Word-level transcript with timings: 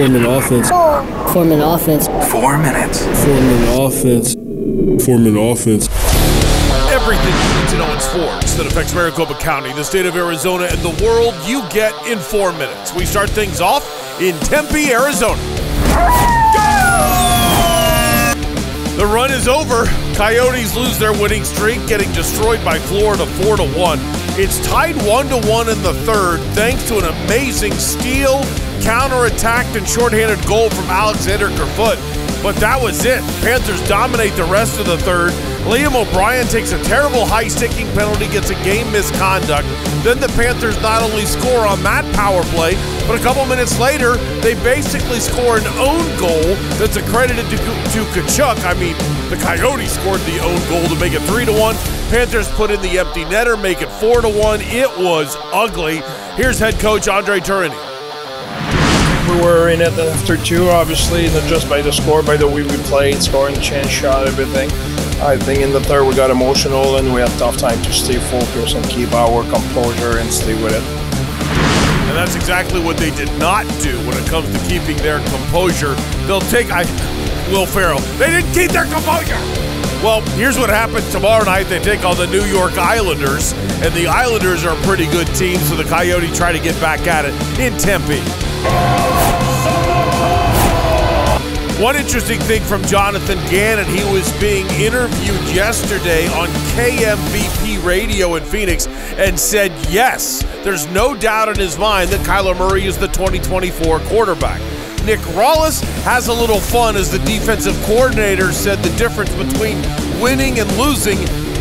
Four-minute 0.00 0.30
offense. 0.30 0.70
Four-minute 1.30 1.62
offense. 1.62 2.06
Four 2.32 2.56
minutes. 2.56 3.04
Four-minute 3.22 3.78
offense. 3.78 4.34
Four-minute 5.04 5.38
offense. 5.38 5.88
Everything 6.90 7.34
you 7.34 7.60
need 7.60 7.68
to 7.68 7.76
know 7.76 7.92
in 7.92 8.00
sports 8.00 8.54
that 8.54 8.64
affects 8.66 8.94
Maricopa 8.94 9.34
County, 9.34 9.74
the 9.74 9.84
state 9.84 10.06
of 10.06 10.16
Arizona, 10.16 10.68
and 10.70 10.80
the 10.80 11.04
world, 11.04 11.34
you 11.44 11.60
get 11.68 11.92
in 12.06 12.18
four 12.18 12.52
minutes. 12.52 12.94
We 12.94 13.04
start 13.04 13.28
things 13.28 13.60
off 13.60 13.84
in 14.22 14.34
Tempe, 14.38 14.90
Arizona. 14.90 15.36
Go! 15.92 17.10
The 18.96 19.04
run 19.04 19.30
is 19.30 19.48
over. 19.48 19.84
Coyotes 20.14 20.74
lose 20.74 20.98
their 20.98 21.12
winning 21.12 21.44
streak, 21.44 21.86
getting 21.86 22.10
destroyed 22.12 22.64
by 22.64 22.78
Florida 22.78 23.26
4 23.26 23.58
to 23.58 23.64
1. 23.64 23.98
It's 24.42 24.58
tied 24.66 24.96
1 25.06 25.28
to 25.28 25.36
1 25.50 25.68
in 25.68 25.82
the 25.82 25.92
third, 25.92 26.40
thanks 26.54 26.88
to 26.88 26.96
an 26.96 27.04
amazing 27.04 27.74
steal, 27.74 28.40
counterattacked, 28.80 29.76
and 29.76 29.86
shorthanded 29.86 30.42
goal 30.46 30.70
from 30.70 30.86
Alexander 30.86 31.48
Kerfoot. 31.48 31.98
But 32.42 32.56
that 32.56 32.80
was 32.80 33.04
it. 33.04 33.20
Panthers 33.42 33.86
dominate 33.86 34.32
the 34.34 34.44
rest 34.44 34.80
of 34.80 34.86
the 34.86 34.96
third. 34.98 35.32
Liam 35.68 35.94
O'Brien 35.94 36.46
takes 36.46 36.72
a 36.72 36.82
terrible 36.84 37.26
high 37.26 37.48
sticking 37.48 37.86
penalty, 37.88 38.26
gets 38.28 38.48
a 38.48 38.54
game 38.64 38.90
misconduct. 38.92 39.68
Then 40.02 40.18
the 40.18 40.28
Panthers 40.28 40.80
not 40.80 41.02
only 41.02 41.26
score 41.26 41.66
on 41.66 41.82
that 41.82 42.02
power 42.14 42.42
play, 42.44 42.74
but 43.06 43.20
a 43.20 43.22
couple 43.22 43.44
minutes 43.44 43.78
later, 43.78 44.16
they 44.40 44.54
basically 44.64 45.20
score 45.20 45.58
an 45.58 45.66
own 45.76 46.00
goal 46.18 46.56
that's 46.80 46.96
accredited 46.96 47.44
to, 47.50 47.56
to 47.58 48.00
Tkachuk. 48.16 48.64
I 48.64 48.72
mean, 48.80 48.96
the 49.28 49.36
Coyotes 49.36 49.92
scored 49.92 50.20
the 50.20 50.40
own 50.40 50.58
goal 50.70 50.88
to 50.88 50.98
make 50.98 51.12
it 51.12 51.20
3 51.28 51.44
to 51.44 51.52
1. 51.52 51.76
Panthers 52.08 52.48
put 52.52 52.70
in 52.70 52.80
the 52.80 52.98
empty 52.98 53.24
netter, 53.24 53.60
make 53.60 53.82
it 53.82 53.90
4 53.90 54.22
to 54.22 54.28
1. 54.28 54.60
It 54.62 54.88
was 54.98 55.36
ugly. 55.52 56.00
Here's 56.36 56.58
head 56.58 56.80
coach 56.80 57.06
Andre 57.06 57.38
Tourigny. 57.40 57.89
We 59.30 59.40
were 59.42 59.68
in 59.68 59.80
it 59.80 59.92
after 59.92 60.36
two, 60.36 60.68
obviously, 60.70 61.28
not 61.28 61.44
just 61.48 61.68
by 61.68 61.82
the 61.82 61.92
score, 61.92 62.20
by 62.20 62.36
the 62.36 62.48
way 62.48 62.62
we 62.62 62.76
played, 62.90 63.22
scoring, 63.22 63.54
chance 63.60 63.88
shot, 63.88 64.26
everything. 64.26 64.68
I 65.22 65.36
think 65.36 65.60
in 65.60 65.70
the 65.70 65.80
third 65.80 66.04
we 66.04 66.16
got 66.16 66.30
emotional 66.30 66.96
and 66.96 67.14
we 67.14 67.20
had 67.20 67.30
tough 67.38 67.56
time 67.56 67.80
to 67.82 67.92
stay 67.92 68.18
focused 68.18 68.74
and 68.74 68.84
keep 68.86 69.12
our 69.12 69.44
composure 69.44 70.18
and 70.18 70.28
stay 70.32 70.60
with 70.60 70.72
it. 70.72 70.82
And 72.08 72.16
that's 72.16 72.34
exactly 72.34 72.82
what 72.82 72.96
they 72.96 73.10
did 73.12 73.30
not 73.38 73.66
do 73.80 73.96
when 74.00 74.16
it 74.16 74.26
comes 74.28 74.50
to 74.50 74.68
keeping 74.68 74.96
their 74.96 75.20
composure. 75.28 75.94
They'll 76.26 76.40
take 76.40 76.72
I 76.72 76.82
Will 77.52 77.66
Ferrell. 77.66 78.00
They 78.18 78.30
didn't 78.30 78.52
keep 78.52 78.72
their 78.72 78.86
composure. 78.86 79.38
Well, 80.02 80.22
here's 80.34 80.58
what 80.58 80.70
happens 80.70 81.08
tomorrow 81.12 81.44
night. 81.44 81.64
They 81.64 81.78
take 81.78 82.04
on 82.04 82.16
the 82.16 82.26
New 82.26 82.44
York 82.44 82.78
Islanders, 82.78 83.52
and 83.84 83.94
the 83.94 84.08
Islanders 84.08 84.64
are 84.64 84.76
a 84.76 84.82
pretty 84.82 85.06
good 85.06 85.28
team, 85.36 85.58
so 85.58 85.76
the 85.76 85.84
Coyote 85.84 86.32
try 86.32 86.50
to 86.50 86.58
get 86.58 86.74
back 86.80 87.06
at 87.06 87.26
it 87.26 87.34
in 87.60 87.78
Tempe. 87.78 88.18
One 91.80 91.96
interesting 91.96 92.38
thing 92.40 92.60
from 92.64 92.84
Jonathan 92.84 93.38
Gannon, 93.48 93.86
he 93.86 94.04
was 94.12 94.30
being 94.38 94.66
interviewed 94.72 95.40
yesterday 95.56 96.26
on 96.26 96.48
KMVP 96.76 97.82
radio 97.82 98.34
in 98.34 98.44
Phoenix 98.44 98.86
and 99.16 99.40
said, 99.40 99.72
yes, 99.88 100.42
there's 100.62 100.86
no 100.88 101.14
doubt 101.14 101.48
in 101.48 101.56
his 101.56 101.78
mind 101.78 102.10
that 102.10 102.20
Kyler 102.26 102.54
Murray 102.54 102.84
is 102.84 102.98
the 102.98 103.06
2024 103.06 103.98
quarterback. 104.00 104.60
Nick 105.06 105.20
Rallis 105.32 105.80
has 106.02 106.28
a 106.28 106.34
little 106.34 106.60
fun 106.60 106.96
as 106.96 107.10
the 107.10 107.18
defensive 107.20 107.82
coordinator 107.84 108.52
said 108.52 108.80
the 108.80 108.94
difference 108.98 109.34
between 109.36 109.80
winning 110.20 110.60
and 110.60 110.70
losing 110.76 111.16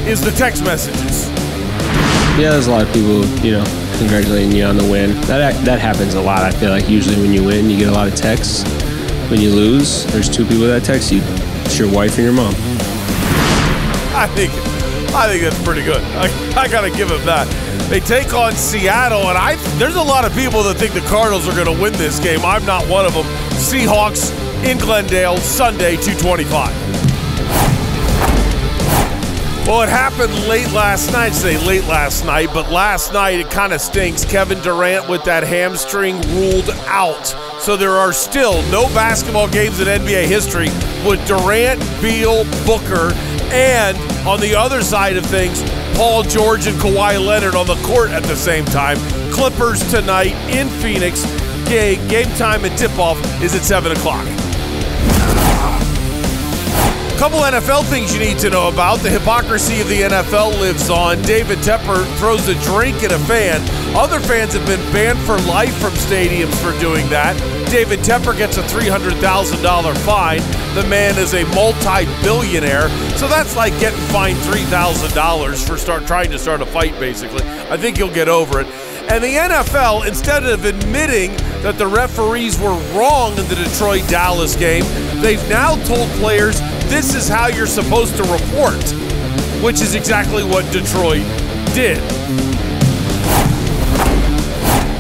is 0.05 0.19
the 0.19 0.31
text 0.31 0.65
messages. 0.65 1.29
Yeah, 2.37 2.51
there's 2.51 2.67
a 2.67 2.71
lot 2.71 2.81
of 2.81 2.93
people, 2.93 3.25
you 3.37 3.53
know, 3.53 3.63
congratulating 3.97 4.51
you 4.51 4.65
on 4.65 4.75
the 4.75 4.83
win. 4.83 5.11
That 5.21 5.63
that 5.63 5.79
happens 5.79 6.15
a 6.15 6.21
lot. 6.21 6.43
I 6.43 6.51
feel 6.51 6.71
like 6.71 6.89
usually 6.89 7.21
when 7.21 7.31
you 7.31 7.45
win, 7.45 7.69
you 7.69 7.77
get 7.77 7.87
a 7.87 7.93
lot 7.93 8.09
of 8.09 8.15
texts. 8.15 8.63
When 9.29 9.39
you 9.39 9.51
lose, 9.51 10.05
there's 10.07 10.27
two 10.27 10.43
people 10.43 10.65
that 10.65 10.83
text 10.83 11.11
you. 11.11 11.21
It's 11.23 11.77
your 11.77 11.91
wife 11.91 12.17
and 12.17 12.23
your 12.23 12.33
mom. 12.33 12.53
I 14.15 14.27
think 14.33 14.51
I 15.13 15.27
think 15.27 15.43
that's 15.43 15.63
pretty 15.63 15.83
good. 15.83 16.01
I, 16.15 16.63
I 16.63 16.67
got 16.67 16.81
to 16.81 16.89
give 16.89 17.11
him 17.11 17.23
that. 17.25 17.47
They 17.89 17.99
take 17.99 18.33
on 18.33 18.53
Seattle, 18.53 19.29
and 19.29 19.37
I 19.37 19.55
there's 19.77 19.95
a 19.95 20.01
lot 20.01 20.25
of 20.25 20.33
people 20.33 20.63
that 20.63 20.77
think 20.77 20.93
the 20.93 21.01
Cardinals 21.01 21.47
are 21.47 21.53
going 21.53 21.73
to 21.73 21.79
win 21.79 21.93
this 21.93 22.19
game. 22.19 22.39
I'm 22.43 22.65
not 22.65 22.87
one 22.87 23.05
of 23.05 23.13
them. 23.13 23.25
Seahawks 23.53 24.33
in 24.65 24.79
Glendale, 24.79 25.37
Sunday, 25.37 25.95
225. 25.95 27.08
Well, 29.69 29.83
it 29.83 29.89
happened 29.89 30.33
late 30.47 30.71
last 30.71 31.13
night. 31.13 31.31
Say 31.31 31.63
late 31.63 31.85
last 31.85 32.25
night, 32.25 32.49
but 32.55 32.71
last 32.71 33.13
night 33.13 33.39
it 33.39 33.51
kind 33.51 33.71
of 33.71 33.79
stinks. 33.79 34.25
Kevin 34.25 34.59
Durant 34.61 35.07
with 35.07 35.23
that 35.25 35.43
hamstring 35.43 36.19
ruled 36.31 36.71
out. 36.87 37.27
So 37.59 37.77
there 37.77 37.91
are 37.91 38.11
still 38.11 38.63
no 38.71 38.87
basketball 38.95 39.47
games 39.47 39.79
in 39.79 39.87
NBA 39.87 40.25
history 40.25 40.69
with 41.07 41.23
Durant, 41.27 41.79
Beal, 42.01 42.45
Booker, 42.65 43.13
and 43.53 43.95
on 44.27 44.39
the 44.39 44.55
other 44.55 44.81
side 44.81 45.17
of 45.17 45.25
things, 45.27 45.61
Paul 45.95 46.23
George 46.23 46.65
and 46.65 46.75
Kawhi 46.79 47.23
Leonard 47.23 47.53
on 47.53 47.67
the 47.67 47.79
court 47.83 48.09
at 48.09 48.23
the 48.23 48.35
same 48.35 48.65
time. 48.65 48.97
Clippers 49.31 49.87
tonight 49.91 50.33
in 50.49 50.67
Phoenix. 50.81 51.23
Game 51.69 52.29
time 52.37 52.65
and 52.65 52.75
tip 52.75 52.97
off 52.97 53.19
is 53.43 53.53
at 53.53 53.61
7 53.61 53.91
o'clock. 53.91 54.25
Couple 57.19 57.39
NFL 57.39 57.83
things 57.89 58.13
you 58.13 58.19
need 58.21 58.39
to 58.39 58.49
know 58.49 58.69
about. 58.69 58.99
The 58.99 59.09
hypocrisy 59.09 59.81
of 59.81 59.89
the 59.89 60.03
NFL 60.03 60.57
lives 60.61 60.89
on. 60.89 61.21
David 61.23 61.57
Tepper 61.57 62.05
throws 62.17 62.47
a 62.47 62.55
drink 62.63 63.03
at 63.03 63.11
a 63.11 63.19
fan. 63.19 63.59
Other 63.93 64.21
fans 64.21 64.53
have 64.53 64.65
been 64.65 64.79
banned 64.93 65.19
for 65.19 65.37
life 65.39 65.75
from 65.79 65.91
stadiums 65.91 66.55
for 66.63 66.71
doing 66.79 67.09
that. 67.09 67.35
David 67.69 67.99
Tepper 67.99 68.37
gets 68.37 68.55
a 68.55 68.61
$300,000 68.61 69.97
fine. 70.05 70.39
The 70.75 70.87
man 70.87 71.19
is 71.19 71.33
a 71.33 71.43
multi-billionaire, 71.53 72.87
so 73.17 73.27
that's 73.27 73.53
like 73.57 73.77
getting 73.81 73.99
fined 74.07 74.37
$3,000 74.37 75.67
for 75.67 75.75
start 75.75 76.07
trying 76.07 76.31
to 76.31 76.39
start 76.39 76.61
a 76.61 76.65
fight 76.65 76.97
basically. 77.01 77.43
I 77.69 77.75
think 77.75 77.97
he'll 77.97 78.13
get 78.13 78.29
over 78.29 78.61
it. 78.61 78.67
And 79.11 79.23
the 79.23 79.33
NFL, 79.33 80.07
instead 80.07 80.45
of 80.45 80.65
admitting 80.65 81.35
that 81.63 81.79
the 81.79 81.87
referees 81.87 82.59
were 82.59 82.77
wrong 82.93 83.35
in 83.39 83.47
the 83.47 83.55
Detroit 83.55 84.07
Dallas 84.07 84.55
game, 84.55 84.83
they've 85.19 85.49
now 85.49 85.75
told 85.85 86.07
players 86.19 86.59
this 86.89 87.15
is 87.15 87.27
how 87.27 87.47
you're 87.47 87.65
supposed 87.65 88.15
to 88.17 88.23
report, 88.23 88.77
which 89.63 89.81
is 89.81 89.95
exactly 89.95 90.43
what 90.43 90.63
Detroit 90.71 91.25
did. 91.73 91.97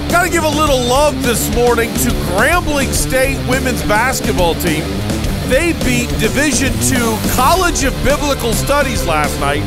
Got 0.09 0.23
to 0.23 0.31
give 0.31 0.43
a 0.43 0.49
little 0.49 0.81
love 0.81 1.21
this 1.21 1.53
morning 1.53 1.93
to 1.93 2.09
Grambling 2.33 2.91
State 2.91 3.37
women's 3.47 3.83
basketball 3.83 4.55
team. 4.55 4.83
They 5.49 5.73
beat 5.85 6.09
Division 6.19 6.73
II 6.91 7.15
College 7.35 7.83
of 7.83 7.93
Biblical 8.03 8.53
Studies 8.53 9.05
last 9.05 9.39
night, 9.39 9.61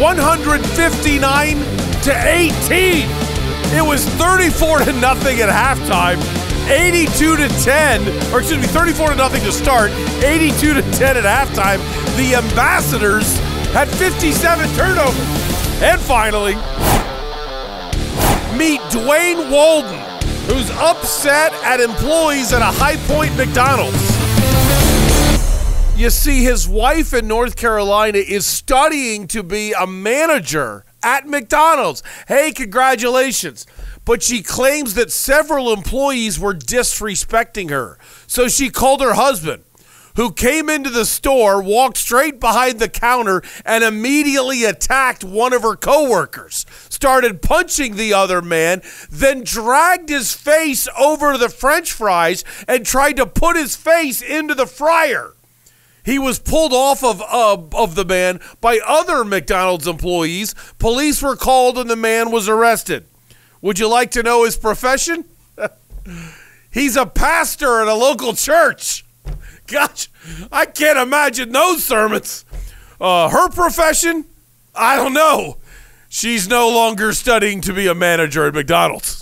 159 0.00 1.56
to 2.04 2.12
18. 2.26 3.31
It 3.74 3.84
was 3.84 4.04
34 4.04 4.80
to 4.80 4.92
nothing 4.92 5.40
at 5.40 5.48
halftime. 5.48 6.20
82 6.70 7.36
to 7.36 7.48
10, 7.48 8.32
or 8.32 8.40
excuse 8.40 8.60
me, 8.60 8.66
34 8.66 9.10
to 9.10 9.16
nothing 9.16 9.42
to 9.42 9.50
start, 9.50 9.90
82 10.22 10.74
to 10.74 10.82
10 10.82 11.16
at 11.16 11.24
halftime. 11.24 11.78
The 12.16 12.34
Ambassadors 12.34 13.38
had 13.70 13.88
57 13.88 14.68
turnovers. 14.74 15.82
And 15.82 16.00
finally, 16.00 16.54
meet 18.56 18.80
Dwayne 18.92 19.50
Walden, 19.50 19.98
who's 20.46 20.70
upset 20.72 21.52
at 21.64 21.80
employees 21.80 22.52
at 22.52 22.60
a 22.60 22.66
High 22.66 22.98
Point 23.08 23.34
McDonald's. 23.36 23.96
You 25.98 26.10
see, 26.10 26.44
his 26.44 26.68
wife 26.68 27.14
in 27.14 27.26
North 27.26 27.56
Carolina 27.56 28.18
is 28.18 28.44
studying 28.44 29.26
to 29.28 29.42
be 29.42 29.72
a 29.72 29.86
manager 29.86 30.84
at 31.02 31.26
McDonald's. 31.26 32.02
Hey, 32.28 32.52
congratulations 32.52 33.66
but 34.04 34.22
she 34.22 34.42
claims 34.42 34.94
that 34.94 35.12
several 35.12 35.72
employees 35.72 36.38
were 36.38 36.54
disrespecting 36.54 37.70
her. 37.70 37.98
So 38.26 38.48
she 38.48 38.70
called 38.70 39.00
her 39.00 39.14
husband, 39.14 39.64
who 40.16 40.32
came 40.32 40.68
into 40.68 40.90
the 40.90 41.06
store, 41.06 41.62
walked 41.62 41.96
straight 41.96 42.40
behind 42.40 42.78
the 42.78 42.88
counter, 42.88 43.42
and 43.64 43.84
immediately 43.84 44.64
attacked 44.64 45.24
one 45.24 45.52
of 45.52 45.62
her 45.62 45.76
coworkers. 45.76 46.66
Started 46.88 47.42
punching 47.42 47.96
the 47.96 48.12
other 48.12 48.42
man, 48.42 48.82
then 49.10 49.44
dragged 49.44 50.08
his 50.08 50.34
face 50.34 50.88
over 50.98 51.38
the 51.38 51.48
french 51.48 51.92
fries 51.92 52.44
and 52.68 52.84
tried 52.84 53.16
to 53.16 53.26
put 53.26 53.56
his 53.56 53.76
face 53.76 54.20
into 54.20 54.54
the 54.54 54.66
fryer. 54.66 55.34
He 56.04 56.18
was 56.18 56.38
pulled 56.38 56.72
off 56.72 57.04
of 57.04 57.20
uh, 57.22 57.62
of 57.76 57.94
the 57.94 58.04
man 58.04 58.40
by 58.60 58.80
other 58.84 59.24
McDonald's 59.24 59.86
employees. 59.86 60.54
Police 60.78 61.22
were 61.22 61.36
called 61.36 61.78
and 61.78 61.88
the 61.88 61.96
man 61.96 62.30
was 62.30 62.48
arrested. 62.48 63.06
Would 63.60 63.78
you 63.78 63.88
like 63.88 64.10
to 64.12 64.22
know 64.22 64.44
his 64.44 64.56
profession? 64.56 65.24
He's 66.72 66.96
a 66.96 67.06
pastor 67.06 67.80
at 67.82 67.88
a 67.88 67.94
local 67.94 68.34
church. 68.34 69.04
Gosh, 69.66 70.08
I 70.50 70.66
can't 70.66 70.98
imagine 70.98 71.52
those 71.52 71.84
sermons. 71.84 72.44
Uh, 73.00 73.28
her 73.28 73.48
profession? 73.50 74.24
I 74.74 74.96
don't 74.96 75.12
know. 75.12 75.58
She's 76.08 76.48
no 76.48 76.68
longer 76.68 77.12
studying 77.12 77.60
to 77.62 77.72
be 77.72 77.86
a 77.86 77.94
manager 77.94 78.46
at 78.46 78.54
McDonald's. 78.54 79.21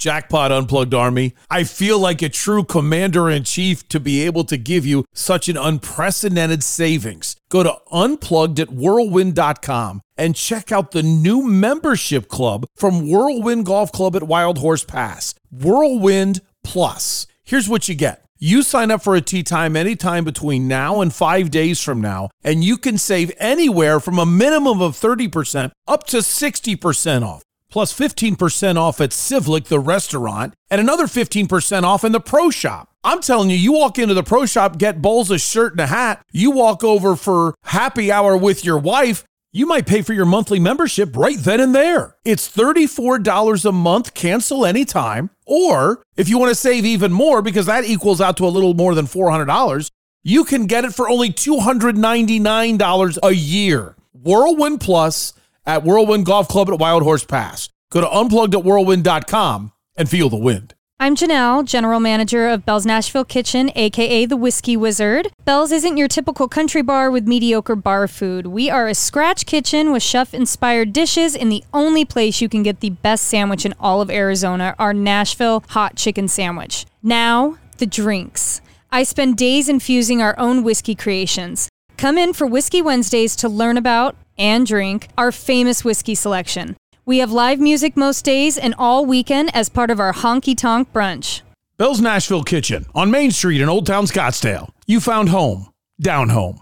Jackpot 0.00 0.50
Unplugged 0.50 0.94
Army. 0.94 1.34
I 1.50 1.64
feel 1.64 1.98
like 1.98 2.22
a 2.22 2.28
true 2.28 2.64
commander 2.64 3.28
in 3.28 3.44
chief 3.44 3.86
to 3.90 4.00
be 4.00 4.22
able 4.22 4.44
to 4.44 4.56
give 4.56 4.86
you 4.86 5.04
such 5.12 5.48
an 5.48 5.56
unprecedented 5.56 6.64
savings. 6.64 7.36
Go 7.50 7.62
to 7.62 7.76
unplugged 7.92 8.58
at 8.58 8.70
whirlwind.com 8.70 10.00
and 10.16 10.34
check 10.34 10.72
out 10.72 10.90
the 10.90 11.02
new 11.02 11.46
membership 11.46 12.28
club 12.28 12.66
from 12.74 13.08
Whirlwind 13.08 13.66
Golf 13.66 13.92
Club 13.92 14.16
at 14.16 14.22
Wild 14.22 14.58
Horse 14.58 14.84
Pass. 14.84 15.34
Whirlwind 15.52 16.40
Plus. 16.64 17.26
Here's 17.44 17.68
what 17.68 17.88
you 17.88 17.94
get. 17.94 18.24
You 18.38 18.62
sign 18.62 18.90
up 18.90 19.02
for 19.02 19.14
a 19.14 19.20
tee 19.20 19.42
time 19.42 19.76
anytime 19.76 20.24
between 20.24 20.66
now 20.66 21.02
and 21.02 21.12
five 21.12 21.50
days 21.50 21.78
from 21.78 22.00
now, 22.00 22.30
and 22.42 22.64
you 22.64 22.78
can 22.78 22.96
save 22.96 23.30
anywhere 23.38 24.00
from 24.00 24.18
a 24.18 24.24
minimum 24.24 24.80
of 24.80 24.96
30% 24.96 25.72
up 25.86 26.06
to 26.06 26.18
60% 26.18 27.22
off 27.22 27.42
plus 27.70 27.96
15% 27.96 28.76
off 28.76 29.00
at 29.00 29.10
Civlik, 29.10 29.66
the 29.66 29.80
restaurant, 29.80 30.54
and 30.70 30.80
another 30.80 31.06
15% 31.06 31.82
off 31.82 32.04
in 32.04 32.12
the 32.12 32.20
pro 32.20 32.50
shop. 32.50 32.92
I'm 33.02 33.20
telling 33.20 33.48
you, 33.48 33.56
you 33.56 33.72
walk 33.72 33.98
into 33.98 34.14
the 34.14 34.22
pro 34.22 34.44
shop, 34.44 34.76
get 34.76 35.00
Bowles 35.00 35.30
a 35.30 35.38
shirt 35.38 35.72
and 35.72 35.80
a 35.80 35.86
hat, 35.86 36.24
you 36.32 36.50
walk 36.50 36.84
over 36.84 37.16
for 37.16 37.54
happy 37.64 38.12
hour 38.12 38.36
with 38.36 38.64
your 38.64 38.78
wife, 38.78 39.24
you 39.52 39.66
might 39.66 39.86
pay 39.86 40.02
for 40.02 40.12
your 40.12 40.26
monthly 40.26 40.60
membership 40.60 41.16
right 41.16 41.38
then 41.38 41.60
and 41.60 41.74
there. 41.74 42.16
It's 42.24 42.48
$34 42.48 43.64
a 43.64 43.72
month, 43.72 44.14
cancel 44.14 44.64
anytime. 44.64 45.30
Or 45.44 46.02
if 46.16 46.28
you 46.28 46.38
want 46.38 46.50
to 46.50 46.54
save 46.54 46.84
even 46.84 47.10
more, 47.10 47.42
because 47.42 47.66
that 47.66 47.84
equals 47.84 48.20
out 48.20 48.36
to 48.36 48.46
a 48.46 48.48
little 48.48 48.74
more 48.74 48.94
than 48.94 49.06
$400, 49.06 49.90
you 50.22 50.44
can 50.44 50.66
get 50.66 50.84
it 50.84 50.94
for 50.94 51.08
only 51.08 51.30
$299 51.30 53.18
a 53.22 53.34
year. 53.34 53.96
Whirlwind 54.12 54.80
Plus 54.80 55.32
at 55.66 55.84
Whirlwind 55.84 56.26
Golf 56.26 56.48
Club 56.48 56.70
at 56.70 56.78
Wild 56.78 57.02
Horse 57.02 57.24
Pass. 57.24 57.68
Go 57.90 58.00
to 58.00 58.10
unplugged 58.10 58.54
at 58.54 58.64
whirlwind.com 58.64 59.72
and 59.96 60.08
feel 60.08 60.28
the 60.28 60.36
wind. 60.36 60.74
I'm 61.02 61.16
Janelle, 61.16 61.64
General 61.64 61.98
Manager 61.98 62.48
of 62.50 62.66
Belle's 62.66 62.84
Nashville 62.84 63.24
Kitchen, 63.24 63.72
aka 63.74 64.26
the 64.26 64.36
Whiskey 64.36 64.76
Wizard. 64.76 65.28
Belle's 65.46 65.72
isn't 65.72 65.96
your 65.96 66.08
typical 66.08 66.46
country 66.46 66.82
bar 66.82 67.10
with 67.10 67.26
mediocre 67.26 67.74
bar 67.74 68.06
food. 68.06 68.46
We 68.48 68.68
are 68.68 68.86
a 68.86 68.94
scratch 68.94 69.46
kitchen 69.46 69.92
with 69.92 70.02
chef 70.02 70.34
inspired 70.34 70.92
dishes 70.92 71.34
and 71.34 71.50
the 71.50 71.64
only 71.72 72.04
place 72.04 72.42
you 72.42 72.50
can 72.50 72.62
get 72.62 72.80
the 72.80 72.90
best 72.90 73.24
sandwich 73.24 73.64
in 73.64 73.72
all 73.80 74.02
of 74.02 74.10
Arizona, 74.10 74.74
our 74.78 74.92
Nashville 74.92 75.64
hot 75.70 75.96
chicken 75.96 76.28
sandwich. 76.28 76.84
Now, 77.02 77.56
the 77.78 77.86
drinks. 77.86 78.60
I 78.92 79.02
spend 79.04 79.38
days 79.38 79.70
infusing 79.70 80.20
our 80.20 80.38
own 80.38 80.62
whiskey 80.62 80.94
creations. 80.94 81.70
Come 81.96 82.18
in 82.18 82.34
for 82.34 82.46
Whiskey 82.46 82.82
Wednesdays 82.82 83.34
to 83.36 83.48
learn 83.48 83.78
about 83.78 84.16
and 84.38 84.66
drink 84.66 85.08
our 85.18 85.32
famous 85.32 85.84
whiskey 85.84 86.14
selection. 86.14 86.76
We 87.04 87.18
have 87.18 87.32
live 87.32 87.58
music 87.58 87.96
most 87.96 88.24
days 88.24 88.56
and 88.56 88.74
all 88.78 89.04
weekend 89.04 89.54
as 89.54 89.68
part 89.68 89.90
of 89.90 89.98
our 89.98 90.12
honky 90.12 90.56
tonk 90.56 90.92
brunch. 90.92 91.42
Belle's 91.76 92.00
Nashville 92.00 92.44
Kitchen 92.44 92.86
on 92.94 93.10
Main 93.10 93.30
Street 93.30 93.60
in 93.60 93.68
Old 93.68 93.86
Town 93.86 94.04
Scottsdale. 94.04 94.70
You 94.86 95.00
found 95.00 95.30
home, 95.30 95.70
down 96.00 96.28
home. 96.28 96.60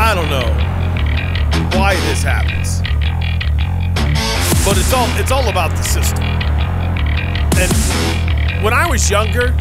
I 0.00 0.14
don't 0.14 0.30
know 0.30 1.78
why 1.78 1.94
this 2.06 2.22
happens. 2.22 2.80
But 4.64 4.76
it's 4.76 4.92
all 4.92 5.06
it's 5.18 5.30
all 5.30 5.48
about 5.48 5.70
the 5.70 5.82
system. 5.82 6.24
And 7.60 8.64
when 8.64 8.72
I 8.72 8.88
was 8.90 9.10
younger, 9.10 9.54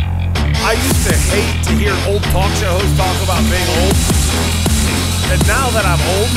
I 0.67 0.73
used 0.73 1.07
to 1.07 1.15
hate 1.15 1.63
to 1.63 1.71
hear 1.79 1.95
old 2.11 2.21
talk 2.23 2.51
show 2.59 2.75
hosts 2.75 2.91
talk 2.99 3.15
about 3.23 3.39
being 3.47 3.71
old. 3.79 3.95
And 5.31 5.39
now 5.47 5.71
that 5.71 5.87
I'm 5.87 6.03
old, 6.19 6.27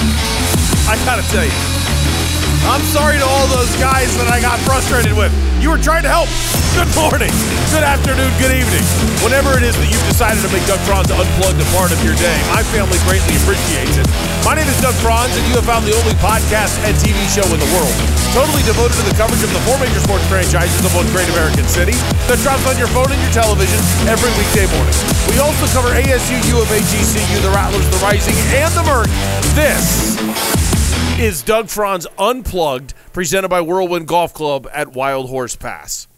I 0.87 0.95
gotta 1.03 1.27
tell 1.35 1.43
you, 1.43 1.80
I'm 2.69 2.85
sorry 2.93 3.17
to 3.17 3.25
all 3.25 3.47
those 3.49 3.73
guys 3.81 4.13
that 4.21 4.29
I 4.29 4.41
got 4.41 4.61
frustrated 4.69 5.17
with. 5.17 5.33
You 5.61 5.73
were 5.73 5.81
trying 5.81 6.05
to 6.05 6.13
help. 6.13 6.29
Good 6.77 6.89
morning, 6.97 7.33
good 7.75 7.83
afternoon, 7.83 8.31
good 8.41 8.55
evening. 8.55 8.85
Whenever 9.27 9.59
it 9.59 9.65
is 9.67 9.75
that 9.77 9.89
you've 9.91 10.07
decided 10.09 10.41
to 10.47 10.51
make 10.55 10.65
Doug 10.71 10.81
Franz 10.87 11.11
Unplugged 11.11 11.59
a 11.59 11.69
part 11.75 11.91
of 11.91 11.99
your 12.01 12.15
day, 12.17 12.39
my 12.55 12.63
family 12.71 12.97
greatly 13.05 13.35
appreciates 13.43 13.99
it. 13.99 14.07
My 14.47 14.55
name 14.55 14.71
is 14.71 14.79
Doug 14.81 14.95
Franz, 15.03 15.35
and 15.35 15.45
you 15.51 15.59
have 15.59 15.67
found 15.67 15.85
the 15.85 15.97
only 15.99 16.15
podcast 16.23 16.79
and 16.87 16.95
TV 16.97 17.19
show 17.29 17.45
in 17.51 17.59
the 17.59 17.71
world 17.75 17.93
totally 18.31 18.63
devoted 18.63 18.95
to 18.95 19.05
the 19.11 19.17
coverage 19.19 19.43
of 19.43 19.51
the 19.51 19.59
four 19.67 19.75
major 19.83 19.99
sports 19.99 20.23
franchises 20.31 20.79
of 20.87 20.95
one 20.95 21.07
great 21.11 21.27
American 21.35 21.67
city 21.67 21.99
that 22.31 22.39
drops 22.47 22.63
on 22.71 22.79
your 22.79 22.87
phone 22.95 23.11
and 23.11 23.19
your 23.19 23.35
television 23.35 23.83
every 24.07 24.31
weekday 24.39 24.71
morning. 24.79 24.95
We 25.27 25.43
also 25.43 25.67
cover 25.75 25.91
ASU, 25.99 26.39
U 26.39 26.63
of 26.63 26.71
A, 26.71 26.79
GCU, 26.79 27.43
the 27.43 27.51
Rattlers, 27.51 27.91
the 27.91 27.99
Rising, 27.99 28.39
and 28.55 28.71
the 28.79 28.87
Merc. 28.87 29.11
This 29.59 30.15
is 31.21 31.43
Doug 31.43 31.69
Franz 31.69 32.07
Unplugged, 32.19 32.95
presented 33.13 33.51
by 33.51 33.61
Whirlwind 33.61 34.09
Golf 34.09 34.33
Club 34.33 34.67
at 34.73 34.95
Wild 34.95 35.29
Horse 35.29 35.55
Pass. 35.55 36.09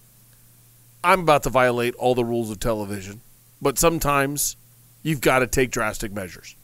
I'm 1.03 1.19
about 1.19 1.43
to 1.43 1.51
violate 1.51 1.97
all 1.97 2.15
the 2.15 2.25
rules 2.25 2.53
of 2.53 2.61
television, 2.61 3.21
but 3.61 3.81
sometimes 3.81 4.57
you've 5.03 5.21
got 5.21 5.41
to 5.41 5.49
take 5.49 5.73
drastic 5.73 6.13
measures. 6.13 6.55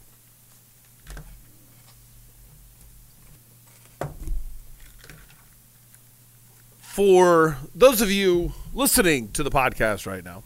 For 6.78 7.58
those 7.74 8.00
of 8.00 8.08
you 8.08 8.52
listening 8.72 9.32
to 9.32 9.42
the 9.42 9.50
podcast 9.50 10.06
right 10.06 10.22
now, 10.22 10.44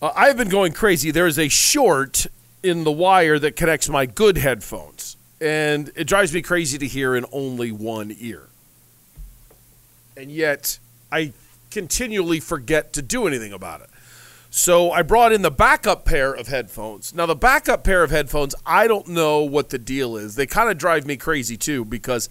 uh, 0.00 0.12
I've 0.16 0.38
been 0.38 0.48
going 0.48 0.72
crazy. 0.72 1.10
There 1.10 1.26
is 1.26 1.38
a 1.38 1.48
short 1.48 2.26
in 2.62 2.84
the 2.84 2.92
wire 2.92 3.38
that 3.38 3.56
connects 3.56 3.90
my 3.90 4.06
good 4.06 4.38
headphones, 4.38 5.17
and 5.40 5.90
it 5.94 6.04
drives 6.06 6.32
me 6.32 6.42
crazy 6.42 6.78
to 6.78 6.86
hear 6.86 7.14
in 7.14 7.24
only 7.32 7.70
one 7.70 8.14
ear. 8.18 8.48
And 10.16 10.30
yet, 10.30 10.78
I 11.12 11.32
continually 11.70 12.40
forget 12.40 12.92
to 12.94 13.02
do 13.02 13.26
anything 13.26 13.52
about 13.52 13.80
it. 13.82 13.90
So 14.50 14.90
I 14.90 15.02
brought 15.02 15.32
in 15.32 15.42
the 15.42 15.50
backup 15.50 16.04
pair 16.04 16.32
of 16.32 16.48
headphones. 16.48 17.14
Now, 17.14 17.26
the 17.26 17.36
backup 17.36 17.84
pair 17.84 18.02
of 18.02 18.10
headphones, 18.10 18.54
I 18.64 18.88
don't 18.88 19.08
know 19.08 19.42
what 19.42 19.68
the 19.68 19.78
deal 19.78 20.16
is. 20.16 20.34
They 20.36 20.46
kind 20.46 20.70
of 20.70 20.78
drive 20.78 21.06
me 21.06 21.16
crazy 21.16 21.56
too 21.56 21.84
because 21.84 22.28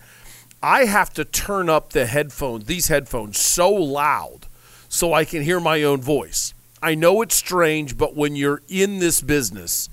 I 0.62 0.86
have 0.86 1.14
to 1.14 1.24
turn 1.24 1.70
up 1.70 1.94
the 1.94 2.08
headphones, 2.08 2.66
these 2.66 2.88
headphones, 2.88 3.38
so 3.38 3.72
loud 3.72 4.48
so 4.90 5.14
I 5.14 5.26
can 5.26 5.44
hear 5.44 5.60
my 5.60 5.84
own 5.84 6.02
voice. 6.02 6.54
I 6.82 6.96
know 6.96 7.22
it's 7.22 7.36
strange, 7.36 7.98
but 7.98 8.16
when 8.16 8.36
you're 8.36 8.62
in 8.68 9.00
this 9.00 9.22
business, 9.22 9.90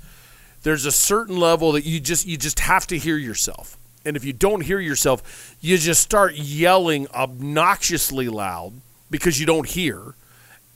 there's 0.64 0.86
a 0.86 0.92
certain 0.92 1.36
level 1.36 1.72
that 1.72 1.84
you 1.84 2.00
just 2.00 2.26
you 2.26 2.36
just 2.36 2.58
have 2.60 2.86
to 2.88 2.98
hear 2.98 3.16
yourself. 3.16 3.78
And 4.04 4.16
if 4.16 4.24
you 4.24 4.32
don't 4.32 4.62
hear 4.62 4.80
yourself, 4.80 5.56
you 5.60 5.78
just 5.78 6.02
start 6.02 6.34
yelling 6.34 7.06
obnoxiously 7.14 8.28
loud 8.28 8.72
because 9.10 9.38
you 9.38 9.46
don't 9.46 9.68
hear. 9.68 10.14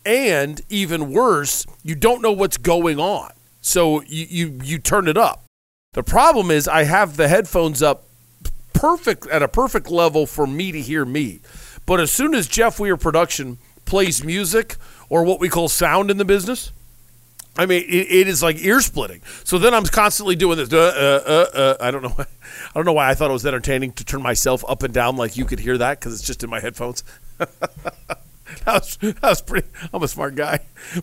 And 0.07 0.61
even 0.71 1.12
worse, 1.12 1.67
you 1.83 1.95
don't 1.95 2.23
know 2.23 2.33
what's 2.33 2.57
going 2.57 2.99
on. 2.99 3.33
So 3.61 4.03
you, 4.03 4.27
you, 4.31 4.61
you 4.62 4.79
turn 4.79 5.09
it 5.09 5.19
up. 5.19 5.45
The 5.93 6.03
problem 6.03 6.51
is 6.51 6.69
I 6.69 6.85
have 6.85 7.17
the 7.17 7.29
headphones 7.29 7.83
up 7.83 8.05
perfect 8.73 9.27
at 9.27 9.43
a 9.43 9.49
perfect 9.49 9.91
level 9.91 10.25
for 10.25 10.47
me 10.47 10.73
to 10.73 10.81
hear 10.81 11.05
me. 11.05 11.41
But 11.85 12.01
as 12.01 12.11
soon 12.11 12.35
as 12.35 12.47
Jeff 12.47 12.79
Weir 12.81 12.97
production 12.97 13.59
plays 13.85 14.25
music 14.25 14.77
or 15.11 15.25
what 15.25 15.41
we 15.41 15.49
call 15.49 15.69
sound 15.69 16.11
in 16.11 16.17
the 16.17 16.25
business, 16.25 16.73
I 17.59 17.67
mean, 17.67 17.83
it, 17.83 18.07
it 18.11 18.29
is 18.29 18.43
like 18.43 18.62
ear 18.65 18.81
splitting. 18.81 19.21
So 19.43 19.59
then 19.59 19.75
I'm 19.75 19.85
constantly 19.85 20.37
doing 20.37 20.57
this. 20.57 20.73
Uh, 20.73 20.77
uh, 21.27 21.57
uh, 21.59 21.77
I 21.81 21.91
don't 21.91 22.03
know. 22.03 22.09
Why, 22.17 22.25
I 22.25 22.71
don't 22.75 22.87
know 22.87 22.93
why 22.93 23.11
I 23.11 23.15
thought 23.15 23.31
it 23.31 23.33
was 23.33 23.47
entertaining 23.47 23.93
to 23.93 24.05
turn 24.05 24.23
myself 24.23 24.65
up 24.69 24.83
and 24.83 24.93
down 24.93 25.17
like 25.17 25.37
you 25.37 25.45
could 25.45 25.61
hear 25.61 25.79
that 25.79 25.99
because 25.99 26.15
it's 26.15 26.27
just 26.27 26.43
in 26.43 26.50
my 26.50 26.61
headphones. 26.61 27.05
that, 27.38 28.19
was, 28.67 28.97
that 28.97 29.23
was 29.23 29.43
pretty. 29.43 29.69
I'm 29.93 30.03
a 30.03 30.09
smart 30.09 30.35
guy, 30.35 30.61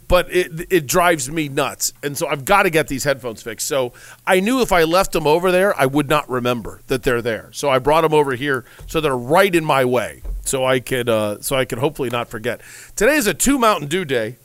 but 0.07 0.33
it 0.33 0.67
it 0.69 0.88
drives 0.88 1.29
me 1.29 1.47
nuts, 1.50 1.93
and 2.03 2.17
so 2.17 2.27
I've 2.27 2.45
got 2.45 2.63
to 2.63 2.69
get 2.69 2.88
these 2.88 3.03
headphones 3.03 3.41
fixed. 3.41 3.67
So 3.67 3.93
I 4.25 4.39
knew 4.39 4.62
if 4.62 4.71
I 4.71 4.83
left 4.83 5.12
them 5.12 5.27
over 5.27 5.51
there, 5.51 5.77
I 5.79 5.85
would 5.85 6.09
not 6.09 6.29
remember 6.29 6.81
that 6.88 7.03
they're 7.03 7.21
there. 7.21 7.50
So 7.51 7.69
I 7.69 7.79
brought 7.79 8.01
them 8.01 8.13
over 8.13 8.35
here, 8.35 8.65
so 8.88 9.01
they're 9.01 9.17
right 9.17 9.53
in 9.53 9.65
my 9.65 9.85
way, 9.85 10.21
so 10.41 10.65
I 10.65 10.79
could 10.79 11.09
uh, 11.09 11.41
so 11.41 11.55
I 11.55 11.65
could 11.65 11.79
hopefully 11.79 12.09
not 12.09 12.27
forget. 12.27 12.62
Today 12.95 13.15
is 13.15 13.27
a 13.27 13.33
two 13.33 13.57
Mountain 13.57 13.88
Dew 13.88 14.05
day. 14.05 14.38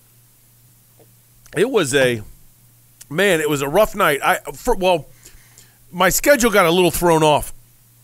It 1.56 1.70
was 1.70 1.94
a 1.94 2.22
man. 3.08 3.40
It 3.40 3.48
was 3.48 3.62
a 3.62 3.68
rough 3.68 3.94
night. 3.94 4.20
I 4.22 4.36
for, 4.52 4.74
well, 4.74 5.06
my 5.90 6.08
schedule 6.08 6.50
got 6.50 6.66
a 6.66 6.70
little 6.70 6.90
thrown 6.90 7.22
off 7.22 7.52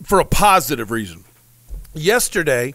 for 0.03 0.19
a 0.19 0.25
positive 0.25 0.91
reason. 0.91 1.23
Yesterday 1.93 2.73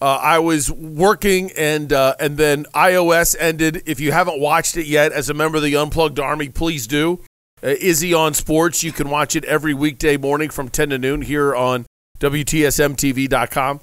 uh, 0.00 0.18
I 0.22 0.38
was 0.38 0.70
working, 0.70 1.50
and 1.56 1.92
uh, 1.92 2.14
and 2.18 2.36
then 2.36 2.64
iOS 2.74 3.36
ended. 3.38 3.82
If 3.86 4.00
you 4.00 4.12
haven't 4.12 4.40
watched 4.40 4.76
it 4.76 4.86
yet, 4.86 5.12
as 5.12 5.28
a 5.28 5.34
member 5.34 5.58
of 5.58 5.62
the 5.62 5.76
Unplugged 5.76 6.18
Army, 6.18 6.48
please 6.48 6.86
do. 6.86 7.20
Uh, 7.62 7.68
Izzy 7.78 8.14
on 8.14 8.32
Sports. 8.32 8.82
You 8.82 8.92
can 8.92 9.10
watch 9.10 9.36
it 9.36 9.44
every 9.44 9.74
weekday 9.74 10.16
morning 10.16 10.48
from 10.48 10.68
ten 10.68 10.88
to 10.90 10.98
noon 10.98 11.22
here 11.22 11.54
on 11.54 11.86
WTSMTV.com. 12.18 13.80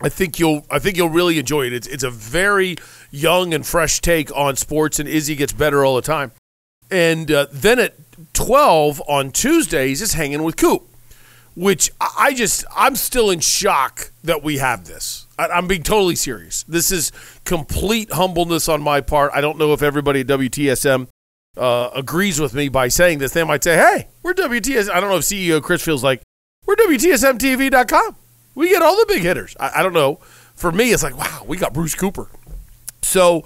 I 0.00 0.08
think 0.08 0.38
you'll 0.38 0.64
I 0.70 0.78
think 0.78 0.96
you'll 0.96 1.10
really 1.10 1.38
enjoy 1.38 1.66
it. 1.66 1.72
It's 1.72 1.86
it's 1.86 2.04
a 2.04 2.10
very 2.10 2.76
young 3.10 3.52
and 3.52 3.66
fresh 3.66 4.00
take 4.00 4.34
on 4.36 4.56
sports, 4.56 4.98
and 4.98 5.08
Izzy 5.08 5.34
gets 5.34 5.52
better 5.52 5.84
all 5.84 5.96
the 5.96 6.02
time. 6.02 6.32
And 6.90 7.30
uh, 7.30 7.46
then 7.52 7.78
at 7.78 7.94
twelve 8.32 9.02
on 9.08 9.30
Tuesday, 9.30 9.88
he's 9.88 10.00
just 10.00 10.14
hanging 10.14 10.42
with 10.42 10.56
Coop 10.56 10.88
which 11.58 11.90
I 12.00 12.08
I 12.18 12.34
just 12.34 12.64
I'm 12.74 12.94
still 12.94 13.30
in 13.30 13.40
shock 13.40 14.12
that 14.22 14.42
we 14.42 14.58
have 14.58 14.86
this. 14.86 15.26
I, 15.38 15.48
I'm 15.48 15.66
being 15.66 15.82
totally 15.82 16.14
serious. 16.14 16.62
This 16.64 16.92
is 16.92 17.10
complete 17.44 18.12
humbleness 18.12 18.68
on 18.68 18.80
my 18.80 19.00
part. 19.00 19.32
I 19.34 19.40
don't 19.40 19.58
know 19.58 19.72
if 19.72 19.82
everybody 19.82 20.20
at 20.20 20.26
WTSM 20.28 21.08
uh, 21.56 21.90
agrees 21.94 22.40
with 22.40 22.54
me 22.54 22.68
by 22.68 22.88
saying 22.88 23.18
this. 23.18 23.32
They 23.32 23.44
might 23.44 23.64
say, 23.64 23.76
"Hey, 23.76 24.08
we're 24.22 24.34
WTS." 24.34 24.88
I 24.88 25.00
don't 25.00 25.10
know 25.10 25.16
if 25.16 25.24
CEO 25.24 25.60
Chris 25.60 25.82
feels 25.82 26.04
like 26.04 26.22
we're 26.64 26.76
WTSMTV.com. 26.76 28.16
We 28.58 28.70
get 28.70 28.82
all 28.82 28.96
the 28.96 29.06
big 29.06 29.22
hitters. 29.22 29.56
I, 29.60 29.70
I 29.76 29.82
don't 29.84 29.92
know. 29.92 30.16
For 30.56 30.72
me, 30.72 30.90
it's 30.90 31.04
like, 31.04 31.16
wow, 31.16 31.44
we 31.46 31.56
got 31.56 31.72
Bruce 31.72 31.94
Cooper. 31.94 32.28
So 33.02 33.44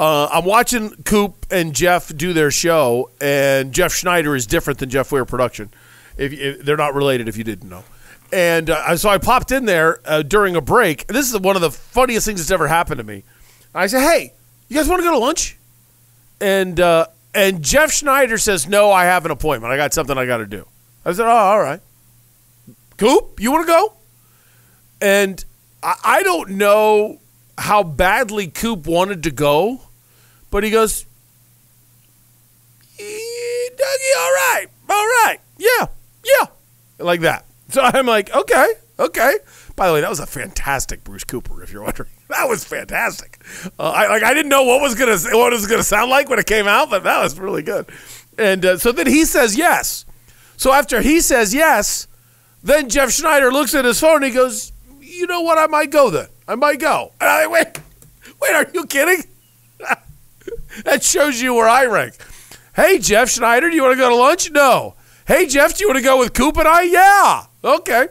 uh, 0.00 0.26
I'm 0.32 0.44
watching 0.44 0.90
Coop 1.04 1.46
and 1.48 1.72
Jeff 1.72 2.14
do 2.16 2.32
their 2.32 2.50
show, 2.50 3.08
and 3.20 3.72
Jeff 3.72 3.92
Schneider 3.92 4.34
is 4.34 4.46
different 4.46 4.80
than 4.80 4.90
Jeff 4.90 5.12
Weir 5.12 5.24
Production. 5.24 5.70
If, 6.16 6.32
if 6.32 6.64
they're 6.64 6.76
not 6.76 6.94
related, 6.94 7.28
if 7.28 7.36
you 7.36 7.44
didn't 7.44 7.70
know. 7.70 7.84
And 8.32 8.68
uh, 8.68 8.96
so 8.96 9.08
I 9.08 9.18
popped 9.18 9.52
in 9.52 9.64
there 9.64 10.00
uh, 10.04 10.22
during 10.22 10.56
a 10.56 10.60
break. 10.60 11.06
This 11.06 11.32
is 11.32 11.38
one 11.38 11.54
of 11.54 11.62
the 11.62 11.70
funniest 11.70 12.26
things 12.26 12.40
that's 12.40 12.50
ever 12.50 12.66
happened 12.66 12.98
to 12.98 13.04
me. 13.04 13.22
I 13.72 13.86
said, 13.86 14.00
"Hey, 14.00 14.32
you 14.68 14.74
guys 14.74 14.88
want 14.88 14.98
to 15.00 15.04
go 15.04 15.12
to 15.12 15.18
lunch?" 15.18 15.56
And 16.40 16.80
uh, 16.80 17.06
and 17.32 17.62
Jeff 17.62 17.92
Schneider 17.92 18.38
says, 18.38 18.66
"No, 18.66 18.90
I 18.90 19.04
have 19.04 19.24
an 19.24 19.30
appointment. 19.30 19.72
I 19.72 19.76
got 19.76 19.94
something 19.94 20.18
I 20.18 20.26
got 20.26 20.38
to 20.38 20.46
do." 20.46 20.66
I 21.04 21.12
said, 21.12 21.26
"Oh, 21.26 21.30
all 21.30 21.60
right." 21.60 21.80
Coop, 22.96 23.38
you 23.38 23.52
want 23.52 23.64
to 23.64 23.72
go? 23.72 23.92
And 25.00 25.44
I, 25.82 26.22
don't 26.22 26.50
know 26.50 27.20
how 27.56 27.82
badly 27.82 28.48
Coop 28.48 28.86
wanted 28.86 29.22
to 29.24 29.30
go, 29.30 29.80
but 30.50 30.64
he 30.64 30.70
goes, 30.70 31.06
"Eh, 32.98 33.02
Dougie, 33.02 34.18
all 34.18 34.32
right, 34.32 34.66
all 34.88 34.96
right, 34.96 35.38
yeah, 35.56 35.86
yeah, 36.24 36.46
like 36.98 37.20
that. 37.20 37.44
So 37.70 37.82
I'm 37.82 38.06
like, 38.06 38.34
okay, 38.34 38.66
okay. 38.98 39.36
By 39.76 39.86
the 39.86 39.94
way, 39.94 40.00
that 40.00 40.10
was 40.10 40.18
a 40.18 40.26
fantastic 40.26 41.04
Bruce 41.04 41.22
Cooper. 41.22 41.62
If 41.62 41.72
you're 41.72 41.84
wondering, 41.84 42.10
that 42.28 42.48
was 42.48 42.64
fantastic. 42.64 43.38
Uh, 43.78 43.90
I 43.90 44.08
like 44.08 44.24
I 44.24 44.34
didn't 44.34 44.48
know 44.48 44.64
what 44.64 44.80
was 44.80 44.94
gonna 44.96 45.16
what 45.36 45.52
it 45.52 45.56
was 45.56 45.66
gonna 45.68 45.84
sound 45.84 46.10
like 46.10 46.28
when 46.28 46.40
it 46.40 46.46
came 46.46 46.66
out, 46.66 46.90
but 46.90 47.04
that 47.04 47.22
was 47.22 47.38
really 47.38 47.62
good. 47.62 47.86
And 48.36 48.64
uh, 48.64 48.78
so 48.78 48.90
then 48.90 49.06
he 49.06 49.24
says 49.24 49.56
yes. 49.56 50.04
So 50.56 50.72
after 50.72 51.00
he 51.02 51.20
says 51.20 51.54
yes, 51.54 52.08
then 52.62 52.88
Jeff 52.88 53.12
Schneider 53.12 53.52
looks 53.52 53.74
at 53.74 53.84
his 53.84 54.00
phone 54.00 54.16
and 54.16 54.24
he 54.24 54.30
goes, 54.32 54.72
"You 55.08 55.26
know 55.26 55.40
what? 55.40 55.58
I 55.58 55.66
might 55.66 55.90
go 55.90 56.10
then. 56.10 56.28
I 56.46 56.54
might 56.54 56.80
go." 56.80 57.12
And 57.20 57.28
I 57.28 57.46
wait, 57.46 57.80
wait, 58.40 58.54
are 58.54 58.66
you 58.72 58.86
kidding? 58.86 59.24
that 60.84 61.02
shows 61.02 61.40
you 61.40 61.54
where 61.54 61.68
I 61.68 61.86
rank. 61.86 62.14
Hey, 62.74 62.98
Jeff 62.98 63.30
Schneider, 63.30 63.68
do 63.68 63.74
you 63.74 63.82
want 63.82 63.94
to 63.94 63.98
go 63.98 64.08
to 64.08 64.14
lunch? 64.14 64.50
No. 64.50 64.94
Hey, 65.26 65.46
Jeff, 65.46 65.76
do 65.76 65.82
you 65.82 65.88
want 65.88 65.98
to 65.98 66.04
go 66.04 66.18
with 66.18 66.32
Coop 66.32 66.56
and 66.56 66.68
I? 66.68 66.82
Yeah. 66.82 67.44
Okay. 67.64 68.08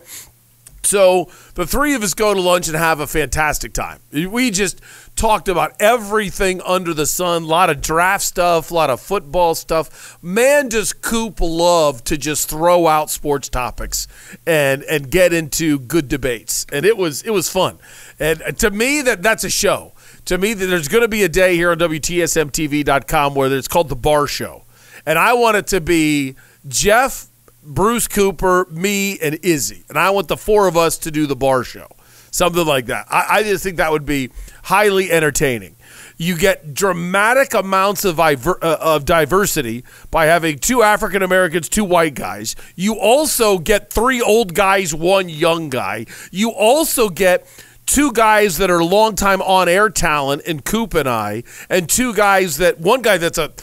So 0.84 1.30
the 1.56 1.66
three 1.66 1.96
of 1.96 2.04
us 2.04 2.14
go 2.14 2.34
to 2.34 2.40
lunch 2.40 2.68
and 2.68 2.78
have 2.78 3.00
a 3.00 3.08
fantastic 3.08 3.74
time. 3.74 4.00
We 4.12 4.52
just 4.52 4.82
talked 5.18 5.50
about 5.50 5.74
everything 5.80 6.62
under 6.66 6.94
the 6.94 7.06
sun, 7.06 7.44
a 7.44 7.46
lot 7.46 7.70
of 7.70 7.82
draft 7.82 8.24
stuff, 8.24 8.72
a 8.72 8.74
lot 8.74 8.90
of 8.90 9.02
football 9.02 9.56
stuff. 9.56 10.18
Man, 10.22 10.70
does 10.70 10.94
Coop 10.94 11.40
love 11.42 12.04
to 12.06 12.18
just 12.18 12.50
throw 12.50 12.88
out 12.88 13.10
sports 13.10 13.50
topics 13.50 14.08
and 14.46 14.84
and 14.84 15.12
get 15.12 15.34
into 15.34 15.80
good 15.80 16.08
debates. 16.08 16.66
And 16.72 16.86
it 16.86 16.96
was 16.96 17.24
it 17.24 17.32
was 17.32 17.50
fun. 17.50 17.80
And 18.20 18.42
uh, 18.44 18.52
to 18.54 18.72
me, 18.72 19.02
that 19.02 19.22
that's 19.22 19.44
a 19.44 19.50
show. 19.50 19.94
To 20.26 20.38
me, 20.38 20.54
that 20.54 20.66
there's 20.66 20.88
going 20.88 21.04
to 21.04 21.08
be 21.08 21.24
a 21.24 21.30
day 21.30 21.56
here 21.56 21.72
on 21.72 21.80
WTSMTV.com 21.80 23.34
where 23.34 23.52
it's 23.54 23.68
called 23.68 23.90
the 23.90 23.96
Bar 23.96 24.28
Show, 24.28 24.64
and 25.06 25.18
I 25.18 25.34
want 25.34 25.58
it 25.58 25.68
to 25.68 25.80
be 25.82 26.36
Jeff 26.68 27.28
Bruce 27.68 28.08
Cooper, 28.08 28.66
me, 28.72 29.20
and 29.20 29.36
Izzy. 29.44 29.84
And 29.90 29.98
I 29.98 30.10
want 30.10 30.28
the 30.28 30.38
four 30.38 30.68
of 30.68 30.78
us 30.78 30.98
to 31.00 31.12
do 31.12 31.28
the 31.28 31.36
bar 31.36 31.64
show. 31.64 31.88
Something 32.32 32.66
like 32.66 32.88
that. 32.88 33.08
I, 33.10 33.26
I 33.30 33.44
just 33.44 33.64
think 33.64 33.78
that 33.78 33.92
would 33.92 34.06
be 34.06 34.32
highly 34.68 35.10
entertaining. 35.10 35.78
You 36.18 36.38
get 36.38 36.74
dramatic 36.74 37.54
amounts 37.54 38.04
of, 38.04 38.20
uh, 38.20 38.36
of 38.62 39.06
diversity 39.06 39.86
by 40.12 40.26
having 40.26 40.60
two 40.60 40.84
African 40.84 41.24
Americans, 41.24 41.70
two 41.70 41.86
white 41.86 42.16
guys. 42.16 42.54
You 42.76 43.00
also 43.00 43.60
get 43.60 43.94
three 43.94 44.22
old 44.22 44.54
guys, 44.54 44.94
one 44.94 45.30
young 45.30 45.70
guy. 45.70 46.06
You 46.32 46.52
also 46.52 47.08
get 47.08 47.48
two 47.86 48.12
guys 48.12 48.58
that 48.58 48.70
are 48.70 48.84
longtime 48.84 49.42
on 49.42 49.70
air 49.70 49.90
talent 49.90 50.42
in 50.42 50.62
Coop 50.62 50.94
and 50.94 51.08
I, 51.08 51.44
and 51.70 51.88
two 51.88 52.14
guys 52.14 52.58
that 52.58 52.78
one 52.78 53.02
guy 53.02 53.18
that's 53.18 53.38
a 53.38 53.54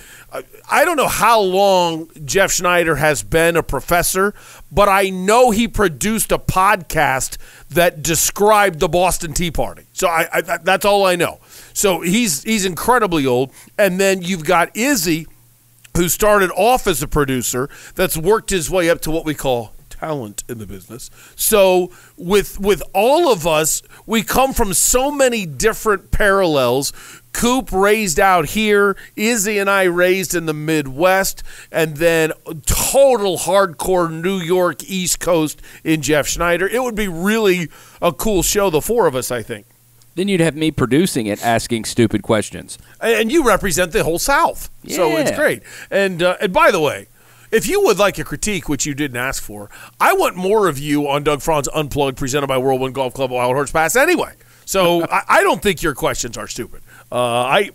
I 0.70 0.84
don't 0.84 0.96
know 0.96 1.08
how 1.08 1.40
long 1.40 2.08
Jeff 2.24 2.52
Schneider 2.52 2.96
has 2.96 3.22
been 3.22 3.56
a 3.56 3.62
professor, 3.62 4.34
but 4.72 4.88
I 4.88 5.10
know 5.10 5.50
he 5.50 5.68
produced 5.68 6.32
a 6.32 6.38
podcast 6.38 7.36
that 7.70 8.02
described 8.02 8.80
the 8.80 8.88
Boston 8.88 9.34
Tea 9.34 9.50
Party. 9.50 9.84
So 9.92 10.08
I, 10.08 10.28
I 10.32 10.58
that's 10.58 10.84
all 10.84 11.04
I 11.04 11.16
know. 11.16 11.38
So 11.72 12.00
he's 12.00 12.42
he's 12.42 12.64
incredibly 12.64 13.26
old, 13.26 13.52
and 13.78 14.00
then 14.00 14.22
you've 14.22 14.44
got 14.44 14.74
Izzy, 14.76 15.26
who 15.96 16.08
started 16.08 16.50
off 16.52 16.86
as 16.86 17.02
a 17.02 17.08
producer, 17.08 17.68
that's 17.94 18.16
worked 18.16 18.50
his 18.50 18.70
way 18.70 18.88
up 18.88 19.00
to 19.02 19.10
what 19.10 19.24
we 19.24 19.34
call 19.34 19.74
talent 20.04 20.44
in 20.48 20.58
the 20.58 20.66
business. 20.66 21.10
So 21.36 21.90
with 22.16 22.58
with 22.60 22.82
all 22.92 23.32
of 23.32 23.46
us, 23.46 23.82
we 24.06 24.22
come 24.22 24.52
from 24.52 24.74
so 24.74 25.10
many 25.10 25.46
different 25.46 26.10
parallels. 26.10 26.92
Coop 27.34 27.72
raised 27.72 28.18
out 28.18 28.46
here, 28.50 28.96
Izzy 29.16 29.58
and 29.58 29.68
I 29.68 29.82
raised 29.82 30.34
in 30.34 30.46
the 30.46 30.54
Midwest, 30.54 31.42
and 31.70 31.96
then 31.96 32.32
total 32.64 33.36
hardcore 33.36 34.10
New 34.10 34.38
York 34.38 34.82
East 34.84 35.20
Coast 35.20 35.60
in 35.82 36.00
Jeff 36.00 36.26
Schneider. 36.26 36.66
It 36.66 36.82
would 36.82 36.94
be 36.94 37.08
really 37.08 37.68
a 38.00 38.12
cool 38.12 38.42
show, 38.42 38.70
the 38.70 38.80
four 38.80 39.06
of 39.06 39.14
us, 39.14 39.30
I 39.30 39.42
think. 39.42 39.66
Then 40.14 40.28
you'd 40.28 40.40
have 40.40 40.54
me 40.54 40.70
producing 40.70 41.26
it, 41.26 41.44
asking 41.44 41.86
stupid 41.86 42.22
questions. 42.22 42.78
And 43.00 43.32
you 43.32 43.44
represent 43.44 43.90
the 43.90 44.04
whole 44.04 44.20
South, 44.20 44.70
so 44.86 45.16
it's 45.16 45.32
great. 45.32 45.64
And 45.90 46.22
uh, 46.22 46.36
and 46.40 46.52
by 46.52 46.70
the 46.70 46.80
way, 46.80 47.08
if 47.50 47.66
you 47.66 47.82
would 47.82 47.98
like 47.98 48.18
a 48.18 48.24
critique, 48.24 48.68
which 48.68 48.86
you 48.86 48.94
didn't 48.94 49.16
ask 49.16 49.42
for, 49.42 49.70
I 50.00 50.12
want 50.12 50.36
more 50.36 50.68
of 50.68 50.78
you 50.78 51.08
on 51.08 51.24
Doug 51.24 51.42
Franz 51.42 51.68
Unplugged, 51.74 52.16
presented 52.16 52.46
by 52.46 52.58
Whirlwind 52.58 52.94
Golf 52.94 53.12
Club 53.12 53.32
Wild 53.32 53.54
Horse 53.54 53.72
Pass. 53.72 53.96
Anyway, 53.96 54.34
so 54.64 55.02
I, 55.10 55.22
I 55.28 55.42
don't 55.42 55.60
think 55.60 55.82
your 55.82 55.94
questions 55.94 56.38
are 56.38 56.46
stupid. 56.46 56.82
Uh, 57.10 57.16
I, 57.16 57.70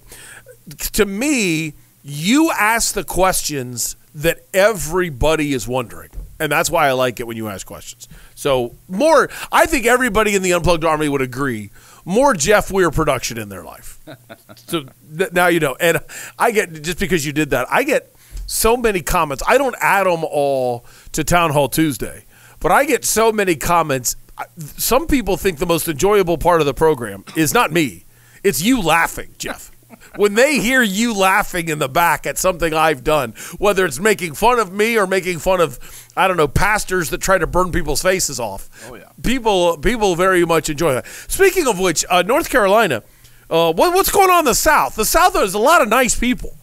to 0.94 1.06
me, 1.06 1.74
you 2.04 2.52
ask 2.52 2.94
the 2.94 3.04
questions 3.04 3.96
that 4.16 4.40
everybody 4.54 5.54
is 5.54 5.68
wondering, 5.68 6.10
and 6.40 6.52
that's 6.52 6.70
why 6.70 6.88
I 6.88 6.94
like 6.94 7.20
it 7.20 7.28
when 7.28 7.38
you 7.38 7.48
ask 7.48 7.66
questions. 7.66 8.08
So 8.36 8.76
more, 8.88 9.30
I 9.52 9.66
think 9.66 9.86
everybody 9.86 10.36
in 10.36 10.42
the 10.42 10.54
Unplugged 10.54 10.84
Army 10.84 11.10
would 11.10 11.22
agree. 11.22 11.72
More 12.06 12.34
Jeff 12.34 12.72
Weir 12.72 12.92
production 12.92 13.38
in 13.38 13.50
their 13.50 13.64
life. 13.64 14.00
so 14.56 14.86
th- 15.16 15.32
now 15.32 15.48
you 15.48 15.60
know, 15.60 15.76
and 15.80 16.00
I 16.38 16.52
get 16.52 16.82
just 16.82 17.00
because 17.00 17.26
you 17.26 17.34
did 17.34 17.52
that, 17.52 17.68
I 17.70 17.84
get 17.84 18.14
so 18.48 18.76
many 18.76 19.02
comments. 19.02 19.44
I 19.48 19.58
don't 19.58 19.76
add 19.80 20.06
them 20.06 20.24
all 20.24 20.86
to 21.12 21.24
Town 21.24 21.52
Hall 21.52 21.70
Tuesday, 21.70 22.26
but 22.60 22.72
I 22.72 22.86
get 22.86 23.06
so 23.06 23.32
many 23.32 23.56
comments. 23.56 24.16
Some 24.58 25.06
people 25.06 25.38
think 25.38 25.60
the 25.60 25.66
most 25.66 25.88
enjoyable 25.88 26.38
part 26.38 26.62
of 26.62 26.66
the 26.66 26.74
program 26.74 27.26
is 27.36 27.54
not 27.54 27.72
me, 27.72 28.06
it's 28.44 28.62
you 28.62 28.82
laughing, 28.82 29.34
Jeff. 29.38 29.72
When 30.16 30.36
they 30.36 30.60
hear 30.60 30.82
you 30.82 31.14
laughing 31.16 31.68
in 31.68 31.80
the 31.80 31.90
back 31.90 32.26
at 32.26 32.38
something 32.38 32.74
I've 32.74 33.04
done, 33.04 33.34
whether 33.58 33.86
it's 33.86 34.00
making 34.00 34.36
fun 34.36 34.60
of 34.60 34.72
me 34.72 34.98
or 34.98 35.08
making 35.08 35.40
fun 35.40 35.62
of, 35.62 35.80
I 36.16 36.28
don't 36.28 36.38
know, 36.38 36.48
pastors 36.48 37.10
that 37.10 37.22
try 37.22 37.38
to 37.38 37.48
burn 37.48 37.72
people's 37.72 38.02
faces 38.02 38.40
off. 38.40 38.70
Oh 38.90 38.96
yeah, 38.96 39.10
people 39.24 39.78
people 39.78 40.16
very 40.16 40.46
much 40.46 40.70
enjoy 40.70 40.94
that. 40.94 41.08
Speaking 41.28 41.68
of 41.68 41.80
which, 41.80 42.06
uh, 42.10 42.22
North 42.22 42.50
Carolina, 42.50 43.04
uh, 43.50 43.74
what, 43.74 43.94
what's 43.94 44.12
going 44.12 44.30
on 44.30 44.40
in 44.40 44.46
the 44.46 44.56
South? 44.56 44.96
The 44.96 45.06
South 45.06 45.34
has 45.34 45.54
a 45.54 45.60
lot 45.60 45.82
of 45.82 45.90
nice 45.90 46.18
people. 46.18 46.56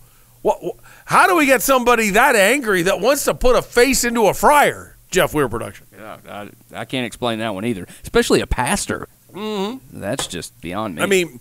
What, 0.42 0.60
wh- 0.62 0.80
how 1.06 1.26
do 1.26 1.36
we 1.36 1.46
get 1.46 1.62
somebody 1.62 2.10
that 2.10 2.36
angry 2.36 2.82
that 2.82 3.00
wants 3.00 3.24
to 3.24 3.34
put 3.34 3.56
a 3.56 3.62
face 3.62 4.04
into 4.04 4.26
a 4.26 4.34
fryer? 4.34 4.96
Jeff 5.10 5.34
Weir 5.34 5.48
production. 5.48 5.86
Yeah, 5.96 6.18
I, 6.28 6.50
I 6.72 6.84
can't 6.84 7.06
explain 7.06 7.40
that 7.40 7.54
one 7.54 7.64
either, 7.64 7.86
especially 8.02 8.40
a 8.40 8.46
pastor. 8.46 9.08
Mm-hmm. 9.32 10.00
That's 10.00 10.26
just 10.26 10.60
beyond 10.60 10.96
me. 10.96 11.02
I 11.02 11.06
mean, 11.06 11.40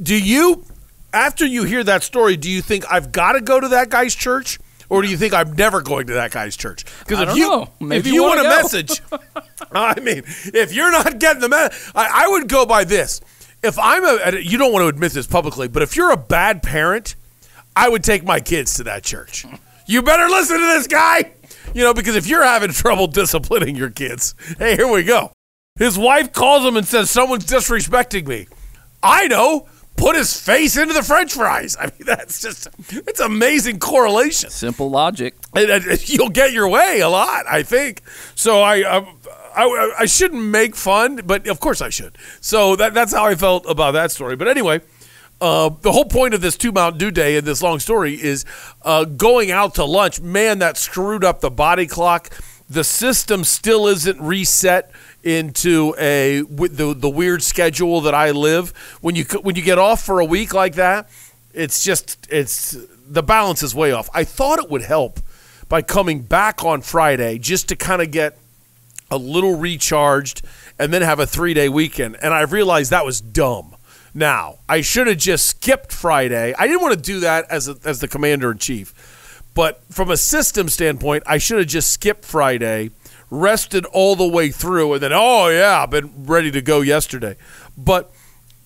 do 0.00 0.20
you, 0.20 0.64
after 1.12 1.46
you 1.46 1.64
hear 1.64 1.84
that 1.84 2.02
story, 2.02 2.36
do 2.36 2.50
you 2.50 2.62
think 2.62 2.84
I've 2.90 3.12
got 3.12 3.32
to 3.32 3.40
go 3.40 3.58
to 3.60 3.68
that 3.68 3.90
guy's 3.90 4.14
church? 4.14 4.58
Or 4.90 5.02
do 5.02 5.08
you 5.08 5.18
think 5.18 5.34
I'm 5.34 5.52
never 5.52 5.82
going 5.82 6.06
to 6.06 6.14
that 6.14 6.30
guy's 6.30 6.56
church? 6.56 6.84
Because 7.00 7.28
if 7.28 7.36
you 7.36 7.48
know. 7.48 7.68
If 7.94 8.06
you 8.06 8.14
you 8.14 8.22
want 8.22 8.40
a 8.40 8.44
go. 8.44 8.48
message, 8.48 9.02
I 9.72 10.00
mean, 10.00 10.22
if 10.26 10.72
you're 10.72 10.90
not 10.90 11.18
getting 11.18 11.42
the 11.42 11.48
message, 11.50 11.92
I, 11.94 12.24
I 12.24 12.28
would 12.28 12.48
go 12.48 12.64
by 12.64 12.84
this. 12.84 13.20
If 13.62 13.78
I'm 13.78 14.04
a, 14.04 14.38
you 14.38 14.56
don't 14.56 14.72
want 14.72 14.84
to 14.84 14.88
admit 14.88 15.12
this 15.12 15.26
publicly, 15.26 15.68
but 15.68 15.82
if 15.82 15.94
you're 15.94 16.12
a 16.12 16.16
bad 16.16 16.62
parent, 16.62 17.16
I 17.76 17.88
would 17.88 18.02
take 18.02 18.24
my 18.24 18.40
kids 18.40 18.74
to 18.74 18.84
that 18.84 19.02
church. 19.02 19.44
You 19.86 20.02
better 20.02 20.26
listen 20.28 20.58
to 20.58 20.66
this 20.66 20.86
guy, 20.86 21.32
you 21.74 21.82
know, 21.82 21.92
because 21.92 22.16
if 22.16 22.26
you're 22.26 22.44
having 22.44 22.70
trouble 22.70 23.06
disciplining 23.08 23.76
your 23.76 23.90
kids, 23.90 24.34
hey, 24.58 24.76
here 24.76 24.90
we 24.90 25.02
go. 25.02 25.32
His 25.78 25.98
wife 25.98 26.32
calls 26.32 26.64
him 26.64 26.76
and 26.76 26.86
says, 26.86 27.10
Someone's 27.10 27.46
disrespecting 27.46 28.26
me. 28.26 28.48
I 29.02 29.28
know. 29.28 29.68
Put 29.98 30.16
his 30.16 30.40
face 30.40 30.76
into 30.76 30.94
the 30.94 31.02
french 31.02 31.34
fries. 31.34 31.76
I 31.78 31.86
mean, 31.86 32.04
that's 32.04 32.40
just, 32.40 32.68
it's 32.88 33.20
amazing 33.20 33.78
correlation 33.78 34.50
simple 34.50 34.90
logic. 34.90 35.34
you'll 35.54 36.28
get 36.28 36.52
your 36.52 36.68
way 36.68 37.00
a 37.00 37.08
lot, 37.08 37.44
I 37.50 37.62
think. 37.62 38.02
So 38.34 38.60
I, 38.62 38.82
um, 38.82 39.18
I, 39.54 39.94
I 40.00 40.06
shouldn't 40.06 40.42
make 40.42 40.76
fun, 40.76 41.22
but 41.26 41.48
of 41.48 41.58
course 41.60 41.80
I 41.80 41.88
should. 41.88 42.16
So 42.40 42.76
that, 42.76 42.94
that's 42.94 43.12
how 43.12 43.24
I 43.24 43.34
felt 43.34 43.66
about 43.68 43.92
that 43.92 44.12
story. 44.12 44.36
But 44.36 44.48
anyway, 44.48 44.80
uh, 45.40 45.70
the 45.82 45.92
whole 45.92 46.04
point 46.04 46.34
of 46.34 46.40
this 46.40 46.56
two 46.56 46.72
Mountain 46.72 46.98
Dew 46.98 47.10
day 47.10 47.36
and 47.36 47.46
this 47.46 47.62
long 47.62 47.78
story 47.78 48.14
is 48.14 48.44
uh, 48.82 49.04
going 49.04 49.50
out 49.50 49.74
to 49.76 49.84
lunch. 49.84 50.20
Man, 50.20 50.60
that 50.60 50.76
screwed 50.76 51.24
up 51.24 51.40
the 51.40 51.50
body 51.50 51.86
clock. 51.86 52.30
The 52.68 52.84
system 52.84 53.44
still 53.44 53.86
isn't 53.86 54.20
reset 54.20 54.90
into 55.22 55.94
a 55.98 56.42
the 56.42 56.94
the 56.94 57.10
weird 57.10 57.42
schedule 57.42 58.00
that 58.02 58.14
I 58.14 58.30
live. 58.30 58.70
When 59.00 59.14
you 59.14 59.24
when 59.42 59.56
you 59.56 59.62
get 59.62 59.78
off 59.78 60.02
for 60.02 60.20
a 60.20 60.24
week 60.24 60.54
like 60.54 60.74
that, 60.74 61.08
it's 61.52 61.82
just 61.82 62.26
it's 62.30 62.76
the 63.06 63.22
balance 63.22 63.62
is 63.62 63.74
way 63.74 63.92
off. 63.92 64.08
I 64.14 64.24
thought 64.24 64.58
it 64.58 64.70
would 64.70 64.82
help 64.82 65.20
by 65.68 65.82
coming 65.82 66.22
back 66.22 66.64
on 66.64 66.80
Friday 66.80 67.38
just 67.38 67.68
to 67.68 67.76
kind 67.76 68.00
of 68.02 68.10
get 68.10 68.38
a 69.10 69.16
little 69.16 69.56
recharged 69.56 70.42
and 70.78 70.92
then 70.92 71.02
have 71.02 71.18
a 71.18 71.26
three 71.26 71.54
day 71.54 71.68
weekend. 71.68 72.16
And 72.22 72.32
I 72.32 72.42
realized 72.42 72.90
that 72.90 73.04
was 73.04 73.20
dumb. 73.20 73.74
Now, 74.14 74.58
I 74.68 74.80
should 74.80 75.06
have 75.06 75.18
just 75.18 75.46
skipped 75.46 75.92
Friday. 75.92 76.54
I 76.58 76.66
didn't 76.66 76.80
want 76.80 76.94
to 76.94 77.00
do 77.00 77.20
that 77.20 77.50
as, 77.50 77.68
a, 77.68 77.76
as 77.84 78.00
the 78.00 78.08
commander 78.08 78.50
in 78.50 78.58
chief. 78.58 79.42
But 79.54 79.82
from 79.90 80.10
a 80.10 80.16
system 80.16 80.68
standpoint, 80.68 81.24
I 81.26 81.38
should 81.38 81.58
have 81.58 81.66
just 81.66 81.92
skipped 81.92 82.24
Friday, 82.24 82.90
rested 83.30 83.84
all 83.86 84.16
the 84.16 84.26
way 84.26 84.50
through, 84.50 84.94
and 84.94 85.02
then, 85.02 85.12
oh, 85.12 85.48
yeah, 85.48 85.82
I've 85.82 85.90
been 85.90 86.26
ready 86.26 86.50
to 86.50 86.62
go 86.62 86.80
yesterday. 86.80 87.36
But 87.76 88.10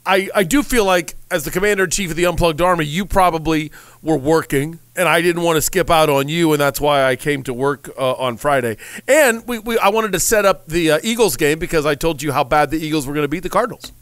I, 0.04 0.28
I 0.34 0.42
do 0.44 0.62
feel 0.62 0.84
like, 0.84 1.14
as 1.30 1.44
the 1.44 1.50
commander 1.50 1.84
in 1.84 1.90
chief 1.90 2.10
of 2.10 2.16
the 2.16 2.26
Unplugged 2.26 2.60
Army, 2.60 2.84
you 2.84 3.04
probably 3.04 3.70
were 4.02 4.16
working, 4.16 4.80
and 4.96 5.08
I 5.08 5.20
didn't 5.20 5.42
want 5.42 5.56
to 5.56 5.62
skip 5.62 5.90
out 5.90 6.10
on 6.10 6.28
you, 6.28 6.52
and 6.52 6.60
that's 6.60 6.80
why 6.80 7.04
I 7.04 7.16
came 7.16 7.42
to 7.44 7.54
work 7.54 7.88
uh, 7.96 8.14
on 8.14 8.36
Friday. 8.36 8.76
And 9.06 9.46
we, 9.46 9.58
we 9.58 9.78
I 9.78 9.88
wanted 9.90 10.12
to 10.12 10.20
set 10.20 10.44
up 10.44 10.66
the 10.66 10.92
uh, 10.92 10.98
Eagles 11.02 11.36
game 11.36 11.58
because 11.58 11.86
I 11.86 11.94
told 11.94 12.22
you 12.22 12.32
how 12.32 12.44
bad 12.44 12.70
the 12.70 12.78
Eagles 12.78 13.06
were 13.06 13.14
going 13.14 13.24
to 13.24 13.28
beat 13.28 13.44
the 13.44 13.48
Cardinals. 13.48 13.92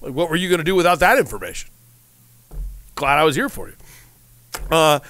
Like, 0.00 0.12
what 0.12 0.30
were 0.30 0.36
you 0.36 0.48
going 0.48 0.58
to 0.58 0.64
do 0.64 0.74
without 0.74 1.00
that 1.00 1.18
information? 1.18 1.70
Glad 2.94 3.18
I 3.18 3.24
was 3.24 3.34
here 3.34 3.48
for 3.48 3.68
you. 3.68 3.74
Uh, 4.70 5.00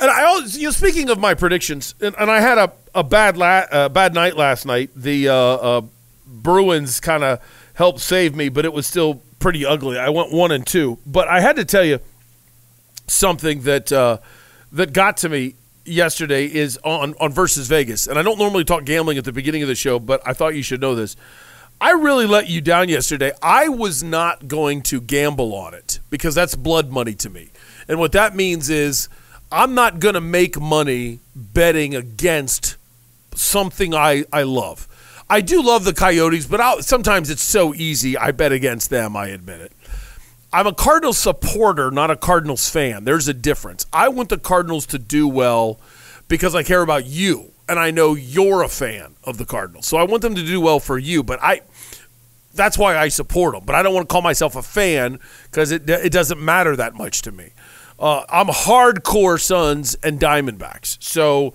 and 0.00 0.10
I 0.10 0.24
always, 0.24 0.56
you 0.56 0.64
know, 0.64 0.70
speaking 0.70 1.10
of 1.10 1.18
my 1.18 1.34
predictions, 1.34 1.94
and, 2.00 2.14
and 2.18 2.30
I 2.30 2.40
had 2.40 2.58
a, 2.58 2.72
a 2.94 3.02
bad 3.04 3.36
la- 3.36 3.66
uh, 3.70 3.88
bad 3.88 4.14
night 4.14 4.36
last 4.36 4.66
night. 4.66 4.90
The 4.94 5.28
uh, 5.28 5.34
uh, 5.34 5.82
Bruins 6.26 7.00
kind 7.00 7.24
of 7.24 7.40
helped 7.74 8.00
save 8.00 8.34
me, 8.34 8.48
but 8.48 8.64
it 8.64 8.72
was 8.72 8.86
still 8.86 9.22
pretty 9.38 9.64
ugly. 9.64 9.98
I 9.98 10.08
went 10.10 10.32
one 10.32 10.52
and 10.52 10.66
two, 10.66 10.98
but 11.06 11.28
I 11.28 11.40
had 11.40 11.56
to 11.56 11.64
tell 11.64 11.84
you 11.84 12.00
something 13.06 13.62
that 13.62 13.92
uh, 13.92 14.18
that 14.72 14.92
got 14.92 15.16
to 15.18 15.28
me 15.28 15.54
yesterday 15.84 16.46
is 16.46 16.78
on 16.84 17.14
on 17.20 17.32
versus 17.32 17.68
Vegas, 17.68 18.06
and 18.06 18.18
I 18.18 18.22
don't 18.22 18.38
normally 18.38 18.64
talk 18.64 18.84
gambling 18.84 19.18
at 19.18 19.24
the 19.24 19.32
beginning 19.32 19.62
of 19.62 19.68
the 19.68 19.74
show, 19.74 19.98
but 19.98 20.22
I 20.26 20.32
thought 20.32 20.54
you 20.54 20.62
should 20.62 20.80
know 20.80 20.94
this. 20.94 21.16
I 21.80 21.92
really 21.92 22.26
let 22.26 22.48
you 22.48 22.60
down 22.60 22.88
yesterday. 22.88 23.30
I 23.40 23.68
was 23.68 24.02
not 24.02 24.48
going 24.48 24.82
to 24.82 25.00
gamble 25.00 25.54
on 25.54 25.74
it 25.74 26.00
because 26.10 26.34
that's 26.34 26.56
blood 26.56 26.90
money 26.90 27.14
to 27.14 27.30
me. 27.30 27.50
And 27.86 28.00
what 28.00 28.10
that 28.12 28.34
means 28.34 28.68
is 28.68 29.08
I'm 29.50 29.74
not 29.74 29.98
going 29.98 30.14
to 30.14 30.20
make 30.20 30.60
money 30.60 31.20
betting 31.34 31.94
against 31.94 32.76
something 33.34 33.94
I, 33.94 34.24
I 34.32 34.42
love. 34.42 34.86
I 35.30 35.40
do 35.40 35.62
love 35.62 35.84
the 35.84 35.94
Coyotes, 35.94 36.46
but 36.46 36.60
I'll, 36.60 36.82
sometimes 36.82 37.30
it's 37.30 37.42
so 37.42 37.74
easy. 37.74 38.16
I 38.16 38.30
bet 38.30 38.52
against 38.52 38.90
them, 38.90 39.16
I 39.16 39.28
admit 39.28 39.60
it. 39.60 39.72
I'm 40.52 40.66
a 40.66 40.72
Cardinals 40.72 41.18
supporter, 41.18 41.90
not 41.90 42.10
a 42.10 42.16
Cardinals 42.16 42.70
fan. 42.70 43.04
There's 43.04 43.28
a 43.28 43.34
difference. 43.34 43.84
I 43.92 44.08
want 44.08 44.30
the 44.30 44.38
Cardinals 44.38 44.86
to 44.86 44.98
do 44.98 45.28
well 45.28 45.78
because 46.28 46.54
I 46.54 46.62
care 46.62 46.80
about 46.80 47.04
you 47.04 47.52
and 47.68 47.78
I 47.78 47.90
know 47.90 48.14
you're 48.14 48.62
a 48.62 48.68
fan 48.68 49.14
of 49.24 49.36
the 49.36 49.44
Cardinals. 49.44 49.86
So 49.86 49.98
I 49.98 50.04
want 50.04 50.22
them 50.22 50.34
to 50.34 50.44
do 50.44 50.60
well 50.60 50.80
for 50.80 50.98
you, 50.98 51.22
but 51.22 51.38
I 51.42 51.60
that's 52.54 52.78
why 52.78 52.96
I 52.96 53.08
support 53.08 53.54
them. 53.54 53.62
But 53.64 53.76
I 53.76 53.82
don't 53.82 53.94
want 53.94 54.08
to 54.08 54.12
call 54.12 54.22
myself 54.22 54.56
a 54.56 54.62
fan 54.62 55.20
because 55.50 55.70
it 55.70 55.88
it 55.88 56.12
doesn't 56.12 56.40
matter 56.40 56.74
that 56.76 56.94
much 56.94 57.22
to 57.22 57.32
me. 57.32 57.50
Uh, 57.98 58.24
I'm 58.28 58.46
hardcore 58.46 59.40
Suns 59.40 59.96
and 60.02 60.20
Diamondbacks, 60.20 61.02
so 61.02 61.52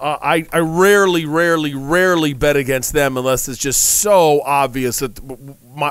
uh, 0.00 0.16
I 0.22 0.46
I 0.52 0.60
rarely, 0.60 1.26
rarely, 1.26 1.74
rarely 1.74 2.32
bet 2.32 2.56
against 2.56 2.92
them 2.94 3.16
unless 3.18 3.46
it's 3.46 3.58
just 3.58 3.82
so 4.00 4.40
obvious 4.42 5.00
that 5.00 5.20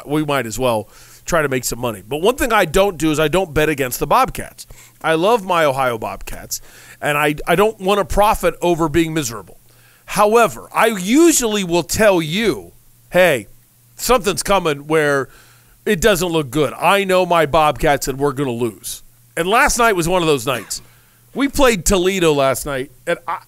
we 0.08 0.26
might 0.26 0.46
as 0.48 0.58
well 0.58 0.90
try 1.26 1.44
to 1.44 1.50
make 1.50 1.64
some 1.64 1.80
money. 1.80 2.02
But 2.06 2.18
one 2.22 2.36
thing 2.36 2.52
I 2.52 2.66
don't 2.66 2.98
do 2.98 3.12
is 3.12 3.20
I 3.20 3.28
don't 3.28 3.54
bet 3.54 3.70
against 3.70 4.00
the 4.00 4.08
Bobcats. 4.08 4.66
I 5.04 5.14
love 5.14 5.46
my 5.46 5.66
Ohio 5.66 6.00
Bobcats, 6.00 6.62
and 7.00 7.16
I 7.18 7.36
I 7.48 7.56
don't 7.56 7.80
want 7.80 8.00
to 8.00 8.06
profit 8.06 8.56
over 8.62 8.90
being 8.90 9.14
miserable. 9.14 9.60
However, 10.06 10.68
I 10.74 10.88
usually 10.88 11.64
will 11.64 11.84
tell 11.84 12.22
you, 12.22 12.74
hey, 13.12 13.48
something's 13.96 14.44
coming 14.44 14.88
where 14.88 15.30
it 15.86 16.02
doesn't 16.02 16.28
look 16.28 16.50
good. 16.50 16.74
I 16.74 17.04
know 17.04 17.26
my 17.26 17.46
Bobcats 17.46 18.08
and 18.08 18.20
we're 18.20 18.34
going 18.34 18.50
to 18.50 18.66
lose. 18.66 19.04
And 19.42 19.50
last 19.50 19.80
night 19.80 19.94
was 19.94 20.08
one 20.08 20.22
of 20.22 20.28
those 20.28 20.46
nights. 20.46 20.84
We 21.34 21.48
played 21.50 21.84
Toledo 21.84 22.32
last 22.32 22.68
night, 22.68 22.92
and 23.08 23.18
I, 23.28 23.42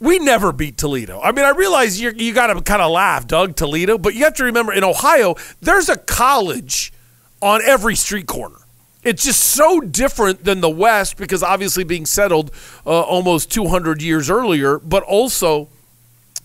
we 0.00 0.18
never 0.18 0.52
beat 0.52 0.78
Toledo. 0.78 1.20
I 1.20 1.32
mean, 1.32 1.44
I 1.44 1.50
realize 1.50 2.00
you 2.00 2.12
you 2.16 2.32
got 2.32 2.46
to 2.46 2.62
kind 2.62 2.80
of 2.80 2.90
laugh, 2.90 3.26
Doug, 3.26 3.56
Toledo, 3.56 3.98
but 3.98 4.14
you 4.14 4.24
have 4.24 4.32
to 4.36 4.44
remember 4.44 4.72
in 4.72 4.84
Ohio, 4.84 5.34
there's 5.60 5.90
a 5.90 5.98
college 5.98 6.94
on 7.42 7.60
every 7.60 7.94
street 7.94 8.26
corner. 8.26 8.56
It's 9.02 9.22
just 9.22 9.44
so 9.44 9.82
different 9.82 10.44
than 10.44 10.62
the 10.62 10.70
West 10.70 11.18
because 11.18 11.42
obviously 11.42 11.84
being 11.84 12.06
settled 12.06 12.50
uh, 12.86 13.02
almost 13.02 13.52
200 13.52 14.00
years 14.00 14.30
earlier, 14.30 14.78
but 14.78 15.02
also 15.02 15.68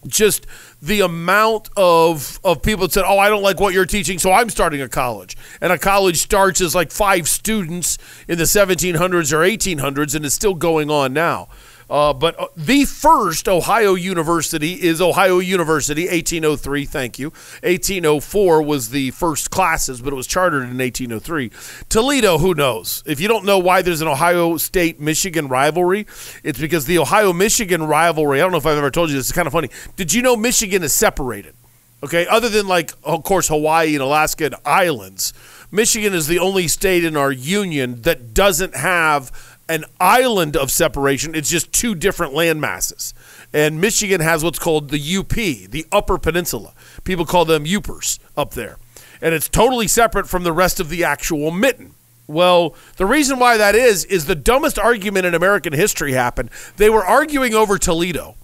just 0.08 0.46
the 0.82 1.02
amount 1.02 1.70
of 1.78 2.40
of 2.44 2.62
people 2.62 2.88
that 2.88 2.94
said, 2.94 3.04
"Oh, 3.06 3.20
I 3.20 3.30
don't 3.30 3.44
like 3.44 3.60
what 3.60 3.74
you're 3.74 3.86
teaching, 3.86 4.18
so 4.20 4.32
I'm 4.32 4.50
starting 4.50 4.82
a 4.82 4.90
college." 4.90 5.38
And 5.62 5.72
a 5.72 5.78
college 5.78 6.18
starts 6.18 6.62
as 6.62 6.74
like 6.74 6.92
five 6.92 7.30
students 7.30 7.98
in 8.28 8.38
the 8.38 8.46
1700s 8.46 9.32
or 9.32 9.40
1800s, 9.40 10.16
and 10.16 10.26
it's 10.26 10.36
still 10.36 10.56
going 10.56 10.90
on 10.90 11.14
now. 11.14 11.50
Uh, 11.92 12.14
but 12.14 12.40
uh, 12.40 12.48
the 12.56 12.86
first 12.86 13.50
Ohio 13.50 13.96
University 13.96 14.82
is 14.82 15.02
Ohio 15.02 15.40
University, 15.40 16.04
1803. 16.04 16.86
Thank 16.86 17.20
you. 17.20 17.32
1804 17.64 18.62
was 18.62 18.92
the 18.92 19.12
first 19.12 19.52
classes, 19.52 20.02
but 20.02 20.14
it 20.14 20.16
was 20.16 20.26
chartered 20.26 20.64
in 20.64 20.78
1803. 20.78 21.52
Toledo, 21.90 22.38
who 22.38 22.54
knows? 22.54 23.04
If 23.06 23.20
you 23.20 23.28
don't 23.28 23.44
know 23.44 23.60
why 23.60 23.82
there's 23.82 24.00
an 24.00 24.08
Ohio 24.08 24.56
State 24.56 25.02
Michigan 25.02 25.50
rivalry, 25.50 26.08
it's 26.46 26.60
because 26.60 26.86
the 26.86 26.98
Ohio 26.98 27.34
Michigan 27.34 27.84
rivalry, 27.84 28.40
I 28.40 28.44
don't 28.44 28.54
know 28.54 28.58
if 28.58 28.66
I've 28.66 28.78
ever 28.78 28.90
told 28.90 29.10
you 29.10 29.18
this, 29.18 29.28
it's 29.28 29.36
kind 29.36 29.46
of 29.48 29.52
funny. 29.52 29.70
Did 29.98 30.14
you 30.14 30.22
know 30.22 30.38
Michigan 30.38 30.84
is 30.84 30.94
separated? 30.94 31.56
Okay, 32.04 32.26
other 32.26 32.48
than 32.48 32.68
like, 32.68 32.94
of 33.04 33.24
course, 33.24 33.50
Hawaii 33.50 33.94
and 33.94 34.02
Alaska 34.02 34.46
and 34.46 34.56
islands, 34.66 35.34
Michigan 35.70 36.14
is 36.14 36.28
the 36.28 36.40
only 36.40 36.68
state 36.68 37.04
in 37.04 37.16
our 37.16 37.32
union 37.32 38.02
that 38.02 38.34
doesn't 38.34 38.76
have 38.76 39.51
an 39.72 39.86
island 40.02 40.58
of 40.58 40.70
separation. 40.70 41.34
It's 41.34 41.50
just 41.50 41.72
two 41.72 41.96
different 41.96 42.34
land 42.34 42.60
masses. 42.60 43.14
And 43.54 43.80
Michigan 43.80 44.20
has 44.20 44.44
what's 44.44 44.60
called 44.60 44.90
the 44.90 45.18
UP, 45.18 45.30
the 45.30 45.86
Upper 45.94 46.18
Peninsula. 46.18 46.74
People 47.06 47.26
call 47.26 47.46
them 47.46 47.64
Yoopers 47.64 48.20
up 48.36 48.54
there. 48.54 48.78
And 49.22 49.34
it's 49.34 49.48
totally 49.48 49.88
separate 49.88 50.28
from 50.28 50.44
the 50.44 50.52
rest 50.52 50.82
of 50.82 50.90
the 50.90 51.06
actual 51.06 51.52
mitten. 51.52 51.96
Well, 52.28 52.76
the 52.98 53.06
reason 53.06 53.40
why 53.40 53.56
that 53.56 53.74
is, 53.74 54.04
is 54.06 54.26
the 54.26 54.36
dumbest 54.36 54.78
argument 54.78 55.26
in 55.26 55.34
American 55.34 55.72
history 55.72 56.12
happened. 56.12 56.50
They 56.76 56.90
were 56.90 57.06
arguing 57.06 57.54
over 57.54 57.78
Toledo. 57.78 58.36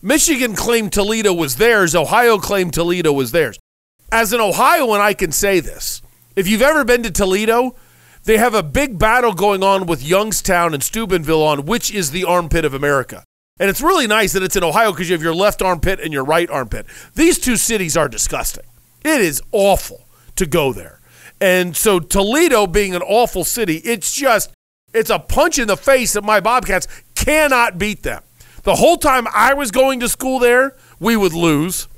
Michigan 0.00 0.54
claimed 0.54 0.92
Toledo 0.92 1.34
was 1.34 1.56
theirs, 1.56 1.96
Ohio 1.96 2.38
claimed 2.38 2.72
Toledo 2.74 3.12
was 3.12 3.32
theirs. 3.32 3.58
As 4.12 4.32
an 4.32 4.40
Ohioan, 4.40 5.00
I 5.00 5.14
can 5.14 5.32
say 5.32 5.58
this. 5.58 6.00
If 6.36 6.46
you've 6.48 6.62
ever 6.62 6.84
been 6.84 7.02
to 7.02 7.10
Toledo, 7.10 7.74
they 8.30 8.38
have 8.38 8.54
a 8.54 8.62
big 8.62 8.96
battle 8.96 9.32
going 9.32 9.64
on 9.64 9.86
with 9.86 10.04
Youngstown 10.04 10.72
and 10.72 10.84
Steubenville 10.84 11.42
on 11.42 11.66
which 11.66 11.92
is 11.92 12.12
the 12.12 12.22
armpit 12.22 12.64
of 12.64 12.72
America. 12.72 13.24
And 13.58 13.68
it's 13.68 13.80
really 13.80 14.06
nice 14.06 14.34
that 14.34 14.42
it's 14.44 14.54
in 14.54 14.62
Ohio 14.62 14.92
because 14.92 15.08
you 15.08 15.14
have 15.14 15.22
your 15.22 15.34
left 15.34 15.60
armpit 15.60 15.98
and 15.98 16.12
your 16.12 16.22
right 16.22 16.48
armpit. 16.48 16.86
These 17.16 17.40
two 17.40 17.56
cities 17.56 17.96
are 17.96 18.08
disgusting. 18.08 18.62
It 19.04 19.20
is 19.20 19.42
awful 19.50 20.06
to 20.36 20.46
go 20.46 20.72
there. 20.72 21.00
And 21.40 21.76
so 21.76 21.98
Toledo 21.98 22.68
being 22.68 22.94
an 22.94 23.02
awful 23.02 23.42
city, 23.42 23.78
it's 23.78 24.14
just 24.14 24.52
it's 24.94 25.10
a 25.10 25.18
punch 25.18 25.58
in 25.58 25.66
the 25.66 25.76
face 25.76 26.12
that 26.12 26.22
my 26.22 26.38
Bobcats 26.38 26.86
cannot 27.16 27.78
beat 27.78 28.04
them. 28.04 28.22
The 28.62 28.76
whole 28.76 28.96
time 28.96 29.26
I 29.34 29.54
was 29.54 29.72
going 29.72 29.98
to 29.98 30.08
school 30.08 30.38
there, 30.38 30.76
we 31.00 31.16
would 31.16 31.32
lose. 31.32 31.88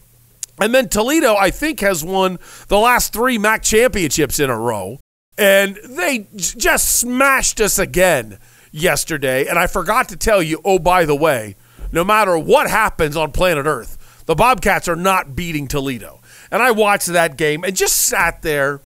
And 0.58 0.74
then 0.74 0.88
Toledo, 0.88 1.34
I 1.34 1.50
think, 1.50 1.80
has 1.80 2.02
won 2.02 2.38
the 2.68 2.78
last 2.78 3.12
three 3.12 3.36
MAC 3.36 3.62
championships 3.62 4.40
in 4.40 4.48
a 4.48 4.58
row. 4.58 4.98
And 5.38 5.78
they 5.84 6.26
just 6.34 6.98
smashed 6.98 7.60
us 7.60 7.78
again 7.78 8.38
yesterday. 8.70 9.46
And 9.46 9.58
I 9.58 9.66
forgot 9.66 10.08
to 10.10 10.16
tell 10.16 10.42
you, 10.42 10.60
oh, 10.64 10.78
by 10.78 11.04
the 11.04 11.14
way, 11.14 11.56
no 11.90 12.04
matter 12.04 12.38
what 12.38 12.68
happens 12.68 13.16
on 13.16 13.32
planet 13.32 13.66
Earth, 13.66 14.24
the 14.26 14.34
Bobcats 14.34 14.88
are 14.88 14.96
not 14.96 15.34
beating 15.34 15.68
Toledo. 15.68 16.20
And 16.50 16.62
I 16.62 16.70
watched 16.70 17.08
that 17.08 17.36
game 17.36 17.64
and 17.64 17.74
just 17.76 17.96
sat 17.96 18.42
there 18.42 18.80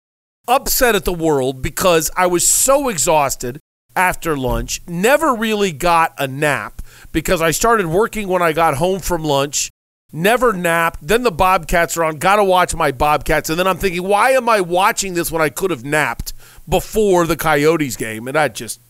upset 0.48 0.94
at 0.94 1.04
the 1.04 1.12
world 1.12 1.62
because 1.62 2.10
I 2.16 2.26
was 2.26 2.46
so 2.46 2.88
exhausted 2.88 3.58
after 3.96 4.36
lunch, 4.36 4.82
never 4.86 5.34
really 5.34 5.72
got 5.72 6.14
a 6.18 6.28
nap 6.28 6.82
because 7.12 7.40
I 7.40 7.50
started 7.50 7.86
working 7.86 8.28
when 8.28 8.42
I 8.42 8.52
got 8.52 8.74
home 8.74 9.00
from 9.00 9.24
lunch 9.24 9.70
never 10.16 10.52
napped. 10.52 11.06
Then 11.06 11.22
the 11.22 11.30
Bobcats 11.30 11.96
are 11.96 12.04
on. 12.04 12.16
Got 12.16 12.36
to 12.36 12.44
watch 12.44 12.74
my 12.74 12.90
Bobcats. 12.90 13.50
And 13.50 13.58
then 13.58 13.66
I'm 13.66 13.78
thinking, 13.78 14.02
why 14.02 14.30
am 14.30 14.48
I 14.48 14.60
watching 14.60 15.14
this 15.14 15.30
when 15.30 15.42
I 15.42 15.50
could 15.50 15.70
have 15.70 15.84
napped 15.84 16.32
before 16.68 17.26
the 17.26 17.36
Coyotes 17.36 17.96
game? 17.96 18.26
And 18.26 18.34
that 18.34 18.54
just 18.54 18.80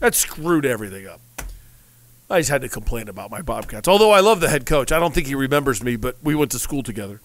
that 0.00 0.14
screwed 0.14 0.66
everything 0.66 1.06
up. 1.06 1.20
I 2.30 2.40
just 2.40 2.50
had 2.50 2.62
to 2.62 2.68
complain 2.68 3.08
about 3.08 3.30
my 3.30 3.42
Bobcats. 3.42 3.88
Although 3.88 4.10
I 4.10 4.20
love 4.20 4.40
the 4.40 4.48
head 4.48 4.66
coach. 4.66 4.92
I 4.92 4.98
don't 4.98 5.14
think 5.14 5.26
he 5.26 5.34
remembers 5.34 5.82
me, 5.82 5.96
but 5.96 6.16
we 6.22 6.34
went 6.34 6.50
to 6.52 6.58
school 6.58 6.82
together. 6.82 7.20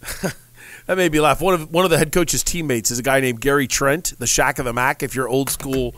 that 0.22 0.96
made 0.96 1.12
me 1.12 1.20
laugh. 1.20 1.40
One 1.40 1.54
of 1.54 1.72
one 1.72 1.84
of 1.84 1.90
the 1.90 1.98
head 1.98 2.12
coach's 2.12 2.42
teammates 2.42 2.90
is 2.90 2.98
a 2.98 3.02
guy 3.02 3.20
named 3.20 3.40
Gary 3.40 3.66
Trent, 3.66 4.12
the 4.18 4.26
Shaq 4.26 4.58
of 4.58 4.64
the 4.64 4.72
Mac. 4.72 5.02
If 5.02 5.14
you're 5.14 5.28
old 5.28 5.50
school 5.50 5.94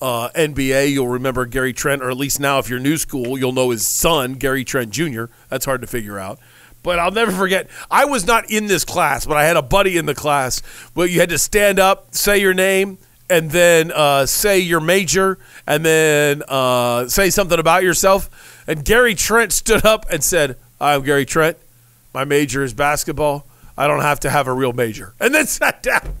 uh, 0.00 0.30
NBA, 0.30 0.90
you'll 0.90 1.08
remember 1.08 1.44
Gary 1.46 1.72
Trent, 1.72 2.02
or 2.02 2.10
at 2.10 2.16
least 2.16 2.40
now, 2.40 2.58
if 2.58 2.68
you're 2.68 2.78
new 2.78 2.96
school, 2.96 3.38
you'll 3.38 3.52
know 3.52 3.70
his 3.70 3.86
son, 3.86 4.34
Gary 4.34 4.64
Trent 4.64 4.90
Jr. 4.90 5.24
That's 5.48 5.64
hard 5.64 5.80
to 5.82 5.86
figure 5.86 6.18
out. 6.18 6.38
But 6.82 6.98
I'll 6.98 7.10
never 7.10 7.32
forget. 7.32 7.68
I 7.90 8.06
was 8.06 8.26
not 8.26 8.50
in 8.50 8.66
this 8.66 8.84
class, 8.84 9.26
but 9.26 9.36
I 9.36 9.44
had 9.44 9.56
a 9.56 9.62
buddy 9.62 9.96
in 9.98 10.06
the 10.06 10.14
class 10.14 10.60
where 10.94 11.06
you 11.06 11.20
had 11.20 11.28
to 11.28 11.38
stand 11.38 11.78
up, 11.78 12.14
say 12.14 12.38
your 12.38 12.54
name, 12.54 12.98
and 13.28 13.50
then 13.50 13.92
uh, 13.92 14.26
say 14.26 14.58
your 14.58 14.80
major, 14.80 15.38
and 15.66 15.84
then 15.84 16.42
uh, 16.48 17.06
say 17.08 17.28
something 17.30 17.58
about 17.58 17.82
yourself. 17.82 18.64
And 18.66 18.84
Gary 18.84 19.14
Trent 19.14 19.52
stood 19.52 19.84
up 19.84 20.06
and 20.10 20.24
said, 20.24 20.56
"I'm 20.80 21.02
Gary 21.02 21.26
Trent. 21.26 21.58
My 22.14 22.24
major 22.24 22.64
is 22.64 22.72
basketball. 22.72 23.46
I 23.76 23.86
don't 23.86 24.00
have 24.00 24.20
to 24.20 24.30
have 24.30 24.48
a 24.48 24.52
real 24.52 24.72
major," 24.72 25.14
and 25.20 25.34
then 25.34 25.46
sat 25.48 25.82
down. 25.82 26.16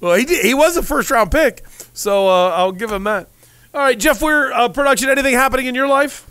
Well, 0.00 0.14
he 0.16 0.24
did, 0.24 0.44
he 0.44 0.54
was 0.54 0.76
a 0.76 0.82
first 0.82 1.10
round 1.10 1.30
pick, 1.30 1.64
so 1.92 2.28
uh, 2.28 2.50
I'll 2.50 2.72
give 2.72 2.90
him 2.90 3.04
that. 3.04 3.28
All 3.72 3.80
right, 3.80 3.98
Jeff 3.98 4.20
Weir, 4.22 4.52
uh, 4.52 4.68
production. 4.68 5.08
Anything 5.08 5.34
happening 5.34 5.66
in 5.66 5.74
your 5.74 5.86
life? 5.88 6.26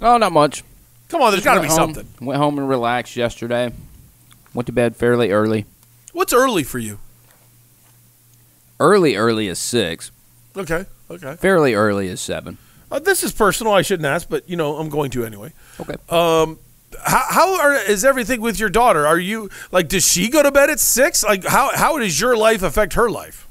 Oh, 0.00 0.16
not 0.16 0.32
much. 0.32 0.64
Come 1.08 1.20
on, 1.22 1.30
there's 1.32 1.44
got 1.44 1.54
to 1.54 1.60
be 1.60 1.66
home- 1.66 1.94
something. 1.94 2.08
Went 2.26 2.38
home 2.38 2.58
and 2.58 2.68
relaxed 2.68 3.16
yesterday. 3.16 3.72
Went 4.54 4.66
to 4.66 4.72
bed 4.72 4.96
fairly 4.96 5.30
early. 5.30 5.66
What's 6.12 6.32
early 6.32 6.62
for 6.64 6.78
you? 6.78 6.98
Early, 8.80 9.16
early 9.16 9.48
is 9.48 9.58
six. 9.58 10.10
Okay, 10.56 10.86
okay. 11.10 11.36
Fairly 11.36 11.74
early 11.74 12.08
is 12.08 12.20
seven. 12.20 12.58
Uh, 12.90 12.98
this 12.98 13.22
is 13.24 13.32
personal. 13.32 13.72
I 13.72 13.82
shouldn't 13.82 14.06
ask, 14.06 14.28
but 14.28 14.48
you 14.48 14.56
know 14.56 14.76
I'm 14.76 14.88
going 14.88 15.10
to 15.12 15.24
anyway. 15.24 15.52
Okay. 15.80 15.94
Um, 16.08 16.58
how, 17.02 17.22
how 17.30 17.60
are, 17.60 17.74
is 17.74 18.04
everything 18.04 18.40
with 18.40 18.58
your 18.60 18.68
daughter? 18.68 19.06
Are 19.06 19.18
you 19.18 19.50
like? 19.72 19.88
Does 19.88 20.06
she 20.06 20.28
go 20.28 20.42
to 20.42 20.50
bed 20.52 20.70
at 20.70 20.80
six? 20.80 21.24
Like, 21.24 21.44
how 21.44 21.70
how 21.74 21.98
does 21.98 22.20
your 22.20 22.36
life 22.36 22.62
affect 22.62 22.94
her 22.94 23.10
life? 23.10 23.46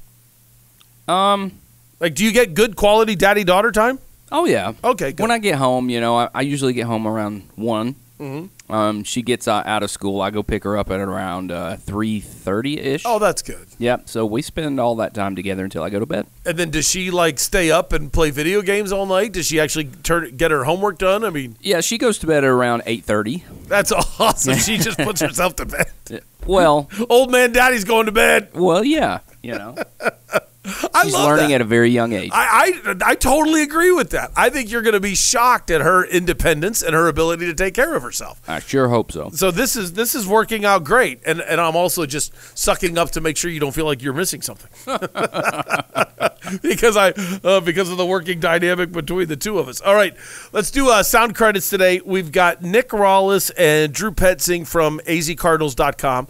Um. 1.08 1.52
Like, 2.00 2.14
do 2.14 2.24
you 2.24 2.32
get 2.32 2.54
good 2.54 2.76
quality 2.76 3.14
daddy 3.14 3.44
daughter 3.44 3.70
time? 3.72 3.98
Oh 4.32 4.46
yeah. 4.46 4.72
Okay, 4.82 5.12
good. 5.12 5.22
When 5.22 5.30
I 5.30 5.38
get 5.38 5.54
home, 5.56 5.88
you 5.88 6.00
know, 6.00 6.16
I, 6.18 6.28
I 6.34 6.40
usually 6.42 6.72
get 6.72 6.86
home 6.86 7.06
around 7.06 7.48
one. 7.54 7.94
Mhm. 8.18 8.48
Um, 8.70 9.04
she 9.04 9.20
gets 9.20 9.46
uh, 9.46 9.62
out 9.66 9.82
of 9.82 9.90
school. 9.90 10.22
I 10.22 10.30
go 10.30 10.42
pick 10.42 10.64
her 10.64 10.78
up 10.78 10.90
at 10.90 10.98
around 10.98 11.52
uh, 11.52 11.76
three 11.76 12.20
thirty 12.20 12.80
ish. 12.80 13.02
oh, 13.04 13.18
that's 13.18 13.42
good. 13.42 13.66
Yep. 13.78 14.08
So 14.08 14.24
we 14.24 14.40
spend 14.40 14.80
all 14.80 14.94
that 14.96 15.12
time 15.12 15.36
together 15.36 15.64
until 15.64 15.82
I 15.82 15.90
go 15.90 16.00
to 16.00 16.06
bed. 16.06 16.26
And 16.46 16.56
then 16.58 16.70
does 16.70 16.88
she 16.88 17.10
like 17.10 17.38
stay 17.38 17.70
up 17.70 17.92
and 17.92 18.10
play 18.10 18.30
video 18.30 18.62
games 18.62 18.90
all 18.90 19.04
night? 19.04 19.32
Does 19.32 19.46
she 19.46 19.60
actually 19.60 19.90
turn 20.02 20.34
get 20.36 20.50
her 20.50 20.64
homework 20.64 20.96
done? 20.96 21.24
I 21.24 21.30
mean, 21.30 21.56
Yeah, 21.60 21.82
she 21.82 21.98
goes 21.98 22.18
to 22.20 22.26
bed 22.26 22.38
at 22.42 22.48
around 22.48 22.82
eight 22.86 23.04
thirty. 23.04 23.44
that's 23.66 23.92
awesome. 24.18 24.56
she 24.56 24.78
just 24.78 24.96
puts 24.98 25.20
herself 25.20 25.56
to 25.56 25.66
bed. 25.66 26.22
Well, 26.46 26.88
Old 27.10 27.30
man 27.30 27.52
daddy's 27.52 27.84
going 27.84 28.06
to 28.06 28.12
bed. 28.12 28.48
well, 28.54 28.82
yeah. 28.82 29.18
You 29.42 29.52
know, 29.58 29.74
I 30.64 31.02
she's 31.04 31.12
learning 31.12 31.48
that. 31.48 31.56
at 31.56 31.60
a 31.60 31.64
very 31.64 31.90
young 31.90 32.12
age. 32.12 32.30
I, 32.32 32.80
I 32.86 32.94
I 33.04 33.14
totally 33.16 33.62
agree 33.62 33.92
with 33.92 34.10
that. 34.10 34.30
I 34.34 34.48
think 34.48 34.70
you're 34.70 34.80
going 34.82 34.94
to 34.94 35.00
be 35.00 35.14
shocked 35.14 35.70
at 35.70 35.82
her 35.82 36.04
independence 36.04 36.82
and 36.82 36.94
her 36.94 37.06
ability 37.08 37.46
to 37.46 37.54
take 37.54 37.74
care 37.74 37.94
of 37.94 38.02
herself. 38.02 38.40
I 38.48 38.60
sure 38.60 38.88
hope 38.88 39.12
so. 39.12 39.30
So 39.34 39.50
this 39.50 39.76
is 39.76 39.92
this 39.92 40.14
is 40.14 40.26
working 40.26 40.64
out 40.64 40.84
great, 40.84 41.20
and 41.26 41.40
and 41.40 41.60
I'm 41.60 41.76
also 41.76 42.06
just 42.06 42.32
sucking 42.56 42.96
up 42.96 43.10
to 43.10 43.20
make 43.20 43.36
sure 43.36 43.50
you 43.50 43.60
don't 43.60 43.74
feel 43.74 43.84
like 43.84 44.00
you're 44.02 44.14
missing 44.14 44.40
something, 44.40 44.70
because 46.62 46.96
I 46.96 47.10
uh, 47.44 47.60
because 47.60 47.90
of 47.90 47.98
the 47.98 48.06
working 48.06 48.40
dynamic 48.40 48.90
between 48.90 49.28
the 49.28 49.36
two 49.36 49.58
of 49.58 49.68
us. 49.68 49.80
All 49.82 49.94
right, 49.94 50.16
let's 50.52 50.70
do 50.70 50.88
uh, 50.88 51.02
sound 51.02 51.34
credits 51.34 51.68
today. 51.68 52.00
We've 52.04 52.32
got 52.32 52.62
Nick 52.62 52.88
Rallis 52.88 53.50
and 53.58 53.92
Drew 53.92 54.12
Petzing 54.12 54.66
from 54.66 55.00
azcardinals.com. 55.06 56.28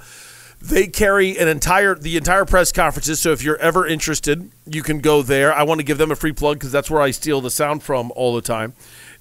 They 0.64 0.87
carry 0.87 1.37
an 1.37 1.46
entire 1.46 1.94
the 1.94 2.16
entire 2.16 2.46
press 2.46 2.72
conferences. 2.72 3.20
So 3.20 3.33
if 3.33 3.42
you're 3.42 3.59
ever 3.59 3.87
interested, 3.87 4.50
you 4.64 4.83
can 4.83 5.00
go 5.00 5.20
there. 5.20 5.53
I 5.53 5.62
want 5.62 5.81
to 5.81 5.85
give 5.85 5.98
them 5.98 6.11
a 6.11 6.16
free 6.16 6.33
plug 6.33 6.57
because 6.57 6.72
that's 6.72 6.90
where 6.90 7.03
I 7.03 7.11
steal 7.11 7.42
the 7.42 7.50
sound 7.50 7.83
from 7.83 8.11
all 8.16 8.35
the 8.35 8.40
time. 8.40 8.72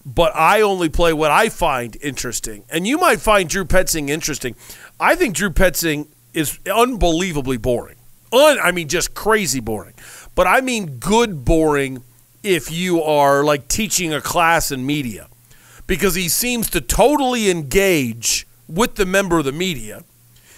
But 0.05 0.33
I 0.35 0.61
only 0.61 0.87
play 0.87 1.11
what 1.11 1.31
I 1.31 1.49
find 1.49 1.97
interesting, 2.01 2.63
and 2.69 2.87
you 2.87 2.97
might 2.97 3.19
find 3.19 3.49
Drew 3.49 3.65
Petzing 3.65 4.09
interesting. 4.09 4.55
I 5.01 5.15
think 5.15 5.35
Drew 5.35 5.49
Petzing 5.49 6.07
is 6.33 6.59
unbelievably 6.65 7.57
boring. 7.57 7.97
Un, 8.31 8.57
I 8.59 8.71
mean, 8.71 8.87
just 8.87 9.13
crazy 9.13 9.59
boring. 9.59 9.95
But 10.35 10.47
I 10.47 10.61
mean 10.61 10.97
good 10.97 11.43
boring 11.43 12.03
if 12.41 12.71
you 12.71 13.03
are 13.03 13.43
like 13.43 13.67
teaching 13.67 14.13
a 14.13 14.21
class 14.21 14.71
in 14.71 14.85
media, 14.85 15.27
because 15.87 16.15
he 16.15 16.29
seems 16.29 16.69
to 16.69 16.79
totally 16.79 17.49
engage 17.49 18.47
with 18.69 18.95
the 18.95 19.05
member 19.05 19.39
of 19.39 19.45
the 19.45 19.51
media 19.51 20.05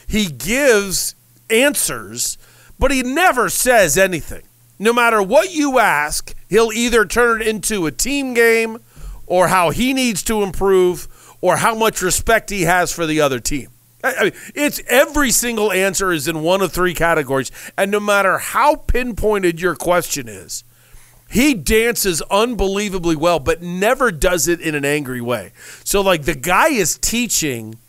he 0.07 0.27
gives 0.27 1.15
answers, 1.49 2.37
but 2.79 2.91
he 2.91 3.01
never 3.01 3.49
says 3.49 3.97
anything. 3.97 4.43
No 4.77 4.91
matter 4.91 5.21
what 5.21 5.53
you 5.53 5.79
ask, 5.79 6.35
he'll 6.49 6.71
either 6.71 7.05
turn 7.05 7.41
it 7.41 7.47
into 7.47 7.85
a 7.85 7.91
team 7.91 8.33
game 8.33 8.79
or 9.25 9.47
how 9.47 9.69
he 9.69 9.93
needs 9.93 10.21
to 10.23 10.43
improve 10.43 11.07
or 11.41 11.57
how 11.57 11.75
much 11.75 12.01
respect 12.01 12.49
he 12.49 12.63
has 12.63 12.91
for 12.91 13.05
the 13.05 13.21
other 13.21 13.39
team. 13.39 13.69
I 14.03 14.25
mean, 14.25 14.33
it's 14.53 14.81
every 14.87 15.31
single 15.31 15.71
answer 15.71 16.11
is 16.11 16.27
in 16.27 16.43
one 16.43 16.61
of 16.61 16.71
three 16.71 16.93
categories, 16.93 17.51
and 17.77 17.89
no 17.89 17.99
matter 17.99 18.37
how 18.37 18.75
pinpointed 18.75 19.59
your 19.59 19.75
question 19.75 20.27
is, 20.27 20.63
he 21.29 21.55
dances 21.55 22.21
unbelievably 22.29 23.15
well, 23.15 23.39
but 23.39 23.63
never 23.63 24.11
does 24.11 24.47
it 24.47 24.61
in 24.61 24.75
an 24.75 24.85
angry 24.85 25.21
way. 25.21 25.53
So, 25.83 26.01
like, 26.01 26.23
the 26.23 26.35
guy 26.35 26.67
is 26.67 26.99
teaching 26.99 27.79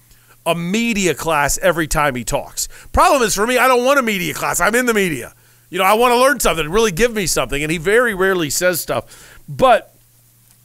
a 0.47 0.55
media 0.55 1.15
class 1.15 1.59
every 1.59 1.87
time 1.87 2.15
he 2.15 2.25
talks. 2.25 2.69
Problem 2.93 3.23
is 3.23 3.35
for 3.35 3.47
me, 3.47 3.59
I 3.59 3.69
don't 3.69 3.85
want 3.85 3.99
a 3.99 4.03
media 4.03 4.33
class. 4.33 4.61
I'm 4.61 4.75
in 4.75 4.87
the 4.87 4.95
media. 4.95 5.35
You 5.69 5.79
know, 5.79 5.85
I 5.85 5.95
want 5.95 6.13
to 6.13 6.19
learn 6.19 6.41
something, 6.41 6.71
really 6.71 6.93
give 6.93 7.13
me 7.13 7.27
something. 7.27 7.63
And 7.63 7.71
he 7.71 7.79
very 7.79 8.15
rarely 8.15 8.51
says 8.51 8.81
stuff. 8.81 9.43
But 9.49 9.93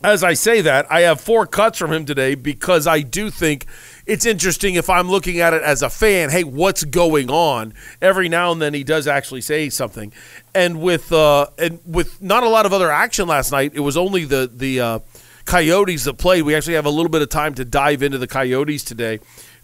as 0.04 0.24
I 0.24 0.34
say 0.34 0.62
that, 0.62 0.92
I 0.92 1.02
have 1.02 1.22
four 1.22 1.46
cuts 1.46 1.78
from 1.78 1.92
him 1.92 2.06
today 2.06 2.36
because 2.36 2.88
I 2.88 3.02
do 3.02 3.30
think 3.30 3.66
it's 4.06 4.26
interesting 4.26 4.76
if 4.76 4.90
I'm 4.90 5.10
looking 5.10 5.40
at 5.40 5.54
it 5.54 5.62
as 5.62 5.82
a 5.82 5.90
fan. 5.90 6.30
Hey, 6.30 6.44
what's 6.44 6.84
going 6.84 7.30
on? 7.30 7.74
Every 8.02 8.28
now 8.28 8.52
and 8.52 8.62
then 8.62 8.74
he 8.74 8.84
does 8.84 9.08
actually 9.08 9.42
say 9.42 9.70
something, 9.70 10.12
and 10.56 10.82
with 10.82 11.12
uh, 11.12 11.48
and 11.58 11.80
with 11.86 12.22
not 12.22 12.44
a 12.44 12.50
lot 12.50 12.66
of 12.66 12.74
other 12.74 12.92
action 12.92 13.28
last 13.28 13.52
night, 13.52 13.74
it 13.76 13.82
was 13.82 13.96
only 13.96 14.26
the 14.26 14.50
the 14.52 14.80
uh, 14.80 15.00
Coyotes 15.46 16.06
that 16.06 16.16
played. 16.16 16.44
We 16.44 16.56
actually 16.56 16.76
have 16.76 16.86
a 16.86 16.92
little 16.92 17.10
bit 17.10 17.22
of 17.22 17.30
time 17.30 17.54
to 17.56 17.66
dive 17.66 18.02
into 18.02 18.18
the 18.18 18.28
Coyotes 18.28 18.84
today, 18.84 19.20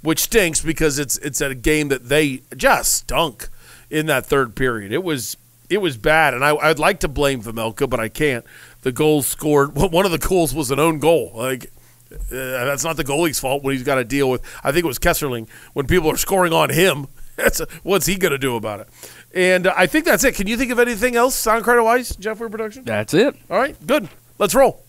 which 0.07 0.21
stinks 0.21 0.61
because 0.61 0.99
it's 0.99 1.17
it's 1.17 1.41
a 1.41 1.53
game 1.53 1.89
that 1.89 2.07
they 2.07 2.41
just 2.55 2.93
stunk 2.93 3.49
in 3.89 4.05
that 4.05 4.25
third 4.25 4.55
period. 4.55 4.93
It 4.93 5.03
was 5.03 5.35
it 5.69 5.79
was 5.79 5.97
bad, 5.97 6.33
and 6.33 6.45
I, 6.45 6.55
I'd 6.55 6.79
like 6.79 7.01
to 7.01 7.09
blame 7.09 7.43
Vejmelka, 7.43 7.89
but 7.89 7.99
I 7.99 8.07
can't. 8.07 8.45
The 8.83 8.93
goals 8.93 9.27
scored. 9.27 9.75
One 9.75 10.05
of 10.05 10.13
the 10.13 10.17
goals 10.17 10.55
was 10.55 10.71
an 10.71 10.79
own 10.79 10.99
goal. 10.99 11.33
Like 11.35 11.73
uh, 12.09 12.15
that's 12.29 12.85
not 12.85 12.95
the 12.95 13.03
goalie's 13.03 13.37
fault 13.37 13.65
when 13.65 13.75
he's 13.75 13.83
got 13.83 13.95
to 13.95 14.05
deal 14.05 14.29
with. 14.29 14.41
I 14.63 14.71
think 14.71 14.85
it 14.85 14.87
was 14.87 14.97
Kesselring 14.97 15.49
when 15.73 15.87
people 15.87 16.09
are 16.09 16.15
scoring 16.15 16.53
on 16.53 16.69
him. 16.69 17.07
That's 17.35 17.59
what's 17.83 18.05
he 18.07 18.15
going 18.15 18.31
to 18.31 18.39
do 18.39 18.55
about 18.55 18.79
it? 18.79 18.87
And 19.35 19.67
uh, 19.67 19.73
I 19.77 19.85
think 19.85 20.05
that's 20.05 20.23
it. 20.23 20.33
Can 20.33 20.47
you 20.47 20.57
think 20.57 20.71
of 20.71 20.79
anything 20.79 21.15
else, 21.15 21.35
sound 21.35 21.63
credit 21.63 21.83
wise, 21.83 22.15
Jeff 22.15 22.39
Weir 22.39 22.49
Production? 22.49 22.83
That's 22.83 23.13
it. 23.13 23.35
All 23.47 23.59
right, 23.59 23.75
good. 23.85 24.09
Let's 24.39 24.55
roll. 24.55 24.83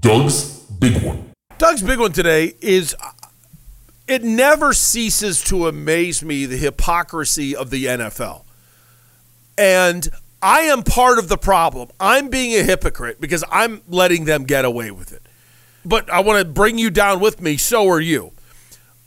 Doug's 0.00 0.62
Big 0.80 1.00
One. 1.00 1.30
Doug's 1.58 1.80
big 1.80 2.00
one 2.00 2.10
today 2.10 2.54
is 2.60 2.96
uh, 3.00 3.12
it 4.12 4.22
never 4.22 4.72
ceases 4.72 5.42
to 5.44 5.66
amaze 5.66 6.22
me 6.22 6.46
the 6.46 6.56
hypocrisy 6.56 7.54
of 7.54 7.70
the 7.70 7.86
NFL. 7.86 8.44
And 9.58 10.08
I 10.42 10.62
am 10.62 10.82
part 10.82 11.18
of 11.18 11.28
the 11.28 11.36
problem. 11.38 11.90
I'm 12.00 12.28
being 12.28 12.58
a 12.58 12.64
hypocrite 12.64 13.20
because 13.20 13.44
I'm 13.50 13.82
letting 13.88 14.24
them 14.24 14.44
get 14.44 14.64
away 14.64 14.90
with 14.90 15.12
it. 15.12 15.22
But 15.84 16.10
I 16.10 16.20
want 16.20 16.40
to 16.40 16.44
bring 16.44 16.78
you 16.78 16.90
down 16.90 17.20
with 17.20 17.40
me, 17.40 17.56
so 17.56 17.88
are 17.88 18.00
you. 18.00 18.32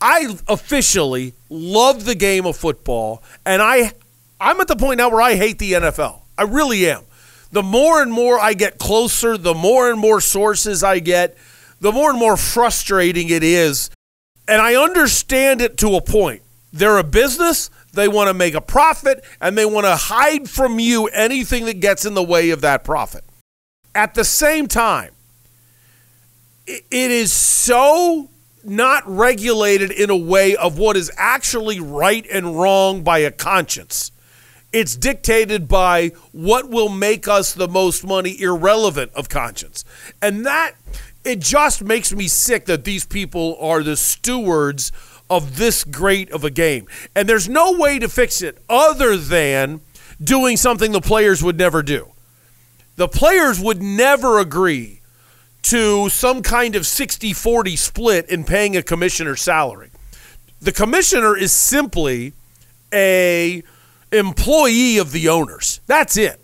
I 0.01 0.37
officially 0.47 1.33
love 1.49 2.05
the 2.05 2.15
game 2.15 2.45
of 2.45 2.57
football 2.57 3.23
and 3.45 3.61
I 3.61 3.93
I'm 4.39 4.59
at 4.59 4.67
the 4.67 4.75
point 4.75 4.97
now 4.97 5.09
where 5.09 5.21
I 5.21 5.35
hate 5.35 5.59
the 5.59 5.73
NFL. 5.73 6.21
I 6.37 6.43
really 6.43 6.87
am. 6.89 7.03
The 7.51 7.63
more 7.63 8.01
and 8.01 8.11
more 8.11 8.39
I 8.39 8.53
get 8.53 8.77
closer, 8.77 9.37
the 9.37 9.53
more 9.53 9.89
and 9.89 9.99
more 9.99 10.19
sources 10.19 10.83
I 10.83 10.99
get, 10.99 11.37
the 11.79 11.91
more 11.91 12.09
and 12.09 12.19
more 12.19 12.35
frustrating 12.35 13.29
it 13.29 13.43
is. 13.43 13.89
And 14.47 14.61
I 14.61 14.75
understand 14.75 15.61
it 15.61 15.77
to 15.79 15.95
a 15.95 16.01
point. 16.01 16.41
They're 16.71 16.97
a 16.97 17.03
business, 17.03 17.69
they 17.93 18.07
want 18.07 18.27
to 18.27 18.33
make 18.33 18.53
a 18.53 18.61
profit, 18.61 19.23
and 19.39 19.57
they 19.57 19.65
want 19.65 19.85
to 19.85 19.95
hide 19.95 20.49
from 20.49 20.79
you 20.79 21.07
anything 21.07 21.65
that 21.65 21.79
gets 21.79 22.05
in 22.05 22.13
the 22.13 22.23
way 22.23 22.49
of 22.49 22.61
that 22.61 22.83
profit. 22.83 23.23
At 23.95 24.13
the 24.13 24.25
same 24.25 24.67
time, 24.67 25.11
it 26.67 26.83
is 26.91 27.31
so 27.31 28.29
not 28.63 29.03
regulated 29.05 29.91
in 29.91 30.09
a 30.09 30.17
way 30.17 30.55
of 30.55 30.77
what 30.77 30.97
is 30.97 31.11
actually 31.15 31.79
right 31.79 32.25
and 32.31 32.59
wrong 32.59 33.03
by 33.03 33.19
a 33.19 33.31
conscience. 33.31 34.11
It's 34.73 34.95
dictated 34.95 35.67
by 35.69 36.09
what 36.33 36.69
will 36.69 36.89
make 36.89 37.27
us 37.27 37.53
the 37.53 37.67
most 37.67 38.05
money, 38.05 38.41
irrelevant 38.41 39.13
of 39.13 39.29
conscience. 39.29 39.85
And 40.21 40.45
that, 40.45 40.73
it 41.25 41.39
just 41.39 41.83
makes 41.83 42.13
me 42.13 42.27
sick 42.27 42.65
that 42.65 42.83
these 42.83 43.05
people 43.05 43.57
are 43.59 43.83
the 43.83 43.97
stewards 43.97 44.91
of 45.29 45.57
this 45.57 45.83
great 45.83 46.31
of 46.31 46.43
a 46.43 46.51
game. 46.51 46.87
And 47.15 47.27
there's 47.27 47.49
no 47.49 47.73
way 47.73 47.99
to 47.99 48.07
fix 48.07 48.41
it 48.41 48.59
other 48.69 49.17
than 49.17 49.81
doing 50.23 50.55
something 50.55 50.91
the 50.91 51.01
players 51.01 51.43
would 51.43 51.57
never 51.57 51.81
do. 51.81 52.11
The 52.95 53.07
players 53.07 53.59
would 53.59 53.81
never 53.81 54.39
agree 54.39 55.01
to 55.63 56.09
some 56.09 56.43
kind 56.43 56.75
of 56.75 56.85
60 56.85 57.33
40 57.33 57.75
split 57.75 58.29
in 58.29 58.43
paying 58.43 58.77
a 58.77 58.83
commissioner's 58.83 59.41
salary. 59.41 59.89
The 60.61 60.71
commissioner 60.71 61.35
is 61.35 61.51
simply 61.51 62.33
a 62.93 63.63
employee 64.11 64.97
of 64.99 65.11
the 65.11 65.27
owners. 65.27 65.81
That's 65.87 66.17
it. 66.17 66.39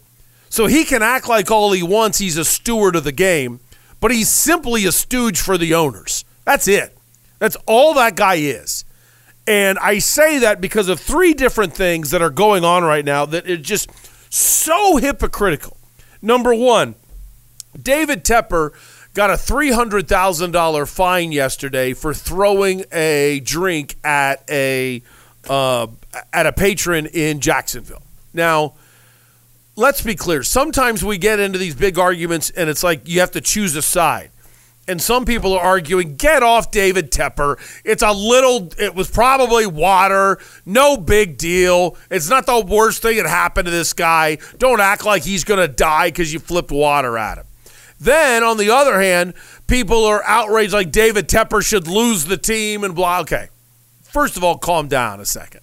So 0.49 0.65
he 0.65 0.83
can 0.83 1.01
act 1.01 1.29
like 1.29 1.49
all 1.49 1.71
he 1.71 1.83
wants, 1.83 2.17
he's 2.17 2.35
a 2.35 2.43
steward 2.43 2.95
of 2.95 3.03
the 3.05 3.13
game, 3.13 3.61
but 4.01 4.11
he's 4.11 4.29
simply 4.29 4.85
a 4.85 4.91
stooge 4.91 5.39
for 5.39 5.57
the 5.57 5.73
owners. 5.73 6.25
That's 6.43 6.67
it. 6.67 6.97
That's 7.39 7.55
all 7.65 7.93
that 7.93 8.17
guy 8.17 8.35
is. 8.35 8.83
And 9.47 9.79
I 9.79 9.99
say 9.99 10.39
that 10.39 10.59
because 10.59 10.89
of 10.89 10.99
three 10.99 11.33
different 11.33 11.73
things 11.73 12.11
that 12.11 12.21
are 12.21 12.29
going 12.29 12.65
on 12.65 12.83
right 12.83 13.05
now 13.05 13.25
that 13.25 13.49
are 13.49 13.57
just 13.57 13.89
so 14.33 14.97
hypocritical. 14.97 15.77
Number 16.21 16.53
one, 16.53 16.95
David 17.81 18.23
Tepper 18.23 18.71
got 19.13 19.29
a 19.29 19.33
$300,000 19.33 20.87
fine 20.87 21.31
yesterday 21.31 21.93
for 21.93 22.13
throwing 22.13 22.85
a 22.91 23.41
drink 23.43 23.95
at 24.03 24.43
a 24.49 25.01
uh, 25.49 25.87
at 26.31 26.45
a 26.45 26.53
patron 26.53 27.07
in 27.07 27.39
Jacksonville. 27.39 28.03
Now, 28.33 28.75
let's 29.81 30.01
be 30.01 30.15
clear. 30.15 30.43
Sometimes 30.43 31.03
we 31.03 31.17
get 31.17 31.39
into 31.39 31.57
these 31.57 31.75
big 31.75 31.99
arguments 31.99 32.51
and 32.51 32.69
it's 32.69 32.83
like 32.83 33.07
you 33.07 33.19
have 33.19 33.31
to 33.31 33.41
choose 33.41 33.75
a 33.75 33.81
side. 33.81 34.31
And 34.87 35.01
some 35.01 35.25
people 35.25 35.53
are 35.53 35.59
arguing, 35.59 36.15
get 36.15 36.43
off 36.43 36.71
David 36.71 37.11
Tepper. 37.11 37.57
It's 37.85 38.03
a 38.03 38.11
little, 38.11 38.71
it 38.79 38.95
was 38.95 39.09
probably 39.09 39.65
water. 39.65 40.39
No 40.65 40.97
big 40.97 41.37
deal. 41.37 41.97
It's 42.09 42.29
not 42.29 42.45
the 42.45 42.59
worst 42.65 43.01
thing 43.01 43.17
that 43.17 43.27
happened 43.27 43.65
to 43.65 43.71
this 43.71 43.93
guy. 43.93 44.37
Don't 44.57 44.81
act 44.81 45.05
like 45.05 45.23
he's 45.23 45.43
going 45.43 45.59
to 45.59 45.67
die 45.67 46.07
because 46.07 46.33
you 46.33 46.39
flipped 46.39 46.71
water 46.71 47.17
at 47.17 47.37
him. 47.37 47.45
Then, 47.99 48.43
on 48.43 48.57
the 48.57 48.71
other 48.71 48.99
hand, 48.99 49.35
people 49.67 50.03
are 50.05 50.23
outraged 50.25 50.73
like 50.73 50.91
David 50.91 51.27
Tepper 51.29 51.63
should 51.63 51.87
lose 51.87 52.25
the 52.25 52.37
team 52.37 52.83
and 52.83 52.95
blah. 52.95 53.19
Okay. 53.21 53.49
First 54.01 54.35
of 54.35 54.43
all, 54.43 54.57
calm 54.57 54.87
down 54.87 55.19
a 55.19 55.25
second. 55.25 55.61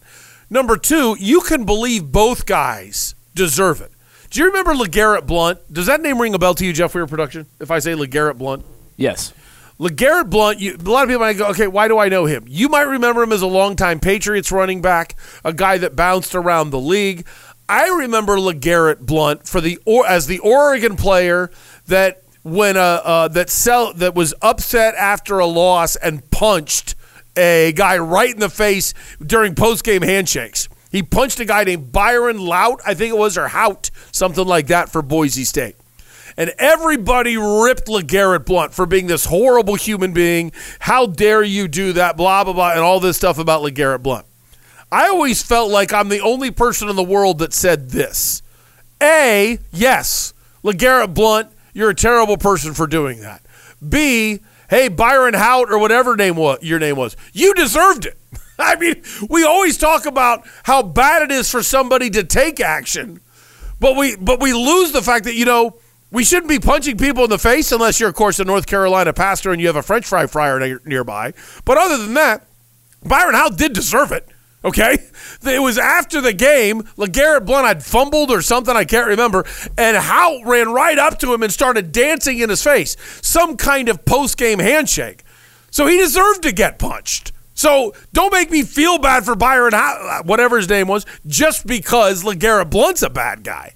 Number 0.49 0.77
two, 0.77 1.17
you 1.19 1.41
can 1.41 1.65
believe 1.65 2.13
both 2.13 2.47
guys 2.47 3.17
deserve 3.35 3.81
it. 3.81 3.93
Do 4.31 4.41
you 4.41 4.47
remember 4.47 4.75
LeGarrette 4.75 5.27
Blunt? 5.27 5.61
Does 5.73 5.87
that 5.87 6.03
name 6.03 6.21
ring 6.21 6.35
a 6.35 6.39
bell 6.39 6.55
to 6.55 6.65
you, 6.65 6.73
Jeff 6.73 6.95
Weir 6.95 7.07
Production? 7.07 7.47
If 7.61 7.71
I 7.71 7.79
say 7.79 7.93
LeGarrette 7.93 8.37
Blunt? 8.37 8.65
Yes. 8.97 9.33
LeGarrette 9.81 10.29
Blunt, 10.29 10.59
you, 10.61 10.77
a 10.77 10.91
lot 10.91 11.05
of 11.05 11.09
people 11.09 11.21
might 11.21 11.39
go, 11.39 11.47
okay, 11.49 11.67
why 11.67 11.89
do 11.89 11.99
I 11.99 12.09
know 12.09 12.27
him? 12.27 12.45
You 12.47 12.69
might 12.69 12.83
remember 12.83 13.23
him 13.23 13.33
as 13.33 13.43
a 13.43 13.47
longtime 13.47 14.01
Patriots 14.01 14.53
running 14.53 14.83
back, 14.83 15.17
a 15.45 15.53
guy 15.53 15.79
that 15.79 15.97
bounced 15.97 16.35
around 16.35 16.71
the 16.71 16.81
league. 16.81 17.27
I 17.69 17.89
remember 17.89 18.37
LeGarrette 18.37 19.01
Blunt 19.01 19.47
for 19.47 19.61
the 19.61 19.79
or 19.85 20.07
as 20.07 20.27
the 20.27 20.41
Oregon 20.41 20.97
player 20.97 21.51
that 21.87 22.23
when 22.43 22.77
uh, 22.77 22.81
uh 22.81 23.29
that 23.29 23.51
sell 23.51 23.93
that 23.95 24.15
was 24.15 24.33
upset 24.41 24.95
after 24.95 25.39
a 25.39 25.47
loss 25.47 25.97
and 25.97 26.29
punched 26.31 26.95
a 27.37 27.73
guy 27.73 27.99
right 27.99 28.31
in 28.31 28.41
the 28.41 28.49
face 28.49 28.95
during 29.25 29.55
post 29.55 29.85
game 29.85 30.03
handshakes. 30.03 30.69
He 30.91 31.03
punched 31.03 31.41
a 31.41 31.45
guy 31.45 31.65
named 31.65 31.93
Byron 31.93 32.39
Lout, 32.39 32.81
I 32.87 32.95
think 32.95 33.15
it 33.15 33.19
was, 33.19 33.37
or 33.37 33.49
Hout, 33.49 33.91
something 34.11 34.47
like 34.47 34.69
that 34.69 34.89
for 34.89 35.03
Boise 35.03 35.45
State. 35.45 35.77
And 36.37 36.55
everybody 36.59 37.37
ripped 37.37 37.89
LeGarrette 37.89 38.47
Blunt 38.47 38.73
for 38.73 38.87
being 38.87 39.09
this 39.09 39.25
horrible 39.25 39.75
human 39.75 40.13
being. 40.13 40.53
How 40.79 41.07
dare 41.07 41.43
you 41.43 41.67
do 41.67 41.93
that? 41.95 42.17
Blah, 42.17 42.45
blah, 42.45 42.53
blah, 42.53 42.71
and 42.71 42.81
all 42.81 43.01
this 43.01 43.17
stuff 43.17 43.39
about 43.39 43.63
LeGarrette 43.63 44.03
Blunt. 44.03 44.25
I 44.91 45.09
always 45.09 45.43
felt 45.43 45.71
like 45.71 45.93
I'm 45.93 46.09
the 46.09 46.21
only 46.21 46.51
person 46.51 46.89
in 46.89 46.97
the 46.97 47.03
world 47.03 47.39
that 47.41 47.53
said 47.53 47.91
this. 47.91 48.43
A, 49.03 49.59
yes, 49.73 50.33
LeGarrette 50.65 51.13
Blunt, 51.13 51.51
you're 51.75 51.91
a 51.91 51.95
terrible 51.95 52.37
person 52.37 52.73
for 52.73 52.87
doing 52.87 53.21
that. 53.21 53.43
B, 53.87 54.41
hey, 54.71 54.89
Byron 54.89 55.35
Hout 55.35 55.71
or 55.71 55.79
whatever 55.79 56.17
name 56.17 56.37
was, 56.37 56.63
your 56.63 56.79
name 56.79 56.97
was, 56.97 57.17
you 57.33 57.53
deserved 57.55 58.07
it. 58.07 58.17
I 58.61 58.77
mean, 58.77 59.03
we 59.29 59.45
always 59.45 59.77
talk 59.77 60.07
about 60.07 60.47
how 60.65 60.83
bad 60.83 61.23
it 61.23 61.31
is 61.31 61.51
for 61.51 61.63
somebody 61.63 62.11
to 62.11 62.25
take 62.25 62.61
action, 62.61 63.21
but 63.79 63.97
we 63.97 64.17
but 64.17 64.41
we 64.41 64.53
lose 64.53 64.93
the 64.93 65.03
fact 65.03 65.25
that 65.25 65.35
you 65.35 65.45
know 65.45 65.79
we 66.11 66.25
shouldn't 66.25 66.49
be 66.49 66.59
punching 66.59 66.97
people 66.97 67.25
in 67.25 67.31
the 67.31 67.39
face 67.39 67.71
unless 67.71 68.01
you're, 68.01 68.09
of 68.09 68.15
course, 68.15 68.39
a 68.41 68.45
North 68.45 68.67
Carolina 68.67 69.13
pastor 69.13 69.53
and 69.53 69.61
you 69.61 69.67
have 69.67 69.77
a 69.77 69.83
French 69.83 70.07
fry 70.07 70.27
fryer 70.27 70.59
near- 70.59 70.81
nearby. 70.85 71.35
But 71.65 71.77
other 71.79 71.99
than 71.99 72.15
that, 72.15 72.47
Byron 73.05 73.35
Howe 73.35 73.51
did 73.51 73.75
deserve 73.75 74.13
it. 74.13 74.27
Okay, 74.65 74.99
it 75.45 75.63
was 75.63 75.79
after 75.79 76.21
the 76.21 76.33
game. 76.33 76.83
LeGarrette 76.97 77.47
Blunt 77.47 77.67
had 77.67 77.85
fumbled 77.85 78.31
or 78.31 78.43
something. 78.43 78.75
I 78.75 78.85
can't 78.85 79.07
remember. 79.07 79.45
And 79.77 79.97
Howe 79.97 80.43
ran 80.45 80.73
right 80.73 80.99
up 80.99 81.19
to 81.21 81.33
him 81.33 81.43
and 81.43 81.53
started 81.53 81.93
dancing 81.93 82.39
in 82.41 82.51
his 82.51 82.65
face, 82.65 82.97
some 83.23 83.57
kind 83.57 83.89
of 83.89 84.05
post-game 84.05 84.59
handshake. 84.59 85.23
So 85.71 85.87
he 85.87 85.99
deserved 85.99 86.43
to 86.43 86.53
get 86.53 86.79
punched. 86.79 87.33
So 87.59 87.93
don't 88.13 88.33
make 88.33 88.53
me 88.53 88.63
feel 88.63 88.99
bad 88.99 89.25
for 89.25 89.35
Byron, 89.35 89.73
whatever 90.25 90.59
his 90.59 90.69
name 90.69 90.87
was, 90.87 91.05
just 91.27 91.67
because 91.67 92.23
LeGarrette 92.23 92.71
Blunt's 92.71 93.03
a 93.03 93.11
bad 93.11 93.43
guy. 93.43 93.73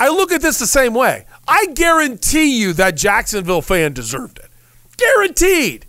I 0.00 0.08
look 0.08 0.32
at 0.32 0.40
this 0.40 0.58
the 0.58 0.66
same 0.66 0.94
way. 0.94 1.26
I 1.46 1.66
guarantee 1.74 2.58
you 2.58 2.72
that 2.72 2.96
Jacksonville 2.96 3.60
fan 3.60 3.92
deserved 3.92 4.38
it. 4.38 4.48
Guaranteed. 4.96 5.84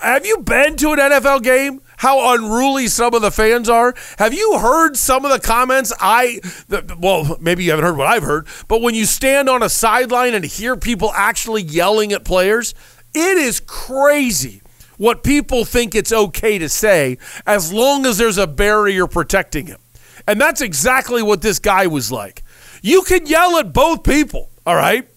Have 0.00 0.24
you 0.24 0.38
been 0.38 0.76
to 0.76 0.92
an 0.92 0.98
NFL 0.98 1.42
game? 1.42 1.82
How 1.98 2.34
unruly 2.34 2.88
some 2.88 3.12
of 3.12 3.20
the 3.20 3.30
fans 3.30 3.68
are. 3.68 3.94
Have 4.16 4.32
you 4.32 4.58
heard 4.58 4.96
some 4.96 5.26
of 5.26 5.30
the 5.30 5.46
comments? 5.46 5.92
I, 6.00 6.40
the, 6.68 6.96
well, 6.98 7.36
maybe 7.38 7.64
you 7.64 7.70
haven't 7.70 7.84
heard 7.84 7.98
what 7.98 8.06
I've 8.06 8.22
heard, 8.22 8.46
but 8.66 8.80
when 8.80 8.94
you 8.94 9.04
stand 9.04 9.50
on 9.50 9.62
a 9.62 9.68
sideline 9.68 10.32
and 10.32 10.42
hear 10.42 10.74
people 10.74 11.12
actually 11.14 11.64
yelling 11.64 12.14
at 12.14 12.24
players, 12.24 12.74
it 13.14 13.36
is 13.36 13.60
crazy 13.60 14.62
what 14.98 15.22
people 15.22 15.64
think 15.64 15.94
it's 15.94 16.12
okay 16.12 16.58
to 16.58 16.68
say 16.68 17.16
as 17.46 17.72
long 17.72 18.04
as 18.04 18.18
there's 18.18 18.38
a 18.38 18.46
barrier 18.46 19.06
protecting 19.06 19.66
him. 19.66 19.78
And 20.26 20.40
that's 20.40 20.60
exactly 20.60 21.22
what 21.22 21.40
this 21.40 21.58
guy 21.58 21.86
was 21.86 22.12
like. 22.12 22.42
You 22.82 23.02
can 23.02 23.26
yell 23.26 23.56
at 23.56 23.72
both 23.72 24.02
people, 24.02 24.50
all 24.66 24.76
right? 24.76 25.08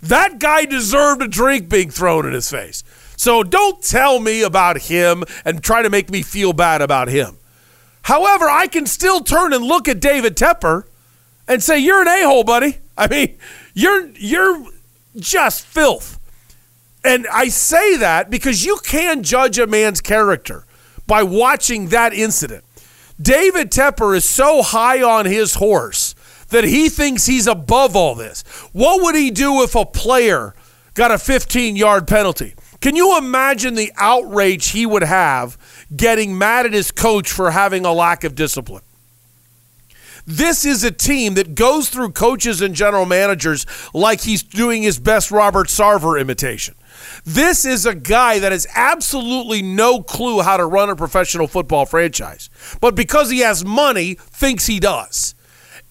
That 0.00 0.38
guy 0.38 0.66
deserved 0.66 1.22
a 1.22 1.28
drink 1.28 1.68
being 1.68 1.90
thrown 1.90 2.26
in 2.26 2.32
his 2.32 2.50
face. 2.50 2.84
So 3.16 3.42
don't 3.42 3.82
tell 3.82 4.20
me 4.20 4.42
about 4.42 4.82
him 4.82 5.24
and 5.44 5.62
try 5.62 5.82
to 5.82 5.90
make 5.90 6.10
me 6.10 6.22
feel 6.22 6.52
bad 6.52 6.82
about 6.82 7.08
him. 7.08 7.38
However, 8.02 8.44
I 8.44 8.66
can 8.66 8.86
still 8.86 9.20
turn 9.20 9.52
and 9.52 9.64
look 9.64 9.88
at 9.88 10.00
David 10.00 10.36
Tepper 10.36 10.84
and 11.48 11.62
say, 11.62 11.78
You're 11.78 12.02
an 12.02 12.08
a 12.08 12.22
hole, 12.22 12.44
buddy. 12.44 12.78
I 12.96 13.08
mean, 13.08 13.38
you're 13.72 14.10
you're 14.10 14.66
just 15.16 15.64
filth. 15.64 16.18
And 17.04 17.26
I 17.30 17.48
say 17.48 17.98
that 17.98 18.30
because 18.30 18.64
you 18.64 18.78
can 18.82 19.22
judge 19.22 19.58
a 19.58 19.66
man's 19.66 20.00
character 20.00 20.64
by 21.06 21.22
watching 21.22 21.88
that 21.88 22.14
incident. 22.14 22.64
David 23.20 23.70
Tepper 23.70 24.16
is 24.16 24.24
so 24.24 24.62
high 24.62 25.02
on 25.02 25.26
his 25.26 25.54
horse 25.54 26.14
that 26.48 26.64
he 26.64 26.88
thinks 26.88 27.26
he's 27.26 27.46
above 27.46 27.94
all 27.94 28.14
this. 28.14 28.42
What 28.72 29.02
would 29.02 29.14
he 29.14 29.30
do 29.30 29.62
if 29.62 29.74
a 29.74 29.84
player 29.84 30.54
got 30.94 31.10
a 31.10 31.18
15 31.18 31.76
yard 31.76 32.08
penalty? 32.08 32.54
Can 32.80 32.96
you 32.96 33.16
imagine 33.16 33.74
the 33.74 33.92
outrage 33.96 34.70
he 34.70 34.84
would 34.84 35.02
have 35.02 35.58
getting 35.94 36.36
mad 36.36 36.66
at 36.66 36.72
his 36.72 36.90
coach 36.90 37.30
for 37.30 37.50
having 37.50 37.84
a 37.84 37.92
lack 37.92 38.24
of 38.24 38.34
discipline? 38.34 38.82
This 40.26 40.64
is 40.64 40.82
a 40.84 40.90
team 40.90 41.34
that 41.34 41.54
goes 41.54 41.90
through 41.90 42.12
coaches 42.12 42.62
and 42.62 42.74
general 42.74 43.04
managers 43.04 43.66
like 43.92 44.22
he's 44.22 44.42
doing 44.42 44.82
his 44.82 44.98
best 44.98 45.30
Robert 45.30 45.68
Sarver 45.68 46.18
imitation. 46.18 46.74
This 47.24 47.64
is 47.64 47.86
a 47.86 47.94
guy 47.94 48.38
that 48.38 48.52
has 48.52 48.66
absolutely 48.74 49.62
no 49.62 50.02
clue 50.02 50.42
how 50.42 50.56
to 50.56 50.66
run 50.66 50.90
a 50.90 50.96
professional 50.96 51.46
football 51.46 51.86
franchise, 51.86 52.50
but 52.80 52.94
because 52.94 53.30
he 53.30 53.40
has 53.40 53.64
money, 53.64 54.14
thinks 54.14 54.66
he 54.66 54.80
does. 54.80 55.34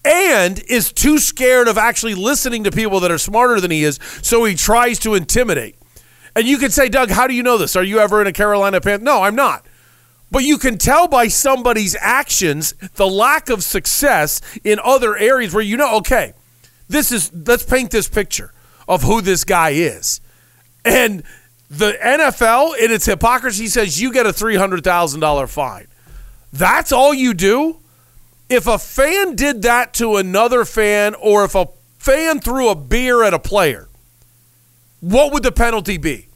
And 0.04 0.62
is 0.68 0.92
too 0.92 1.18
scared 1.18 1.66
of 1.66 1.78
actually 1.78 2.14
listening 2.14 2.64
to 2.64 2.70
people 2.70 3.00
that 3.00 3.10
are 3.10 3.18
smarter 3.18 3.60
than 3.60 3.70
he 3.70 3.84
is, 3.84 3.98
so 4.22 4.44
he 4.44 4.54
tries 4.54 4.98
to 5.00 5.14
intimidate. 5.14 5.76
And 6.36 6.46
you 6.46 6.58
can 6.58 6.70
say, 6.70 6.88
Doug, 6.88 7.10
how 7.10 7.26
do 7.26 7.34
you 7.34 7.42
know 7.42 7.56
this? 7.56 7.76
Are 7.76 7.82
you 7.82 8.00
ever 8.00 8.20
in 8.20 8.26
a 8.26 8.32
Carolina 8.32 8.80
Panther? 8.80 9.04
No, 9.04 9.22
I'm 9.22 9.34
not. 9.34 9.66
But 10.30 10.42
you 10.42 10.58
can 10.58 10.78
tell 10.78 11.06
by 11.06 11.28
somebody's 11.28 11.96
actions 12.00 12.72
the 12.96 13.06
lack 13.06 13.48
of 13.48 13.62
success 13.62 14.40
in 14.64 14.80
other 14.82 15.16
areas 15.16 15.54
where 15.54 15.62
you 15.62 15.76
know, 15.76 15.96
okay, 15.98 16.34
this 16.88 17.12
is 17.12 17.32
let's 17.32 17.64
paint 17.64 17.90
this 17.90 18.08
picture 18.08 18.52
of 18.88 19.02
who 19.02 19.20
this 19.20 19.44
guy 19.44 19.70
is. 19.70 20.20
And 20.84 21.22
The 21.70 21.92
NFL, 21.92 22.78
in 22.78 22.92
its 22.92 23.06
hypocrisy, 23.06 23.66
says 23.66 24.00
you 24.00 24.12
get 24.12 24.26
a 24.26 24.30
$300,000 24.30 25.48
fine. 25.48 25.86
That's 26.52 26.92
all 26.92 27.12
you 27.12 27.34
do? 27.34 27.78
If 28.48 28.66
a 28.66 28.78
fan 28.78 29.34
did 29.34 29.62
that 29.62 29.94
to 29.94 30.16
another 30.16 30.64
fan, 30.64 31.14
or 31.14 31.44
if 31.44 31.54
a 31.54 31.68
fan 31.98 32.38
threw 32.38 32.68
a 32.68 32.74
beer 32.74 33.24
at 33.24 33.34
a 33.34 33.38
player, 33.38 33.88
what 35.00 35.32
would 35.32 35.42
the 35.42 35.50
penalty 35.50 35.96
be? 35.96 36.28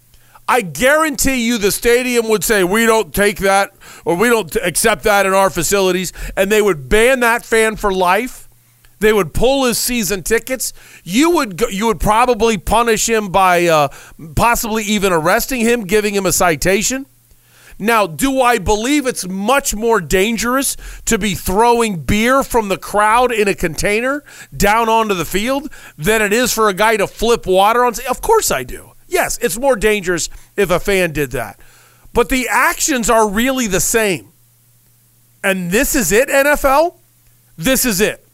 I 0.49 0.63
guarantee 0.63 1.47
you 1.47 1.59
the 1.59 1.71
stadium 1.71 2.29
would 2.31 2.43
say, 2.43 2.65
we 2.65 2.87
don't 2.87 3.15
take 3.15 3.39
that 3.41 3.73
or 4.07 4.17
we 4.17 4.31
don't 4.31 4.57
accept 4.57 5.05
that 5.05 5.27
in 5.27 5.35
our 5.35 5.51
facilities, 5.51 6.13
and 6.37 6.51
they 6.51 6.63
would 6.63 6.89
ban 6.89 7.21
that 7.21 7.45
fan 7.45 7.77
for 7.77 7.93
life. 7.93 8.48
They 9.01 9.13
would 9.13 9.33
pull 9.33 9.65
his 9.65 9.79
season 9.79 10.23
tickets. 10.23 10.73
You 11.05 11.31
would 11.31 11.61
you 11.71 11.87
would 11.87 12.01
probably 12.01 12.59
punish 12.59 13.09
him 13.09 13.29
by 13.29 13.67
uh, 13.67 13.89
possibly 14.35 14.83
even 14.85 15.13
arresting 15.13 15.61
him, 15.61 15.85
giving 15.85 16.15
him 16.15 16.27
a 16.27 16.33
citation. 16.33 17.07
Now, 17.79 18.09
do 18.09 18.41
I 18.41 18.59
believe 18.59 19.07
it's 19.07 19.27
much 19.29 19.75
more 19.75 20.01
dangerous 20.01 20.77
to 21.05 21.17
be 21.17 21.35
throwing 21.37 22.01
beer 22.01 22.43
from 22.43 22.69
the 22.69 22.77
crowd 22.77 23.31
in 23.31 23.47
a 23.47 23.55
container 23.55 24.25
down 24.57 24.89
onto 24.89 25.15
the 25.15 25.25
field 25.25 25.71
than 25.97 26.21
it 26.21 26.33
is 26.33 26.53
for 26.53 26.69
a 26.69 26.75
guy 26.75 26.97
to 26.97 27.07
flip 27.07 27.47
water 27.47 27.85
on? 27.85 27.95
Of 28.11 28.21
course 28.21 28.51
I 28.51 28.65
do. 28.65 28.93
Yes, 29.07 29.39
it's 29.41 29.59
more 29.59 29.77
dangerous 29.77 30.29
if 30.57 30.71
a 30.71 30.81
fan 30.81 31.13
did 31.13 31.31
that. 31.31 31.61
But 32.13 32.31
the 32.31 32.49
actions 32.49 33.09
are 33.09 33.29
really 33.29 33.69
the 33.69 33.81
same. 33.81 34.33
And 35.45 35.71
this 35.71 35.95
is 35.95 36.11
it, 36.11 36.29
NFL? 36.29 36.99
This 37.57 37.85
is 37.85 38.01
it. 38.01 38.28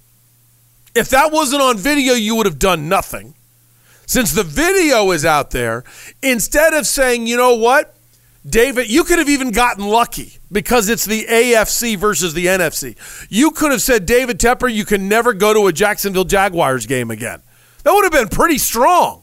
If 0.95 1.09
that 1.11 1.33
wasn't 1.33 1.63
on 1.63 1.77
video, 1.77 2.15
you 2.15 2.37
would 2.37 2.47
have 2.47 2.59
done 2.59 2.89
nothing. 2.89 3.35
Since 4.07 4.33
the 4.33 4.43
video 4.43 5.11
is 5.11 5.25
out 5.25 5.51
there, 5.51 5.83
instead 6.23 6.75
of 6.75 6.87
saying, 6.87 7.27
you 7.27 7.37
know 7.37 7.55
what, 7.55 7.97
David, 8.47 8.91
you 8.91 9.05
could 9.05 9.19
have 9.19 9.29
even 9.29 9.51
gotten 9.51 9.87
lucky 9.87 10.39
because 10.53 10.89
it's 10.91 11.07
the 11.07 11.25
AFC 11.25 11.97
versus 11.97 12.35
the 12.35 12.47
NFC. 12.47 12.97
You 13.31 13.51
could 13.51 13.73
have 13.73 13.81
said, 13.81 14.05
David 14.05 14.39
Tepper, 14.39 14.73
you 14.73 14.85
can 14.85 15.09
never 15.09 15.33
go 15.33 15.55
to 15.55 15.67
a 15.67 15.73
Jacksonville 15.73 16.25
Jaguars 16.25 16.87
game 16.87 17.11
again. 17.11 17.43
That 17.83 17.93
would 17.93 18.05
have 18.05 18.13
been 18.13 18.29
pretty 18.29 18.59
strong. 18.59 19.23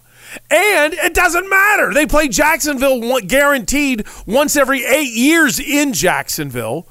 And 0.49 0.93
it 0.93 1.13
doesn't 1.13 1.49
matter. 1.49 1.93
They 1.93 2.05
play 2.05 2.27
Jacksonville 2.27 3.19
guaranteed 3.19 4.07
once 4.25 4.55
every 4.55 4.83
eight 4.85 5.13
years 5.13 5.59
in 5.59 5.93
Jacksonville 5.93 6.87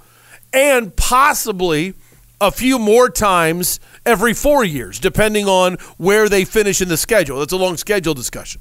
and 0.53 0.95
possibly 0.95 1.95
a 2.41 2.51
few 2.51 2.79
more 2.79 3.09
times 3.09 3.81
every 4.11 4.35
four 4.35 4.65
years, 4.65 4.99
depending 4.99 5.47
on 5.47 5.75
where 5.97 6.29
they 6.29 6.45
finish 6.45 6.83
in 6.83 6.89
the 6.89 6.97
schedule. 6.97 7.39
That's 7.39 7.53
a 7.53 7.57
long 7.57 7.77
schedule 7.77 8.13
discussion. 8.13 8.61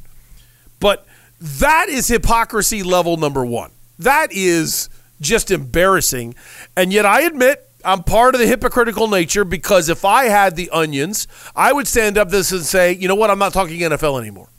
But 0.80 1.06
that 1.42 1.90
is 1.90 2.08
hypocrisy 2.08 2.84
level 2.84 3.18
number 3.18 3.46
one. 3.46 3.72
That 3.98 4.32
is 4.32 4.90
just 5.20 5.52
embarrassing. 5.52 6.36
And 6.78 6.94
yet, 6.94 7.06
I 7.06 7.22
admit 7.22 7.70
I'm 7.84 8.04
part 8.04 8.36
of 8.36 8.42
the 8.42 8.48
hypocritical 8.48 9.08
nature 9.08 9.44
because 9.44 9.90
if 9.90 10.06
I 10.06 10.26
had 10.26 10.56
the 10.56 10.70
onions, 10.70 11.28
I 11.56 11.74
would 11.74 11.88
stand 11.88 12.18
up 12.18 12.30
this 12.30 12.52
and 12.52 12.62
say, 12.62 12.94
you 12.94 13.08
know 13.08 13.16
what, 13.16 13.30
I'm 13.30 13.40
not 13.40 13.54
talking 13.54 13.80
NFL 13.80 14.20
anymore. 14.20 14.50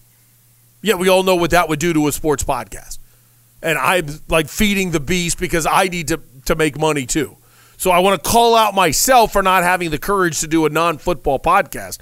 Yet 0.83 0.99
we 0.99 1.09
all 1.09 1.23
know 1.23 1.37
what 1.37 1.51
that 1.51 1.69
would 1.69 1.79
do 1.79 1.93
to 1.93 2.09
a 2.09 2.13
sports 2.13 2.43
podcast. 2.43 2.99
And 3.63 3.79
I'm 3.79 4.07
like 4.29 4.49
feeding 4.49 4.91
the 4.91 5.01
beast 5.01 5.39
because 5.39 5.67
I 5.67 5.85
need 5.89 6.09
to, 6.09 6.21
to 6.47 6.55
make 6.55 6.79
money 6.79 7.05
too. 7.05 7.37
So 7.81 7.91
I 7.91 8.01
want 8.01 8.23
to 8.23 8.31
call 8.31 8.57
out 8.57 8.75
myself 8.75 9.33
for 9.33 9.43
not 9.43 9.63
having 9.63 9.91
the 9.91 9.97
courage 9.97 10.41
to 10.41 10.47
do 10.47 10.67
a 10.67 10.69
non 10.69 10.99
football 10.99 11.39
podcast. 11.39 11.97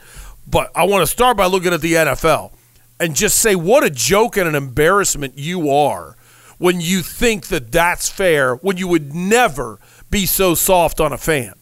But 0.44 0.72
I 0.74 0.82
want 0.82 1.02
to 1.02 1.06
start 1.06 1.36
by 1.36 1.46
looking 1.46 1.72
at 1.72 1.80
the 1.80 1.92
NFL 1.92 2.50
and 2.98 3.14
just 3.14 3.38
say 3.38 3.54
what 3.54 3.84
a 3.84 3.90
joke 3.90 4.36
and 4.36 4.48
an 4.48 4.56
embarrassment 4.56 5.38
you 5.38 5.70
are 5.70 6.16
when 6.58 6.80
you 6.80 7.02
think 7.02 7.46
that 7.46 7.70
that's 7.70 8.08
fair, 8.08 8.56
when 8.56 8.76
you 8.76 8.88
would 8.88 9.14
never 9.14 9.78
be 10.10 10.26
so 10.26 10.56
soft 10.56 10.98
on 10.98 11.12
a 11.12 11.16
fan. 11.16 11.54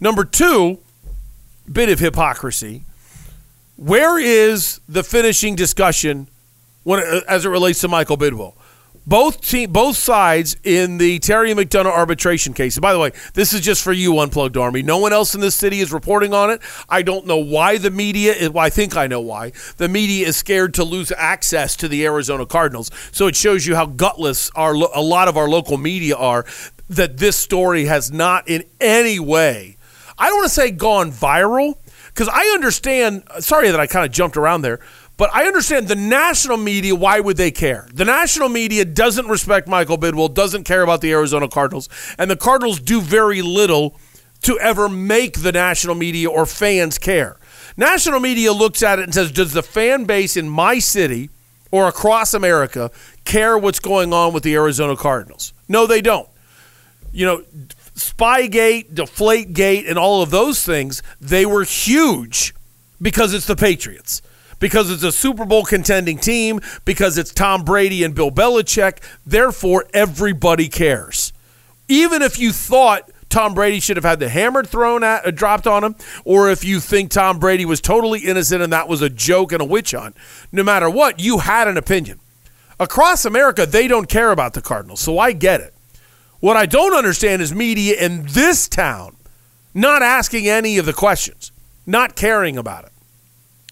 Number 0.00 0.26
two, 0.26 0.80
bit 1.72 1.88
of 1.88 1.98
hypocrisy. 1.98 2.82
Where 3.76 4.18
is 4.18 4.82
the 4.86 5.02
finishing 5.02 5.54
discussion 5.54 6.28
when 6.82 7.00
uh, 7.00 7.22
as 7.26 7.46
it 7.46 7.48
relates 7.48 7.80
to 7.80 7.88
Michael 7.88 8.18
Bidwill? 8.18 8.52
Both 9.06 9.40
team, 9.40 9.72
both 9.72 9.96
sides 9.96 10.56
in 10.64 10.98
the 10.98 11.18
Terry 11.20 11.52
McDonough 11.52 11.86
arbitration 11.86 12.52
case. 12.52 12.76
And 12.76 12.82
by 12.82 12.92
the 12.92 12.98
way, 12.98 13.12
this 13.34 13.52
is 13.52 13.60
just 13.60 13.82
for 13.82 13.92
you, 13.92 14.18
Unplugged 14.18 14.56
Army. 14.56 14.82
No 14.82 14.98
one 14.98 15.12
else 15.12 15.34
in 15.34 15.40
this 15.40 15.54
city 15.54 15.80
is 15.80 15.92
reporting 15.92 16.34
on 16.34 16.50
it. 16.50 16.60
I 16.88 17.02
don't 17.02 17.26
know 17.26 17.38
why 17.38 17.78
the 17.78 17.90
media. 17.90 18.32
Is, 18.32 18.50
well, 18.50 18.64
I 18.64 18.70
think 18.70 18.96
I 18.96 19.06
know 19.06 19.20
why 19.20 19.52
the 19.76 19.88
media 19.88 20.26
is 20.26 20.36
scared 20.36 20.74
to 20.74 20.84
lose 20.84 21.12
access 21.12 21.76
to 21.76 21.88
the 21.88 22.04
Arizona 22.04 22.46
Cardinals. 22.46 22.90
So 23.12 23.26
it 23.28 23.36
shows 23.36 23.66
you 23.66 23.76
how 23.76 23.86
gutless 23.86 24.50
our 24.56 24.74
a 24.74 25.00
lot 25.00 25.28
of 25.28 25.36
our 25.36 25.48
local 25.48 25.76
media 25.76 26.16
are. 26.16 26.44
That 26.88 27.18
this 27.18 27.36
story 27.36 27.86
has 27.86 28.12
not 28.12 28.48
in 28.48 28.62
any 28.80 29.18
way. 29.18 29.76
I 30.18 30.28
don't 30.28 30.38
want 30.38 30.48
to 30.48 30.54
say 30.54 30.70
gone 30.70 31.10
viral 31.10 31.74
because 32.08 32.28
I 32.28 32.42
understand. 32.54 33.24
Sorry 33.40 33.70
that 33.70 33.80
I 33.80 33.86
kind 33.86 34.06
of 34.06 34.12
jumped 34.12 34.36
around 34.36 34.62
there 34.62 34.78
but 35.16 35.30
I 35.34 35.46
understand 35.46 35.88
the 35.88 35.96
national 35.96 36.58
media, 36.58 36.94
why 36.94 37.20
would 37.20 37.38
they 37.38 37.50
care? 37.50 37.88
The 37.92 38.04
national 38.04 38.50
media 38.50 38.84
doesn't 38.84 39.26
respect 39.28 39.66
Michael 39.66 39.96
Bidwill, 39.96 40.34
doesn't 40.34 40.64
care 40.64 40.82
about 40.82 41.00
the 41.00 41.12
Arizona 41.12 41.48
Cardinals, 41.48 41.88
and 42.18 42.30
the 42.30 42.36
Cardinals 42.36 42.80
do 42.80 43.00
very 43.00 43.40
little 43.40 43.98
to 44.42 44.58
ever 44.60 44.88
make 44.88 45.40
the 45.40 45.52
national 45.52 45.94
media 45.94 46.28
or 46.28 46.44
fans 46.44 46.98
care. 46.98 47.38
National 47.78 48.20
media 48.20 48.52
looks 48.52 48.82
at 48.82 48.98
it 48.98 49.04
and 49.04 49.14
says, 49.14 49.32
Does 49.32 49.52
the 49.52 49.62
fan 49.62 50.04
base 50.04 50.36
in 50.36 50.48
my 50.48 50.78
city 50.78 51.30
or 51.70 51.88
across 51.88 52.34
America 52.34 52.90
care 53.24 53.56
what's 53.56 53.80
going 53.80 54.12
on 54.12 54.34
with 54.34 54.42
the 54.42 54.54
Arizona 54.54 54.96
Cardinals? 54.96 55.54
No, 55.66 55.86
they 55.86 56.02
don't. 56.02 56.28
You 57.12 57.24
know, 57.24 57.42
Spygate, 57.94 58.92
Deflategate, 58.92 59.88
and 59.88 59.98
all 59.98 60.22
of 60.22 60.30
those 60.30 60.62
things, 60.64 61.02
they 61.18 61.46
were 61.46 61.64
huge 61.64 62.54
because 63.00 63.32
it's 63.32 63.46
the 63.46 63.56
Patriots 63.56 64.20
because 64.66 64.90
it's 64.90 65.04
a 65.04 65.12
Super 65.12 65.44
Bowl 65.44 65.64
contending 65.64 66.18
team, 66.18 66.58
because 66.84 67.18
it's 67.18 67.32
Tom 67.32 67.62
Brady 67.62 68.02
and 68.02 68.16
Bill 68.16 68.32
Belichick. 68.32 68.98
Therefore, 69.24 69.84
everybody 69.94 70.68
cares. 70.68 71.32
Even 71.86 72.20
if 72.20 72.36
you 72.36 72.50
thought 72.50 73.08
Tom 73.28 73.54
Brady 73.54 73.78
should 73.78 73.96
have 73.96 74.02
had 74.02 74.18
the 74.18 74.28
hammer 74.28 74.64
thrown 74.64 75.04
at, 75.04 75.24
uh, 75.24 75.30
dropped 75.30 75.68
on 75.68 75.84
him, 75.84 75.94
or 76.24 76.50
if 76.50 76.64
you 76.64 76.80
think 76.80 77.12
Tom 77.12 77.38
Brady 77.38 77.64
was 77.64 77.80
totally 77.80 78.18
innocent 78.18 78.60
and 78.60 78.72
that 78.72 78.88
was 78.88 79.02
a 79.02 79.08
joke 79.08 79.52
and 79.52 79.62
a 79.62 79.64
witch 79.64 79.92
hunt, 79.92 80.16
no 80.50 80.64
matter 80.64 80.90
what, 80.90 81.20
you 81.20 81.38
had 81.38 81.68
an 81.68 81.76
opinion. 81.76 82.18
Across 82.80 83.24
America, 83.24 83.66
they 83.66 83.86
don't 83.86 84.08
care 84.08 84.32
about 84.32 84.54
the 84.54 84.60
Cardinals, 84.60 84.98
so 84.98 85.16
I 85.16 85.30
get 85.30 85.60
it. 85.60 85.74
What 86.40 86.56
I 86.56 86.66
don't 86.66 86.92
understand 86.92 87.40
is 87.40 87.54
media 87.54 87.94
in 88.04 88.26
this 88.30 88.66
town 88.66 89.14
not 89.72 90.02
asking 90.02 90.48
any 90.48 90.76
of 90.76 90.86
the 90.86 90.92
questions, 90.92 91.52
not 91.86 92.16
caring 92.16 92.56
about 92.58 92.84
it. 92.84 92.90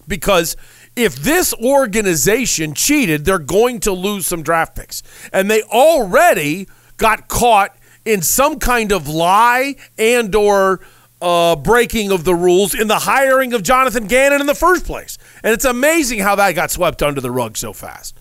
Because 0.07 0.55
if 0.95 1.15
this 1.15 1.53
organization 1.55 2.73
cheated, 2.73 3.25
they're 3.25 3.39
going 3.39 3.79
to 3.81 3.91
lose 3.91 4.25
some 4.25 4.43
draft 4.43 4.75
picks. 4.75 5.03
And 5.33 5.49
they 5.49 5.61
already 5.63 6.67
got 6.97 7.27
caught 7.27 7.75
in 8.05 8.21
some 8.21 8.59
kind 8.59 8.91
of 8.91 9.07
lie 9.07 9.75
and 9.97 10.33
or 10.35 10.79
uh, 11.21 11.55
breaking 11.55 12.11
of 12.11 12.23
the 12.23 12.35
rules 12.35 12.73
in 12.73 12.87
the 12.87 12.99
hiring 12.99 13.53
of 13.53 13.63
Jonathan 13.63 14.07
Gannon 14.07 14.41
in 14.41 14.47
the 14.47 14.55
first 14.55 14.85
place. 14.85 15.17
And 15.43 15.53
it's 15.53 15.65
amazing 15.65 16.19
how 16.19 16.35
that 16.35 16.53
got 16.53 16.71
swept 16.71 17.01
under 17.01 17.19
the 17.19 17.31
rug 17.31 17.57
so 17.57 17.73
fast. 17.73 18.17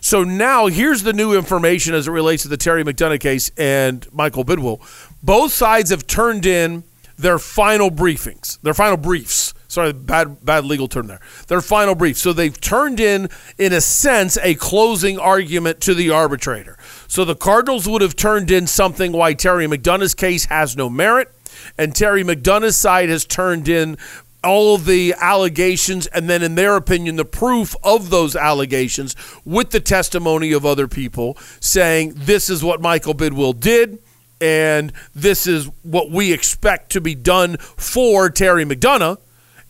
So 0.00 0.24
now 0.24 0.66
here's 0.66 1.02
the 1.02 1.12
new 1.12 1.34
information 1.34 1.94
as 1.94 2.06
it 2.06 2.12
relates 2.12 2.44
to 2.44 2.48
the 2.48 2.56
Terry 2.56 2.84
McDonough 2.84 3.20
case 3.20 3.50
and 3.56 4.06
Michael 4.12 4.44
Bidwill. 4.44 4.80
Both 5.22 5.52
sides 5.52 5.90
have 5.90 6.06
turned 6.06 6.46
in 6.46 6.84
their 7.18 7.38
final 7.38 7.90
briefings, 7.90 8.60
their 8.60 8.74
final 8.74 8.96
briefs 8.96 9.52
sorry, 9.76 9.92
bad 9.92 10.42
bad 10.44 10.64
legal 10.64 10.88
term 10.88 11.06
there. 11.06 11.20
Their 11.48 11.60
final 11.60 11.94
brief. 11.94 12.16
So 12.16 12.32
they've 12.32 12.58
turned 12.58 12.98
in, 12.98 13.28
in 13.58 13.74
a 13.74 13.82
sense, 13.82 14.38
a 14.42 14.54
closing 14.54 15.18
argument 15.18 15.80
to 15.82 15.94
the 15.94 16.10
arbitrator. 16.10 16.78
So 17.08 17.26
the 17.26 17.36
Cardinals 17.36 17.86
would 17.86 18.00
have 18.00 18.16
turned 18.16 18.50
in 18.50 18.66
something 18.66 19.12
why 19.12 19.34
Terry 19.34 19.66
McDonough's 19.66 20.14
case 20.14 20.46
has 20.46 20.76
no 20.76 20.88
merit, 20.88 21.30
and 21.76 21.94
Terry 21.94 22.24
McDonough's 22.24 22.76
side 22.76 23.10
has 23.10 23.26
turned 23.26 23.68
in 23.68 23.98
all 24.42 24.78
the 24.78 25.14
allegations 25.20 26.06
and 26.06 26.30
then 26.30 26.42
in 26.42 26.54
their 26.54 26.76
opinion 26.76 27.16
the 27.16 27.24
proof 27.24 27.74
of 27.82 28.10
those 28.10 28.36
allegations 28.36 29.16
with 29.44 29.70
the 29.70 29.80
testimony 29.80 30.52
of 30.52 30.64
other 30.64 30.86
people 30.86 31.36
saying 31.58 32.12
this 32.14 32.48
is 32.48 32.62
what 32.62 32.80
Michael 32.80 33.14
Bidwill 33.14 33.58
did 33.58 33.98
and 34.40 34.92
this 35.14 35.48
is 35.48 35.68
what 35.82 36.10
we 36.12 36.32
expect 36.32 36.92
to 36.92 37.00
be 37.00 37.14
done 37.14 37.56
for 37.56 38.30
Terry 38.30 38.64
McDonough 38.64 39.18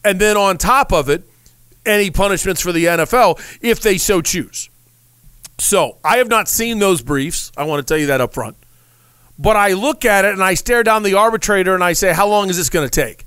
and 0.07 0.21
then 0.21 0.37
on 0.37 0.57
top 0.57 0.93
of 0.93 1.11
it, 1.11 1.25
any 1.85 2.11
punishments 2.11 2.61
for 2.61 2.71
the 2.71 2.85
NFL 2.85 3.41
if 3.61 3.81
they 3.81 3.99
so 3.99 4.23
choose. 4.23 4.71
So 5.59 5.99
I 6.05 6.19
have 6.19 6.29
not 6.29 6.49
seen 6.49 6.79
those 6.79 7.03
briefs. 7.03 7.51
I 7.57 7.65
want 7.65 7.85
to 7.85 7.93
tell 7.93 7.99
you 7.99 8.07
that 8.07 8.21
up 8.21 8.33
front. 8.33 8.57
But 9.37 9.57
I 9.57 9.73
look 9.73 10.05
at 10.05 10.25
it 10.25 10.33
and 10.33 10.45
I 10.45 10.55
stare 10.55 10.85
down 10.85 11.03
the 11.03 11.15
arbitrator 11.15 11.75
and 11.75 11.83
I 11.83 11.93
say, 11.93 12.13
how 12.13 12.29
long 12.29 12.49
is 12.51 12.57
this 12.57 12.71
going 12.71 12.89
to 12.89 12.91
take? 12.91 13.25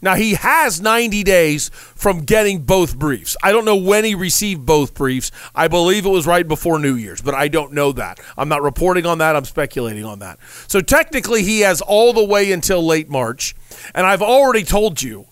Now, 0.00 0.14
he 0.14 0.34
has 0.34 0.80
90 0.80 1.22
days 1.24 1.68
from 1.68 2.24
getting 2.24 2.62
both 2.62 2.96
briefs. 2.96 3.36
I 3.42 3.52
don't 3.52 3.64
know 3.64 3.76
when 3.76 4.04
he 4.04 4.14
received 4.14 4.66
both 4.66 4.94
briefs. 4.94 5.30
I 5.54 5.68
believe 5.68 6.06
it 6.06 6.10
was 6.10 6.26
right 6.26 6.46
before 6.46 6.78
New 6.80 6.94
Year's, 6.94 7.20
but 7.20 7.34
I 7.34 7.46
don't 7.46 7.72
know 7.72 7.92
that. 7.92 8.18
I'm 8.36 8.48
not 8.48 8.62
reporting 8.62 9.06
on 9.06 9.18
that. 9.18 9.36
I'm 9.36 9.44
speculating 9.44 10.04
on 10.04 10.18
that. 10.18 10.40
So, 10.66 10.80
technically, 10.80 11.44
he 11.44 11.60
has 11.60 11.80
all 11.80 12.12
the 12.12 12.24
way 12.24 12.50
until 12.50 12.84
late 12.84 13.08
March. 13.08 13.54
And 13.94 14.04
I've 14.04 14.22
already 14.22 14.64
told 14.64 15.00
you 15.00 15.26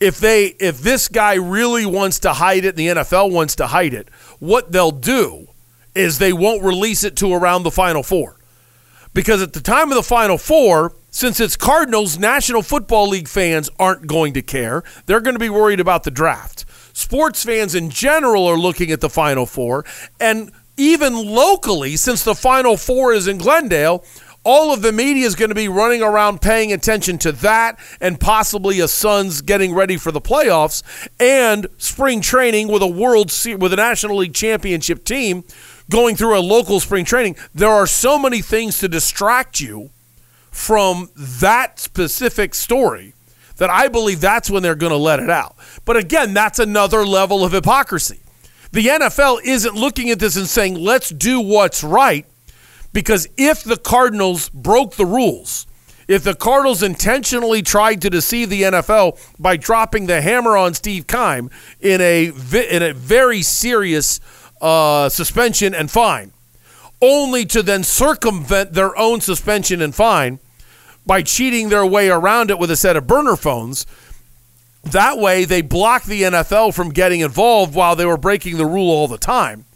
if 0.00 0.18
they 0.18 0.46
if 0.60 0.78
this 0.78 1.08
guy 1.08 1.34
really 1.34 1.86
wants 1.86 2.18
to 2.20 2.32
hide 2.34 2.64
it 2.64 2.68
and 2.68 2.78
the 2.78 2.88
NFL 2.88 3.32
wants 3.32 3.56
to 3.56 3.68
hide 3.68 3.94
it, 3.94 4.08
what 4.38 4.72
they'll 4.72 4.90
do 4.90 5.48
is 5.94 6.18
they 6.18 6.32
won't 6.32 6.62
release 6.62 7.04
it 7.04 7.16
to 7.16 7.32
around 7.32 7.62
the 7.62 7.70
final 7.70 8.02
four. 8.02 8.36
Because 9.14 9.40
at 9.40 9.54
the 9.54 9.60
time 9.60 9.90
of 9.90 9.96
the 9.96 10.02
final 10.02 10.36
four, 10.36 10.94
since 11.10 11.40
it's 11.40 11.56
Cardinals, 11.56 12.18
National 12.18 12.60
Football 12.60 13.08
League 13.08 13.28
fans 13.28 13.70
aren't 13.78 14.06
going 14.06 14.34
to 14.34 14.42
care. 14.42 14.82
They're 15.06 15.22
going 15.22 15.34
to 15.34 15.40
be 15.40 15.48
worried 15.48 15.80
about 15.80 16.04
the 16.04 16.10
draft. 16.10 16.66
Sports 16.92 17.42
fans 17.42 17.74
in 17.74 17.88
general 17.88 18.46
are 18.46 18.58
looking 18.58 18.90
at 18.90 19.00
the 19.00 19.08
final 19.08 19.46
four. 19.46 19.86
And 20.20 20.52
even 20.76 21.14
locally, 21.14 21.96
since 21.96 22.22
the 22.22 22.34
final 22.34 22.76
four 22.76 23.14
is 23.14 23.26
in 23.26 23.38
Glendale, 23.38 24.04
all 24.46 24.72
of 24.72 24.80
the 24.80 24.92
media 24.92 25.26
is 25.26 25.34
going 25.34 25.48
to 25.48 25.56
be 25.56 25.68
running 25.68 26.02
around 26.02 26.40
paying 26.40 26.72
attention 26.72 27.18
to 27.18 27.32
that 27.32 27.76
and 28.00 28.20
possibly 28.20 28.78
a 28.78 28.86
Suns 28.86 29.42
getting 29.42 29.74
ready 29.74 29.96
for 29.96 30.12
the 30.12 30.20
playoffs 30.20 30.84
and 31.18 31.66
spring 31.78 32.20
training 32.20 32.68
with 32.68 32.80
a 32.80 32.86
world 32.86 33.32
Se- 33.32 33.56
with 33.56 33.72
a 33.72 33.76
National 33.76 34.18
League 34.18 34.34
championship 34.34 35.04
team 35.04 35.42
going 35.90 36.14
through 36.14 36.38
a 36.38 36.40
local 36.40 36.78
spring 36.78 37.04
training. 37.04 37.34
There 37.56 37.68
are 37.68 37.88
so 37.88 38.20
many 38.20 38.40
things 38.40 38.78
to 38.78 38.88
distract 38.88 39.60
you 39.60 39.90
from 40.52 41.10
that 41.16 41.80
specific 41.80 42.54
story 42.54 43.14
that 43.56 43.68
I 43.68 43.88
believe 43.88 44.20
that's 44.20 44.48
when 44.48 44.62
they're 44.62 44.76
going 44.76 44.92
to 44.92 44.96
let 44.96 45.18
it 45.18 45.28
out. 45.28 45.56
But 45.84 45.96
again, 45.96 46.34
that's 46.34 46.60
another 46.60 47.04
level 47.04 47.44
of 47.44 47.50
hypocrisy. 47.50 48.20
The 48.70 48.86
NFL 48.86 49.40
isn't 49.44 49.74
looking 49.74 50.10
at 50.10 50.20
this 50.20 50.36
and 50.36 50.46
saying, 50.46 50.76
let's 50.76 51.10
do 51.10 51.40
what's 51.40 51.82
right 51.82 52.26
because 52.96 53.28
if 53.36 53.62
the 53.62 53.76
Cardinals 53.76 54.48
broke 54.48 54.94
the 54.94 55.04
rules, 55.04 55.66
if 56.08 56.24
the 56.24 56.34
Cardinals 56.34 56.82
intentionally 56.82 57.60
tried 57.60 58.00
to 58.00 58.08
deceive 58.08 58.48
the 58.48 58.62
NFL 58.62 59.18
by 59.38 59.58
dropping 59.58 60.06
the 60.06 60.22
hammer 60.22 60.56
on 60.56 60.72
Steve 60.72 61.06
Keim 61.06 61.50
in 61.78 62.00
a 62.00 62.28
in 62.28 62.82
a 62.82 62.94
very 62.94 63.42
serious 63.42 64.18
uh, 64.62 65.10
suspension 65.10 65.74
and 65.74 65.90
fine, 65.90 66.32
only 67.02 67.44
to 67.44 67.62
then 67.62 67.84
circumvent 67.84 68.72
their 68.72 68.96
own 68.96 69.20
suspension 69.20 69.82
and 69.82 69.94
fine 69.94 70.38
by 71.04 71.20
cheating 71.20 71.68
their 71.68 71.84
way 71.84 72.08
around 72.08 72.50
it 72.50 72.58
with 72.58 72.70
a 72.70 72.76
set 72.76 72.96
of 72.96 73.06
burner 73.06 73.36
phones. 73.36 73.84
That 74.84 75.18
way, 75.18 75.44
they 75.44 75.60
blocked 75.60 76.06
the 76.06 76.22
NFL 76.22 76.72
from 76.72 76.88
getting 76.88 77.20
involved 77.20 77.74
while 77.74 77.94
they 77.94 78.06
were 78.06 78.16
breaking 78.16 78.56
the 78.56 78.64
rule 78.64 78.90
all 78.90 79.06
the 79.06 79.18
time. 79.18 79.66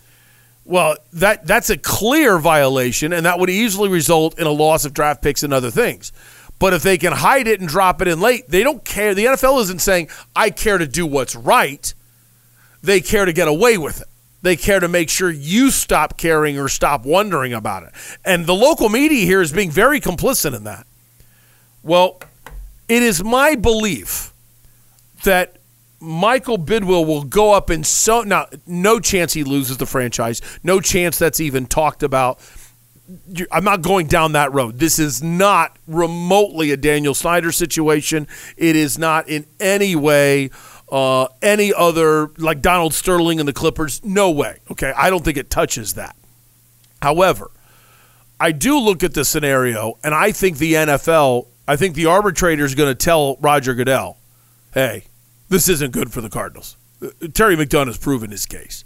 Well, 0.65 0.97
that 1.15 1.47
that's 1.47 1.71
a 1.71 1.77
clear 1.77 2.39
violation, 2.39 3.13
and 3.13 3.27
that 3.27 3.39
would 3.39 3.51
easily 3.51 3.89
result 3.89 4.39
in 4.39 4.47
a 4.47 4.53
loss 4.53 4.85
of 4.85 4.93
draft 4.95 5.23
picks 5.23 5.43
and 5.43 5.53
other 5.53 5.71
things. 5.71 6.13
But 6.59 6.75
if 6.75 6.83
they 6.83 6.99
can 6.99 7.13
hide 7.13 7.49
it 7.49 7.61
and 7.61 7.69
drop 7.69 8.03
it 8.03 8.09
in 8.09 8.21
late, 8.21 8.49
they 8.49 8.63
don't 8.63 8.85
care. 8.85 9.15
The 9.15 9.25
NFL 9.25 9.63
isn't 9.63 9.81
saying, 9.81 10.09
I 10.37 10.51
care 10.51 10.77
to 10.77 10.87
do 10.87 11.07
what's 11.07 11.35
right. 11.35 11.93
They 12.83 13.01
care 13.01 13.25
to 13.25 13.33
get 13.33 13.49
away 13.49 13.79
with 13.79 14.03
it. 14.03 14.09
They 14.43 14.57
care 14.57 14.81
to 14.81 14.89
make 14.89 15.09
sure 15.09 15.31
you 15.31 15.71
stop 15.71 16.17
caring 16.17 16.59
or 16.59 16.69
stop 16.69 17.05
wondering 17.05 17.53
about 17.53 17.83
it. 17.85 17.93
And 18.25 18.47
the 18.47 18.55
local 18.55 18.89
media 18.89 19.25
here 19.25 19.41
is 19.41 19.53
being 19.53 19.71
very 19.71 20.01
complicit 20.01 20.55
in 20.55 20.65
that. 20.65 20.87
Well, 21.83 22.21
it 22.89 23.03
is 23.03 23.25
my 23.25 23.55
belief 23.55 24.33
that 25.25 25.57
Michael 26.01 26.59
Bidwill 26.59 27.07
will 27.07 27.25
go 27.25 27.53
up 27.53 27.71
in 27.71 27.85
so 27.85 28.23
now 28.23 28.47
no 28.67 29.01
chance 29.01 29.35
he 29.35 29.45
loses 29.45 29.77
the 29.77 29.87
franchise. 29.87 30.41
No 30.63 30.81
chance 30.81 31.19
that's 31.19 31.41
even 31.41 31.67
talked 31.67 32.03
about. 32.03 32.41
I'm 33.51 33.65
not 33.65 33.83
going 33.83 34.07
down 34.07 34.33
that 34.33 34.53
road. 34.53 34.79
This 34.79 34.99
is 34.99 35.23
not 35.23 35.77
remotely 35.87 36.71
a 36.71 36.77
Daniel 36.77 37.13
Snyder 37.13 37.51
situation. 37.51 38.29
It 38.57 38.77
is 38.77 38.99
not 38.99 39.29
in 39.29 39.47
any 39.59 39.97
way 39.97 40.51
uh, 40.91 41.29
any 41.41 41.73
other 41.73 42.29
like 42.37 42.61
Donald 42.61 42.95
Sterling 42.95 43.39
and 43.39 43.49
the 43.49 43.53
Clippers. 43.53 44.05
No 44.05 44.31
way. 44.31 44.59
Okay, 44.71 44.93
I 44.97 45.11
don't 45.11 45.25
think 45.25 45.37
it 45.37 45.51
touches 45.51 45.95
that. 45.95 46.17
However, 47.03 47.51
I 48.39 48.53
do 48.53 48.79
look 48.79 49.03
at 49.03 49.15
the 49.15 49.25
scenario, 49.25 49.99
and 50.03 50.15
I 50.15 50.33
think 50.33 50.59
the 50.59 50.75
NFL, 50.75 51.47
I 51.69 51.77
think 51.77 51.95
the 51.95 52.07
arbitrator 52.07 52.65
is 52.65 52.75
going 52.75 52.91
to 52.91 52.95
tell 52.95 53.37
Roger 53.41 53.75
Goodell, 53.75 54.19
hey, 54.75 55.05
this 55.51 55.69
isn't 55.69 55.93
good 55.93 56.11
for 56.13 56.23
the 56.23 56.31
Cardinals. 56.31 56.77
Uh, 57.03 57.09
Terry 57.35 57.57
McDonough 57.57 57.89
has 57.89 57.99
proven 57.99 58.31
his 58.31 58.47
case. 58.47 58.85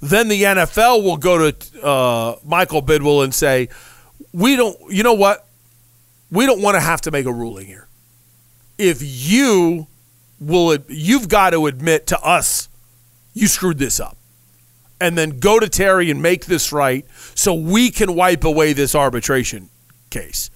Then 0.00 0.26
the 0.26 0.42
NFL 0.42 1.04
will 1.04 1.16
go 1.16 1.52
to 1.52 1.86
uh, 1.86 2.36
Michael 2.44 2.82
Bidwill 2.82 3.22
and 3.22 3.32
say, 3.32 3.68
we 4.32 4.56
don't, 4.56 4.76
you 4.90 5.04
know 5.04 5.12
what? 5.12 5.46
We 6.32 6.46
don't 6.46 6.60
want 6.60 6.74
to 6.74 6.80
have 6.80 7.02
to 7.02 7.12
make 7.12 7.26
a 7.26 7.32
ruling 7.32 7.66
here. 7.66 7.86
If 8.78 8.98
you 9.00 9.86
will, 10.40 10.76
you've 10.88 11.28
got 11.28 11.50
to 11.50 11.66
admit 11.66 12.08
to 12.08 12.20
us, 12.20 12.68
you 13.34 13.46
screwed 13.46 13.78
this 13.78 14.00
up 14.00 14.16
and 15.00 15.16
then 15.16 15.38
go 15.38 15.60
to 15.60 15.68
Terry 15.68 16.10
and 16.10 16.22
make 16.22 16.46
this 16.46 16.72
right 16.72 17.04
so 17.34 17.54
we 17.54 17.90
can 17.90 18.14
wipe 18.14 18.44
away 18.44 18.72
this 18.72 18.94
arbitration 18.94 19.68
case. 20.10 20.50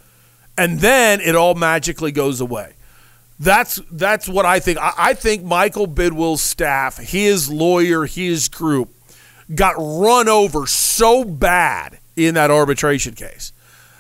And 0.57 0.81
then 0.81 1.21
it 1.21 1.35
all 1.35 1.55
magically 1.55 2.13
goes 2.13 2.41
away. 2.41 2.76
That's 3.39 3.81
that's 3.91 4.29
what 4.29 4.47
I 4.47 4.61
think. 4.61 4.79
I, 4.79 4.93
I 4.97 5.15
think 5.15 5.45
Michael 5.45 5.87
Bidwill's 5.87 6.43
staff, 6.43 6.97
his 6.97 7.51
lawyer, 7.51 8.07
his 8.07 8.49
group, 8.49 8.91
got 9.55 9.75
run 9.79 10.29
over 10.29 10.67
so 10.67 11.25
bad 11.25 11.99
in 12.17 12.35
that 12.35 12.51
arbitration 12.51 13.15
case 13.15 13.53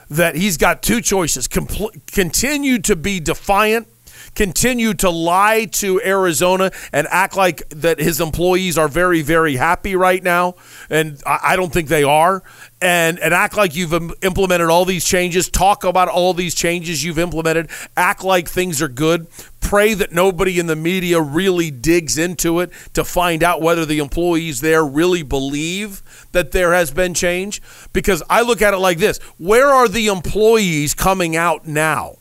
that 0.09 0.37
he's 0.37 0.57
got 0.57 0.83
two 0.83 1.01
choices: 1.01 1.49
Compl- 1.49 2.01
continue 2.07 2.79
to 2.79 2.97
be 2.97 3.21
defiant 3.21 3.89
continue 4.37 4.95
to 4.95 5.11
lie 5.11 5.65
to 5.65 6.01
Arizona 6.05 6.71
and 6.93 7.09
act 7.11 7.37
like 7.37 7.69
that 7.71 7.99
his 7.99 8.21
employees 8.21 8.79
are 8.79 8.87
very, 8.87 9.23
very 9.23 9.57
happy 9.57 9.97
right 9.97 10.23
now, 10.23 10.55
and 10.89 11.21
I, 11.27 11.57
don't 11.57 11.73
think 11.73 11.89
they 11.89 12.05
are, 12.05 12.43
and 12.81 13.19
and 13.19 13.33
act 13.33 13.57
like 13.57 13.75
you've 13.75 13.95
im- 13.95 14.13
implemented 14.23 14.69
all 14.69 14.85
these 14.85 15.05
changes, 15.05 15.49
talk 15.49 15.83
about 15.83 16.09
all 16.09 16.35
these 16.35 16.55
changes 16.55 17.03
you've 17.03 17.19
implemented, 17.19 17.71
act 17.97 18.23
like 18.23 18.49
things 18.49 18.81
are 18.81 18.89
good. 18.89 19.27
Pray 19.61 19.95
that 19.95 20.13
nobody 20.13 20.61
in 20.61 20.67
the 20.67 20.77
media 20.77 21.21
really 21.21 21.73
digs 21.73 22.19
into 22.19 22.61
it 22.61 22.71
to 22.93 23.03
find 23.03 23.43
out 23.43 23.61
whether 23.61 23.85
the 23.85 23.99
employees 23.99 24.61
there 24.61 24.85
really 24.85 25.25
believe 25.25 26.03
that 26.31 26.53
there 26.53 26.73
has 26.73 26.93
been 26.93 27.15
change. 27.15 27.61
Because 27.93 28.23
I 28.31 28.43
look 28.43 28.63
at 28.63 28.75
it 28.75 28.79
like 28.79 28.99
this 28.99 29.19
where 29.39 29.69
are 29.69 29.89
the 29.89 30.07
employees 30.07 30.95
coming 30.95 31.35
out 31.35 31.67
now? 31.67 32.19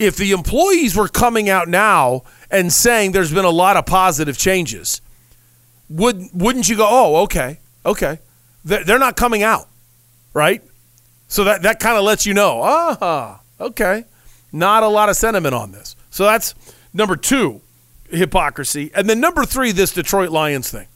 If 0.00 0.16
the 0.16 0.32
employees 0.32 0.96
were 0.96 1.08
coming 1.08 1.50
out 1.50 1.68
now 1.68 2.22
and 2.50 2.72
saying 2.72 3.12
there's 3.12 3.32
been 3.32 3.44
a 3.44 3.50
lot 3.50 3.76
of 3.76 3.84
positive 3.84 4.36
changes, 4.36 5.02
would 5.90 6.30
wouldn't 6.32 6.68
you 6.68 6.76
go, 6.76 6.88
oh, 6.88 7.16
okay, 7.24 7.60
okay, 7.84 8.18
they're, 8.64 8.98
not 8.98 9.16
coming 9.16 9.42
out, 9.42 9.68
right? 10.32 10.62
So 11.28 11.44
that 11.44 11.62
that 11.62 11.80
kind 11.80 11.98
of 11.98 12.04
lets 12.04 12.24
you 12.24 12.32
know, 12.32 12.60
ah, 12.62 13.40
okay, 13.60 14.04
not 14.52 14.82
a 14.82 14.88
lot 14.88 15.10
of 15.10 15.16
sentiment 15.16 15.54
on 15.54 15.70
this. 15.70 15.94
So 16.10 16.24
that's 16.24 16.54
number 16.94 17.14
two, 17.16 17.60
hypocrisy, 18.08 18.90
and 18.94 19.08
then 19.08 19.20
number 19.20 19.44
three, 19.44 19.70
this 19.70 19.92
Detroit 19.92 20.30
Lions 20.30 20.70
thing. 20.70 20.86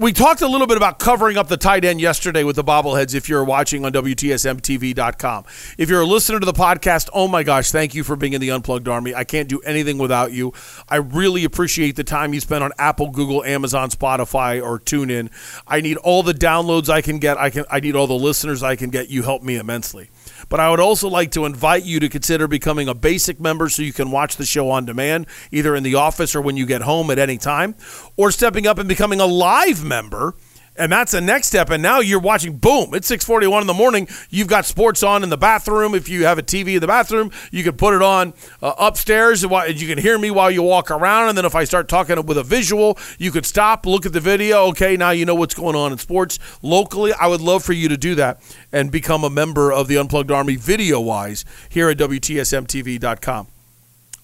We 0.00 0.14
talked 0.14 0.40
a 0.40 0.48
little 0.48 0.66
bit 0.66 0.78
about 0.78 0.98
covering 0.98 1.36
up 1.36 1.48
the 1.48 1.58
tight 1.58 1.84
end 1.84 2.00
yesterday 2.00 2.42
with 2.42 2.56
the 2.56 2.64
bobbleheads 2.64 3.14
if 3.14 3.28
you're 3.28 3.44
watching 3.44 3.84
on 3.84 3.92
WTSMTV.com. 3.92 5.44
If 5.76 5.90
you're 5.90 6.00
a 6.00 6.06
listener 6.06 6.40
to 6.40 6.46
the 6.46 6.54
podcast, 6.54 7.10
oh 7.12 7.28
my 7.28 7.42
gosh, 7.42 7.70
thank 7.70 7.94
you 7.94 8.02
for 8.02 8.16
being 8.16 8.32
in 8.32 8.40
the 8.40 8.50
Unplugged 8.50 8.88
Army. 8.88 9.14
I 9.14 9.24
can't 9.24 9.46
do 9.46 9.60
anything 9.60 9.98
without 9.98 10.32
you. 10.32 10.54
I 10.88 10.96
really 10.96 11.44
appreciate 11.44 11.96
the 11.96 12.04
time 12.04 12.32
you 12.32 12.40
spend 12.40 12.64
on 12.64 12.72
Apple, 12.78 13.10
Google, 13.10 13.44
Amazon, 13.44 13.90
Spotify, 13.90 14.62
or 14.64 14.80
TuneIn. 14.80 15.30
I 15.66 15.82
need 15.82 15.98
all 15.98 16.22
the 16.22 16.32
downloads 16.32 16.88
I 16.88 17.02
can 17.02 17.18
get. 17.18 17.36
I 17.36 17.50
can 17.50 17.66
I 17.70 17.80
need 17.80 17.94
all 17.94 18.06
the 18.06 18.14
listeners 18.14 18.62
I 18.62 18.76
can 18.76 18.88
get. 18.88 19.10
You 19.10 19.22
help 19.22 19.42
me 19.42 19.56
immensely. 19.56 20.08
But 20.48 20.60
I 20.60 20.70
would 20.70 20.80
also 20.80 21.08
like 21.08 21.30
to 21.32 21.44
invite 21.44 21.84
you 21.84 22.00
to 22.00 22.08
consider 22.08 22.48
becoming 22.48 22.88
a 22.88 22.94
basic 22.94 23.40
member 23.40 23.68
so 23.68 23.82
you 23.82 23.92
can 23.92 24.10
watch 24.10 24.36
the 24.36 24.46
show 24.46 24.70
on 24.70 24.84
demand, 24.84 25.26
either 25.50 25.74
in 25.76 25.82
the 25.82 25.94
office 25.94 26.34
or 26.34 26.40
when 26.40 26.56
you 26.56 26.66
get 26.66 26.82
home 26.82 27.10
at 27.10 27.18
any 27.18 27.38
time, 27.38 27.74
or 28.16 28.30
stepping 28.30 28.66
up 28.66 28.78
and 28.78 28.88
becoming 28.88 29.20
a 29.20 29.26
live 29.26 29.84
member 29.84 30.34
And 30.80 30.90
that's 30.90 31.12
the 31.12 31.20
next 31.20 31.48
step. 31.48 31.68
And 31.68 31.82
now 31.82 32.00
you're 32.00 32.18
watching, 32.18 32.56
boom, 32.56 32.94
it's 32.94 33.06
641 33.06 33.60
in 33.60 33.66
the 33.66 33.74
morning. 33.74 34.08
You've 34.30 34.48
got 34.48 34.64
sports 34.64 35.02
on 35.02 35.22
in 35.22 35.28
the 35.28 35.36
bathroom. 35.36 35.94
If 35.94 36.08
you 36.08 36.24
have 36.24 36.38
a 36.38 36.42
TV 36.42 36.74
in 36.74 36.80
the 36.80 36.86
bathroom, 36.86 37.30
you 37.50 37.62
can 37.62 37.76
put 37.76 37.92
it 37.92 38.00
on 38.00 38.32
uh, 38.62 38.72
upstairs. 38.78 39.44
and 39.44 39.80
You 39.80 39.86
can 39.86 39.98
hear 39.98 40.18
me 40.18 40.30
while 40.30 40.50
you 40.50 40.62
walk 40.62 40.90
around. 40.90 41.28
And 41.28 41.36
then 41.36 41.44
if 41.44 41.54
I 41.54 41.64
start 41.64 41.86
talking 41.88 42.24
with 42.24 42.38
a 42.38 42.42
visual, 42.42 42.98
you 43.18 43.30
could 43.30 43.44
stop, 43.44 43.84
look 43.84 44.06
at 44.06 44.14
the 44.14 44.20
video. 44.20 44.68
Okay, 44.68 44.96
now 44.96 45.10
you 45.10 45.26
know 45.26 45.34
what's 45.34 45.54
going 45.54 45.76
on 45.76 45.92
in 45.92 45.98
sports 45.98 46.38
locally. 46.62 47.12
I 47.12 47.26
would 47.26 47.42
love 47.42 47.62
for 47.62 47.74
you 47.74 47.90
to 47.90 47.98
do 47.98 48.14
that 48.14 48.40
and 48.72 48.90
become 48.90 49.22
a 49.22 49.30
member 49.30 49.70
of 49.70 49.86
the 49.86 49.98
Unplugged 49.98 50.30
Army 50.30 50.56
video 50.56 50.98
wise 50.98 51.44
here 51.68 51.90
at 51.90 51.98
WTSMTV.com. 51.98 53.48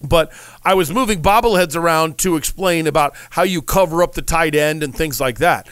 But 0.01 0.31
I 0.63 0.73
was 0.73 0.91
moving 0.91 1.21
bobbleheads 1.21 1.75
around 1.75 2.17
to 2.19 2.35
explain 2.35 2.87
about 2.87 3.15
how 3.29 3.43
you 3.43 3.61
cover 3.61 4.01
up 4.01 4.13
the 4.13 4.23
tight 4.23 4.55
end 4.55 4.81
and 4.81 4.95
things 4.95 5.21
like 5.21 5.37
that. 5.37 5.67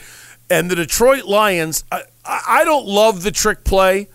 And 0.48 0.70
the 0.70 0.76
Detroit 0.76 1.24
Lions, 1.24 1.84
I, 1.90 2.02
I 2.24 2.64
don't 2.64 2.86
love 2.86 3.22
the 3.22 3.30
trick 3.30 3.64
play. 3.64 4.08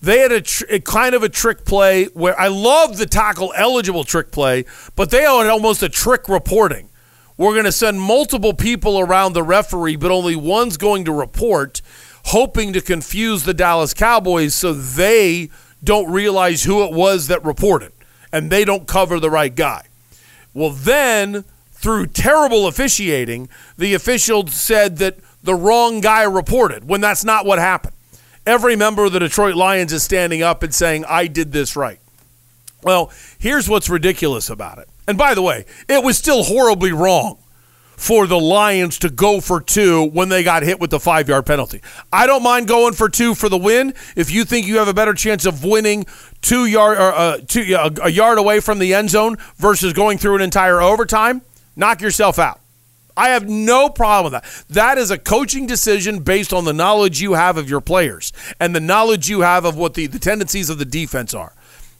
They 0.00 0.18
had 0.18 0.32
a, 0.32 0.40
tr- 0.40 0.64
a 0.68 0.80
kind 0.80 1.14
of 1.14 1.22
a 1.22 1.28
trick 1.28 1.64
play 1.64 2.06
where 2.06 2.38
I 2.38 2.48
love 2.48 2.98
the 2.98 3.06
tackle 3.06 3.52
eligible 3.56 4.04
trick 4.04 4.32
play, 4.32 4.64
but 4.96 5.10
they 5.10 5.22
had 5.22 5.46
almost 5.46 5.82
a 5.82 5.88
trick 5.88 6.28
reporting. 6.28 6.88
We're 7.36 7.52
going 7.52 7.64
to 7.64 7.72
send 7.72 8.00
multiple 8.00 8.52
people 8.52 9.00
around 9.00 9.32
the 9.32 9.42
referee, 9.42 9.96
but 9.96 10.10
only 10.10 10.36
one's 10.36 10.76
going 10.76 11.04
to 11.06 11.12
report, 11.12 11.80
hoping 12.26 12.72
to 12.72 12.80
confuse 12.80 13.44
the 13.44 13.54
Dallas 13.54 13.94
Cowboys 13.94 14.54
so 14.54 14.72
they 14.72 15.50
don't 15.82 16.10
realize 16.10 16.64
who 16.64 16.84
it 16.84 16.92
was 16.92 17.28
that 17.28 17.44
reported 17.44 17.92
and 18.32 18.50
they 18.50 18.64
don't 18.64 18.86
cover 18.86 19.20
the 19.20 19.30
right 19.30 19.54
guy. 19.54 19.86
Well, 20.54 20.70
then, 20.70 21.44
through 21.70 22.08
terrible 22.08 22.66
officiating, 22.66 23.48
the 23.76 23.94
official 23.94 24.46
said 24.46 24.98
that 24.98 25.18
the 25.42 25.54
wrong 25.54 26.00
guy 26.00 26.22
reported 26.22 26.88
when 26.88 27.00
that's 27.00 27.24
not 27.24 27.44
what 27.44 27.58
happened. 27.58 27.94
Every 28.46 28.74
member 28.74 29.04
of 29.04 29.12
the 29.12 29.20
Detroit 29.20 29.54
Lions 29.54 29.92
is 29.92 30.02
standing 30.02 30.42
up 30.42 30.62
and 30.62 30.74
saying, 30.74 31.04
I 31.08 31.26
did 31.26 31.52
this 31.52 31.76
right. 31.76 32.00
Well, 32.82 33.12
here's 33.38 33.68
what's 33.68 33.88
ridiculous 33.88 34.50
about 34.50 34.78
it. 34.78 34.88
And 35.06 35.16
by 35.16 35.34
the 35.34 35.42
way, 35.42 35.66
it 35.88 36.02
was 36.02 36.18
still 36.18 36.42
horribly 36.42 36.92
wrong 36.92 37.38
for 37.96 38.26
the 38.26 38.38
Lions 38.38 38.98
to 38.98 39.10
go 39.10 39.40
for 39.40 39.60
two 39.60 40.04
when 40.06 40.28
they 40.28 40.42
got 40.42 40.64
hit 40.64 40.80
with 40.80 40.90
the 40.90 40.98
five 40.98 41.28
yard 41.28 41.46
penalty. 41.46 41.80
I 42.12 42.26
don't 42.26 42.42
mind 42.42 42.66
going 42.66 42.94
for 42.94 43.08
two 43.08 43.34
for 43.34 43.48
the 43.48 43.58
win. 43.58 43.94
If 44.16 44.32
you 44.32 44.44
think 44.44 44.66
you 44.66 44.78
have 44.78 44.88
a 44.88 44.94
better 44.94 45.14
chance 45.14 45.46
of 45.46 45.64
winning 45.64 46.06
two 46.40 46.66
yard 46.66 46.98
or 46.98 47.12
uh, 47.12 47.38
two, 47.46 47.76
a 48.02 48.10
yard 48.10 48.38
away 48.38 48.58
from 48.58 48.80
the 48.80 48.92
end 48.94 49.10
zone 49.10 49.36
versus 49.56 49.92
going 49.92 50.18
through 50.18 50.36
an 50.36 50.42
entire 50.42 50.80
overtime, 50.80 51.42
knock 51.76 52.00
yourself 52.00 52.40
out. 52.40 52.61
I 53.16 53.30
have 53.30 53.48
no 53.48 53.88
problem 53.88 54.32
with 54.32 54.42
that. 54.42 54.64
That 54.68 54.98
is 54.98 55.10
a 55.10 55.18
coaching 55.18 55.66
decision 55.66 56.20
based 56.20 56.52
on 56.52 56.64
the 56.64 56.72
knowledge 56.72 57.20
you 57.20 57.34
have 57.34 57.56
of 57.56 57.68
your 57.68 57.80
players 57.80 58.32
and 58.60 58.74
the 58.74 58.80
knowledge 58.80 59.28
you 59.28 59.40
have 59.40 59.64
of 59.64 59.76
what 59.76 59.94
the, 59.94 60.06
the 60.06 60.18
tendencies 60.18 60.70
of 60.70 60.78
the 60.78 60.84
defense 60.84 61.34
are. 61.34 61.54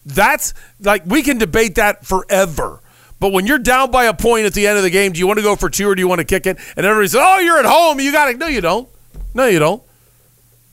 That's 0.05 0.55
like 0.81 1.05
we 1.07 1.23
can 1.23 1.39
debate 1.39 1.77
that 1.77 2.05
forever. 2.05 2.81
But 3.21 3.33
when 3.33 3.47
you're 3.47 3.59
down 3.59 3.93
by 3.93 4.07
a 4.07 4.15
point 4.15 4.47
at 4.47 4.55
the 4.55 4.67
end 4.67 4.79
of 4.79 4.83
the 4.83 4.91
game, 4.91 5.13
do 5.13 5.21
you 5.21 5.29
want 5.29 5.39
to 5.39 5.45
go 5.45 5.55
for 5.55 5.71
two 5.71 5.89
or 5.89 5.95
do 5.95 6.01
you 6.01 6.09
want 6.09 6.19
to 6.19 6.25
kick 6.25 6.45
it? 6.47 6.59
And 6.77 6.85
everybody 6.85 7.07
says, 7.07 7.21
"Oh, 7.23 7.39
you're 7.39 7.59
at 7.59 7.65
home. 7.65 8.01
You 8.01 8.11
got 8.11 8.33
to." 8.33 8.37
No, 8.37 8.49
you 8.49 8.61
don't. 8.61 8.89
No, 9.33 9.47
you 9.47 9.61
don't. 9.61 9.83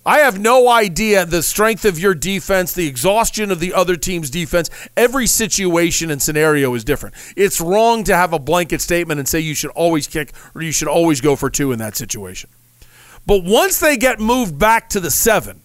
I 0.10 0.22
have 0.22 0.40
no 0.40 0.68
idea 0.68 1.24
the 1.24 1.44
strength 1.44 1.86
of 1.86 2.00
your 2.00 2.16
defense, 2.16 2.74
the 2.74 2.88
exhaustion 2.88 3.52
of 3.52 3.60
the 3.60 3.76
other 3.76 3.96
team's 3.96 4.32
defense. 4.32 4.68
Every 4.98 5.28
situation 5.28 6.10
and 6.10 6.20
scenario 6.20 6.74
is 6.74 6.84
different. 6.84 7.14
It's 7.38 7.62
wrong 7.62 8.04
to 8.06 8.16
have 8.16 8.34
a 8.34 8.40
blanket 8.40 8.82
statement 8.82 9.20
and 9.20 9.30
say 9.30 9.40
you 9.40 9.54
should 9.54 9.70
always 9.70 10.08
kick 10.08 10.32
or 10.56 10.64
you 10.64 10.72
should 10.72 10.88
always 10.88 11.22
go 11.22 11.36
for 11.36 11.52
two 11.52 11.72
in 11.72 11.78
that 11.78 11.96
situation. 11.96 12.50
But 13.28 13.44
once 13.44 13.80
they 13.80 13.98
get 13.98 14.20
moved 14.20 14.58
back 14.58 14.90
to 14.90 15.00
the 15.00 15.12
seven, 15.12 15.62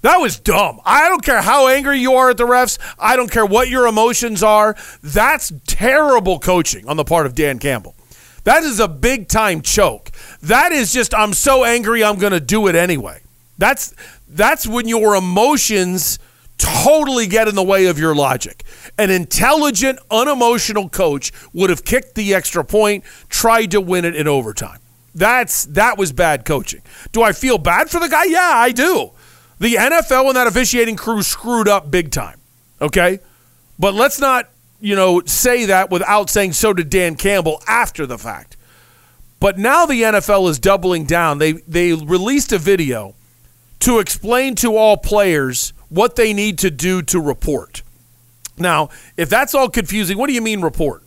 that 0.00 0.16
was 0.16 0.40
dumb. 0.40 0.80
I 0.84 1.08
don't 1.08 1.24
care 1.24 1.40
how 1.40 1.68
angry 1.68 2.00
you 2.00 2.14
are 2.14 2.30
at 2.30 2.38
the 2.38 2.46
refs. 2.46 2.80
I 2.98 3.14
don't 3.14 3.30
care 3.30 3.46
what 3.46 3.68
your 3.68 3.86
emotions 3.86 4.42
are. 4.42 4.74
That's 5.04 5.52
terrible 5.68 6.40
coaching 6.40 6.88
on 6.88 6.96
the 6.96 7.04
part 7.04 7.26
of 7.26 7.36
Dan 7.36 7.60
Campbell. 7.60 7.94
That 8.42 8.64
is 8.64 8.80
a 8.80 8.88
big 8.88 9.28
time 9.28 9.62
choke. 9.62 10.10
That 10.42 10.72
is 10.72 10.92
just 10.92 11.14
I'm 11.14 11.32
so 11.32 11.62
angry 11.62 12.02
I'm 12.02 12.18
going 12.18 12.32
to 12.32 12.40
do 12.40 12.66
it 12.66 12.74
anyway. 12.74 13.21
That's 13.62 13.94
that's 14.26 14.66
when 14.66 14.88
your 14.88 15.14
emotions 15.14 16.18
totally 16.58 17.28
get 17.28 17.46
in 17.46 17.54
the 17.54 17.62
way 17.62 17.86
of 17.86 17.96
your 17.96 18.12
logic. 18.12 18.64
An 18.98 19.08
intelligent, 19.08 20.00
unemotional 20.10 20.88
coach 20.88 21.30
would 21.52 21.70
have 21.70 21.84
kicked 21.84 22.16
the 22.16 22.34
extra 22.34 22.64
point, 22.64 23.04
tried 23.28 23.70
to 23.70 23.80
win 23.80 24.04
it 24.04 24.16
in 24.16 24.26
overtime. 24.26 24.80
That's 25.14 25.66
that 25.66 25.96
was 25.96 26.10
bad 26.10 26.44
coaching. 26.44 26.82
Do 27.12 27.22
I 27.22 27.30
feel 27.30 27.56
bad 27.56 27.88
for 27.88 28.00
the 28.00 28.08
guy? 28.08 28.24
Yeah, 28.24 28.50
I 28.52 28.72
do. 28.72 29.12
The 29.60 29.74
NFL 29.74 30.26
and 30.26 30.34
that 30.34 30.48
officiating 30.48 30.96
crew 30.96 31.22
screwed 31.22 31.68
up 31.68 31.88
big 31.88 32.10
time. 32.10 32.40
Okay? 32.80 33.20
But 33.78 33.94
let's 33.94 34.18
not, 34.18 34.50
you 34.80 34.96
know, 34.96 35.22
say 35.24 35.66
that 35.66 35.88
without 35.88 36.30
saying 36.30 36.54
so 36.54 36.72
did 36.72 36.90
Dan 36.90 37.14
Campbell 37.14 37.62
after 37.68 38.06
the 38.06 38.18
fact. 38.18 38.56
But 39.38 39.56
now 39.56 39.86
the 39.86 40.02
NFL 40.02 40.50
is 40.50 40.58
doubling 40.58 41.04
down. 41.04 41.38
They 41.38 41.52
they 41.52 41.92
released 41.92 42.50
a 42.50 42.58
video 42.58 43.14
to 43.82 43.98
explain 43.98 44.54
to 44.56 44.76
all 44.76 44.96
players 44.96 45.72
what 45.88 46.16
they 46.16 46.32
need 46.32 46.58
to 46.58 46.70
do 46.70 47.02
to 47.02 47.20
report. 47.20 47.82
Now, 48.56 48.90
if 49.16 49.28
that's 49.28 49.54
all 49.54 49.68
confusing, 49.68 50.18
what 50.18 50.28
do 50.28 50.32
you 50.32 50.40
mean 50.40 50.60
report? 50.60 51.02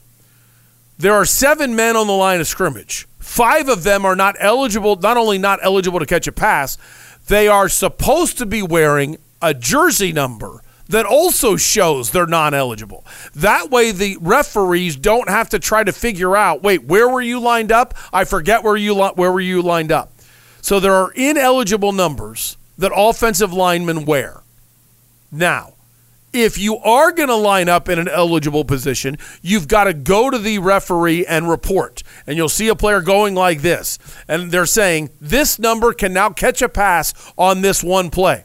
There 0.97 1.13
are 1.13 1.25
seven 1.25 1.75
men 1.75 1.95
on 1.95 2.07
the 2.07 2.13
line 2.13 2.41
of 2.41 2.47
scrimmage. 2.47 3.07
Five 3.19 3.69
of 3.69 3.83
them 3.83 4.05
are 4.05 4.15
not 4.15 4.35
eligible, 4.39 4.97
not 4.97 5.15
only 5.15 5.37
not 5.37 5.59
eligible 5.63 5.99
to 5.99 6.05
catch 6.05 6.27
a 6.27 6.31
pass, 6.31 6.77
they 7.27 7.47
are 7.47 7.69
supposed 7.69 8.37
to 8.37 8.45
be 8.45 8.61
wearing 8.61 9.17
a 9.41 9.53
jersey 9.53 10.11
number 10.11 10.61
that 10.89 11.05
also 11.05 11.55
shows 11.55 12.11
they're 12.11 12.27
non 12.27 12.53
eligible. 12.53 13.05
That 13.35 13.71
way, 13.71 13.91
the 13.91 14.17
referees 14.19 14.97
don't 14.97 15.29
have 15.29 15.49
to 15.49 15.59
try 15.59 15.83
to 15.83 15.91
figure 15.93 16.35
out 16.35 16.61
wait, 16.61 16.83
where 16.83 17.07
were 17.07 17.21
you 17.21 17.39
lined 17.39 17.71
up? 17.71 17.93
I 18.11 18.25
forget 18.25 18.63
where 18.63 18.77
you, 18.77 18.95
where 18.95 19.31
were 19.31 19.41
you 19.41 19.61
lined 19.61 19.91
up. 19.93 20.11
So 20.61 20.79
there 20.79 20.93
are 20.93 21.11
ineligible 21.11 21.91
numbers 21.93 22.57
that 22.77 22.91
offensive 22.95 23.53
linemen 23.53 24.05
wear. 24.05 24.41
Now, 25.31 25.73
if 26.35 26.57
you 26.57 26.77
are 26.79 27.11
going 27.11 27.29
to 27.29 27.35
line 27.35 27.69
up 27.69 27.87
in 27.87 27.97
an 27.97 28.09
eligible 28.09 28.65
position, 28.65 29.17
you've 29.41 29.67
got 29.67 29.85
to 29.85 29.93
go 29.93 30.29
to 30.29 30.37
the 30.37 30.59
referee 30.59 31.25
and 31.25 31.49
report. 31.49 32.03
And 32.27 32.35
you'll 32.35 32.49
see 32.49 32.67
a 32.67 32.75
player 32.75 33.01
going 33.01 33.35
like 33.35 33.61
this. 33.61 33.97
And 34.27 34.51
they're 34.51 34.65
saying, 34.65 35.11
this 35.21 35.57
number 35.57 35.93
can 35.93 36.11
now 36.11 36.29
catch 36.29 36.61
a 36.61 36.69
pass 36.69 37.13
on 37.37 37.61
this 37.61 37.81
one 37.81 38.09
play. 38.09 38.43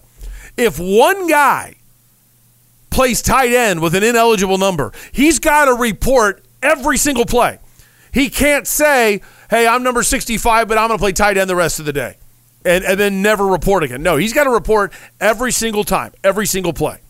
If 0.56 0.78
one 0.78 1.26
guy 1.26 1.76
plays 2.90 3.22
tight 3.22 3.52
end 3.52 3.80
with 3.80 3.94
an 3.94 4.04
ineligible 4.04 4.58
number, 4.58 4.92
he's 5.10 5.38
got 5.40 5.64
to 5.64 5.74
report 5.74 6.44
every 6.62 6.96
single 6.96 7.24
play. 7.24 7.58
He 8.12 8.30
can't 8.30 8.66
say, 8.66 9.20
hey, 9.48 9.66
I'm 9.66 9.82
number 9.82 10.02
65, 10.02 10.68
but 10.68 10.78
I'm 10.78 10.88
going 10.88 10.98
to 10.98 11.02
play 11.02 11.12
tight 11.12 11.36
end 11.36 11.50
the 11.50 11.56
rest 11.56 11.80
of 11.80 11.86
the 11.86 11.92
day. 11.92 12.18
And, 12.64 12.84
and 12.84 13.00
then 13.00 13.22
never 13.22 13.46
report 13.46 13.82
again. 13.84 14.02
No, 14.02 14.16
he's 14.16 14.34
got 14.34 14.44
to 14.44 14.50
report 14.50 14.92
every 15.18 15.50
single 15.50 15.82
time, 15.82 16.12
every 16.22 16.46
single 16.46 16.74
play. 16.74 17.00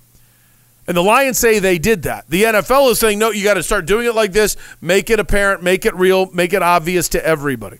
And 0.86 0.96
the 0.96 1.02
Lions 1.02 1.38
say 1.38 1.58
they 1.58 1.78
did 1.78 2.02
that. 2.02 2.28
The 2.28 2.44
NFL 2.44 2.90
is 2.90 2.98
saying, 2.98 3.18
no, 3.18 3.30
you 3.30 3.44
got 3.44 3.54
to 3.54 3.62
start 3.62 3.86
doing 3.86 4.06
it 4.06 4.14
like 4.14 4.32
this, 4.32 4.56
make 4.80 5.10
it 5.10 5.20
apparent, 5.20 5.62
make 5.62 5.84
it 5.84 5.94
real, 5.94 6.30
make 6.32 6.52
it 6.52 6.62
obvious 6.62 7.08
to 7.10 7.24
everybody. 7.24 7.78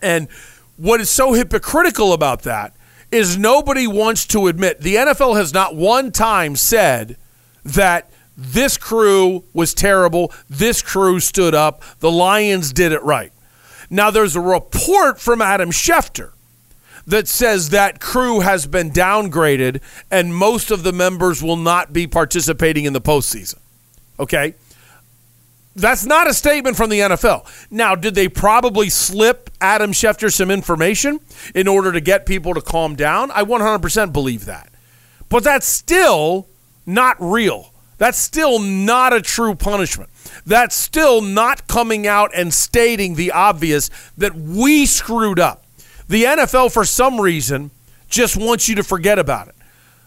And 0.00 0.28
what 0.76 1.00
is 1.00 1.10
so 1.10 1.32
hypocritical 1.32 2.12
about 2.12 2.42
that 2.42 2.74
is 3.10 3.38
nobody 3.38 3.86
wants 3.86 4.26
to 4.26 4.48
admit 4.48 4.80
the 4.80 4.96
NFL 4.96 5.36
has 5.36 5.52
not 5.52 5.76
one 5.76 6.10
time 6.10 6.56
said 6.56 7.16
that 7.64 8.10
this 8.36 8.76
crew 8.76 9.44
was 9.52 9.74
terrible, 9.74 10.32
this 10.48 10.82
crew 10.82 11.20
stood 11.20 11.54
up, 11.54 11.82
the 12.00 12.10
Lions 12.10 12.72
did 12.72 12.92
it 12.92 13.02
right. 13.02 13.32
Now, 13.90 14.10
there's 14.10 14.34
a 14.34 14.40
report 14.40 15.20
from 15.20 15.42
Adam 15.42 15.70
Schefter 15.70 16.31
that 17.06 17.28
says 17.28 17.70
that 17.70 18.00
crew 18.00 18.40
has 18.40 18.66
been 18.66 18.90
downgraded 18.90 19.80
and 20.10 20.34
most 20.34 20.70
of 20.70 20.82
the 20.82 20.92
members 20.92 21.42
will 21.42 21.56
not 21.56 21.92
be 21.92 22.06
participating 22.06 22.84
in 22.84 22.92
the 22.92 23.00
postseason. 23.00 23.58
Okay? 24.18 24.54
That's 25.74 26.04
not 26.04 26.28
a 26.28 26.34
statement 26.34 26.76
from 26.76 26.90
the 26.90 27.00
NFL. 27.00 27.46
Now, 27.70 27.94
did 27.94 28.14
they 28.14 28.28
probably 28.28 28.90
slip 28.90 29.50
Adam 29.60 29.92
Schefter 29.92 30.30
some 30.32 30.50
information 30.50 31.20
in 31.54 31.66
order 31.66 31.92
to 31.92 32.00
get 32.00 32.26
people 32.26 32.52
to 32.54 32.60
calm 32.60 32.94
down? 32.94 33.30
I 33.30 33.42
100% 33.42 34.12
believe 34.12 34.44
that. 34.44 34.70
But 35.30 35.44
that's 35.44 35.66
still 35.66 36.46
not 36.84 37.16
real. 37.18 37.72
That's 37.96 38.18
still 38.18 38.58
not 38.58 39.12
a 39.12 39.22
true 39.22 39.54
punishment. 39.54 40.10
That's 40.44 40.74
still 40.74 41.22
not 41.22 41.66
coming 41.68 42.06
out 42.06 42.32
and 42.34 42.52
stating 42.52 43.14
the 43.14 43.32
obvious 43.32 43.88
that 44.18 44.34
we 44.34 44.84
screwed 44.86 45.38
up. 45.38 45.61
The 46.08 46.24
NFL, 46.24 46.72
for 46.72 46.84
some 46.84 47.20
reason, 47.20 47.70
just 48.08 48.36
wants 48.36 48.68
you 48.68 48.74
to 48.76 48.82
forget 48.82 49.18
about 49.18 49.48
it. 49.48 49.54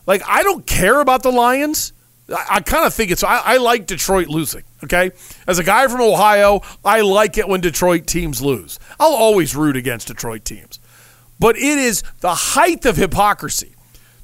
Like, 0.06 0.22
I 0.28 0.43
don't 0.43 0.66
care 0.66 1.00
about 1.00 1.24
the 1.24 1.32
Lions. 1.32 1.93
I, 2.30 2.46
I 2.50 2.60
kind 2.62 2.86
of 2.86 2.93
think 2.93 3.12
it's, 3.12 3.24
I, 3.24 3.38
I 3.38 3.58
like 3.58 3.88
Detroit 3.88 4.28
losing, 4.28 4.64
okay? 4.84 5.12
As 5.48 5.60
a 5.60 5.64
guy 5.64 5.88
from 5.88 6.02
Ohio, 6.02 6.62
I 6.84 7.02
like 7.02 7.38
it 7.38 7.48
when 7.48 7.62
Detroit 7.62 8.08
teams 8.08 8.41
lose. 8.41 8.80
I'll 9.00 9.14
always 9.14 9.56
root 9.56 9.76
against 9.76 10.08
Detroit 10.08 10.46
teams. 10.46 10.80
But 11.39 11.56
it 11.58 11.78
is 11.78 12.04
the 12.22 12.34
height 12.34 12.86
of 12.86 12.98
hypocrisy 12.98 13.76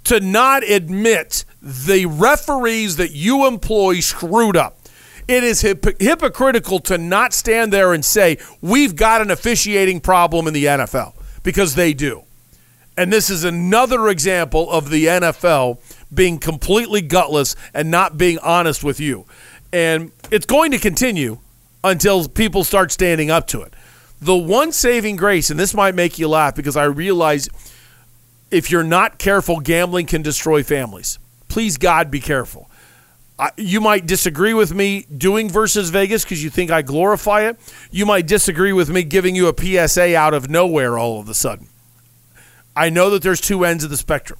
to 0.05 0.19
not 0.19 0.63
admit 0.63 1.45
the 1.61 2.05
referees 2.05 2.97
that 2.97 3.11
you 3.11 3.45
employ 3.45 3.99
screwed 3.99 4.57
up. 4.57 4.78
It 5.28 5.43
is 5.43 5.61
hip- 5.61 6.01
hypocritical 6.01 6.80
to 6.82 6.97
not 6.97 7.34
stand 7.34 7.72
there 7.72 7.93
and 7.93 8.03
say, 8.03 8.38
we've 8.61 8.95
got 8.95 9.22
an 9.22 9.30
officiating 9.32 10.01
problem 10.01 10.47
in 10.47 10.53
the 10.53 10.65
NFL, 10.65 11.13
because 11.43 11.75
they 11.75 11.93
do. 11.93 12.23
And 12.97 13.11
this 13.11 13.29
is 13.29 13.43
another 13.43 14.09
example 14.09 14.69
of 14.69 14.89
the 14.89 15.05
NFL 15.05 15.79
being 16.13 16.39
completely 16.39 17.01
gutless 17.01 17.55
and 17.73 17.89
not 17.89 18.17
being 18.17 18.37
honest 18.39 18.83
with 18.83 18.99
you. 18.99 19.25
And 19.71 20.11
it's 20.29 20.45
going 20.45 20.71
to 20.71 20.77
continue 20.77 21.39
until 21.83 22.27
people 22.27 22.63
start 22.63 22.91
standing 22.91 23.31
up 23.31 23.47
to 23.47 23.61
it. 23.61 23.73
The 24.21 24.35
one 24.35 24.71
saving 24.71 25.15
grace, 25.15 25.49
and 25.49 25.59
this 25.59 25.73
might 25.73 25.95
make 25.95 26.19
you 26.19 26.27
laugh 26.27 26.53
because 26.53 26.77
I 26.77 26.83
realize 26.83 27.49
if 28.51 28.69
you're 28.69 28.83
not 28.83 29.17
careful, 29.17 29.59
gambling 29.61 30.05
can 30.05 30.21
destroy 30.21 30.61
families. 30.61 31.17
Please, 31.47 31.77
God, 31.77 32.11
be 32.11 32.19
careful. 32.19 32.69
You 33.57 33.81
might 33.81 34.05
disagree 34.05 34.53
with 34.53 34.73
me 34.73 35.05
doing 35.17 35.49
versus 35.49 35.89
Vegas 35.89 36.23
because 36.23 36.43
you 36.43 36.49
think 36.49 36.69
I 36.69 36.81
glorify 36.81 37.47
it. 37.47 37.57
You 37.89 38.05
might 38.05 38.27
disagree 38.27 38.73
with 38.73 38.89
me 38.89 39.03
giving 39.03 39.35
you 39.35 39.47
a 39.47 39.87
PSA 39.87 40.15
out 40.15 40.33
of 40.33 40.49
nowhere 40.49 40.97
all 40.97 41.19
of 41.19 41.27
a 41.27 41.33
sudden. 41.33 41.67
I 42.75 42.89
know 42.89 43.09
that 43.09 43.21
there's 43.21 43.41
two 43.41 43.65
ends 43.65 43.83
of 43.83 43.89
the 43.89 43.97
spectrum. 43.97 44.39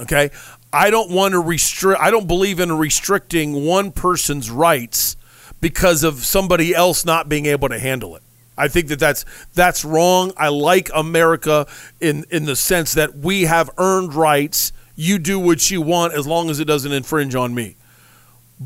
Okay? 0.00 0.30
I 0.72 0.90
don't 0.90 1.10
want 1.10 1.32
to 1.32 1.40
restrict 1.40 2.00
I 2.00 2.10
don't 2.10 2.26
believe 2.26 2.60
in 2.60 2.72
restricting 2.72 3.64
one 3.64 3.92
person's 3.92 4.50
rights 4.50 5.16
because 5.60 6.02
of 6.02 6.24
somebody 6.24 6.74
else 6.74 7.04
not 7.04 7.28
being 7.28 7.46
able 7.46 7.68
to 7.68 7.78
handle 7.78 8.16
it. 8.16 8.22
I 8.58 8.68
think 8.68 8.88
that 8.88 8.98
that's 8.98 9.24
that's 9.54 9.84
wrong. 9.84 10.32
I 10.36 10.48
like 10.48 10.90
America 10.94 11.66
in 12.00 12.24
in 12.30 12.44
the 12.44 12.56
sense 12.56 12.92
that 12.94 13.16
we 13.16 13.42
have 13.42 13.70
earned 13.78 14.14
rights. 14.14 14.72
You 14.96 15.18
do 15.18 15.38
what 15.38 15.70
you 15.70 15.80
want 15.80 16.12
as 16.12 16.26
long 16.26 16.50
as 16.50 16.60
it 16.60 16.66
doesn't 16.66 16.92
infringe 16.92 17.34
on 17.34 17.54
me. 17.54 17.76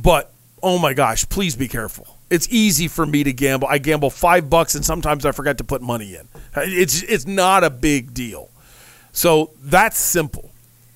But 0.03 0.33
oh 0.63 0.79
my 0.79 0.95
gosh, 0.95 1.29
please 1.29 1.57
be 1.57 1.69
careful. 1.69 2.07
It's 2.31 2.49
easy 2.51 2.89
for 2.89 3.07
me 3.07 3.25
to 3.25 3.33
gamble. 3.33 3.69
I 3.69 3.79
gamble 3.79 4.11
5 4.11 4.51
bucks 4.51 4.75
and 4.75 4.85
sometimes 4.85 5.25
I 5.25 5.33
forget 5.33 5.59
to 5.59 5.65
put 5.65 5.81
money 5.81 6.15
in. 6.15 6.29
It's 6.57 7.03
it's 7.03 7.27
not 7.27 7.65
a 7.65 7.71
big 7.71 8.13
deal. 8.15 8.51
So 9.13 9.51
that's 9.63 9.99
simple. 9.99 10.51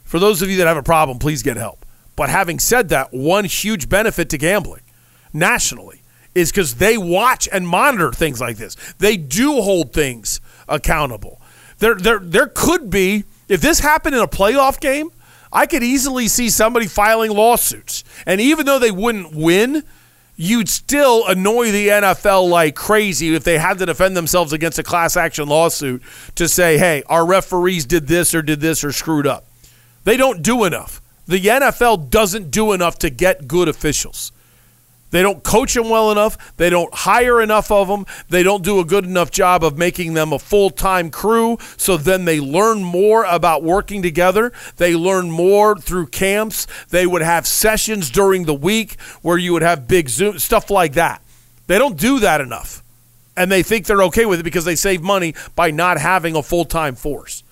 For 0.05 0.19
those 0.19 0.43
of 0.43 0.51
you 0.51 0.59
that 0.59 0.67
have 0.67 0.77
a 0.77 0.83
problem, 0.83 1.19
please 1.19 1.43
get 1.43 1.57
help. 1.57 1.87
But 2.17 2.29
having 2.29 2.59
said 2.59 2.91
that, 2.91 3.13
one 3.13 3.45
huge 3.45 3.89
benefit 3.89 4.29
to 4.31 4.39
gambling 4.39 4.83
nationally 5.33 6.03
is 6.35 6.51
because 6.51 6.75
they 6.75 6.97
watch 6.99 7.49
and 7.51 7.67
monitor 7.67 8.13
things 8.13 8.41
like 8.41 8.57
this. 8.57 8.77
They 8.99 9.17
do 9.17 9.61
hold 9.63 9.93
things 9.93 10.41
accountable. 10.69 11.41
There, 11.79 11.95
there, 11.95 12.19
there 12.19 12.47
could 12.47 12.91
be, 12.91 13.25
if 13.49 13.61
this 13.61 13.81
happened 13.81 14.15
in 14.15 14.21
a 14.21 14.29
playoff 14.29 14.81
game, 14.81 15.11
I 15.53 15.67
could 15.67 15.83
easily 15.83 16.29
see 16.29 16.49
somebody 16.49 16.87
filing 16.87 17.31
lawsuits. 17.31 18.05
And 18.27 18.41
even 18.41 18.67
though 18.67 18.79
they 18.79 18.91
wouldn't 18.91 19.35
win, 19.35 19.85
you'd 20.37 20.69
still 20.69 21.27
annoy 21.27 21.71
the 21.71 21.89
NFL 21.89 22.49
like 22.49 22.75
crazy 22.75 23.35
if 23.35 23.45
they 23.45 23.59
had 23.59 23.79
to 23.79 23.87
defend 23.87 24.17
themselves 24.17 24.53
against 24.53 24.79
a 24.79 24.83
class 24.83 25.17
action 25.17 25.49
lawsuit 25.49 26.03
to 26.37 26.49
say, 26.49 26.79
hey, 26.79 27.03
our 27.07 27.27
referees 27.27 27.85
did 27.85 28.07
this 28.07 28.35
or 28.35 28.43
did 28.43 28.61
this 28.61 28.83
or 28.83 28.93
screwed 28.93 29.27
up. 29.27 29.45
They 30.05 30.17
don't 30.17 30.43
do 30.43 30.65
enough. 30.65 31.01
The 31.27 31.39
NFL 31.39 32.11
doesn't 32.11 32.51
do 32.51 32.73
enough 32.73 32.99
to 33.01 33.11
get 33.11 33.47
good 33.47 33.69
officials. 33.69 34.33
They 35.13 35.23
don't 35.23 35.43
coach 35.45 35.75
them 35.75 35.91
well 35.91 36.11
enough. 36.11 36.57
They 36.57 36.71
don't 36.71 36.93
hire 36.93 37.41
enough 37.41 37.71
of 37.71 37.87
them. 37.87 38.07
They 38.31 38.43
don't 38.43 38.65
do 38.65 38.81
a 38.81 38.85
good 38.85 39.05
enough 39.05 39.31
job 39.31 39.63
of 39.63 39.77
making 39.79 40.15
them 40.15 40.33
a 40.33 40.39
full 40.39 40.71
time 40.71 41.11
crew. 41.11 41.59
So 41.77 41.97
then 41.97 42.25
they 42.25 42.41
learn 42.41 42.83
more 42.83 43.25
about 43.25 43.63
working 43.63 44.03
together. 44.03 44.53
They 44.79 44.97
learn 44.97 45.31
more 45.31 45.77
through 45.77 46.07
camps. 46.07 46.67
They 46.89 47.07
would 47.07 47.23
have 47.23 47.47
sessions 47.47 48.11
during 48.11 48.47
the 48.47 48.55
week 48.55 48.99
where 49.21 49.37
you 49.37 49.53
would 49.53 49.63
have 49.63 49.87
big 49.87 50.09
Zoom, 50.09 50.39
stuff 50.39 50.71
like 50.71 50.95
that. 50.95 51.23
They 51.67 51.79
don't 51.79 51.99
do 51.99 52.19
that 52.21 52.41
enough. 52.41 52.83
And 53.37 53.53
they 53.53 53.63
think 53.63 53.87
they're 53.87 54.03
okay 54.05 54.25
with 54.25 54.41
it 54.41 54.45
because 54.45 54.65
they 54.65 54.77
save 54.77 55.03
money 55.03 55.35
by 55.55 55.71
not 55.71 55.99
having 55.99 56.37
a 56.37 56.43
full 56.43 56.65
time 56.65 56.95
force. 56.95 57.45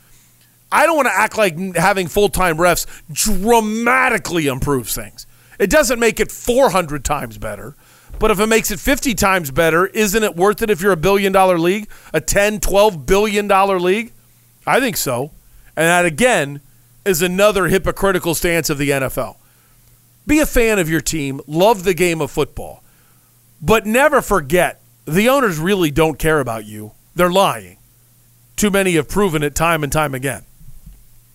I 0.72 0.86
don't 0.86 0.96
want 0.96 1.08
to 1.08 1.14
act 1.14 1.36
like 1.36 1.76
having 1.76 2.08
full 2.08 2.30
time 2.30 2.56
refs 2.56 2.86
dramatically 3.12 4.46
improves 4.46 4.94
things. 4.94 5.26
It 5.60 5.68
doesn't 5.68 6.00
make 6.00 6.18
it 6.18 6.32
400 6.32 7.04
times 7.04 7.38
better. 7.38 7.76
But 8.18 8.30
if 8.30 8.40
it 8.40 8.46
makes 8.46 8.70
it 8.70 8.80
50 8.80 9.14
times 9.14 9.50
better, 9.50 9.86
isn't 9.86 10.22
it 10.22 10.34
worth 10.34 10.62
it 10.62 10.70
if 10.70 10.80
you're 10.80 10.92
a 10.92 10.96
billion 10.96 11.32
dollar 11.32 11.58
league, 11.58 11.88
a 12.12 12.20
10, 12.20 12.60
12 12.60 13.06
billion 13.06 13.46
dollar 13.46 13.78
league? 13.78 14.12
I 14.66 14.80
think 14.80 14.96
so. 14.96 15.30
And 15.76 15.86
that 15.86 16.06
again 16.06 16.60
is 17.04 17.22
another 17.22 17.68
hypocritical 17.68 18.34
stance 18.34 18.70
of 18.70 18.78
the 18.78 18.90
NFL. 18.90 19.36
Be 20.26 20.40
a 20.40 20.46
fan 20.46 20.78
of 20.78 20.88
your 20.88 21.00
team, 21.00 21.40
love 21.46 21.84
the 21.84 21.94
game 21.94 22.20
of 22.20 22.30
football, 22.30 22.82
but 23.60 23.86
never 23.86 24.20
forget 24.20 24.80
the 25.06 25.28
owners 25.28 25.58
really 25.58 25.90
don't 25.90 26.18
care 26.18 26.40
about 26.40 26.66
you. 26.66 26.92
They're 27.14 27.30
lying. 27.30 27.78
Too 28.56 28.70
many 28.70 28.94
have 28.94 29.08
proven 29.08 29.42
it 29.42 29.54
time 29.54 29.82
and 29.82 29.92
time 29.92 30.14
again. 30.14 30.44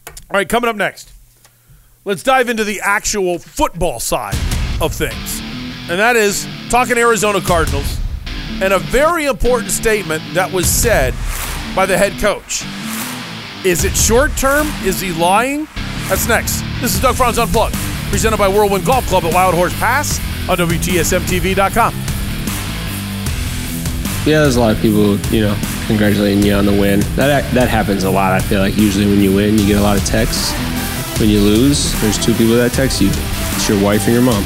All 0.07 0.37
right, 0.37 0.47
coming 0.47 0.69
up 0.69 0.75
next. 0.75 1.14
Let's 2.07 2.21
dive 2.21 2.49
into 2.49 2.63
the 2.63 2.81
actual 2.81 3.39
football 3.39 3.99
side 3.99 4.35
of 4.79 4.93
things. 4.93 5.39
And 5.89 5.99
that 5.99 6.15
is 6.15 6.47
talking 6.69 6.99
Arizona 6.99 7.41
Cardinals 7.41 7.97
and 8.61 8.73
a 8.73 8.77
very 8.77 9.25
important 9.25 9.71
statement 9.71 10.21
that 10.35 10.51
was 10.51 10.69
said 10.69 11.15
by 11.75 11.87
the 11.87 11.97
head 11.97 12.13
coach. 12.21 12.63
Is 13.65 13.85
it 13.85 13.97
short 13.97 14.37
term? 14.37 14.67
Is 14.83 15.01
he 15.01 15.13
lying? 15.13 15.67
That's 16.07 16.27
next. 16.27 16.61
This 16.79 16.93
is 16.93 17.01
Doug 17.01 17.15
Franz 17.15 17.39
Unplugged, 17.39 17.73
presented 18.11 18.37
by 18.37 18.49
Whirlwind 18.49 18.85
Golf 18.85 19.07
Club 19.07 19.23
at 19.23 19.33
Wild 19.33 19.55
Horse 19.55 19.73
Pass 19.79 20.19
on 20.47 20.59
WTSMTV.com. 20.59 21.95
Yeah, 24.27 24.41
there's 24.41 24.57
a 24.57 24.59
lot 24.59 24.75
of 24.75 24.79
people, 24.79 25.17
you 25.33 25.41
know, 25.41 25.59
congratulating 25.87 26.43
you 26.43 26.53
on 26.53 26.67
the 26.67 26.71
win. 26.71 26.99
That 27.15 27.51
that 27.55 27.67
happens 27.67 28.03
a 28.03 28.11
lot. 28.11 28.31
I 28.31 28.41
feel 28.41 28.59
like 28.59 28.77
usually 28.77 29.07
when 29.07 29.21
you 29.21 29.35
win, 29.35 29.57
you 29.57 29.65
get 29.65 29.79
a 29.79 29.81
lot 29.81 29.97
of 29.97 30.05
texts 30.05 30.53
when 31.19 31.29
you 31.29 31.39
lose, 31.39 31.99
there's 32.01 32.17
two 32.17 32.33
people 32.33 32.55
that 32.55 32.73
text 32.73 33.01
you. 33.01 33.09
It's 33.11 33.69
your 33.69 33.81
wife 33.81 34.05
and 34.07 34.13
your 34.13 34.23
mom. 34.23 34.45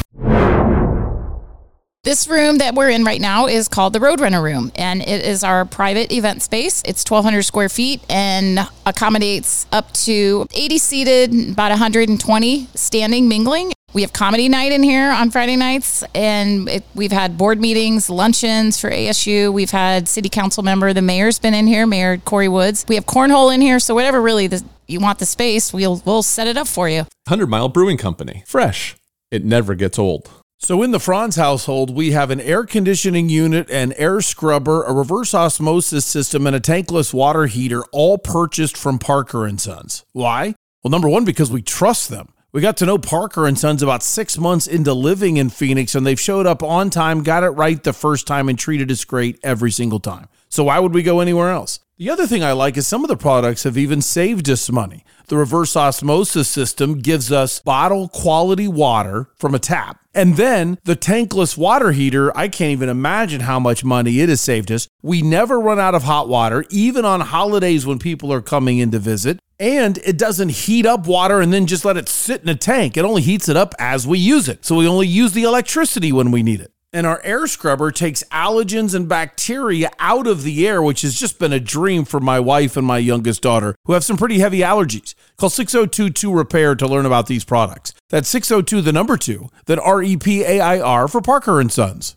This 2.03 2.27
room 2.27 2.59
that 2.59 2.75
we're 2.75 2.89
in 2.89 3.03
right 3.03 3.19
now 3.19 3.47
is 3.47 3.67
called 3.67 3.93
the 3.93 3.99
Roadrunner 3.99 4.41
Room, 4.41 4.71
and 4.75 5.01
it 5.01 5.25
is 5.25 5.43
our 5.43 5.65
private 5.65 6.11
event 6.13 6.41
space. 6.41 6.81
It's 6.85 7.03
1,200 7.03 7.43
square 7.43 7.69
feet 7.69 8.01
and 8.09 8.59
accommodates 8.85 9.67
up 9.71 9.91
to 10.05 10.47
80 10.53 10.77
seated, 10.77 11.49
about 11.51 11.71
120 11.71 12.67
standing 12.73 13.27
mingling. 13.27 13.73
We 13.91 14.01
have 14.03 14.13
comedy 14.13 14.47
night 14.47 14.71
in 14.71 14.81
here 14.81 15.11
on 15.11 15.29
Friday 15.29 15.57
nights, 15.57 16.03
and 16.15 16.69
it, 16.69 16.83
we've 16.95 17.11
had 17.11 17.37
board 17.37 17.59
meetings, 17.59 18.09
luncheons 18.09 18.79
for 18.79 18.89
ASU. 18.89 19.51
We've 19.51 19.71
had 19.71 20.07
city 20.07 20.29
council 20.29 20.63
member, 20.63 20.93
the 20.93 21.01
mayor's 21.01 21.37
been 21.37 21.53
in 21.53 21.67
here, 21.67 21.85
Mayor 21.85 22.17
Corey 22.17 22.47
Woods. 22.47 22.85
We 22.87 22.95
have 22.95 23.05
cornhole 23.05 23.53
in 23.53 23.59
here, 23.61 23.79
so 23.79 23.93
whatever 23.93 24.21
really 24.21 24.47
the 24.47 24.63
you 24.89 24.99
want 24.99 25.19
the 25.19 25.25
space, 25.25 25.73
we'll 25.73 26.01
we'll 26.05 26.23
set 26.23 26.47
it 26.47 26.57
up 26.57 26.67
for 26.67 26.89
you. 26.89 26.99
100 27.27 27.47
Mile 27.47 27.69
Brewing 27.69 27.97
Company. 27.97 28.43
Fresh. 28.45 28.95
It 29.31 29.45
never 29.45 29.75
gets 29.75 29.99
old. 29.99 30.29
So 30.61 30.83
in 30.83 30.91
the 30.91 30.99
Franz 30.99 31.37
household, 31.37 31.95
we 31.95 32.11
have 32.11 32.31
an 32.31 32.41
air 32.41 32.65
conditioning 32.65 33.29
unit, 33.29 33.69
an 33.69 33.93
air 33.93 34.19
scrubber, 34.19 34.83
a 34.83 34.91
reverse 34.91 35.33
osmosis 35.33 36.05
system, 36.05 36.45
and 36.45 36.55
a 36.55 36.59
tankless 36.59 37.13
water 37.13 37.45
heater, 37.45 37.83
all 37.93 38.17
purchased 38.17 38.75
from 38.75 38.99
Parker 38.99 39.45
and 39.45 39.61
Sons. 39.61 40.03
Why? 40.11 40.55
Well, 40.83 40.91
number 40.91 41.07
one, 41.07 41.23
because 41.23 41.49
we 41.49 41.61
trust 41.61 42.09
them. 42.09 42.33
We 42.51 42.61
got 42.61 42.77
to 42.77 42.85
know 42.85 42.97
Parker 42.97 43.45
and 43.45 43.57
Sons 43.57 43.81
about 43.81 44.03
six 44.03 44.37
months 44.37 44.67
into 44.67 44.93
living 44.93 45.37
in 45.37 45.49
Phoenix, 45.49 45.95
and 45.95 46.05
they've 46.05 46.19
showed 46.19 46.45
up 46.45 46.61
on 46.61 46.89
time, 46.89 47.23
got 47.23 47.43
it 47.43 47.49
right 47.49 47.81
the 47.81 47.93
first 47.93 48.27
time, 48.27 48.49
and 48.49 48.59
treated 48.59 48.91
us 48.91 49.05
great 49.05 49.39
every 49.43 49.71
single 49.71 49.99
time. 49.99 50.27
So 50.49 50.65
why 50.65 50.79
would 50.79 50.93
we 50.93 51.03
go 51.03 51.21
anywhere 51.21 51.51
else? 51.51 51.79
The 51.99 52.09
other 52.09 52.25
thing 52.25 52.45
I 52.45 52.53
like 52.53 52.77
is 52.77 52.87
some 52.87 53.03
of 53.03 53.09
the 53.09 53.17
products 53.17 53.63
have 53.63 53.77
even 53.77 54.01
saved 54.01 54.49
us 54.49 54.71
money. 54.71 55.03
The 55.27 55.35
reverse 55.35 55.75
osmosis 55.75 56.47
system 56.47 56.99
gives 56.99 57.29
us 57.29 57.59
bottle 57.59 58.07
quality 58.07 58.69
water 58.69 59.27
from 59.35 59.53
a 59.53 59.59
tap. 59.59 59.99
And 60.15 60.37
then 60.37 60.79
the 60.85 60.95
tankless 60.95 61.57
water 61.57 61.91
heater, 61.91 62.31
I 62.37 62.47
can't 62.47 62.71
even 62.71 62.87
imagine 62.87 63.41
how 63.41 63.59
much 63.59 63.83
money 63.83 64.21
it 64.21 64.29
has 64.29 64.39
saved 64.39 64.71
us. 64.71 64.87
We 65.01 65.21
never 65.21 65.59
run 65.59 65.77
out 65.77 65.93
of 65.93 66.03
hot 66.03 66.29
water, 66.29 66.63
even 66.69 67.03
on 67.03 67.19
holidays 67.19 67.85
when 67.85 67.99
people 67.99 68.31
are 68.31 68.41
coming 68.41 68.77
in 68.77 68.91
to 68.91 68.99
visit. 68.99 69.41
And 69.59 69.97
it 69.97 70.17
doesn't 70.17 70.51
heat 70.51 70.85
up 70.85 71.05
water 71.05 71.41
and 71.41 71.51
then 71.51 71.65
just 71.65 71.83
let 71.83 71.97
it 71.97 72.07
sit 72.07 72.41
in 72.41 72.47
a 72.47 72.55
tank. 72.55 72.95
It 72.95 73.03
only 73.03 73.23
heats 73.23 73.49
it 73.49 73.57
up 73.57 73.75
as 73.77 74.07
we 74.07 74.19
use 74.19 74.47
it. 74.47 74.63
So 74.63 74.77
we 74.77 74.87
only 74.87 75.07
use 75.07 75.33
the 75.33 75.43
electricity 75.43 76.13
when 76.13 76.31
we 76.31 76.43
need 76.43 76.61
it. 76.61 76.71
And 76.91 77.05
our 77.05 77.21
air 77.23 77.45
scrubber 77.45 77.91
takes 77.91 78.23
allergens 78.31 78.95
and 78.95 79.07
bacteria 79.07 79.91
out 79.99 80.25
of 80.25 80.41
the 80.41 80.67
air, 80.67 80.81
which 80.81 81.03
has 81.03 81.19
just 81.19 81.37
been 81.37 81.53
a 81.53 81.59
dream 81.59 82.03
for 82.03 82.19
my 82.19 82.39
wife 82.39 82.75
and 82.75 82.85
my 82.85 82.97
youngest 82.97 83.43
daughter, 83.43 83.75
who 83.85 83.93
have 83.93 84.03
some 84.03 84.17
pretty 84.17 84.39
heavy 84.39 84.59
allergies. 84.59 85.13
Call 85.37 85.49
6022 85.49 86.33
Repair 86.33 86.73
to 86.75 86.87
learn 86.87 87.05
about 87.05 87.27
these 87.27 87.43
products. 87.43 87.93
That's 88.09 88.27
602 88.29 88.81
the 88.81 88.91
number 88.91 89.17
2, 89.17 89.49
then 89.67 89.77
R 89.77 90.01
E 90.01 90.17
P 90.17 90.43
A 90.43 90.59
I 90.59 90.79
R 90.79 91.07
for 91.07 91.21
Parker 91.21 91.59
and 91.59 91.71
Sons. 91.71 92.15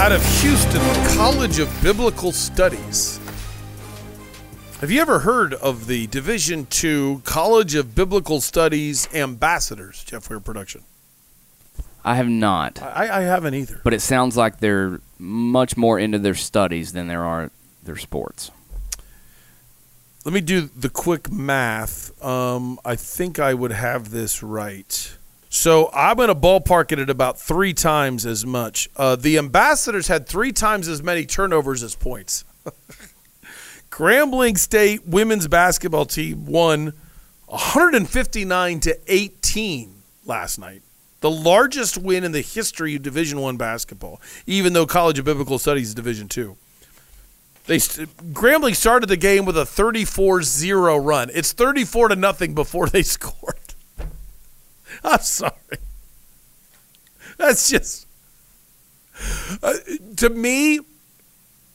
out 0.00 0.12
of 0.12 0.40
Houston 0.40 0.80
College 1.14 1.58
of 1.58 1.82
Biblical 1.82 2.32
Studies. 2.32 3.19
Have 4.80 4.90
you 4.90 5.02
ever 5.02 5.18
heard 5.18 5.52
of 5.52 5.88
the 5.88 6.06
Division 6.06 6.66
II 6.82 7.20
College 7.24 7.74
of 7.74 7.94
Biblical 7.94 8.40
Studies 8.40 9.06
ambassadors, 9.12 10.02
Jeff 10.04 10.30
Weir 10.30 10.40
Production? 10.40 10.84
I 12.02 12.14
have 12.14 12.30
not, 12.30 12.80
I, 12.80 13.18
I 13.18 13.20
haven't 13.24 13.52
either. 13.52 13.82
but 13.84 13.92
it 13.92 14.00
sounds 14.00 14.38
like 14.38 14.58
they're 14.58 15.02
much 15.18 15.76
more 15.76 15.98
into 15.98 16.18
their 16.18 16.34
studies 16.34 16.94
than 16.94 17.08
there 17.08 17.26
are 17.26 17.50
their 17.82 17.98
sports. 17.98 18.50
Let 20.24 20.32
me 20.32 20.40
do 20.40 20.62
the 20.74 20.88
quick 20.88 21.30
math. 21.30 22.24
Um, 22.24 22.80
I 22.82 22.96
think 22.96 23.38
I 23.38 23.52
would 23.52 23.72
have 23.72 24.10
this 24.10 24.42
right. 24.42 25.14
So 25.50 25.90
I'm 25.92 26.16
going 26.16 26.28
to 26.28 26.34
ballpark 26.34 26.90
it 26.90 26.98
at 26.98 27.10
about 27.10 27.38
three 27.38 27.74
times 27.74 28.24
as 28.24 28.46
much. 28.46 28.88
Uh, 28.96 29.14
the 29.14 29.36
ambassadors 29.36 30.08
had 30.08 30.26
three 30.26 30.52
times 30.52 30.88
as 30.88 31.02
many 31.02 31.26
turnovers 31.26 31.82
as 31.82 31.94
points. 31.94 32.46
Grambling 34.00 34.56
State 34.56 35.06
women's 35.06 35.46
basketball 35.46 36.06
team 36.06 36.46
won 36.46 36.94
159 37.48 38.80
to 38.80 38.98
18 39.06 39.94
last 40.24 40.58
night. 40.58 40.80
The 41.20 41.30
largest 41.30 41.98
win 41.98 42.24
in 42.24 42.32
the 42.32 42.40
history 42.40 42.96
of 42.96 43.02
Division 43.02 43.42
1 43.42 43.58
basketball, 43.58 44.18
even 44.46 44.72
though 44.72 44.86
College 44.86 45.18
of 45.18 45.26
Biblical 45.26 45.58
Studies 45.58 45.88
is 45.88 45.94
Division 45.94 46.28
2. 46.28 46.56
They 47.66 47.76
Grambling 47.76 48.74
started 48.74 49.10
the 49.10 49.18
game 49.18 49.44
with 49.44 49.58
a 49.58 49.64
34-0 49.64 51.04
run. 51.04 51.30
It's 51.34 51.52
34 51.52 52.08
to 52.08 52.16
nothing 52.16 52.54
before 52.54 52.88
they 52.88 53.02
scored. 53.18 53.74
I'm 55.04 55.20
sorry. 55.20 55.52
That's 57.36 57.68
just 57.68 58.06
uh, 59.62 59.74
to 60.16 60.30
me. 60.30 60.80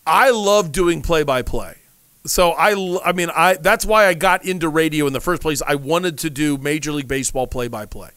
I 0.07 0.31
love 0.31 0.71
doing 0.71 1.03
play-by-play. 1.03 1.84
So 2.25 2.51
I, 2.51 2.99
I 3.05 3.11
mean, 3.11 3.29
I 3.29 3.55
that's 3.55 3.85
why 3.85 4.07
I 4.07 4.13
got 4.13 4.45
into 4.45 4.67
radio 4.67 5.05
in 5.07 5.13
the 5.13 5.21
first 5.21 5.41
place. 5.41 5.61
I 5.65 5.75
wanted 5.75 6.17
to 6.19 6.29
do 6.29 6.57
Major 6.57 6.91
League 6.91 7.07
Baseball 7.07 7.45
play-by-play, 7.47 8.09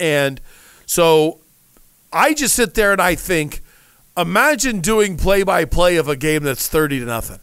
and 0.00 0.40
so 0.86 1.40
I 2.12 2.32
just 2.34 2.54
sit 2.54 2.74
there 2.74 2.92
and 2.92 3.02
I 3.02 3.14
think, 3.14 3.60
imagine 4.16 4.80
doing 4.80 5.16
play-by-play 5.16 5.96
of 5.96 6.08
a 6.08 6.16
game 6.16 6.42
that's 6.42 6.68
thirty 6.68 7.00
to 7.00 7.04
nothing. 7.04 7.40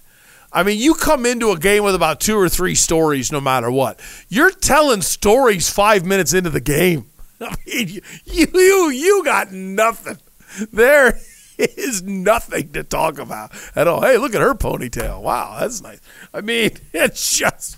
I 0.51 0.63
mean, 0.63 0.79
you 0.79 0.95
come 0.95 1.27
into 1.27 1.51
a 1.51 1.59
game 1.59 1.83
with 1.83 1.93
about 1.93 2.19
two 2.19 2.35
or 2.35 2.49
three 2.49 2.73
stories, 2.73 3.31
no 3.31 3.39
matter 3.39 3.69
what. 3.69 3.99
You're 4.29 4.49
telling 4.49 5.03
stories 5.03 5.69
five 5.69 6.03
minutes 6.05 6.33
into 6.33 6.49
the 6.49 6.59
game. 6.59 7.05
I 7.41 7.55
mean, 7.67 8.01
you 8.25 8.47
you 8.53 8.89
you 8.89 9.23
got 9.23 9.51
nothing. 9.51 10.17
There 10.73 11.19
is 11.77 12.01
nothing 12.01 12.71
to 12.71 12.83
talk 12.83 13.19
about 13.19 13.51
at 13.75 13.87
all. 13.87 14.01
Hey, 14.01 14.17
look 14.17 14.33
at 14.33 14.41
her 14.41 14.55
ponytail. 14.55 15.21
Wow, 15.21 15.57
that's 15.59 15.81
nice. 15.81 15.99
I 16.33 16.39
mean, 16.39 16.71
it's 16.93 17.37
just 17.37 17.77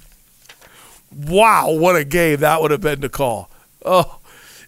wow, 1.11 1.71
what 1.71 1.95
a 1.95 2.03
game 2.03 2.39
that 2.41 2.61
would 2.61 2.71
have 2.71 2.81
been 2.81 3.01
to 3.01 3.09
call. 3.09 3.49
Oh, 3.83 4.19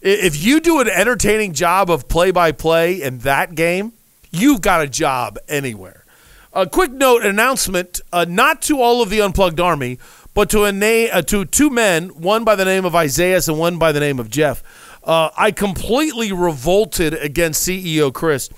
if 0.01 0.43
you 0.43 0.59
do 0.59 0.81
an 0.81 0.89
entertaining 0.89 1.53
job 1.53 1.89
of 1.89 2.07
play-by-play 2.09 3.01
in 3.01 3.19
that 3.19 3.55
game, 3.55 3.93
you've 4.31 4.61
got 4.61 4.81
a 4.81 4.87
job 4.87 5.37
anywhere. 5.47 6.03
A 6.51 6.67
quick 6.67 6.91
note 6.91 7.23
announcement, 7.23 8.01
uh, 8.11 8.25
not 8.27 8.61
to 8.63 8.81
all 8.81 9.01
of 9.01 9.09
the 9.09 9.21
unplugged 9.21 9.59
army, 9.59 9.99
but 10.33 10.49
to 10.49 10.65
a 10.65 10.71
na- 10.71 11.11
uh, 11.13 11.21
to 11.21 11.45
two 11.45 11.69
men, 11.69 12.09
one 12.09 12.43
by 12.43 12.55
the 12.55 12.65
name 12.65 12.83
of 12.83 12.95
Isaiah 12.95 13.39
and 13.47 13.57
one 13.59 13.77
by 13.77 13.91
the 13.91 13.99
name 13.99 14.19
of 14.19 14.29
Jeff. 14.29 14.63
Uh, 15.03 15.29
I 15.37 15.51
completely 15.51 16.31
revolted 16.31 17.13
against 17.13 17.67
CEO 17.67 18.13
Chris. 18.13 18.49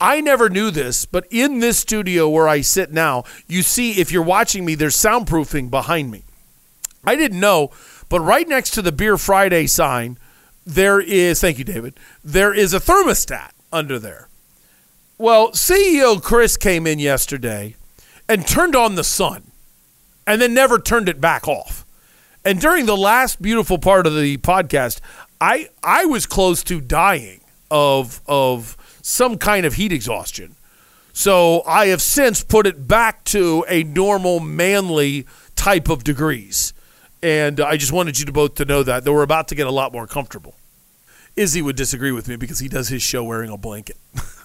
I 0.00 0.20
never 0.20 0.48
knew 0.48 0.70
this, 0.70 1.06
but 1.06 1.26
in 1.30 1.60
this 1.60 1.78
studio 1.78 2.28
where 2.28 2.48
I 2.48 2.60
sit 2.60 2.92
now, 2.92 3.24
you 3.46 3.62
see 3.62 3.92
if 3.92 4.12
you're 4.12 4.22
watching 4.22 4.64
me, 4.64 4.74
there's 4.74 4.96
soundproofing 4.96 5.70
behind 5.70 6.10
me. 6.10 6.24
I 7.04 7.16
didn't 7.16 7.40
know, 7.40 7.70
but 8.08 8.20
right 8.20 8.46
next 8.48 8.70
to 8.72 8.82
the 8.82 8.92
Beer 8.92 9.16
Friday 9.16 9.66
sign, 9.66 10.18
there 10.66 11.00
is, 11.00 11.40
thank 11.40 11.58
you, 11.58 11.64
David, 11.64 11.98
there 12.24 12.52
is 12.52 12.74
a 12.74 12.80
thermostat 12.80 13.50
under 13.72 13.98
there. 13.98 14.28
Well, 15.18 15.52
CEO 15.52 16.22
Chris 16.22 16.56
came 16.56 16.86
in 16.86 16.98
yesterday 16.98 17.76
and 18.28 18.46
turned 18.46 18.76
on 18.76 18.96
the 18.96 19.04
sun 19.04 19.44
and 20.26 20.42
then 20.42 20.52
never 20.52 20.78
turned 20.78 21.08
it 21.08 21.20
back 21.20 21.48
off. 21.48 21.86
And 22.44 22.60
during 22.60 22.86
the 22.86 22.96
last 22.96 23.40
beautiful 23.40 23.78
part 23.78 24.06
of 24.06 24.14
the 24.14 24.36
podcast, 24.38 25.00
I 25.40 25.68
I 25.82 26.04
was 26.04 26.26
close 26.26 26.62
to 26.64 26.80
dying 26.80 27.40
of 27.70 28.20
of 28.26 28.76
some 29.06 29.38
kind 29.38 29.64
of 29.64 29.74
heat 29.74 29.92
exhaustion. 29.92 30.56
So 31.12 31.62
I 31.64 31.86
have 31.86 32.02
since 32.02 32.42
put 32.42 32.66
it 32.66 32.88
back 32.88 33.22
to 33.26 33.64
a 33.68 33.84
normal 33.84 34.40
manly 34.40 35.26
type 35.54 35.88
of 35.88 36.02
degrees. 36.02 36.74
And 37.22 37.60
I 37.60 37.76
just 37.76 37.92
wanted 37.92 38.18
you 38.18 38.26
to 38.26 38.32
both 38.32 38.56
to 38.56 38.64
know 38.64 38.82
that 38.82 39.04
that 39.04 39.12
we're 39.12 39.22
about 39.22 39.46
to 39.48 39.54
get 39.54 39.68
a 39.68 39.70
lot 39.70 39.92
more 39.92 40.08
comfortable. 40.08 40.56
Izzy 41.36 41.62
would 41.62 41.76
disagree 41.76 42.10
with 42.10 42.26
me 42.26 42.34
because 42.34 42.58
he 42.58 42.68
does 42.68 42.88
his 42.88 43.00
show 43.00 43.22
wearing 43.22 43.50
a 43.50 43.56
blanket. 43.56 43.96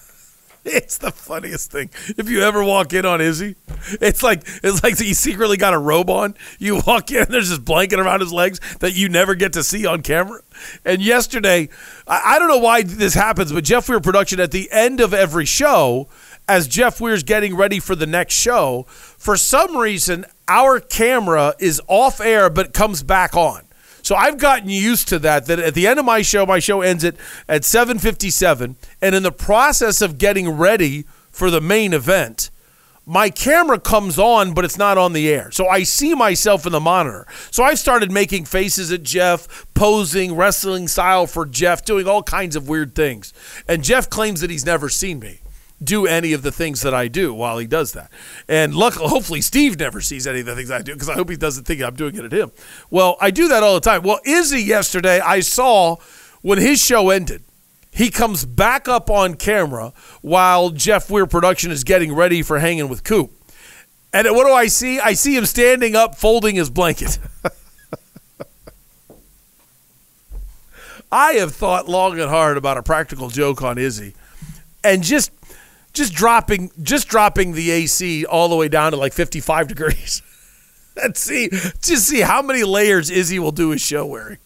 It's 0.82 1.00
the 1.00 1.12
funniest 1.12 1.72
thing. 1.72 1.90
If 2.18 2.30
you 2.30 2.42
ever 2.42 2.64
walk 2.64 2.94
in 2.94 3.04
on 3.04 3.20
Izzy, 3.20 3.56
it's 4.00 4.22
like 4.22 4.44
it's 4.64 4.84
like 4.84 4.98
he 5.00 5.14
secretly 5.16 5.58
got 5.58 5.74
a 5.74 5.78
robe 5.78 6.10
on. 6.10 6.36
You 6.60 6.82
walk 6.88 7.10
in, 7.10 7.24
and 7.24 7.28
there's 7.28 7.50
this 7.50 7.58
blanket 7.58 8.00
around 8.00 8.20
his 8.20 8.32
legs 8.32 8.60
that 8.80 8.94
you 8.94 9.10
never 9.10 9.34
get 9.34 9.54
to 9.54 9.64
see 9.64 9.88
on 9.88 10.04
camera. 10.04 10.42
And 10.86 11.02
yesterday, 11.02 11.70
I, 12.08 12.36
I 12.36 12.40
don't 12.40 12.48
know 12.48 12.60
why 12.60 12.84
this 12.84 13.16
happens, 13.16 13.52
but 13.52 13.64
Jeff 13.64 13.90
Weir 13.90 14.00
production 14.00 14.40
at 14.40 14.52
the 14.52 14.70
end 14.72 15.00
of 15.00 15.16
every 15.16 15.46
show, 15.46 16.08
as 16.48 16.68
Jeff 16.68 17.02
Weir's 17.02 17.24
getting 17.24 17.56
ready 17.56 17.80
for 17.80 17.96
the 17.96 18.08
next 18.08 18.36
show, 18.36 18.86
for 18.88 19.38
some 19.38 19.76
reason 19.76 20.26
our 20.48 20.80
camera 20.80 21.56
is 21.60 21.82
off 21.88 22.22
air 22.22 22.50
but 22.52 22.74
comes 22.74 23.02
back 23.02 23.36
on. 23.36 23.64
So 24.12 24.18
I've 24.18 24.38
gotten 24.38 24.68
used 24.68 25.08
to 25.08 25.20
that. 25.20 25.46
That 25.46 25.60
at 25.60 25.74
the 25.74 25.88
end 25.88 25.98
of 25.98 26.04
my 26.04 26.22
show, 26.22 26.46
my 26.46 26.60
show 26.60 26.82
ends 26.82 27.06
at 27.06 27.16
at 27.48 27.64
7:57, 27.64 28.76
and 29.02 29.16
in 29.16 29.24
the 29.24 29.32
process 29.32 30.02
of 30.02 30.18
getting 30.18 30.50
ready 30.50 31.06
for 31.32 31.50
the 31.50 31.62
main 31.62 31.94
event, 31.94 32.50
my 33.06 33.30
camera 33.30 33.80
comes 33.80 34.20
on, 34.20 34.54
but 34.54 34.66
it's 34.66 34.78
not 34.78 34.98
on 34.98 35.14
the 35.14 35.30
air. 35.30 35.50
So 35.52 35.70
I 35.70 35.84
see 35.84 36.14
myself 36.14 36.66
in 36.66 36.74
the 36.74 36.82
monitor. 36.82 37.26
So 37.52 37.64
I've 37.64 37.80
started 37.80 38.12
making 38.12 38.44
faces 38.44 38.92
at 38.92 39.04
Jeff, 39.04 39.66
posing 39.76 40.36
wrestling 40.36 40.90
style 40.90 41.26
for 41.26 41.46
Jeff, 41.46 41.86
doing 41.86 42.06
all 42.06 42.22
kinds 42.22 42.58
of 42.58 42.68
weird 42.68 42.94
things. 42.94 43.32
And 43.66 43.82
Jeff 43.82 44.10
claims 44.10 44.42
that 44.42 44.50
he's 44.50 44.66
never 44.66 44.90
seen 44.90 45.20
me 45.20 45.41
do 45.84 46.06
any 46.06 46.34
of 46.34 46.42
the 46.44 46.52
things 46.52 46.82
that 46.82 46.94
I 46.94 47.08
do 47.08 47.34
while 47.34 47.58
he 47.58 47.68
does 47.68 47.94
that. 47.94 48.12
And 48.48 48.76
luckily, 48.76 49.08
hopefully, 49.08 49.42
Steve 49.42 49.80
never 49.80 50.02
sees 50.02 50.28
any 50.28 50.42
of 50.42 50.46
the 50.46 50.56
things 50.56 50.72
I 50.72 50.82
do 50.82 50.94
because 50.94 51.10
I 51.10 51.16
hope 51.16 51.30
he 51.30 51.38
doesn't 51.38 51.66
think 51.66 51.82
I'm 51.82 51.96
doing 51.96 52.16
it 52.16 52.26
at 52.26 52.32
him. 52.32 52.52
Well, 52.90 53.18
I 53.20 53.32
do 53.32 53.48
that 53.48 53.64
all 53.64 53.74
the 53.74 53.82
time. 53.82 54.04
Well, 54.04 54.20
Izzy 54.26 54.62
yesterday, 54.62 55.20
I 55.20 55.40
saw 55.40 55.98
when 56.42 56.60
his 56.60 56.84
show 56.84 57.10
ended, 57.10 57.44
he 57.92 58.10
comes 58.10 58.46
back 58.46 58.88
up 58.88 59.10
on 59.10 59.36
camera 59.36 59.94
while 60.22 60.70
Jeff 60.70 61.10
Weir 61.10 61.26
production 61.26 61.72
is 61.72 61.84
getting 61.84 62.14
ready 62.14 62.42
for 62.42 62.60
hanging 62.60 62.88
with 62.88 63.04
Coop. 63.04 63.32
And 64.14 64.28
what 64.32 64.46
do 64.46 64.54
I 64.54 64.68
see? 64.68 65.00
I 65.00 65.14
see 65.14 65.36
him 65.36 65.46
standing 65.46 65.96
up, 65.96 66.16
folding 66.16 66.56
his 66.56 66.70
blanket. 66.70 67.18
I 71.12 71.34
have 71.34 71.54
thought 71.54 71.90
long 71.90 72.20
and 72.20 72.30
hard 72.30 72.56
about 72.56 72.78
a 72.78 72.84
practical 72.84 73.30
joke 73.30 73.62
on 73.62 73.78
Izzy, 73.78 74.16
and 74.84 75.04
just 75.04 75.41
just 75.94 76.14
dropping 76.14 76.72
just 76.82 77.08
dropping 77.08 77.54
the 77.54 77.72
AC 77.72 78.26
all 78.26 78.50
the 78.50 78.56
way 78.56 78.68
down 78.68 78.92
to 78.92 78.98
like 78.98 79.14
55 79.14 79.68
degrees. 79.68 80.22
Let's 80.96 81.20
see, 81.20 81.50
just 81.50 82.08
see 82.08 82.22
how 82.22 82.42
many 82.42 82.64
layers 82.64 83.10
Izzy 83.10 83.40
will 83.40 83.52
do 83.52 83.70
his 83.70 83.82
show 83.82 84.06
wearing. 84.06 84.38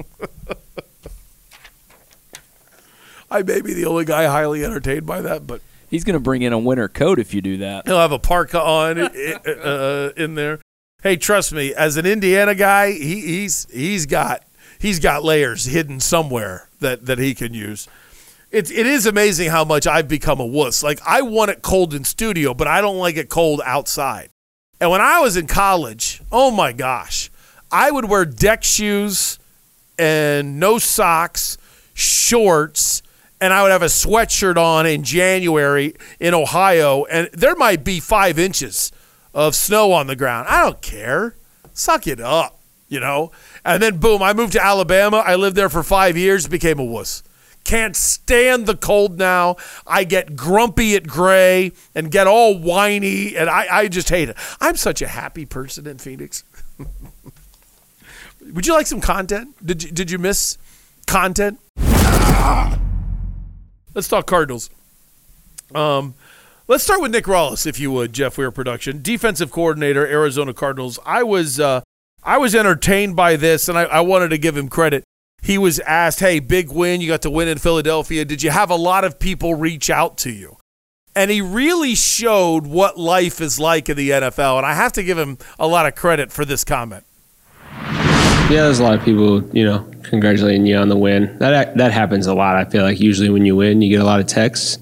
I 3.30 3.42
may 3.42 3.60
be 3.60 3.72
the 3.74 3.86
only 3.86 4.04
guy 4.04 4.26
highly 4.26 4.64
entertained 4.64 5.06
by 5.06 5.20
that, 5.22 5.46
but 5.46 5.60
He's 5.94 6.02
going 6.02 6.14
to 6.14 6.20
bring 6.20 6.42
in 6.42 6.52
a 6.52 6.58
winter 6.58 6.88
coat 6.88 7.20
if 7.20 7.32
you 7.32 7.40
do 7.40 7.58
that. 7.58 7.86
he'll 7.86 8.00
have 8.00 8.10
a 8.10 8.18
parka 8.18 8.60
on 8.60 8.98
uh, 8.98 10.10
in 10.16 10.34
there. 10.34 10.60
Hey, 11.04 11.16
trust 11.16 11.52
me, 11.52 11.72
as 11.72 11.96
an 11.96 12.04
Indiana 12.04 12.56
guy, 12.56 12.90
he, 12.90 13.20
he's 13.20 13.68
he's 13.70 14.04
got 14.04 14.42
he's 14.80 14.98
got 14.98 15.22
layers 15.22 15.66
hidden 15.66 16.00
somewhere 16.00 16.68
that 16.80 17.06
that 17.06 17.18
he 17.18 17.32
can 17.32 17.54
use. 17.54 17.86
It, 18.54 18.70
it 18.70 18.86
is 18.86 19.04
amazing 19.04 19.50
how 19.50 19.64
much 19.64 19.84
I've 19.84 20.06
become 20.06 20.38
a 20.38 20.46
wuss. 20.46 20.84
Like 20.84 21.00
I 21.04 21.22
want 21.22 21.50
it 21.50 21.60
cold 21.60 21.92
in 21.92 22.04
studio, 22.04 22.54
but 22.54 22.68
I 22.68 22.80
don't 22.80 22.98
like 22.98 23.16
it 23.16 23.28
cold 23.28 23.60
outside. 23.64 24.30
And 24.80 24.92
when 24.92 25.00
I 25.00 25.18
was 25.18 25.36
in 25.36 25.48
college, 25.48 26.22
oh 26.30 26.52
my 26.52 26.70
gosh, 26.70 27.32
I 27.72 27.90
would 27.90 28.04
wear 28.04 28.24
deck 28.24 28.62
shoes 28.62 29.40
and 29.98 30.60
no 30.60 30.78
socks, 30.78 31.58
shorts, 31.94 33.02
and 33.40 33.52
I 33.52 33.62
would 33.62 33.72
have 33.72 33.82
a 33.82 33.86
sweatshirt 33.86 34.56
on 34.56 34.86
in 34.86 35.02
January 35.02 35.96
in 36.20 36.32
Ohio, 36.32 37.06
and 37.06 37.28
there 37.32 37.56
might 37.56 37.82
be 37.82 37.98
five 37.98 38.38
inches 38.38 38.92
of 39.34 39.56
snow 39.56 39.90
on 39.90 40.06
the 40.06 40.14
ground. 40.14 40.46
I 40.48 40.62
don't 40.62 40.80
care. 40.80 41.34
Suck 41.72 42.06
it 42.06 42.20
up, 42.20 42.60
you 42.86 43.00
know? 43.00 43.32
And 43.64 43.82
then 43.82 43.98
boom, 43.98 44.22
I 44.22 44.32
moved 44.32 44.52
to 44.52 44.64
Alabama. 44.64 45.24
I 45.26 45.34
lived 45.34 45.56
there 45.56 45.68
for 45.68 45.82
five 45.82 46.16
years, 46.16 46.46
became 46.46 46.78
a 46.78 46.84
wuss. 46.84 47.24
Can't 47.64 47.96
stand 47.96 48.66
the 48.66 48.76
cold 48.76 49.18
now. 49.18 49.56
I 49.86 50.04
get 50.04 50.36
grumpy 50.36 50.94
at 50.96 51.06
gray 51.06 51.72
and 51.94 52.10
get 52.10 52.26
all 52.26 52.58
whiny, 52.58 53.36
and 53.36 53.48
I, 53.48 53.66
I 53.70 53.88
just 53.88 54.10
hate 54.10 54.28
it. 54.28 54.36
I'm 54.60 54.76
such 54.76 55.00
a 55.00 55.08
happy 55.08 55.46
person 55.46 55.86
in 55.86 55.98
Phoenix. 55.98 56.44
Would 58.52 58.66
you 58.66 58.74
like 58.74 58.86
some 58.86 59.00
content? 59.00 59.54
Did 59.64 59.82
you, 59.82 59.90
did 59.90 60.10
you 60.10 60.18
miss 60.18 60.58
content? 61.06 61.58
Let's 63.94 64.08
talk 64.08 64.26
Cardinals. 64.26 64.68
Um, 65.74 66.14
let's 66.68 66.84
start 66.84 67.00
with 67.00 67.12
Nick 67.12 67.24
Rallis, 67.24 67.66
if 67.66 67.80
you 67.80 67.90
would, 67.92 68.12
Jeff 68.12 68.36
Weir 68.36 68.50
production, 68.50 69.00
defensive 69.00 69.50
coordinator, 69.50 70.06
Arizona 70.06 70.52
Cardinals. 70.52 70.98
I 71.06 71.22
was 71.22 71.58
uh, 71.58 71.82
I 72.22 72.38
was 72.38 72.54
entertained 72.54 73.16
by 73.16 73.36
this, 73.36 73.68
and 73.68 73.78
I, 73.78 73.84
I 73.84 74.00
wanted 74.00 74.28
to 74.28 74.38
give 74.38 74.56
him 74.56 74.68
credit. 74.68 75.04
He 75.44 75.58
was 75.58 75.78
asked, 75.80 76.20
"Hey, 76.20 76.40
big 76.40 76.72
win! 76.72 77.02
You 77.02 77.08
got 77.08 77.20
to 77.22 77.30
win 77.30 77.48
in 77.48 77.58
Philadelphia. 77.58 78.24
Did 78.24 78.42
you 78.42 78.50
have 78.50 78.70
a 78.70 78.76
lot 78.76 79.04
of 79.04 79.18
people 79.18 79.54
reach 79.54 79.90
out 79.90 80.16
to 80.18 80.30
you?" 80.30 80.56
And 81.14 81.30
he 81.30 81.42
really 81.42 81.94
showed 81.94 82.66
what 82.66 82.98
life 82.98 83.42
is 83.42 83.60
like 83.60 83.90
in 83.90 83.96
the 83.98 84.08
NFL, 84.10 84.56
and 84.56 84.66
I 84.66 84.72
have 84.72 84.92
to 84.94 85.02
give 85.02 85.18
him 85.18 85.36
a 85.58 85.66
lot 85.66 85.84
of 85.84 85.94
credit 85.94 86.32
for 86.32 86.46
this 86.46 86.64
comment. 86.64 87.04
Yeah, 88.50 88.64
there's 88.64 88.78
a 88.78 88.82
lot 88.82 88.94
of 88.94 89.04
people, 89.04 89.46
you 89.54 89.64
know, 89.64 89.86
congratulating 90.02 90.64
you 90.66 90.76
on 90.76 90.88
the 90.88 90.96
win. 90.96 91.38
That 91.40 91.76
that 91.76 91.92
happens 91.92 92.26
a 92.26 92.34
lot. 92.34 92.56
I 92.56 92.64
feel 92.64 92.82
like 92.82 92.98
usually 92.98 93.28
when 93.28 93.44
you 93.44 93.54
win, 93.54 93.82
you 93.82 93.90
get 93.90 94.00
a 94.00 94.04
lot 94.04 94.20
of 94.20 94.26
texts. 94.26 94.78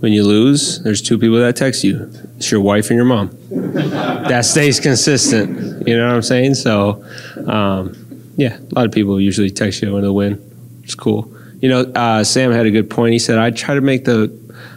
When 0.00 0.12
you 0.12 0.22
lose, 0.22 0.82
there's 0.82 1.00
two 1.00 1.18
people 1.18 1.38
that 1.38 1.56
text 1.56 1.82
you. 1.82 2.12
It's 2.36 2.50
your 2.50 2.60
wife 2.60 2.90
and 2.90 2.96
your 2.96 3.06
mom. 3.06 3.30
that 3.50 4.44
stays 4.44 4.78
consistent. 4.78 5.88
You 5.88 5.96
know 5.96 6.08
what 6.08 6.14
I'm 6.16 6.22
saying? 6.22 6.56
So, 6.56 7.02
um, 7.46 8.03
yeah, 8.36 8.58
a 8.58 8.74
lot 8.74 8.86
of 8.86 8.92
people 8.92 9.20
usually 9.20 9.50
text 9.50 9.82
you 9.82 9.92
when 9.92 10.02
they 10.02 10.08
win. 10.08 10.40
It's 10.82 10.94
cool. 10.94 11.32
You 11.60 11.68
know, 11.68 11.80
uh, 11.94 12.24
Sam 12.24 12.52
had 12.52 12.66
a 12.66 12.70
good 12.70 12.90
point. 12.90 13.12
He 13.12 13.18
said, 13.18 13.38
"I 13.38 13.50
try 13.50 13.74
to 13.74 13.80
make 13.80 14.04
the, 14.04 14.32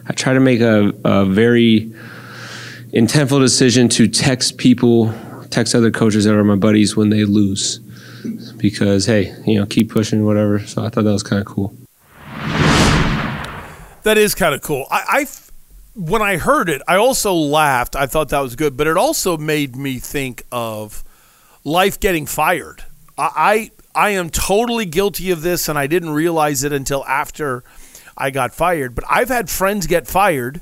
I 0.08 0.14
try 0.14 0.34
to 0.34 0.40
make 0.40 0.62
a, 0.62 0.94
a 1.04 1.26
very 1.26 1.92
intentful 2.94 3.40
decision 3.40 3.90
to 3.90 4.08
text 4.08 4.58
people, 4.58 5.14
text 5.50 5.76
other 5.76 5.92
coaches 5.92 6.26
that 6.26 6.34
are 6.34 6.44
my 6.44 6.56
buddies 6.56 6.96
when 6.96 7.10
they 7.10 7.26
lose." 7.26 7.80
because 8.58 9.06
hey, 9.06 9.34
you 9.46 9.60
know, 9.60 9.66
keep 9.66 9.92
pushing, 9.92 10.26
whatever. 10.26 10.60
So 10.60 10.84
I 10.84 10.90
thought 10.90 11.04
that 11.04 11.12
was 11.12 11.24
kind 11.24 11.40
of 11.40 11.48
cool. 11.48 11.74
That 14.04 14.18
is 14.18 14.36
kind 14.36 14.56
of 14.56 14.62
cool. 14.62 14.86
I, 14.90 15.04
I, 15.08 15.28
when 15.96 16.22
I 16.22 16.38
heard 16.38 16.70
it, 16.70 16.82
I 16.88 16.96
also 16.96 17.34
laughed. 17.34 17.96
I 17.96 18.06
thought 18.06 18.30
that 18.30 18.40
was 18.40 18.56
good, 18.56 18.78
but 18.78 18.88
it 18.88 18.98
also 18.98 19.38
made 19.38 19.76
me 19.76 20.00
think 20.00 20.44
of 20.52 21.04
life 21.64 22.00
getting 22.00 22.26
fired. 22.26 22.84
I, 23.18 23.72
I, 23.96 24.10
am 24.12 24.30
totally 24.30 24.86
guilty 24.86 25.32
of 25.32 25.42
this, 25.42 25.68
and 25.68 25.78
I 25.78 25.88
didn't 25.88 26.12
realize 26.12 26.64
it 26.64 26.72
until 26.72 27.04
after 27.06 27.64
I 28.18 28.30
got 28.30 28.54
fired. 28.54 28.94
But 28.94 29.06
I've 29.10 29.30
had 29.30 29.50
friends 29.50 29.88
get 29.88 30.08
fired, 30.08 30.62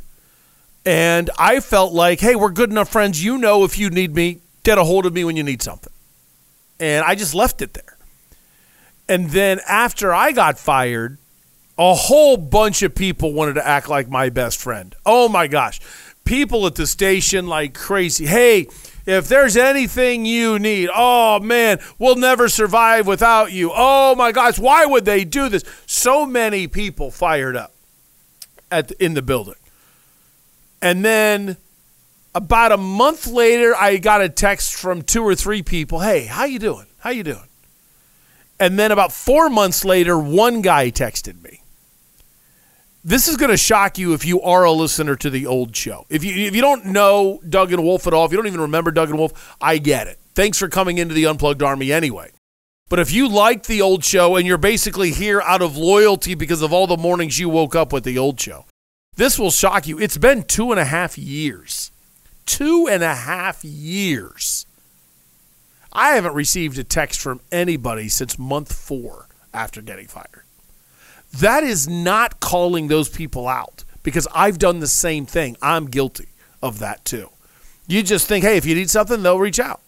and 0.85 1.29
I 1.37 1.59
felt 1.59 1.93
like, 1.93 2.19
hey, 2.19 2.35
we're 2.35 2.51
good 2.51 2.69
enough 2.69 2.89
friends. 2.89 3.23
You 3.23 3.37
know, 3.37 3.63
if 3.63 3.77
you 3.77 3.89
need 3.89 4.15
me, 4.15 4.39
get 4.63 4.77
a 4.77 4.83
hold 4.83 5.05
of 5.05 5.13
me 5.13 5.23
when 5.23 5.35
you 5.35 5.43
need 5.43 5.61
something 5.61 5.91
and 6.79 7.05
I 7.05 7.15
just 7.15 7.33
left 7.33 7.61
it 7.61 7.73
there. 7.73 7.97
And 9.07 9.29
then 9.29 9.59
after 9.67 10.13
I 10.13 10.31
got 10.31 10.57
fired, 10.57 11.17
a 11.77 11.93
whole 11.93 12.37
bunch 12.37 12.81
of 12.81 12.95
people 12.95 13.33
wanted 13.33 13.53
to 13.55 13.67
act 13.67 13.87
like 13.87 14.09
my 14.09 14.29
best 14.29 14.59
friend. 14.59 14.95
Oh 15.05 15.29
my 15.29 15.47
gosh. 15.47 15.79
People 16.23 16.65
at 16.65 16.75
the 16.75 16.87
station 16.87 17.47
like 17.47 17.73
crazy. 17.73 18.25
Hey, 18.25 18.67
if 19.05 19.27
there's 19.27 19.55
anything 19.55 20.25
you 20.25 20.57
need, 20.59 20.89
oh 20.93 21.39
man, 21.39 21.79
we'll 21.99 22.15
never 22.15 22.49
survive 22.49 23.05
without 23.07 23.51
you. 23.51 23.71
Oh 23.73 24.15
my 24.15 24.31
gosh, 24.31 24.57
why 24.57 24.85
would 24.85 25.05
they 25.05 25.23
do 25.23 25.49
this? 25.49 25.63
So 25.85 26.25
many 26.25 26.67
people 26.67 27.11
fired 27.11 27.55
up 27.55 27.73
at 28.71 28.91
in 28.93 29.13
the 29.13 29.21
building. 29.21 29.55
And 30.81 31.03
then 31.05 31.57
about 32.33 32.71
a 32.71 32.77
month 32.77 33.27
later, 33.27 33.75
I 33.75 33.97
got 33.97 34.21
a 34.21 34.29
text 34.29 34.75
from 34.75 35.01
two 35.01 35.23
or 35.23 35.35
three 35.35 35.63
people. 35.63 35.99
Hey, 35.99 36.25
how 36.25 36.45
you 36.45 36.59
doing? 36.59 36.87
How 36.99 37.11
you 37.11 37.23
doing? 37.23 37.47
And 38.59 38.79
then 38.79 38.91
about 38.91 39.11
four 39.11 39.49
months 39.49 39.85
later, 39.85 40.17
one 40.17 40.61
guy 40.61 40.89
texted 40.89 41.41
me. 41.43 41.61
This 43.07 43.27
is 43.27 43.37
going 43.37 43.51
to 43.51 43.57
shock 43.57 43.97
you 43.97 44.13
if 44.13 44.25
you 44.25 44.41
are 44.41 44.63
a 44.63 44.71
listener 44.71 45.15
to 45.17 45.29
the 45.29 45.45
old 45.45 45.75
show. 45.75 46.05
If 46.09 46.23
you 46.23 46.33
if 46.47 46.55
you 46.55 46.61
don't 46.61 46.87
know 46.87 47.39
Doug 47.47 47.71
and 47.71 47.83
Wolf 47.83 48.07
at 48.07 48.13
all, 48.13 48.25
if 48.25 48.31
you 48.31 48.37
don't 48.37 48.47
even 48.47 48.61
remember 48.61 48.91
Doug 48.91 49.09
and 49.09 49.19
Wolf, 49.19 49.55
I 49.61 49.77
get 49.77 50.07
it. 50.07 50.19
Thanks 50.33 50.57
for 50.57 50.67
coming 50.67 50.97
into 50.97 51.13
the 51.13 51.27
Unplugged 51.27 51.61
Army 51.61 51.93
anyway. 51.93 52.31
But 52.89 52.99
if 52.99 53.11
you 53.11 53.29
like 53.29 53.63
the 53.63 53.81
old 53.81 54.03
show 54.03 54.35
and 54.35 54.45
you're 54.45 54.57
basically 54.57 55.11
here 55.11 55.39
out 55.41 55.61
of 55.61 55.77
loyalty 55.77 56.35
because 56.35 56.61
of 56.61 56.73
all 56.73 56.87
the 56.87 56.97
mornings 56.97 57.39
you 57.39 57.47
woke 57.47 57.75
up 57.75 57.93
with 57.93 58.03
the 58.03 58.17
old 58.17 58.41
show, 58.41 58.65
this 59.15 59.39
will 59.39 59.51
shock 59.51 59.87
you. 59.87 59.99
It's 59.99 60.17
been 60.17 60.43
two 60.43 60.71
and 60.71 60.79
a 60.79 60.85
half 60.85 61.17
years 61.17 61.91
two 62.45 62.87
and 62.87 63.03
a 63.03 63.15
half 63.15 63.63
years. 63.63 64.65
I 65.91 66.15
haven't 66.15 66.33
received 66.33 66.77
a 66.77 66.83
text 66.83 67.19
from 67.19 67.41
anybody 67.51 68.09
since 68.09 68.37
month 68.37 68.73
four 68.73 69.27
after 69.53 69.81
getting 69.81 70.07
fired. 70.07 70.44
That 71.39 71.63
is 71.63 71.87
not 71.87 72.39
calling 72.39 72.87
those 72.87 73.09
people 73.09 73.47
out 73.47 73.83
because 74.03 74.27
I've 74.33 74.59
done 74.59 74.79
the 74.79 74.87
same 74.87 75.25
thing. 75.25 75.57
I'm 75.61 75.85
guilty 75.85 76.29
of 76.61 76.79
that 76.79 77.03
too. 77.05 77.29
You 77.87 78.03
just 78.03 78.27
think, 78.27 78.43
hey, 78.43 78.57
if 78.57 78.65
you 78.65 78.75
need 78.75 78.89
something, 78.89 79.21
they'll 79.21 79.39
reach 79.39 79.59
out. 79.59 79.81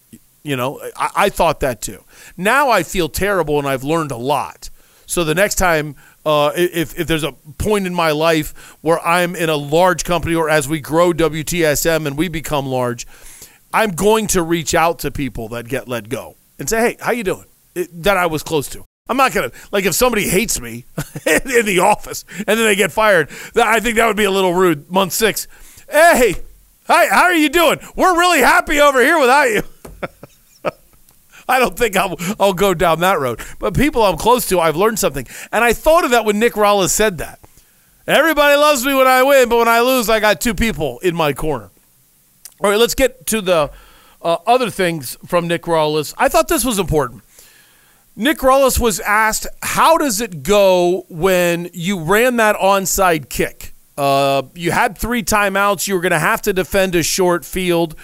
You 0.44 0.56
know, 0.56 0.82
I, 0.96 1.10
I 1.16 1.30
thought 1.30 1.60
that 1.62 1.82
too. 1.82 2.04
Now 2.36 2.70
I 2.70 2.84
feel 2.84 3.10
terrible 3.10 3.60
and 3.60 3.68
I've 3.68 3.84
learned 3.84 4.12
a 4.12 4.18
lot. 4.18 4.70
So 5.06 5.24
the 5.24 5.36
next 5.36 5.56
time 5.56 5.96
uh, 6.26 6.52
if, 6.58 7.00
if 7.00 7.08
there's 7.08 7.24
a 7.24 7.32
point 7.58 7.88
in 7.88 7.94
my 7.94 8.12
life 8.12 8.76
where 8.82 9.00
I'm 9.00 9.34
in 9.34 9.50
a 9.50 9.56
large 9.56 10.04
company 10.04 10.36
or 10.36 10.50
as 10.50 10.68
we 10.68 10.82
grow 10.82 11.14
WTSM 11.14 12.06
and 12.06 12.18
we 12.18 12.28
become 12.28 12.66
large, 12.66 13.08
I'm 13.74 13.92
going 13.92 14.28
to 14.28 14.42
reach 14.42 14.76
out 14.76 15.00
to 15.00 15.12
people 15.12 15.48
that 15.50 15.70
get 15.70 15.88
let 15.88 16.10
go 16.10 16.36
and 16.60 16.70
say, 16.70 16.80
hey, 16.80 16.98
how 17.00 17.12
you 17.12 17.24
doing? 17.24 17.46
It, 17.76 18.04
that 18.04 18.18
I 18.18 18.26
was 18.26 18.44
close 18.44 18.68
to. 18.70 18.87
I'm 19.10 19.18
not 19.18 19.32
to, 19.50 19.52
like, 19.72 19.86
if 19.86 19.94
somebody 19.94 20.28
hates 20.28 20.60
me 20.60 20.86
in 21.26 21.66
the 21.66 21.80
office 21.80 22.26
and 22.40 22.60
then 22.60 22.66
they 22.66 22.76
get 22.76 22.92
fired, 22.92 23.30
I 23.56 23.80
think 23.80 23.96
that 23.96 24.08
would 24.08 24.18
be 24.18 24.26
a 24.26 24.32
little 24.32 24.54
rude. 24.54 24.90
Month 24.92 25.14
six, 25.14 25.48
hey, 25.90 26.36
hi, 26.86 27.08
how 27.08 27.24
are 27.24 27.34
you 27.34 27.50
doing? 27.50 27.80
We're 27.96 28.18
really 28.18 28.40
happy 28.40 28.80
over 28.80 29.02
here 29.02 29.20
without 29.20 29.44
you. 29.46 29.64
I 31.50 31.60
don't 31.60 31.78
think 31.78 31.96
I'll, 31.96 32.18
I'll 32.40 32.54
go 32.54 32.74
down 32.74 33.00
that 33.00 33.20
road. 33.20 33.40
But 33.60 33.74
people 33.74 34.04
I'm 34.04 34.18
close 34.18 34.48
to, 34.50 34.60
I've 34.60 34.76
learned 34.76 35.00
something. 35.00 35.26
And 35.52 35.64
I 35.64 35.72
thought 35.74 36.04
of 36.04 36.12
that 36.12 36.26
when 36.26 36.40
Nick 36.40 36.54
Rallis 36.54 36.90
said 36.90 37.20
that. 37.20 37.40
Everybody 38.06 38.56
loves 38.56 38.86
me 38.86 38.94
when 38.94 39.08
I 39.08 39.24
win, 39.24 39.50
but 39.50 39.58
when 39.58 39.68
I 39.68 39.82
lose, 39.82 40.10
I 40.10 40.20
got 40.20 40.40
two 40.40 40.54
people 40.54 41.00
in 41.00 41.16
my 41.16 41.34
corner. 41.34 41.70
All 42.62 42.70
right, 42.70 42.80
let's 42.80 42.96
get 42.96 43.26
to 43.28 43.42
the 43.42 43.72
uh, 44.22 44.38
other 44.46 44.70
things 44.70 45.18
from 45.26 45.48
Nick 45.48 45.64
Rallis. 45.64 46.14
I 46.18 46.30
thought 46.30 46.48
this 46.48 46.66
was 46.66 46.80
important. 46.80 47.22
Nick 48.20 48.40
Rallis 48.40 48.80
was 48.80 49.00
asked, 49.02 49.46
How 49.62 49.96
does 49.98 50.22
it 50.22 50.42
go 50.42 51.06
when 51.08 51.70
you 51.72 52.00
ran 52.04 52.38
that 52.38 52.56
onside 52.56 53.30
kick? 53.30 53.74
Uh, 53.96 54.42
you 54.56 54.72
had 54.72 54.98
three 54.98 55.22
timeouts. 55.22 55.88
You 55.88 55.94
were 55.94 56.02
going 56.02 56.12
to 56.12 56.20
have 56.20 56.42
to 56.44 56.54
defend 56.54 56.96
a 56.96 57.04
short 57.04 57.46
field 57.46 57.96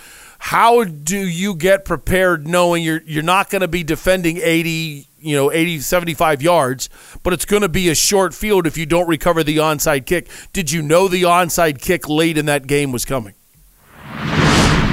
how 0.45 0.83
do 0.83 1.17
you 1.17 1.55
get 1.55 1.85
prepared 1.85 2.45
knowing 2.45 2.83
you're 2.83 3.01
you're 3.05 3.23
not 3.23 3.49
going 3.49 3.61
to 3.61 3.67
be 3.67 3.81
defending 3.81 4.35
80 4.43 5.07
you 5.17 5.37
know 5.37 5.49
80 5.49 5.79
75 5.79 6.41
yards 6.41 6.89
but 7.23 7.31
it's 7.31 7.45
going 7.45 7.61
to 7.61 7.69
be 7.69 7.87
a 7.87 7.95
short 7.95 8.33
field 8.33 8.67
if 8.67 8.77
you 8.77 8.85
don't 8.85 9.07
recover 9.07 9.41
the 9.41 9.55
onside 9.55 10.05
kick 10.05 10.27
did 10.51 10.69
you 10.69 10.81
know 10.81 11.07
the 11.07 11.23
onside 11.23 11.79
kick 11.79 12.09
late 12.09 12.37
in 12.37 12.45
that 12.47 12.67
game 12.67 12.91
was 12.91 13.05
coming 13.05 13.35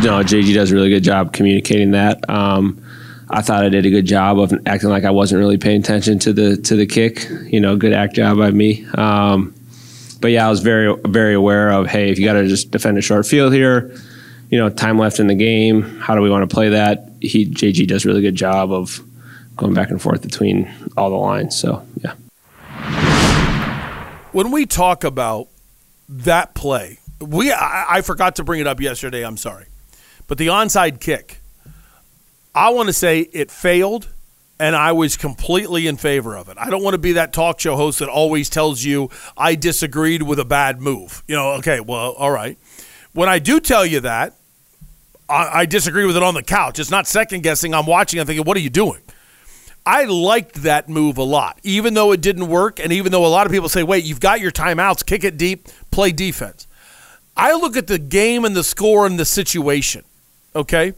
no 0.05 0.23
jg 0.23 0.55
does 0.55 0.71
a 0.71 0.75
really 0.77 0.89
good 0.89 1.03
job 1.03 1.33
communicating 1.33 1.91
that 1.91 2.31
um, 2.31 2.81
I 3.33 3.43
thought 3.43 3.65
I 3.65 3.69
did 3.69 3.87
a 3.87 3.91
good 3.91 4.07
job 4.07 4.41
of 4.41 4.53
acting 4.67 4.91
like 4.91 5.05
I 5.05 5.11
wasn't 5.11 5.39
really 5.39 5.57
paying 5.57 5.81
attention 5.81 6.19
to 6.21 6.33
the 6.33 6.57
to 6.57 6.75
the 6.75 6.87
kick. 6.87 7.29
You 7.45 7.61
know, 7.61 7.77
good 7.77 7.93
act 7.93 8.17
job 8.17 8.39
by 8.39 8.51
me. 8.51 8.85
Um, 8.95 9.55
but 10.21 10.33
yeah, 10.33 10.47
I 10.47 10.51
was 10.51 10.61
very 10.61 10.95
very 11.07 11.35
aware 11.35 11.71
of 11.71 11.87
hey, 11.87 12.11
if 12.11 12.19
you 12.19 12.25
got 12.25 12.35
to 12.35 12.49
just 12.49 12.71
defend 12.73 12.99
a 12.99 13.03
short 13.03 13.27
field 13.27 13.53
here, 13.53 13.97
you 14.51 14.59
know, 14.59 14.69
time 14.69 14.99
left 14.99 15.21
in 15.21 15.29
the 15.29 15.35
game. 15.37 15.83
How 16.01 16.17
do 16.17 16.23
we 16.23 16.31
want 16.31 16.49
to 16.49 16.53
play 16.53 16.71
that? 16.71 17.09
He 17.21 17.47
JG 17.47 17.87
does 17.87 18.05
a 18.05 18.09
really 18.09 18.21
good 18.21 18.35
job 18.35 18.73
of 18.73 19.01
going 19.57 19.75
back 19.75 19.91
and 19.91 20.03
forth 20.03 20.23
between 20.23 20.73
all 20.97 21.11
the 21.11 21.17
lines. 21.17 21.57
So 21.57 21.87
yeah. 22.03 22.15
When 24.33 24.51
we 24.51 24.67
talk 24.67 25.05
about 25.05 25.49
that 26.09 26.55
play, 26.55 26.99
we 27.21 27.53
I, 27.53 27.87
I 27.89 28.01
forgot 28.01 28.37
to 28.37 28.45
bring 28.45 28.61
it 28.61 28.67
up 28.67 28.81
yesterday. 28.81 29.25
I'm 29.25 29.37
sorry, 29.37 29.67
but 30.27 30.37
the 30.37 30.49
onside 30.49 31.01
kick. 31.01 31.40
I 32.55 32.71
want 32.71 32.89
to 32.89 32.93
say 32.93 33.21
it 33.21 33.51
failed 33.51 34.09
and 34.61 34.77
I 34.77 34.93
was 34.93 35.17
completely 35.17 35.87
in 35.87 35.97
favor 35.97 36.37
of 36.37 36.49
it. 36.49 36.59
I 36.59 36.69
don't 36.69 36.83
want 36.83 36.95
to 36.95 36.99
be 36.99 37.13
that 37.13 37.33
talk 37.33 37.61
show 37.61 37.77
host 37.77 38.01
that 38.01 38.09
always 38.09 38.51
tells 38.51 38.85
you 38.85 39.09
I 39.37 39.55
disagreed 39.55 40.23
with 40.23 40.39
a 40.39 40.45
bad 40.45 40.81
move. 40.81 41.25
You 41.27 41.37
know, 41.37 41.53
okay, 41.55 41.81
well, 41.81 42.13
all 42.13 42.31
right. 42.31 42.59
When 43.13 43.29
I 43.29 43.39
do 43.39 43.59
tell 43.59 43.87
you 43.87 44.01
that, 44.01 44.35
I, 45.31 45.61
I 45.61 45.67
disagree 45.67 46.05
with 46.05 46.17
it 46.17 46.23
on 46.23 46.35
the 46.35 46.43
couch. 46.43 46.79
It's 46.79 46.91
not 46.91 47.07
second 47.07 47.43
guessing. 47.43 47.75
I'm 47.75 47.87
watching. 47.87 48.21
I'm 48.21 48.27
thinking, 48.27 48.45
what 48.45 48.57
are 48.57 48.61
you 48.61 48.71
doing? 48.71 49.01
I 49.87 50.05
liked 50.05 50.57
that 50.63 50.91
move 50.91 51.17
a 51.17 51.23
lot, 51.23 51.59
even 51.63 51.95
though 51.95 52.13
it 52.13 52.21
didn't 52.21 52.49
work, 52.49 52.79
and 52.79 52.93
even 52.93 53.13
though 53.13 53.25
a 53.25 53.29
lot 53.29 53.47
of 53.47 53.53
people 53.53 53.71
say, 53.71 53.83
wait, 53.83 54.05
you've 54.05 54.21
got 54.21 54.41
your 54.41 54.51
timeouts, 54.51 55.05
kick 55.07 55.25
it 55.25 55.39
deep, 55.39 55.69
play 55.91 56.13
defense. 56.13 56.67
I 57.35 57.55
look 57.55 57.79
at 57.79 57.87
the 57.87 57.99
game 57.99 58.45
and 58.45 58.55
the 58.55 58.63
score 58.63 59.07
and 59.07 59.19
the 59.19 59.25
situation, 59.25 60.05
okay? 60.55 60.93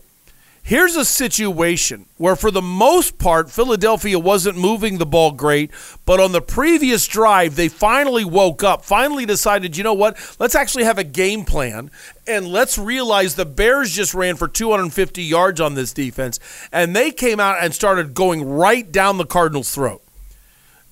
Here's 0.65 0.95
a 0.95 1.05
situation 1.05 2.07
where, 2.19 2.37
for 2.37 2.53
the 2.53 2.63
most 2.63 3.19
part, 3.19 3.51
Philadelphia 3.51 4.17
wasn't 4.17 4.57
moving 4.57 4.99
the 4.99 5.07
ball 5.07 5.33
great, 5.33 5.73
but 6.07 6.21
on 6.21 6.31
the 6.31 6.41
previous 6.41 7.09
drive, 7.09 7.57
they 7.57 7.67
finally 7.67 8.25
woke 8.25 8.63
up, 8.63 8.85
finally 8.85 9.27
decided, 9.27 9.77
you 9.77 9.83
know 9.83 9.93
what? 9.93 10.17
Let's 10.39 10.55
actually 10.55 10.85
have 10.85 10.99
a 10.99 11.05
game 11.05 11.45
plan, 11.45 11.91
and 12.29 12.47
let's 12.47 12.79
realize 12.79 13.35
the 13.35 13.45
Bears 13.45 13.93
just 13.93 14.15
ran 14.15 14.37
for 14.37 14.47
250 14.47 15.21
yards 15.21 15.61
on 15.61 15.75
this 15.75 15.93
defense, 15.93 16.39
and 16.73 16.95
they 16.95 17.11
came 17.11 17.41
out 17.41 17.57
and 17.61 17.75
started 17.75 18.15
going 18.15 18.49
right 18.49 18.91
down 18.91 19.19
the 19.19 19.27
Cardinals' 19.27 19.75
throat. 19.75 20.01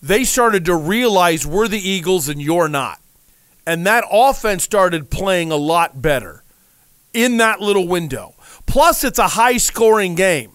They 0.02 0.24
started 0.24 0.64
to 0.64 0.74
realize 0.74 1.46
we're 1.46 1.68
the 1.68 1.78
Eagles 1.78 2.28
and 2.28 2.42
you're 2.42 2.68
not. 2.68 2.98
And 3.66 3.86
that 3.86 4.04
offense 4.10 4.64
started 4.64 5.10
playing 5.10 5.52
a 5.52 5.56
lot 5.56 6.02
better 6.02 6.42
in 7.12 7.36
that 7.36 7.60
little 7.60 7.86
window. 7.86 8.34
Plus, 8.70 9.02
it's 9.02 9.18
a 9.18 9.26
high 9.26 9.56
scoring 9.56 10.14
game. 10.14 10.52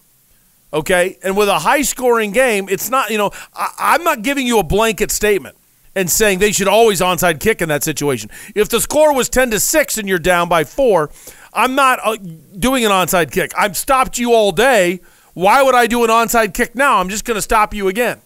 Okay. 0.71 1.17
And 1.21 1.35
with 1.35 1.49
a 1.49 1.59
high 1.59 1.81
scoring 1.81 2.31
game, 2.31 2.69
it's 2.69 2.89
not, 2.89 3.09
you 3.09 3.17
know, 3.17 3.31
I, 3.53 3.95
am 3.95 4.05
not 4.05 4.21
giving 4.21 4.47
you 4.47 4.57
a 4.57 4.63
blanket 4.63 5.11
statement 5.11 5.57
and 5.95 6.09
saying 6.09 6.39
they 6.39 6.53
should 6.53 6.69
always 6.69 7.01
onside 7.01 7.41
kick 7.41 7.61
in 7.61 7.67
that 7.67 7.83
situation. 7.83 8.29
If 8.55 8.69
the 8.69 8.79
score 8.79 9.13
was 9.13 9.27
10 9.27 9.51
to 9.51 9.59
6 9.59 9.97
and 9.97 10.07
you're 10.07 10.17
down 10.17 10.47
by 10.47 10.63
four, 10.63 11.11
I'm 11.53 11.75
not 11.75 11.99
uh, 12.05 12.15
doing 12.57 12.85
an 12.85 12.91
onside 12.91 13.31
kick. 13.31 13.51
I've 13.57 13.75
stopped 13.75 14.17
you 14.17 14.33
all 14.33 14.53
day. 14.53 15.01
Why 15.33 15.61
would 15.61 15.75
I 15.75 15.85
do 15.85 16.05
an 16.05 16.09
onside 16.09 16.53
kick 16.53 16.73
now? 16.73 16.99
I'm 16.99 17.09
just 17.09 17.25
going 17.25 17.35
to 17.35 17.41
stop 17.41 17.73
you 17.73 17.89
again. 17.89 18.21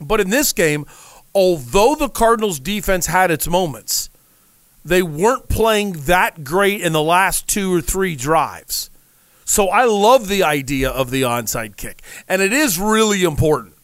But 0.00 0.20
in 0.20 0.30
this 0.30 0.52
game, 0.52 0.84
although 1.32 1.94
the 1.94 2.08
Cardinals 2.08 2.58
defense 2.58 3.06
had 3.06 3.30
its 3.30 3.46
moments, 3.46 4.09
they 4.84 5.02
weren't 5.02 5.48
playing 5.48 5.92
that 6.04 6.44
great 6.44 6.80
in 6.80 6.92
the 6.92 7.02
last 7.02 7.48
two 7.48 7.72
or 7.72 7.80
three 7.80 8.16
drives. 8.16 8.90
So 9.44 9.68
I 9.68 9.84
love 9.84 10.28
the 10.28 10.42
idea 10.42 10.90
of 10.90 11.10
the 11.10 11.22
onside 11.22 11.76
kick. 11.76 12.02
And 12.28 12.40
it 12.40 12.52
is 12.52 12.78
really 12.78 13.24
important 13.24 13.74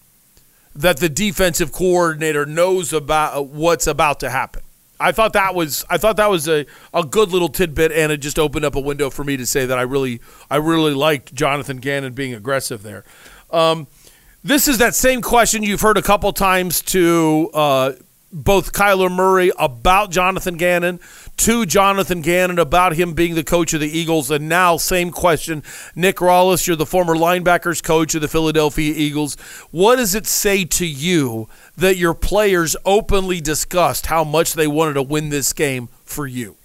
that 0.74 0.99
the 0.99 1.09
defensive 1.09 1.72
coordinator 1.72 2.47
knows 2.47 2.92
about 2.92 3.49
what's 3.49 3.86
about 3.86 4.20
to 4.20 4.30
happen. 4.30 4.62
I 4.99 5.12
thought 5.12 5.34
that 5.34 5.55
was 5.55 5.84
I 5.90 5.99
thought 5.99 6.16
that 6.16 6.30
was 6.30 6.49
a, 6.49 6.66
a 6.94 7.05
good 7.05 7.30
little 7.30 7.49
tidbit 7.49 7.92
and 7.92 8.11
it 8.11 8.18
just 8.18 8.38
opened 8.38 8.64
up 8.64 8.76
a 8.76 8.80
window 8.80 9.11
for 9.11 9.24
me 9.24 9.36
to 9.36 9.44
say 9.44 9.66
that 9.66 9.78
I 9.78 9.82
really 9.82 10.20
I 10.51 10.57
really 10.57 10.94
liked 10.94 11.34
Jonathan 11.34 11.78
Gannon 11.78 12.14
being 12.14 12.32
aggressive 12.32 12.82
there. 12.82 13.05
Um, 13.51 13.88
this 14.42 14.68
is 14.68 14.78
that 14.78 14.94
same 14.94 15.20
question 15.20 15.62
you've 15.62 15.80
heard 15.80 15.99
a 15.99 16.03
couple 16.03 16.32
times 16.32 16.80
to 16.82 17.51
uh, 17.53 17.92
both 18.37 18.74
Kyler 18.74 19.11
Murray 19.11 19.51
about 19.59 20.11
Jonathan 20.11 20.59
Gannon, 20.59 21.01
to 21.39 21.64
Jonathan 21.64 22.20
Gannon 22.20 22.59
about 22.59 22.95
him 22.95 23.14
being 23.14 23.34
the 23.34 23.43
coach 23.43 23.72
of 23.72 23.80
the 23.80 23.89
Eagles, 23.89 24.30
and 24.30 24.47
now 24.47 24.76
same 24.76 25.11
question, 25.11 25.62
Nick 25.95 26.16
Rallis, 26.16 26.66
you're 26.66 26.76
the 26.76 26.84
former 26.84 27.14
linebackers 27.14 27.82
coach 27.82 28.14
of 28.14 28.20
the 28.20 28.28
Philadelphia 28.28 28.93
Eagles. 28.95 29.37
What 29.70 29.97
does 29.97 30.14
it 30.14 30.26
say 30.26 30.66
to 30.66 30.87
you 30.87 31.49
that 31.76 31.97
your 31.97 32.12
players 32.12 32.76
openly 32.84 33.41
discussed 33.41 34.07
how 34.07 34.22
much 34.22 34.53
they 34.53 34.66
wanted 34.66 34.95
to 34.95 35.03
win 35.03 35.30
this 35.30 35.55
game 35.55 35.89
for 36.05 36.26
you? 36.26 36.57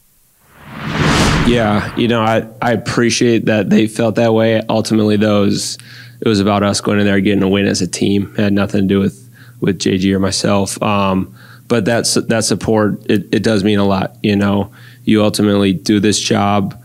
Yeah, 1.48 1.96
you 1.96 2.10
know, 2.10 2.22
I, 2.22 2.48
I 2.62 2.74
appreciate 2.74 3.46
that 3.46 3.70
they 3.70 3.88
felt 3.88 4.16
that 4.16 4.34
way. 4.34 4.62
Ultimately, 4.68 5.18
was, 5.18 5.78
it 6.20 6.28
was 6.28 6.42
about 6.42 6.64
us 6.64 6.82
going 6.82 7.00
in 7.00 7.06
there 7.06 7.20
getting 7.22 7.44
a 7.44 7.50
win 7.50 7.66
as 7.66 7.82
a 7.82 7.88
team. 7.88 8.36
It 8.38 8.42
had 8.42 8.54
nothing 8.54 8.82
to 8.82 8.88
do 8.88 9.00
with 9.00 9.22
with 9.62 9.80
JG 9.80 10.12
or 10.14 10.20
myself. 10.20 10.82
Um, 10.82 11.34
but 11.72 11.86
that's 11.86 12.16
that 12.16 12.44
support 12.44 13.02
it, 13.10 13.34
it 13.34 13.44
does 13.44 13.64
mean 13.64 13.80
a 13.80 13.86
lot. 13.86 14.18
You 14.22 14.36
know, 14.36 14.74
you 15.06 15.24
ultimately 15.24 15.72
do 15.72 16.02
this 16.02 16.20
job 16.20 16.78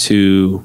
to 0.00 0.62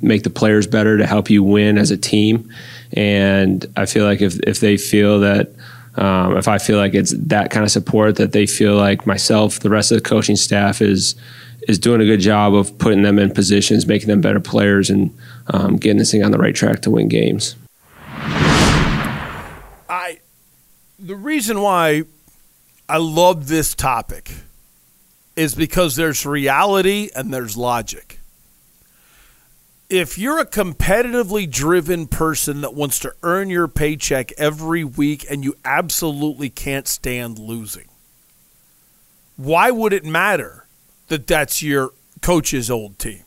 make 0.00 0.22
the 0.22 0.30
players 0.30 0.68
better 0.68 0.96
to 0.96 1.04
help 1.04 1.28
you 1.28 1.42
win 1.42 1.76
as 1.76 1.90
a 1.90 1.96
team, 1.96 2.48
and 2.92 3.66
I 3.76 3.86
feel 3.86 4.04
like 4.04 4.20
if 4.20 4.38
if 4.46 4.60
they 4.60 4.76
feel 4.76 5.18
that. 5.20 5.50
Um, 5.96 6.36
if 6.36 6.46
I 6.46 6.58
feel 6.58 6.78
like 6.78 6.94
it's 6.94 7.12
that 7.18 7.50
kind 7.50 7.64
of 7.64 7.70
support 7.72 8.14
that 8.16 8.30
they 8.30 8.46
feel 8.46 8.76
like 8.76 9.08
myself, 9.08 9.58
the 9.58 9.68
rest 9.68 9.90
of 9.90 10.00
the 10.00 10.08
coaching 10.08 10.36
staff 10.36 10.80
is 10.80 11.16
is 11.66 11.80
doing 11.80 12.00
a 12.00 12.04
good 12.04 12.20
job 12.20 12.54
of 12.54 12.78
putting 12.78 13.02
them 13.02 13.18
in 13.18 13.32
positions, 13.32 13.88
making 13.88 14.06
them 14.06 14.20
better 14.20 14.38
players, 14.38 14.88
and 14.88 15.12
um, 15.48 15.76
getting 15.76 15.98
this 15.98 16.12
thing 16.12 16.22
on 16.22 16.30
the 16.30 16.38
right 16.38 16.54
track 16.54 16.80
to 16.82 16.92
win 16.92 17.08
games. 17.08 17.56
I 19.88 20.20
the 21.00 21.16
reason 21.16 21.60
why 21.60 22.04
I 22.90 22.96
love 22.96 23.46
this 23.46 23.76
topic 23.76 24.32
is 25.36 25.54
because 25.54 25.94
there's 25.94 26.26
reality 26.26 27.08
and 27.14 27.32
there's 27.32 27.56
logic. 27.56 28.18
If 29.88 30.18
you're 30.18 30.40
a 30.40 30.44
competitively 30.44 31.48
driven 31.48 32.08
person 32.08 32.62
that 32.62 32.74
wants 32.74 32.98
to 33.00 33.14
earn 33.22 33.48
your 33.48 33.68
paycheck 33.68 34.32
every 34.32 34.82
week 34.82 35.24
and 35.30 35.44
you 35.44 35.54
absolutely 35.64 36.50
can't 36.50 36.88
stand 36.88 37.38
losing, 37.38 37.86
why 39.36 39.70
would 39.70 39.92
it 39.92 40.04
matter 40.04 40.66
that 41.06 41.28
that's 41.28 41.62
your 41.62 41.92
coach's 42.22 42.72
old 42.72 42.98
team? 42.98 43.22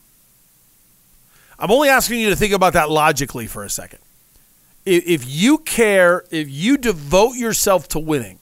I'm 1.57 1.71
only 1.71 1.87
asking 1.87 2.19
you 2.19 2.29
to 2.31 2.35
think 2.35 2.51
about 2.51 2.73
that 2.73 2.89
logically 2.91 3.47
for 3.47 3.63
a 3.63 3.69
second. 3.69 3.99
If 4.85 5.23
you 5.25 5.59
care, 5.59 6.25
if 6.31 6.49
you 6.49 6.75
devote 6.75 7.37
yourself 7.37 7.87
to 7.89 7.99
winning, 7.99 8.39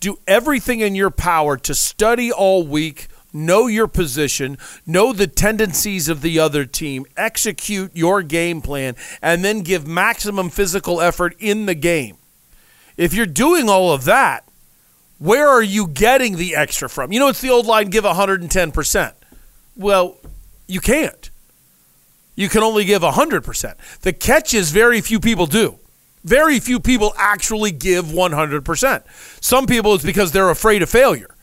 do 0.00 0.18
everything 0.26 0.80
in 0.80 0.94
your 0.94 1.10
power 1.10 1.56
to 1.58 1.74
study 1.74 2.32
all 2.32 2.66
week, 2.66 3.08
know 3.32 3.66
your 3.66 3.86
position, 3.86 4.58
know 4.86 5.12
the 5.12 5.26
tendencies 5.26 6.08
of 6.08 6.22
the 6.22 6.38
other 6.38 6.64
team, 6.64 7.06
execute 7.16 7.94
your 7.94 8.22
game 8.22 8.60
plan, 8.60 8.96
and 9.22 9.44
then 9.44 9.60
give 9.60 9.86
maximum 9.86 10.50
physical 10.50 11.00
effort 11.00 11.36
in 11.38 11.66
the 11.66 11.74
game. 11.74 12.16
If 12.96 13.14
you're 13.14 13.26
doing 13.26 13.68
all 13.68 13.92
of 13.92 14.04
that, 14.04 14.44
where 15.18 15.48
are 15.48 15.62
you 15.62 15.86
getting 15.86 16.36
the 16.36 16.56
extra 16.56 16.88
from? 16.88 17.12
You 17.12 17.20
know, 17.20 17.28
it's 17.28 17.42
the 17.42 17.50
old 17.50 17.66
line 17.66 17.90
give 17.90 18.04
110%. 18.04 19.12
Well, 19.76 20.16
you 20.66 20.80
can't. 20.80 21.30
You 22.36 22.48
can 22.48 22.62
only 22.62 22.86
give 22.86 23.02
100%. 23.02 23.74
The 24.00 24.12
catch 24.14 24.54
is 24.54 24.70
very 24.70 25.02
few 25.02 25.20
people 25.20 25.46
do. 25.46 25.79
Very 26.24 26.60
few 26.60 26.80
people 26.80 27.14
actually 27.16 27.72
give 27.72 28.06
100%. 28.06 29.02
Some 29.40 29.66
people 29.66 29.94
it's 29.94 30.04
because 30.04 30.32
they're 30.32 30.50
afraid 30.50 30.82
of 30.82 30.90
failure. 30.90 31.34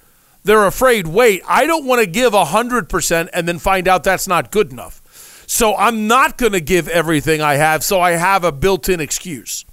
They're 0.43 0.65
afraid, 0.65 1.07
wait, 1.07 1.41
I 1.47 1.65
don't 1.65 1.86
want 1.86 2.01
to 2.01 2.07
give 2.07 2.34
100% 2.34 3.30
and 3.34 3.47
then 3.47 3.59
find 3.59 3.88
out 3.88 4.03
that's 4.03 4.28
not 4.28 4.51
good 4.51 4.71
enough. 4.71 5.01
So 5.47 5.75
I'm 5.75 6.07
not 6.07 6.38
going 6.38 6.51
to 6.51 6.61
give 6.61 6.88
everything 6.88 7.41
I 7.41 7.55
have, 7.55 7.84
so 7.84 7.99
I 7.99 8.11
have 8.11 8.43
a 8.43 8.51
built 8.51 8.88
in 8.89 8.99
excuse. 8.99 9.65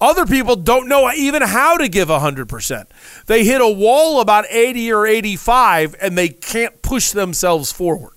Other 0.00 0.26
people 0.26 0.56
don't 0.56 0.88
know 0.88 1.10
even 1.12 1.42
how 1.42 1.76
to 1.76 1.88
give 1.88 2.08
100%. 2.08 2.86
They 3.26 3.44
hit 3.44 3.60
a 3.60 3.68
wall 3.68 4.20
about 4.20 4.44
80 4.50 4.92
or 4.92 5.06
85 5.06 5.96
and 6.00 6.18
they 6.18 6.28
can't 6.28 6.82
push 6.82 7.12
themselves 7.12 7.72
forward. 7.72 8.14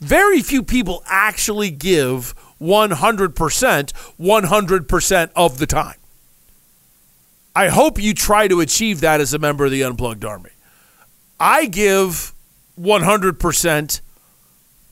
Very 0.00 0.42
few 0.42 0.62
people 0.62 1.02
actually 1.06 1.70
give 1.70 2.34
100%, 2.60 3.92
100% 4.20 5.30
of 5.36 5.58
the 5.58 5.66
time. 5.66 5.96
I 7.54 7.68
hope 7.68 8.00
you 8.00 8.12
try 8.14 8.48
to 8.48 8.60
achieve 8.60 9.00
that 9.00 9.20
as 9.20 9.32
a 9.32 9.38
member 9.38 9.64
of 9.64 9.70
the 9.70 9.82
Unplugged 9.82 10.24
Army. 10.24 10.50
I 11.40 11.66
give 11.66 12.34
100% 12.78 14.00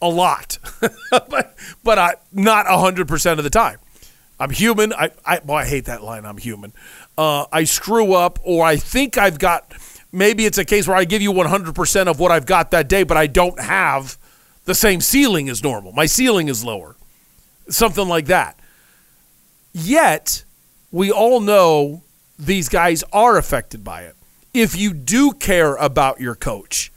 a 0.01 0.09
lot, 0.09 0.59
but, 1.11 1.57
but 1.83 1.99
I, 1.99 2.15
not 2.33 2.67
100% 2.67 3.39
of 3.39 3.45
the 3.45 3.51
time. 3.51 3.79
I'm 4.41 4.51
human. 4.51 4.93
I, 4.93 5.11
I, 5.25 5.41
well, 5.45 5.59
I 5.59 5.65
hate 5.65 5.85
that 5.87 6.03
line. 6.03 6.25
I'm 6.25 6.39
human. 6.39 6.73
Uh, 7.17 7.47
I 7.53 7.65
screw 7.65 8.15
up, 8.15 8.39
or 8.43 8.65
I 8.65 8.77
think 8.77 9.17
I've 9.17 9.39
got. 9.39 9.73
Maybe 10.11 10.45
it's 10.45 10.59
a 10.59 10.65
case 10.65 10.87
where 10.89 10.97
I 10.97 11.05
give 11.05 11.23
you 11.23 11.33
100% 11.33 12.07
of 12.07 12.21
what 12.21 12.31
I've 12.33 12.47
got 12.47 12.71
that 12.73 12.89
day, 12.89 13.03
but 13.05 13.17
I 13.17 13.27
don't 13.27 13.61
have 13.61 14.19
the 14.65 14.75
same 14.75 15.01
ceiling 15.01 15.49
as 15.49 15.63
normal. 15.63 15.93
My 15.93 16.07
ceiling 16.07 16.49
is 16.49 16.65
lower 16.65 16.97
something 17.69 18.09
like 18.09 18.27
that. 18.27 18.59
Yet, 19.73 20.45
we 20.91 21.11
all 21.11 21.41
know 21.41 22.03
these 22.39 22.69
guys 22.69 23.03
are 23.13 23.37
affected 23.37 23.83
by 23.83 24.03
it. 24.03 24.15
If 24.53 24.77
you 24.77 24.93
do 24.93 25.33
care 25.33 25.75
about 25.77 26.21
your 26.21 26.35
coach, 26.35 26.93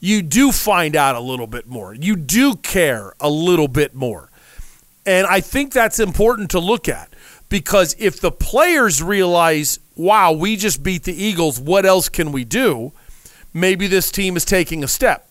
you 0.00 0.20
do 0.22 0.52
find 0.52 0.94
out 0.94 1.16
a 1.16 1.20
little 1.20 1.46
bit 1.46 1.66
more. 1.66 1.94
You 1.94 2.16
do 2.16 2.54
care 2.56 3.14
a 3.18 3.30
little 3.30 3.68
bit 3.68 3.94
more. 3.94 4.30
And 5.06 5.26
I 5.26 5.40
think 5.40 5.72
that's 5.72 5.98
important 5.98 6.50
to 6.50 6.58
look 6.58 6.88
at 6.88 7.08
because 7.48 7.96
if 7.98 8.20
the 8.20 8.32
players 8.32 9.02
realize, 9.02 9.78
wow, 9.94 10.32
we 10.32 10.56
just 10.56 10.82
beat 10.82 11.04
the 11.04 11.14
Eagles, 11.14 11.60
what 11.60 11.86
else 11.86 12.08
can 12.08 12.32
we 12.32 12.44
do? 12.44 12.92
Maybe 13.54 13.86
this 13.86 14.10
team 14.10 14.36
is 14.36 14.44
taking 14.44 14.84
a 14.84 14.88
step. 14.88 15.28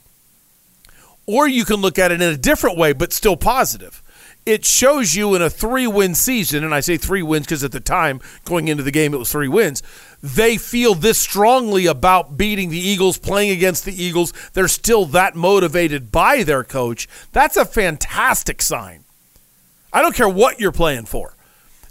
Or 1.27 1.47
you 1.47 1.65
can 1.65 1.77
look 1.77 1.99
at 1.99 2.11
it 2.11 2.21
in 2.21 2.33
a 2.33 2.37
different 2.37 2.77
way, 2.77 2.93
but 2.93 3.13
still 3.13 3.35
positive 3.35 4.01
it 4.45 4.63
shows 4.63 5.15
you 5.15 5.33
in 5.33 5.41
a 5.41 5.49
three 5.49 5.87
win 5.87 6.13
season, 6.13 6.63
and 6.63 6.73
I 6.73 6.79
say 6.79 6.97
three 6.97 7.23
wins 7.23 7.47
because 7.47 7.63
at 7.63 7.71
the 7.71 7.79
time 7.79 8.21
going 8.43 8.67
into 8.67 8.83
the 8.83 8.91
game 8.91 9.13
it 9.13 9.17
was 9.17 9.31
three 9.31 9.47
wins. 9.47 9.81
They 10.21 10.57
feel 10.57 10.93
this 10.93 11.17
strongly 11.17 11.87
about 11.87 12.37
beating 12.37 12.69
the 12.69 12.79
Eagles, 12.79 13.17
playing 13.17 13.51
against 13.51 13.85
the 13.85 14.03
Eagles. 14.03 14.33
They're 14.53 14.67
still 14.67 15.05
that 15.07 15.35
motivated 15.35 16.11
by 16.11 16.43
their 16.43 16.63
coach. 16.63 17.07
That's 17.31 17.57
a 17.57 17.65
fantastic 17.65 18.61
sign. 18.61 19.03
I 19.91 20.01
don't 20.01 20.15
care 20.15 20.29
what 20.29 20.59
you're 20.59 20.71
playing 20.71 21.05
for. 21.05 21.35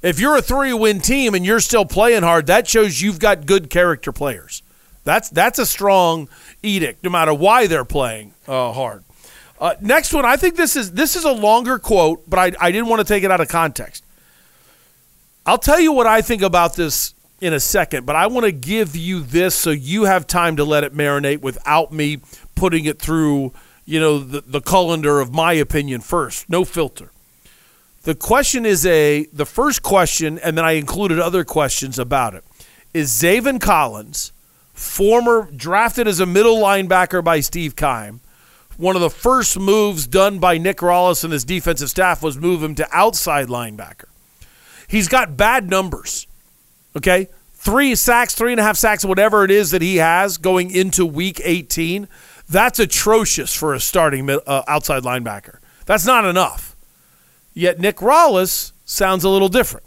If 0.03 0.21
you're 0.21 0.37
a 0.37 0.43
three 0.43 0.73
win 0.73 1.01
team 1.01 1.35
and 1.35 1.45
you're 1.45 1.61
still 1.61 1.87
playing 1.87 2.23
hard, 2.23 2.47
that 2.47 2.69
shows 2.69 3.01
you've 3.01 3.19
got 3.19 3.47
good 3.47 3.71
character 3.71 4.13
players. 4.13 4.63
That's 5.03 5.29
that's 5.29 5.59
a 5.59 5.67
strong 5.67 6.29
edict, 6.63 7.03
no 7.03 7.11
matter 7.11 7.35
why 7.35 7.67
they're 7.67 7.85
playing 7.85 8.35
uh, 8.47 8.73
hard. 8.73 9.05
Uh, 9.65 9.75
next 9.81 10.13
one, 10.13 10.27
I 10.27 10.37
think 10.37 10.57
this 10.57 10.77
is 10.77 10.93
this 10.93 11.17
is 11.17 11.25
a 11.25 11.33
longer 11.33 11.79
quote, 11.79 12.29
but 12.29 12.39
I, 12.39 12.53
I 12.61 12.71
didn't 12.71 12.87
want 12.87 13.01
to 13.01 13.05
take 13.05 13.25
it 13.25 13.31
out 13.31 13.41
of 13.41 13.49
context. 13.49 14.05
I'll 15.47 15.57
tell 15.57 15.81
you 15.81 15.91
what 15.91 16.07
I 16.07 16.21
think 16.21 16.43
about 16.43 16.77
this 16.77 17.15
in 17.41 17.55
a 17.55 17.61
second, 17.61 18.05
but 18.05 18.15
I 18.15 18.27
want 18.27 18.45
to 18.45 18.53
give 18.53 18.95
you 18.95 19.21
this 19.21 19.55
so 19.55 19.71
you 19.71 20.05
have 20.05 20.27
time 20.27 20.57
to 20.57 20.65
let 20.65 20.85
it 20.85 20.95
marinate 20.95 21.41
without 21.41 21.93
me 21.93 22.19
putting 22.55 22.85
it 22.85 22.99
through, 22.99 23.55
you 23.87 23.99
know, 23.99 24.19
the, 24.19 24.43
the 24.43 24.61
colander 24.61 25.19
of 25.19 25.33
my 25.33 25.55
opinion 25.55 26.03
first. 26.03 26.51
No 26.51 26.67
filter. 26.67 27.11
The 28.03 28.15
question 28.15 28.67
is 28.67 28.85
a 28.85 29.25
the 29.33 29.47
first 29.47 29.83
question, 29.83 30.39
and 30.41 30.59
then 30.59 30.65
I 30.67 30.73
included 30.73 31.19
other 31.19 31.43
questions 31.43 31.99
about 31.99 32.35
it. 32.35 32.45
Is 32.93 33.11
Zaven 33.11 33.63
Collins, 33.63 34.31
former 34.75 35.49
drafted 35.57 36.07
as 36.07 36.21
a 36.21 36.27
middle 36.27 36.59
linebacker 36.59 37.25
by 37.25 37.41
Steve 37.41 37.77
Keim, 37.77 38.21
one 38.77 38.97
of 38.97 39.03
the 39.03 39.11
first 39.11 39.59
moves 39.59 40.07
done 40.07 40.39
by 40.39 40.59
Nick 40.59 40.79
Rallis 40.79 41.25
and 41.25 41.33
his 41.33 41.45
defensive 41.45 41.91
staff 41.91 42.23
was 42.23 42.37
move 42.37 42.63
him 42.63 42.75
to 42.77 42.89
outside 42.93 43.49
linebacker. 43.49 44.07
He's 44.89 45.09
got 45.09 45.37
bad 45.37 45.69
numbers. 45.69 46.27
Okay? 46.97 47.29
Three 47.55 47.95
sacks, 47.95 48.35
three 48.35 48.53
and 48.53 48.61
a 48.61 48.63
half 48.63 48.77
sacks, 48.77 49.05
whatever 49.05 49.45
it 49.45 49.51
is 49.51 49.71
that 49.71 49.83
he 49.83 49.97
has 49.97 50.37
going 50.37 50.71
into 50.71 51.07
week 51.07 51.41
18. 51.43 52.09
That's 52.49 52.79
atrocious 52.79 53.55
for 53.55 53.73
a 53.75 53.81
starting 53.81 54.29
uh, 54.29 54.63
outside 54.69 55.03
linebacker. 55.03 55.59
That's 55.87 56.05
not 56.05 56.25
enough. 56.25 56.77
Yet 57.55 57.79
Nick 57.79 57.97
Rallis 57.97 58.73
sounds 58.85 59.25
a 59.25 59.29
little 59.29 59.49
different. 59.49 59.87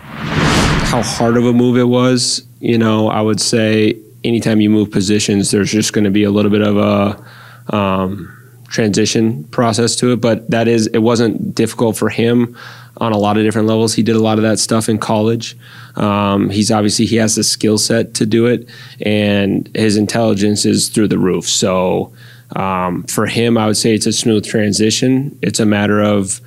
How 0.00 1.02
hard 1.02 1.36
of 1.36 1.44
a 1.44 1.52
move 1.52 1.76
it 1.76 1.88
was, 1.88 2.46
you 2.60 2.78
know, 2.78 3.08
I 3.08 3.20
would 3.20 3.40
say 3.40 3.98
anytime 4.22 4.60
you 4.60 4.70
move 4.70 4.90
positions, 4.90 5.50
there's 5.50 5.70
just 5.70 5.92
going 5.92 6.04
to 6.04 6.10
be 6.10 6.24
a 6.24 6.30
little 6.30 6.50
bit 6.50 6.62
of 6.62 6.76
a 6.76 7.22
um, 7.70 8.30
transition 8.68 9.44
process 9.44 9.96
to 9.96 10.12
it. 10.12 10.20
But 10.20 10.50
that 10.50 10.68
is, 10.68 10.86
it 10.88 10.98
wasn't 10.98 11.54
difficult 11.54 11.96
for 11.96 12.08
him 12.08 12.56
on 12.98 13.12
a 13.12 13.18
lot 13.18 13.36
of 13.36 13.42
different 13.42 13.68
levels. 13.68 13.94
He 13.94 14.02
did 14.02 14.16
a 14.16 14.20
lot 14.20 14.38
of 14.38 14.42
that 14.42 14.58
stuff 14.58 14.88
in 14.88 14.98
college. 14.98 15.56
Um, 15.96 16.50
he's 16.50 16.70
obviously 16.70 17.06
he 17.06 17.16
has 17.16 17.34
the 17.34 17.44
skill 17.44 17.78
set 17.78 18.14
to 18.14 18.26
do 18.26 18.46
it, 18.46 18.68
and 19.00 19.68
his 19.74 19.96
intelligence 19.96 20.64
is 20.64 20.88
through 20.88 21.08
the 21.08 21.18
roof. 21.18 21.48
So 21.48 22.12
um, 22.56 23.02
for 23.04 23.26
him, 23.26 23.58
I 23.58 23.66
would 23.66 23.76
say 23.76 23.94
it's 23.94 24.06
a 24.06 24.12
smooth 24.12 24.46
transition. 24.46 25.36
It's 25.42 25.60
a 25.60 25.66
matter 25.66 26.00
of 26.00 26.40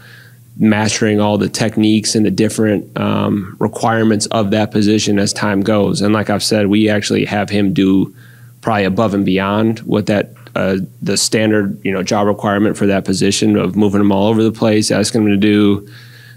mastering 0.59 1.19
all 1.19 1.37
the 1.37 1.49
techniques 1.49 2.15
and 2.15 2.25
the 2.25 2.31
different 2.31 2.97
um, 2.97 3.55
requirements 3.59 4.25
of 4.27 4.51
that 4.51 4.71
position 4.71 5.19
as 5.19 5.31
time 5.31 5.61
goes. 5.61 6.01
And 6.01 6.13
like 6.13 6.29
I've 6.29 6.43
said, 6.43 6.67
we 6.67 6.89
actually 6.89 7.25
have 7.25 7.49
him 7.49 7.73
do 7.73 8.15
probably 8.61 8.85
above 8.85 9.13
and 9.13 9.25
beyond 9.25 9.79
what 9.79 10.07
that 10.07 10.33
uh, 10.57 10.77
the 11.03 11.15
standard 11.15 11.79
you 11.85 11.91
know 11.91 12.01
job 12.01 12.25
requirement 12.25 12.75
for 12.75 12.87
that 12.87 13.05
position 13.05 13.55
of 13.55 13.75
moving 13.75 13.99
them 13.99 14.11
all 14.11 14.27
over 14.27 14.41
the 14.41 14.51
place, 14.51 14.89
asking 14.89 15.23
them 15.23 15.31
to 15.31 15.37
do 15.37 15.87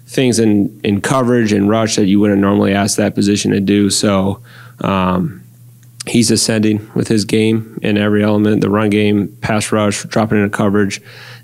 things 0.07 0.39
in 0.39 0.79
in 0.85 1.01
coverage 1.01 1.53
and 1.53 1.71
rush 1.71 1.97
that 1.97 2.05
you 2.05 2.21
wouldn't 2.21 2.41
normally 2.41 2.75
ask 2.75 2.97
that 2.99 3.15
position 3.15 3.51
to 3.53 3.61
do. 3.61 3.91
So. 3.91 4.43
Um, 4.83 5.43
he's 6.07 6.31
ascending 6.31 6.91
with 6.95 7.09
his 7.09 7.27
game 7.27 7.79
in 7.83 7.99
every 7.99 8.25
element 8.25 8.63
the 8.63 8.71
run 8.71 8.89
game 8.89 9.29
pass 9.43 9.71
rush 9.71 10.03
dropping 10.05 10.39
into 10.39 10.49
coverage 10.49 10.99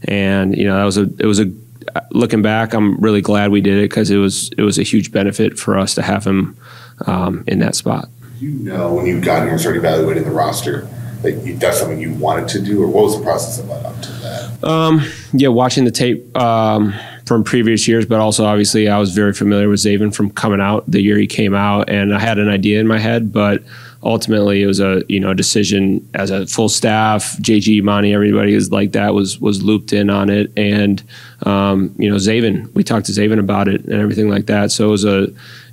and 0.04 0.56
you 0.56 0.64
know 0.64 0.78
that 0.78 0.84
was 0.84 0.96
a 0.96 1.02
it 1.18 1.26
was 1.26 1.38
a 1.38 1.52
looking 2.10 2.40
back 2.40 2.72
i'm 2.72 2.98
really 2.98 3.20
glad 3.20 3.50
we 3.50 3.60
did 3.60 3.76
it 3.76 3.90
because 3.90 4.10
it 4.10 4.16
was 4.16 4.50
it 4.56 4.62
was 4.62 4.78
a 4.78 4.82
huge 4.82 5.12
benefit 5.12 5.58
for 5.58 5.78
us 5.78 5.94
to 5.94 6.00
have 6.00 6.26
him 6.26 6.56
um, 7.06 7.44
in 7.46 7.58
that 7.58 7.74
spot 7.74 8.08
you 8.38 8.48
know 8.48 8.94
when 8.94 9.04
you 9.04 9.20
got 9.20 9.42
here 9.42 9.50
and 9.50 9.60
started 9.60 9.78
evaluating 9.78 10.24
the 10.24 10.30
roster 10.30 10.88
that 11.26 11.44
you, 11.44 11.56
that's 11.56 11.80
something 11.80 12.00
you 12.00 12.14
wanted 12.14 12.48
to 12.48 12.62
do 12.62 12.82
or 12.82 12.86
what 12.86 13.04
was 13.04 13.16
the 13.16 13.22
process 13.22 13.58
that 13.58 13.66
led 13.66 13.84
up 13.84 14.00
to 14.00 14.12
that? 14.12 14.64
Um, 14.64 15.02
yeah 15.32 15.48
watching 15.48 15.84
the 15.84 15.90
tape 15.90 16.36
um, 16.36 16.94
from 17.26 17.44
previous 17.44 17.86
years, 17.86 18.06
but 18.06 18.20
also 18.20 18.44
obviously 18.44 18.88
I 18.88 18.98
was 18.98 19.12
very 19.12 19.32
familiar 19.32 19.68
with 19.68 19.80
Zaven 19.80 20.14
from 20.14 20.30
coming 20.30 20.60
out 20.60 20.88
the 20.90 21.02
year 21.02 21.18
he 21.18 21.26
came 21.26 21.54
out, 21.54 21.90
and 21.90 22.14
I 22.14 22.20
had 22.20 22.38
an 22.38 22.48
idea 22.48 22.80
in 22.80 22.86
my 22.86 22.98
head, 22.98 23.32
but 23.32 23.62
ultimately 24.02 24.62
it 24.62 24.66
was 24.66 24.80
a 24.80 25.02
you 25.08 25.18
know 25.18 25.34
decision 25.34 26.06
as 26.14 26.30
a 26.30 26.46
full 26.46 26.68
staff. 26.68 27.36
JG, 27.38 27.82
Monty, 27.82 28.12
everybody 28.12 28.54
is 28.54 28.70
like 28.70 28.92
that 28.92 29.14
was 29.14 29.40
was 29.40 29.62
looped 29.62 29.92
in 29.92 30.10
on 30.10 30.30
it, 30.30 30.52
and 30.56 31.02
um, 31.44 31.94
you 31.98 32.10
know 32.10 32.16
Zaven, 32.16 32.72
we 32.74 32.84
talked 32.84 33.06
to 33.06 33.12
Zaven 33.12 33.38
about 33.38 33.68
it 33.68 33.84
and 33.84 33.94
everything 33.94 34.28
like 34.28 34.46
that. 34.46 34.70
So 34.70 34.88
it 34.88 34.90
was 34.90 35.04
a 35.04 35.24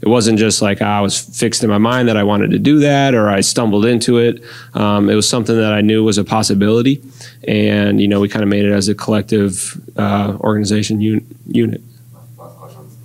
it 0.01 0.07
wasn't 0.07 0.39
just 0.39 0.61
like 0.61 0.82
I 0.82 1.01
was 1.01 1.19
fixed 1.19 1.63
in 1.63 1.69
my 1.69 1.78
mind 1.78 2.07
that 2.07 2.17
I 2.17 2.24
wanted 2.24 2.51
to 2.51 2.59
do 2.59 2.80
that 2.80 3.13
or 3.13 3.30
I 3.30 3.41
stumbled 3.41 3.86
into 3.86 4.17
it. 4.17 4.43
Um, 4.74 5.09
it 5.09 5.15
was 5.15 5.28
something 5.28 5.55
that 5.55 5.74
I 5.74 5.82
knew 5.82 6.03
was 6.03 6.17
a 6.17 6.24
possibility, 6.24 7.01
and 7.47 8.01
you 8.01 8.07
know 8.07 8.19
we 8.19 8.30
kind 8.30 8.43
of 8.43 8.49
made 8.49 8.65
it 8.65 8.71
as 8.71 8.88
a 8.88 8.95
collective 8.95 9.80
uh, 9.97 10.38
organization 10.39 10.99
un- 11.01 11.26
unit. 11.47 11.82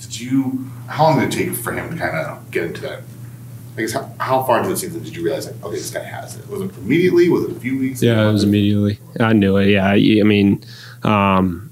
Did 0.01 0.21
you? 0.21 0.67
How 0.87 1.05
long 1.05 1.21
did 1.21 1.29
it 1.29 1.37
take 1.37 1.55
for 1.55 1.73
him 1.73 1.91
to 1.91 1.97
kind 1.97 2.17
of 2.17 2.51
get 2.51 2.65
into 2.65 2.81
that 2.81 3.03
I 3.79 3.83
guess 3.83 3.93
how, 3.93 4.13
how 4.19 4.43
far 4.43 4.59
into 4.59 4.71
the 4.71 4.77
season 4.77 5.05
did 5.05 5.15
you 5.15 5.23
realize 5.23 5.47
like 5.47 5.63
okay 5.63 5.77
this 5.77 5.91
guy 5.91 6.03
has 6.03 6.37
it? 6.37 6.49
Was 6.49 6.63
it 6.63 6.77
immediately? 6.79 7.29
Was 7.29 7.45
it 7.45 7.53
a 7.53 7.61
few 7.61 7.79
weeks? 7.79 8.03
Yeah, 8.03 8.29
it 8.29 8.33
was 8.33 8.43
immediately. 8.43 8.99
I 9.21 9.33
knew 9.33 9.57
it. 9.57 9.69
Yeah, 9.69 9.87
I, 9.87 9.95
I 9.95 10.25
mean, 10.25 10.65
um, 11.05 11.71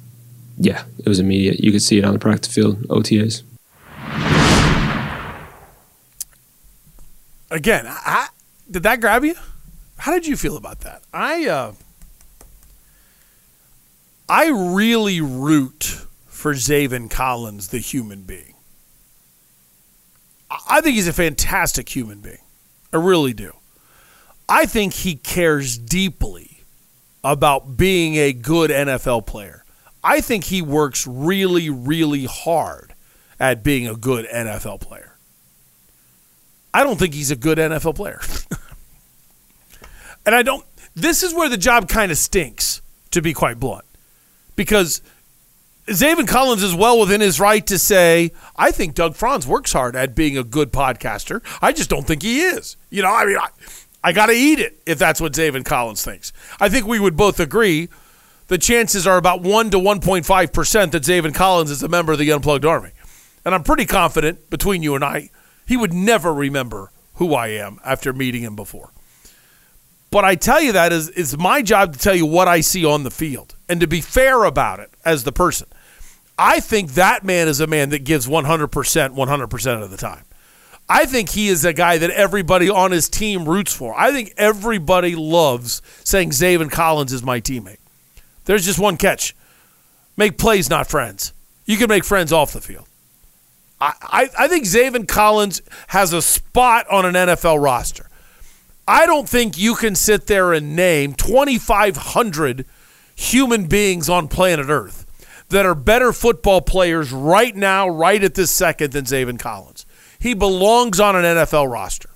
yeah, 0.57 0.85
it 0.99 1.09
was 1.09 1.19
immediate. 1.19 1.59
You 1.59 1.73
could 1.73 1.83
see 1.83 1.99
it 1.99 2.05
on 2.05 2.13
the 2.13 2.21
practice 2.21 2.55
field, 2.55 2.81
OTAs. 2.85 3.43
Again, 7.51 7.87
I, 7.89 8.29
did 8.71 8.85
that 8.85 9.01
grab 9.01 9.25
you? 9.25 9.35
How 9.99 10.13
did 10.13 10.29
you 10.29 10.37
feel 10.37 10.57
about 10.57 10.81
that? 10.83 11.03
I 11.13 11.49
uh, 11.49 11.73
I 14.29 14.47
really 14.47 15.21
root 15.21 16.07
for 16.29 16.55
Zaven 16.55 17.11
Collins, 17.11 17.69
the 17.69 17.79
human 17.79 18.23
being. 18.23 18.56
I 20.51 20.81
think 20.81 20.95
he's 20.95 21.09
a 21.09 21.13
fantastic 21.13 21.89
human 21.89 22.21
being. 22.21 22.39
I 22.93 22.99
really 22.99 23.33
do. 23.33 23.53
I 24.49 24.67
think 24.67 24.93
he 24.93 25.17
cares 25.17 25.77
deeply 25.77 26.63
about 27.25 27.77
being 27.77 28.15
a 28.17 28.33
good 28.33 28.71
NFL 28.71 29.27
player. 29.27 29.65
I 30.05 30.21
think 30.21 30.45
he 30.45 30.63
works 30.63 31.07
really, 31.07 31.69
really 31.69 32.27
hard 32.27 32.95
at 33.41 33.65
being 33.65 33.89
a 33.89 33.97
good 33.97 34.27
NFL 34.27 34.81
player. 34.81 35.17
I 36.73 36.85
don't 36.85 36.99
think 36.99 37.15
he's 37.15 37.33
a 37.33 37.37
good 37.37 37.59
NFL 37.59 37.97
player. 37.97 38.21
and 40.27 40.35
I 40.35 40.43
don't, 40.43 40.65
this 40.95 41.23
is 41.25 41.35
where 41.35 41.49
the 41.49 41.57
job 41.57 41.89
kind 41.89 42.13
of 42.13 42.19
stinks, 42.19 42.83
to 43.11 43.21
be 43.21 43.33
quite 43.33 43.59
blunt, 43.59 43.85
because 44.55 45.03
Zaven 45.87 46.27
Collins 46.27 46.65
is 46.65 46.75
well 46.75 46.99
within 46.99 47.21
his 47.21 47.39
right 47.39 47.65
to 47.67 47.79
say, 47.79 48.33
I 48.57 48.73
think 48.73 48.95
Doug 48.95 49.15
Franz 49.15 49.47
works 49.47 49.73
hard 49.73 49.95
at 49.95 50.17
being 50.17 50.37
a 50.37 50.43
good 50.43 50.73
podcaster. 50.73 51.43
I 51.63 51.73
just 51.73 51.89
don't 51.89 52.07
think 52.07 52.23
he 52.23 52.41
is. 52.41 52.77
You 52.91 53.03
know, 53.03 53.15
I 53.15 53.25
mean, 53.25 53.37
I, 53.37 53.49
I 54.03 54.13
got 54.13 54.27
to 54.27 54.33
eat 54.33 54.59
it 54.59 54.81
if 54.85 54.99
that's 54.99 55.21
what 55.21 55.33
Zaven 55.33 55.65
Collins 55.65 56.05
thinks. 56.05 56.33
I 56.59 56.69
think 56.69 56.87
we 56.87 56.99
would 56.99 57.17
both 57.17 57.39
agree 57.39 57.89
the 58.49 58.59
chances 58.59 59.07
are 59.07 59.17
about 59.17 59.43
1 59.43 59.71
to 59.71 59.79
1.5% 59.79 60.91
that 60.91 61.03
Zaven 61.03 61.35
Collins 61.35 61.71
is 61.71 61.83
a 61.85 61.89
member 61.89 62.13
of 62.13 62.19
the 62.19 62.33
Unplugged 62.33 62.65
Army. 62.65 62.91
And 63.45 63.55
I'm 63.55 63.63
pretty 63.63 63.87
confident 63.87 64.51
between 64.51 64.83
you 64.83 64.97
and 64.97 65.05
I, 65.05 65.31
he 65.67 65.77
would 65.77 65.93
never 65.93 66.35
remember 66.35 66.91
who 67.15 67.35
I 67.35 67.49
am 67.49 67.79
after 67.85 68.13
meeting 68.13 68.43
him 68.43 68.57
before. 68.57 68.91
But 70.11 70.25
I 70.25 70.35
tell 70.35 70.61
you 70.61 70.73
that 70.73 70.93
is 70.93 71.11
it's 71.11 71.37
my 71.37 71.63
job 71.63 71.93
to 71.93 71.99
tell 71.99 72.15
you 72.15 72.27
what 72.27 72.49
I 72.49 72.61
see 72.61 72.85
on 72.85 73.03
the 73.03 73.11
field 73.11 73.55
and 73.69 73.81
to 73.81 73.87
be 73.87 74.01
fair 74.01 74.45
about 74.45 74.81
it 74.81 74.91
as 75.05 75.25
the 75.25 75.33
person. 75.33 75.67
I 76.39 76.61
think 76.61 76.93
that 76.93 77.25
man 77.25 77.49
is 77.49 77.61
a 77.61 77.67
man 77.67 77.91
that 77.91 78.05
gives 78.05 78.27
100% 78.27 78.69
100% 78.69 79.83
of 79.83 79.91
the 79.91 79.97
time. 79.97 80.25
I 80.89 81.07
think 81.07 81.31
he 81.31 81.49
is 81.49 81.65
a 81.65 81.73
guy 81.73 81.99
that 81.99 82.11
everybody 82.11 82.71
on 82.71 82.93
his 82.93 83.09
team 83.09 83.49
roots 83.49 83.73
for. 83.73 83.99
I 83.99 84.13
think 84.13 84.33
everybody 84.37 85.17
loves 85.17 85.83
saying 86.05 86.31
Zaven 86.31 86.71
Collins 86.71 87.13
is 87.13 87.23
my 87.23 87.41
teammate. 87.41 87.79
There's 88.45 88.65
just 88.65 88.79
one 88.79 88.97
catch 88.97 89.35
make 90.17 90.39
plays, 90.39 90.71
not 90.71 90.89
friends. 90.89 91.33
You 91.65 91.77
can 91.77 91.89
make 91.89 92.05
friends 92.05 92.33
off 92.33 92.53
the 92.53 92.61
field. 92.61 92.87
I, 93.81 93.95
I, 94.01 94.29
I 94.45 94.49
think 94.49 94.65
Zaven 94.65 95.09
Collins 95.09 95.61
has 95.89 96.13
a 96.13 96.23
spot 96.23 96.87
on 96.89 97.05
an 97.05 97.15
NFL 97.15 97.63
roster. 97.63 98.09
I 98.87 99.05
don't 99.07 99.29
think 99.29 99.59
you 99.59 99.75
can 99.75 99.97
sit 99.97 100.29
there 100.29 100.53
and 100.53 100.77
name 100.77 101.15
2,500 101.15 102.65
human 103.17 103.67
beings 103.67 104.09
on 104.09 104.29
planet 104.29 104.67
Earth 104.69 105.06
that 105.49 105.67
are 105.67 105.75
better 105.75 106.13
football 106.13 106.61
players 106.61 107.13
right 107.13 107.55
now, 107.55 107.89
right 107.89 108.23
at 108.23 108.35
this 108.35 108.51
second, 108.51 108.93
than 108.93 109.05
Zaven 109.05 109.39
Collins. 109.39 109.87
He 110.19 110.35
belongs 110.35 110.99
on 110.99 111.15
an 111.17 111.25
NFL 111.25 111.71
roster. 111.71 112.11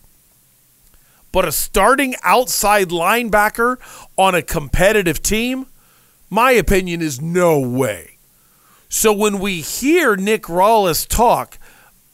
But 1.32 1.46
a 1.46 1.52
starting 1.52 2.16
outside 2.24 2.88
linebacker 2.88 3.76
on 4.16 4.34
a 4.34 4.42
competitive 4.42 5.22
team, 5.22 5.66
my 6.28 6.50
opinion 6.52 7.02
is 7.02 7.20
no 7.20 7.60
way. 7.60 8.18
So 8.88 9.12
when 9.12 9.38
we 9.38 9.60
hear 9.60 10.16
Nick 10.16 10.42
Rallis 10.44 11.06
talk, 11.06 11.58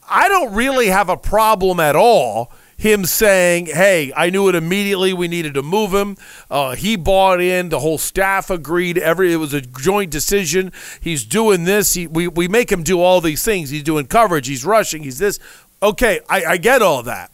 I 0.08 0.28
don't 0.28 0.54
really 0.54 0.88
have 0.88 1.08
a 1.08 1.16
problem 1.16 1.80
at 1.80 1.96
all. 1.96 2.52
Him 2.76 3.06
saying, 3.06 3.66
"Hey, 3.66 4.12
I 4.14 4.28
knew 4.28 4.48
it 4.48 4.54
immediately. 4.54 5.12
We 5.12 5.28
needed 5.28 5.54
to 5.54 5.62
move 5.62 5.94
him." 5.94 6.16
Uh, 6.50 6.74
he 6.74 6.96
bought 6.96 7.40
in. 7.40 7.70
The 7.70 7.80
whole 7.80 7.98
staff 7.98 8.50
agreed. 8.50 8.98
Every 8.98 9.32
it 9.32 9.36
was 9.36 9.54
a 9.54 9.62
joint 9.62 10.10
decision. 10.10 10.72
He's 11.00 11.24
doing 11.24 11.64
this. 11.64 11.94
He, 11.94 12.06
we 12.06 12.28
we 12.28 12.48
make 12.48 12.70
him 12.70 12.82
do 12.82 13.00
all 13.00 13.20
these 13.20 13.42
things. 13.42 13.70
He's 13.70 13.82
doing 13.82 14.06
coverage. 14.06 14.46
He's 14.46 14.64
rushing. 14.64 15.02
He's 15.02 15.18
this. 15.18 15.38
Okay, 15.82 16.20
I, 16.28 16.44
I 16.44 16.56
get 16.58 16.82
all 16.82 17.02
that. 17.04 17.30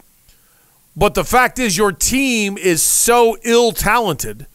But 0.96 1.14
the 1.14 1.24
fact 1.24 1.58
is, 1.58 1.76
your 1.76 1.92
team 1.92 2.58
is 2.58 2.82
so 2.82 3.36
ill 3.42 3.72
talented 3.72 4.46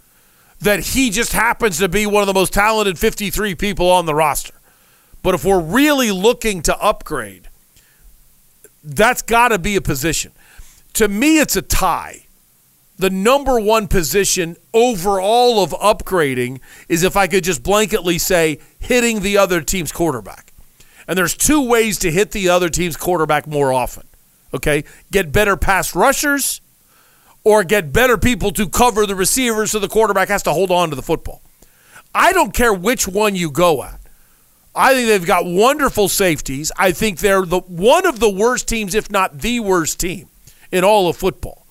that 0.60 0.80
he 0.80 1.10
just 1.10 1.34
happens 1.34 1.80
to 1.80 1.90
be 1.90 2.06
one 2.06 2.24
of 2.24 2.28
the 2.28 2.34
most 2.34 2.54
talented 2.54 2.98
53 2.98 3.56
people 3.56 3.90
on 3.90 4.06
the 4.06 4.16
roster. 4.16 4.54
But 5.24 5.36
if 5.36 5.46
we're 5.46 5.62
really 5.62 6.12
looking 6.12 6.62
to 6.64 6.78
upgrade, 6.80 7.50
that's 8.84 9.22
got 9.22 9.50
to 9.50 9.60
be 9.60 9.76
a 9.76 9.82
position. 9.82 10.32
To 10.98 11.08
me, 11.08 11.38
it's 11.38 11.56
a 11.56 11.62
tie. 11.62 12.26
The 12.98 13.12
number 13.12 13.60
one 13.60 13.88
position 13.88 14.58
overall 14.74 15.62
of 15.62 15.70
upgrading 15.74 16.60
is 16.90 17.04
if 17.04 17.16
I 17.16 17.28
could 17.28 17.44
just 17.44 17.62
blanketly 17.62 18.20
say 18.20 18.58
hitting 18.80 19.20
the 19.20 19.38
other 19.38 19.62
team's 19.62 19.92
quarterback. 19.92 20.54
And 21.08 21.16
there's 21.16 21.38
two 21.38 21.62
ways 21.70 22.00
to 22.00 22.12
hit 22.12 22.32
the 22.32 22.50
other 22.50 22.68
team's 22.68 22.98
quarterback 22.98 23.46
more 23.46 23.72
often. 23.72 24.08
Okay? 24.56 24.86
Get 25.12 25.32
better 25.32 25.56
pass 25.56 25.94
rushers 25.94 26.62
or 27.44 27.64
get 27.64 27.94
better 27.94 28.18
people 28.18 28.50
to 28.54 28.68
cover 28.68 29.06
the 29.06 29.14
receivers 29.14 29.70
so 29.70 29.78
the 29.78 29.88
quarterback 29.88 30.30
has 30.30 30.42
to 30.42 30.52
hold 30.52 30.72
on 30.72 30.90
to 30.90 30.96
the 30.96 31.04
football. 31.04 31.44
I 32.16 32.34
don't 32.34 32.56
care 32.56 32.74
which 32.74 33.08
one 33.08 33.36
you 33.36 33.52
go 33.52 33.84
at. 33.84 34.00
I 34.74 34.96
think 34.96 35.10
they've 35.10 35.24
got 35.24 35.46
wonderful 35.46 36.10
safeties. 36.10 36.72
I 36.76 36.92
think 36.92 37.20
they're 37.20 37.46
the 37.46 37.60
one 37.60 38.08
of 38.08 38.20
the 38.20 38.32
worst 38.32 38.68
teams, 38.68 38.96
if 38.96 39.12
not 39.12 39.42
the 39.42 39.60
worst 39.60 40.00
team, 40.00 40.30
in 40.72 40.84
all 40.84 41.10
of 41.10 41.18
football 41.18 41.66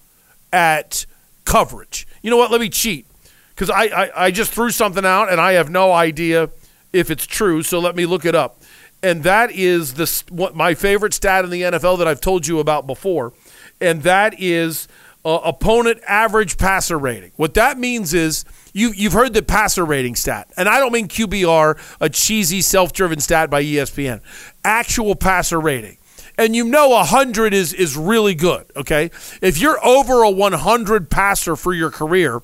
at 0.53 1.07
coverage. 1.45 2.07
You 2.23 2.31
know 2.31 2.37
what? 2.37 2.51
Let 2.51 2.61
me 2.61 2.69
cheat 2.69 3.07
because 3.51 3.71
I, 3.71 3.85
I, 3.85 4.27
I 4.27 4.31
just 4.31 4.53
threw 4.53 4.71
something 4.71 5.05
out 5.05 5.31
and 5.31 5.41
I 5.41 5.53
have 5.53 5.71
no 5.71 5.93
idea 5.93 6.51
if 6.93 7.11
it's 7.11 7.27
true. 7.27 7.63
So 7.63 7.79
let 7.79 7.97
me 7.97 8.07
look 8.07 8.25
it 8.25 8.35
up. 8.35 8.63
And 9.03 9.23
that 9.23 9.51
is 9.53 9.95
the 9.95 10.23
what 10.31 10.57
my 10.57 10.75
favorite 10.75 11.15
stat 11.15 11.45
in 11.45 11.51
the 11.51 11.63
NFL 11.63 11.99
that 11.99 12.09
I've 12.09 12.21
told 12.21 12.47
you 12.47 12.59
about 12.59 12.87
before, 12.87 13.35
and 13.81 14.03
that 14.03 14.35
is 14.39 14.89
uh, 15.25 15.41
opponent 15.45 16.01
average 16.09 16.57
passer 16.57 16.99
rating. 16.99 17.31
What 17.37 17.55
that 17.55 17.79
means 17.79 18.15
is 18.15 18.45
you, 18.73 18.93
you've 18.97 19.13
heard 19.13 19.35
the 19.35 19.43
passer 19.43 19.85
rating 19.85 20.15
stat, 20.17 20.51
and 20.57 20.69
I 20.69 20.79
don't 20.79 20.93
mean 20.93 21.09
QBR, 21.09 21.79
a 22.01 22.09
cheesy 22.09 22.63
self 22.63 22.93
driven 22.93 23.21
stat 23.21 23.51
by 23.51 23.63
ESPN, 23.63 24.23
actual 24.65 25.15
passer 25.15 25.61
rating. 25.61 25.99
And 26.39 26.55
you 26.55 26.65
know 26.65 26.91
100 26.91 27.55
is, 27.55 27.73
is 27.73 27.97
really 27.97 28.35
good, 28.35 28.67
okay? 28.77 29.11
If 29.41 29.59
you're 29.59 29.85
over 29.85 30.23
a 30.23 30.31
100 30.31 31.11
passer 31.11 31.57
for 31.57 31.73
your 31.73 31.91
career, 31.91 32.43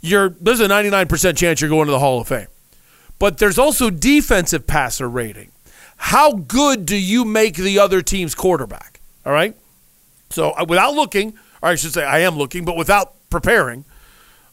you're, 0.00 0.30
there's 0.30 0.60
a 0.60 0.66
99% 0.66 1.36
chance 1.36 1.60
you're 1.60 1.70
going 1.70 1.86
to 1.86 1.92
the 1.92 2.00
Hall 2.00 2.20
of 2.20 2.28
Fame. 2.28 2.48
But 3.18 3.38
there's 3.38 3.58
also 3.58 3.90
defensive 3.90 4.66
passer 4.66 5.08
rating. 5.08 5.50
How 5.96 6.32
good 6.32 6.86
do 6.86 6.96
you 6.96 7.24
make 7.24 7.56
the 7.56 7.78
other 7.78 8.02
team's 8.02 8.34
quarterback? 8.34 9.00
All 9.26 9.32
right? 9.32 9.54
So 10.30 10.50
uh, 10.52 10.64
without 10.68 10.94
looking, 10.94 11.34
or 11.62 11.70
I 11.70 11.74
should 11.74 11.92
say 11.92 12.04
I 12.04 12.20
am 12.20 12.36
looking, 12.36 12.64
but 12.64 12.76
without 12.76 13.14
preparing, 13.30 13.84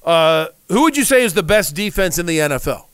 uh, 0.03 0.47
who 0.69 0.81
would 0.83 0.97
you 0.97 1.03
say 1.03 1.23
is 1.23 1.33
the 1.33 1.43
best 1.43 1.75
defense 1.75 2.17
in 2.17 2.25
the 2.25 2.39
NFL? 2.39 2.85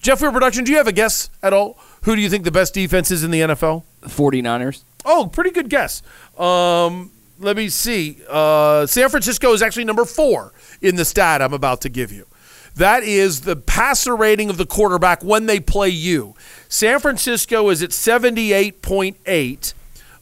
Jeff 0.00 0.20
Weir 0.20 0.30
Production, 0.30 0.64
do 0.64 0.70
you 0.70 0.78
have 0.78 0.86
a 0.86 0.92
guess 0.92 1.30
at 1.42 1.52
all? 1.52 1.78
Who 2.04 2.14
do 2.14 2.22
you 2.22 2.30
think 2.30 2.44
the 2.44 2.52
best 2.52 2.74
defense 2.74 3.10
is 3.10 3.24
in 3.24 3.30
the 3.30 3.40
NFL? 3.40 3.82
49ers. 4.02 4.82
Oh, 5.06 5.28
pretty 5.32 5.50
good 5.50 5.70
guess. 5.70 6.02
Um, 6.36 7.12
let 7.38 7.56
me 7.56 7.68
see. 7.68 8.18
Uh, 8.28 8.86
San 8.86 9.08
Francisco 9.08 9.52
is 9.52 9.62
actually 9.62 9.84
number 9.84 10.04
four 10.04 10.52
in 10.82 10.96
the 10.96 11.04
stat 11.04 11.40
I'm 11.40 11.52
about 11.52 11.80
to 11.82 11.88
give 11.88 12.12
you. 12.12 12.26
That 12.74 13.04
is 13.04 13.42
the 13.42 13.56
passer 13.56 14.14
rating 14.14 14.50
of 14.50 14.58
the 14.58 14.66
quarterback 14.66 15.24
when 15.24 15.46
they 15.46 15.60
play 15.60 15.88
you. 15.88 16.34
San 16.68 17.00
Francisco 17.00 17.70
is 17.70 17.82
at 17.82 17.90
78.8. 17.90 19.72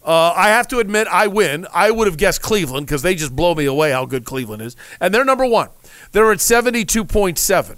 Uh, 0.04 0.32
I 0.36 0.48
have 0.48 0.68
to 0.68 0.78
admit, 0.78 1.08
I 1.08 1.26
win. 1.26 1.66
I 1.72 1.90
would 1.90 2.06
have 2.06 2.18
guessed 2.18 2.42
Cleveland 2.42 2.86
because 2.86 3.02
they 3.02 3.14
just 3.14 3.34
blow 3.34 3.54
me 3.54 3.64
away 3.64 3.90
how 3.90 4.04
good 4.04 4.24
Cleveland 4.24 4.62
is. 4.62 4.76
And 5.00 5.12
they're 5.12 5.24
number 5.24 5.46
one. 5.46 5.70
They're 6.12 6.30
at 6.30 6.38
72.7. 6.38 7.76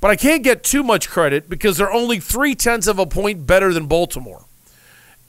But 0.00 0.10
I 0.10 0.16
can't 0.16 0.42
get 0.42 0.62
too 0.62 0.82
much 0.82 1.10
credit 1.10 1.50
because 1.50 1.76
they're 1.76 1.92
only 1.92 2.20
three 2.20 2.54
tenths 2.54 2.86
of 2.86 2.98
a 2.98 3.06
point 3.06 3.46
better 3.46 3.72
than 3.74 3.86
Baltimore. 3.86 4.43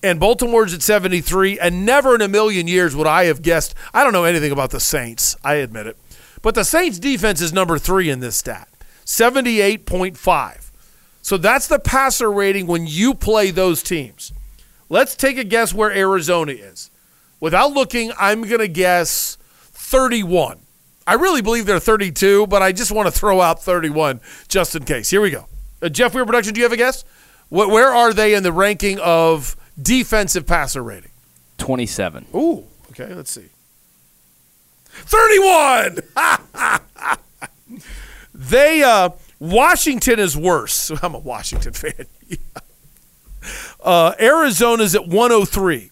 And 0.06 0.20
Baltimore's 0.20 0.72
at 0.72 0.84
73, 0.84 1.58
and 1.58 1.84
never 1.84 2.14
in 2.14 2.22
a 2.22 2.28
million 2.28 2.68
years 2.68 2.96
would 2.96 3.08
I 3.08 3.26
have 3.26 3.42
guessed. 3.42 3.74
I 3.92 4.04
don't 4.04 4.14
know 4.14 4.24
anything 4.24 4.52
about 4.52 4.70
the 4.70 4.80
Saints, 4.80 5.36
I 5.44 5.56
admit 5.56 5.88
it. 5.88 5.98
But 6.44 6.54
the 6.54 6.64
Saints 6.64 7.00
defense 7.00 7.42
is 7.42 7.52
number 7.52 7.80
three 7.80 8.12
in 8.12 8.20
this 8.20 8.38
stat 8.38 8.70
78.5. 9.04 10.70
So 11.24 11.38
that's 11.38 11.66
the 11.66 11.80
passer 11.80 12.32
rating 12.32 12.68
when 12.68 12.86
you 12.86 13.16
play 13.16 13.50
those 13.50 13.82
teams. 13.82 14.32
Let's 14.90 15.16
take 15.16 15.40
a 15.40 15.44
guess 15.44 15.74
where 15.74 15.92
Arizona 15.92 16.52
is. 16.52 16.92
Without 17.40 17.72
looking, 17.72 18.12
I'm 18.20 18.44
going 18.44 18.60
to 18.60 18.68
guess 18.68 19.40
31. 19.72 20.60
I 21.08 21.16
really 21.16 21.42
believe 21.42 21.66
they're 21.66 21.80
32, 21.80 22.46
but 22.46 22.62
I 22.62 22.72
just 22.74 22.92
want 22.92 23.08
to 23.08 23.12
throw 23.12 23.42
out 23.42 23.64
31 23.64 24.22
just 24.50 24.76
in 24.76 24.84
case. 24.84 25.10
Here 25.10 25.22
we 25.22 25.32
go. 25.32 25.48
Uh, 25.82 25.90
Jeff 25.90 26.14
Weir 26.14 26.28
Production, 26.28 26.54
do 26.54 26.60
you 26.60 26.66
have 26.66 26.74
a 26.74 26.78
guess? 26.78 27.04
Wh- 27.50 27.70
where 27.70 27.92
are 27.92 28.14
they 28.14 28.36
in 28.36 28.44
the 28.44 28.54
ranking 28.54 29.00
of 29.00 29.56
defensive 29.82 30.46
passer 30.46 30.84
rating? 30.84 31.12
27. 31.58 32.26
Ooh, 32.36 32.66
okay, 32.92 33.14
let's 33.14 33.32
see. 33.32 33.50
31! 34.88 36.00
they, 38.34 38.84
uh, 38.84 39.10
Washington 39.40 40.20
is 40.20 40.38
worse. 40.38 40.92
I'm 41.04 41.16
a 41.16 41.20
Washington 41.20 41.74
fan. 41.74 42.06
uh, 43.84 44.14
Arizona's 44.20 44.96
at 44.96 45.08
103. 45.08 45.92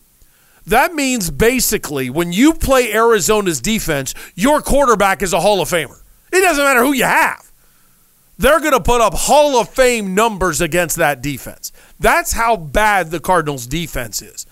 That 0.65 0.93
means 0.93 1.29
basically 1.29 2.09
when 2.09 2.31
you 2.31 2.53
play 2.53 2.93
Arizona's 2.93 3.59
defense, 3.59 4.13
your 4.35 4.61
quarterback 4.61 5.21
is 5.21 5.33
a 5.33 5.41
Hall 5.41 5.61
of 5.61 5.69
Famer. 5.69 6.01
It 6.31 6.41
doesn't 6.41 6.63
matter 6.63 6.83
who 6.83 6.93
you 6.93 7.03
have. 7.03 7.51
They're 8.43 8.59
going 8.59 8.73
to 8.73 8.81
put 8.81 8.99
up 8.99 9.13
Hall 9.13 9.55
of 9.55 9.69
Fame 9.69 10.13
numbers 10.13 10.59
against 10.59 10.97
that 10.97 11.21
defense. 11.21 11.71
That's 11.97 12.33
how 12.33 12.57
bad 12.57 13.09
the 13.09 13.21
Cardinals' 13.21 13.65
defense 13.65 14.21
is. 14.21 14.45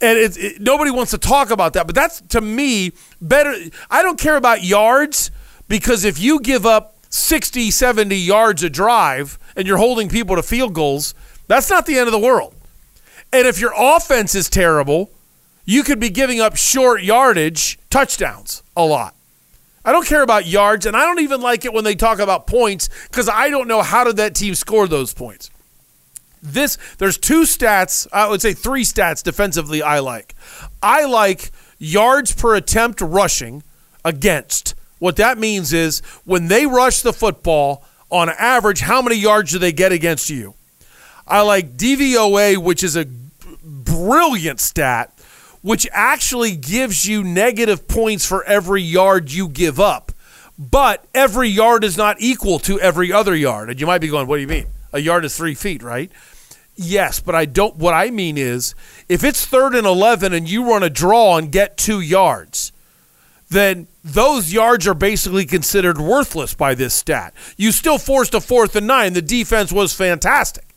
And 0.00 0.16
it, 0.16 0.36
it, 0.36 0.60
nobody 0.60 0.92
wants 0.92 1.10
to 1.10 1.18
talk 1.18 1.50
about 1.50 1.72
that, 1.72 1.86
but 1.86 1.96
that's 1.96 2.20
to 2.28 2.40
me 2.40 2.92
better. 3.20 3.52
I 3.90 4.02
don't 4.02 4.20
care 4.20 4.36
about 4.36 4.62
yards 4.62 5.32
because 5.66 6.04
if 6.04 6.20
you 6.20 6.38
give 6.38 6.64
up 6.64 6.96
60, 7.10 7.72
70 7.72 8.14
yards 8.14 8.62
a 8.62 8.70
drive 8.70 9.36
and 9.56 9.66
you're 9.66 9.78
holding 9.78 10.08
people 10.08 10.36
to 10.36 10.42
field 10.44 10.72
goals, 10.72 11.12
that's 11.48 11.68
not 11.68 11.86
the 11.86 11.98
end 11.98 12.06
of 12.06 12.12
the 12.12 12.20
world. 12.20 12.54
And 13.32 13.48
if 13.48 13.60
your 13.60 13.72
offense 13.76 14.36
is 14.36 14.48
terrible, 14.48 15.10
you 15.64 15.82
could 15.82 15.98
be 15.98 16.08
giving 16.08 16.40
up 16.40 16.54
short 16.54 17.02
yardage 17.02 17.80
touchdowns 17.90 18.62
a 18.76 18.84
lot. 18.84 19.16
I 19.84 19.92
don't 19.92 20.06
care 20.06 20.22
about 20.22 20.46
yards, 20.46 20.86
and 20.86 20.96
I 20.96 21.04
don't 21.04 21.20
even 21.20 21.40
like 21.40 21.64
it 21.64 21.72
when 21.72 21.84
they 21.84 21.94
talk 21.94 22.18
about 22.18 22.46
points 22.46 22.88
because 23.04 23.28
I 23.28 23.50
don't 23.50 23.68
know 23.68 23.82
how 23.82 24.04
did 24.04 24.16
that 24.16 24.34
team 24.34 24.54
score 24.54 24.88
those 24.88 25.12
points. 25.12 25.50
This 26.42 26.78
there's 26.98 27.18
two 27.18 27.42
stats, 27.42 28.06
I 28.12 28.28
would 28.28 28.42
say 28.42 28.52
three 28.52 28.84
stats 28.84 29.22
defensively 29.22 29.82
I 29.82 29.98
like. 30.00 30.34
I 30.82 31.04
like 31.04 31.50
yards 31.78 32.32
per 32.32 32.54
attempt 32.54 33.00
rushing 33.00 33.62
against. 34.04 34.74
What 34.98 35.16
that 35.16 35.38
means 35.38 35.72
is 35.72 36.00
when 36.24 36.48
they 36.48 36.66
rush 36.66 37.02
the 37.02 37.12
football, 37.12 37.84
on 38.10 38.28
average, 38.30 38.80
how 38.80 39.02
many 39.02 39.16
yards 39.16 39.52
do 39.52 39.58
they 39.58 39.72
get 39.72 39.90
against 39.90 40.30
you? 40.30 40.54
I 41.26 41.40
like 41.40 41.76
DVOA, 41.76 42.58
which 42.58 42.84
is 42.84 42.96
a 42.96 43.06
brilliant 43.64 44.60
stat, 44.60 45.12
which 45.64 45.88
actually 45.92 46.54
gives 46.54 47.06
you 47.06 47.24
negative 47.24 47.88
points 47.88 48.26
for 48.26 48.44
every 48.44 48.82
yard 48.82 49.32
you 49.32 49.48
give 49.48 49.80
up. 49.80 50.12
But 50.58 51.06
every 51.14 51.48
yard 51.48 51.84
is 51.84 51.96
not 51.96 52.18
equal 52.20 52.58
to 52.60 52.78
every 52.80 53.10
other 53.10 53.34
yard. 53.34 53.70
And 53.70 53.80
you 53.80 53.86
might 53.86 54.02
be 54.02 54.08
going, 54.08 54.26
what 54.26 54.36
do 54.36 54.42
you 54.42 54.46
mean? 54.46 54.66
A 54.92 54.98
yard 54.98 55.24
is 55.24 55.34
three 55.34 55.54
feet, 55.54 55.82
right? 55.82 56.12
Yes, 56.76 57.18
but 57.18 57.34
I 57.34 57.46
don't. 57.46 57.76
What 57.76 57.94
I 57.94 58.10
mean 58.10 58.36
is, 58.36 58.74
if 59.08 59.24
it's 59.24 59.46
third 59.46 59.74
and 59.74 59.86
11 59.86 60.34
and 60.34 60.46
you 60.46 60.68
run 60.68 60.82
a 60.82 60.90
draw 60.90 61.38
and 61.38 61.50
get 61.50 61.78
two 61.78 62.02
yards, 62.02 62.70
then 63.48 63.88
those 64.04 64.52
yards 64.52 64.86
are 64.86 64.92
basically 64.92 65.46
considered 65.46 65.96
worthless 65.96 66.52
by 66.52 66.74
this 66.74 66.92
stat. 66.92 67.32
You 67.56 67.72
still 67.72 67.96
forced 67.96 68.34
a 68.34 68.40
fourth 68.42 68.76
and 68.76 68.86
nine. 68.86 69.14
The 69.14 69.22
defense 69.22 69.72
was 69.72 69.94
fantastic. 69.94 70.73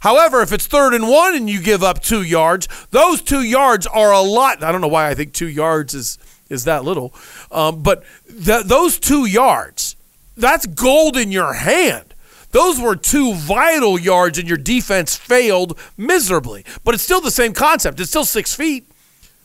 However, 0.00 0.42
if 0.42 0.52
it's 0.52 0.66
third 0.66 0.94
and 0.94 1.08
one 1.08 1.34
and 1.34 1.48
you 1.48 1.60
give 1.60 1.82
up 1.82 2.02
two 2.02 2.22
yards, 2.22 2.68
those 2.90 3.22
two 3.22 3.42
yards 3.42 3.86
are 3.86 4.12
a 4.12 4.20
lot. 4.20 4.62
I 4.62 4.72
don't 4.72 4.80
know 4.80 4.88
why 4.88 5.08
I 5.08 5.14
think 5.14 5.32
two 5.32 5.48
yards 5.48 5.94
is 5.94 6.18
is 6.48 6.64
that 6.64 6.84
little, 6.84 7.14
um, 7.52 7.80
but 7.80 8.02
th- 8.26 8.64
those 8.64 8.98
two 8.98 9.24
yards, 9.24 9.94
that's 10.36 10.66
gold 10.66 11.16
in 11.16 11.30
your 11.30 11.52
hand. 11.52 12.12
Those 12.50 12.80
were 12.80 12.96
two 12.96 13.34
vital 13.34 14.00
yards, 14.00 14.36
and 14.36 14.48
your 14.48 14.58
defense 14.58 15.14
failed 15.14 15.78
miserably. 15.96 16.64
But 16.82 16.94
it's 16.94 17.04
still 17.04 17.20
the 17.20 17.30
same 17.30 17.52
concept. 17.52 18.00
It's 18.00 18.10
still 18.10 18.24
six 18.24 18.52
feet. 18.52 18.90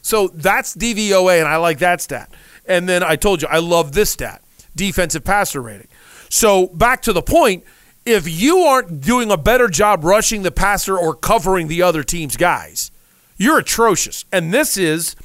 So 0.02 0.30
that's 0.30 0.76
DVOA, 0.76 1.40
and 1.40 1.48
I 1.48 1.58
like 1.58 1.78
that 1.80 2.02
stat. 2.02 2.32
And 2.66 2.90
then 2.90 3.04
I 3.04 3.16
told 3.16 3.44
you, 3.44 3.48
I 3.50 3.60
love 3.60 3.92
this 3.92 4.10
stat 4.10 4.42
defensive 4.76 5.24
passer 5.24 5.62
rating. 5.62 5.88
So 6.30 6.68
back 6.68 7.02
to 7.04 7.14
the 7.14 7.22
point 7.22 7.64
if 8.06 8.28
you 8.30 8.60
aren't 8.60 9.02
doing 9.02 9.32
a 9.32 9.38
better 9.38 9.68
job 9.68 10.04
rushing 10.04 10.44
the 10.44 10.52
passer 10.52 10.98
or 10.98 11.16
covering 11.16 11.68
the 11.68 11.82
other 11.82 12.04
team's 12.04 12.38
guys, 12.38 12.92
you're 13.38 13.60
atrocious. 13.60 14.26
And 14.32 14.54
this 14.54 14.78
is 14.78 15.16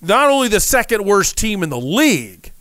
not 0.00 0.30
only 0.30 0.48
the 0.48 0.60
second 0.60 1.04
worst 1.04 1.38
team 1.38 1.62
in 1.62 1.70
the 1.70 1.80
league, 1.80 2.52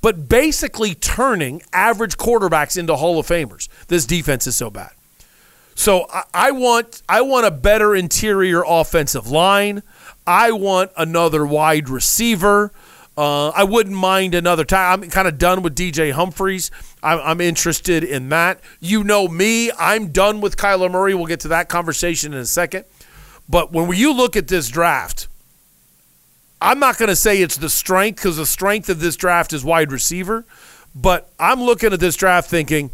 but 0.00 0.28
basically 0.28 0.94
turning 0.94 1.62
average 1.72 2.16
quarterbacks 2.16 2.78
into 2.78 2.94
Hall 2.94 3.18
of 3.18 3.26
Famers. 3.26 3.68
This 3.88 4.06
defense 4.06 4.46
is 4.46 4.54
so 4.56 4.70
bad. 4.70 4.92
So 5.74 6.06
I, 6.32 6.52
want 6.52 7.02
I 7.08 7.20
want 7.20 7.46
a 7.46 7.50
better 7.50 7.94
interior 7.94 8.62
offensive 8.66 9.26
line. 9.26 9.82
I 10.26 10.52
want 10.52 10.90
another 10.96 11.44
wide 11.44 11.88
receiver. 11.88 12.72
Uh, 13.16 13.48
I 13.48 13.64
wouldn't 13.64 13.96
mind 13.96 14.34
another 14.34 14.64
time. 14.64 15.02
I'm 15.02 15.10
kind 15.10 15.26
of 15.26 15.38
done 15.38 15.62
with 15.62 15.74
DJ 15.74 16.12
Humphries. 16.12 16.70
I'm, 17.02 17.18
I'm, 17.20 17.40
interested 17.40 18.04
in 18.04 18.28
that. 18.28 18.60
You 18.78 19.02
know 19.04 19.26
me. 19.26 19.72
I'm 19.78 20.08
done 20.08 20.42
with 20.42 20.58
Kyler 20.58 20.90
Murray. 20.90 21.14
We'll 21.14 21.26
get 21.26 21.40
to 21.40 21.48
that 21.48 21.70
conversation 21.70 22.34
in 22.34 22.40
a 22.40 22.46
second. 22.46 22.84
But 23.48 23.72
when 23.72 23.90
you 23.96 24.12
look 24.12 24.36
at 24.36 24.48
this 24.48 24.68
draft, 24.68 25.28
I'm 26.60 26.78
not 26.78 26.98
going 26.98 27.08
to 27.08 27.16
say 27.16 27.40
it's 27.40 27.56
the 27.56 27.70
strength 27.70 28.16
because 28.16 28.36
the 28.36 28.44
strength 28.44 28.90
of 28.90 29.00
this 29.00 29.16
draft 29.16 29.54
is 29.54 29.64
wide 29.64 29.92
receiver. 29.92 30.44
But 30.94 31.30
I'm 31.38 31.62
looking 31.62 31.94
at 31.94 32.00
this 32.00 32.16
draft 32.16 32.50
thinking, 32.50 32.90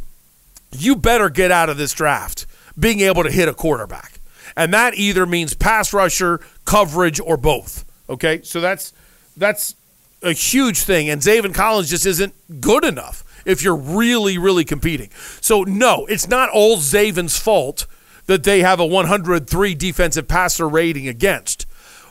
you 0.71 0.95
better 0.95 1.31
get 1.31 1.51
out 1.51 1.69
of 1.69 1.77
this 1.79 1.93
draft 1.93 2.47
being 2.79 3.01
able 3.01 3.25
to 3.25 3.31
hit 3.31 3.49
a 3.49 3.55
quarterback. 3.55 4.21
And 4.57 4.73
that 4.73 4.95
either 4.95 5.27
means 5.27 5.55
pass 5.55 5.93
rusher, 5.93 6.41
coverage, 6.65 7.19
or 7.19 7.37
both. 7.37 7.85
Okay? 8.09 8.43
So 8.43 8.61
that's 8.61 8.93
that's 9.37 9.75
a 10.23 10.33
huge 10.33 10.83
thing, 10.83 11.09
and 11.09 11.21
Zaven 11.21 11.55
Collins 11.55 11.91
just 11.91 12.07
isn't 12.07 12.35
good 12.61 12.85
enough 12.85 13.25
if 13.45 13.63
you're 13.63 13.77
really, 13.77 14.39
really 14.39 14.65
competing. 14.65 15.11
So, 15.41 15.63
no, 15.63 16.07
it's 16.07 16.29
not 16.29 16.49
all 16.51 16.77
Zaven's 16.77 17.39
fault 17.39 17.87
that 18.27 18.45
they 18.45 18.61
have 18.61 18.81
a 18.81 18.87
103 18.87 19.75
defensive 19.75 20.29
passer 20.29 20.69
rating 20.69 21.09
against. 21.09 21.67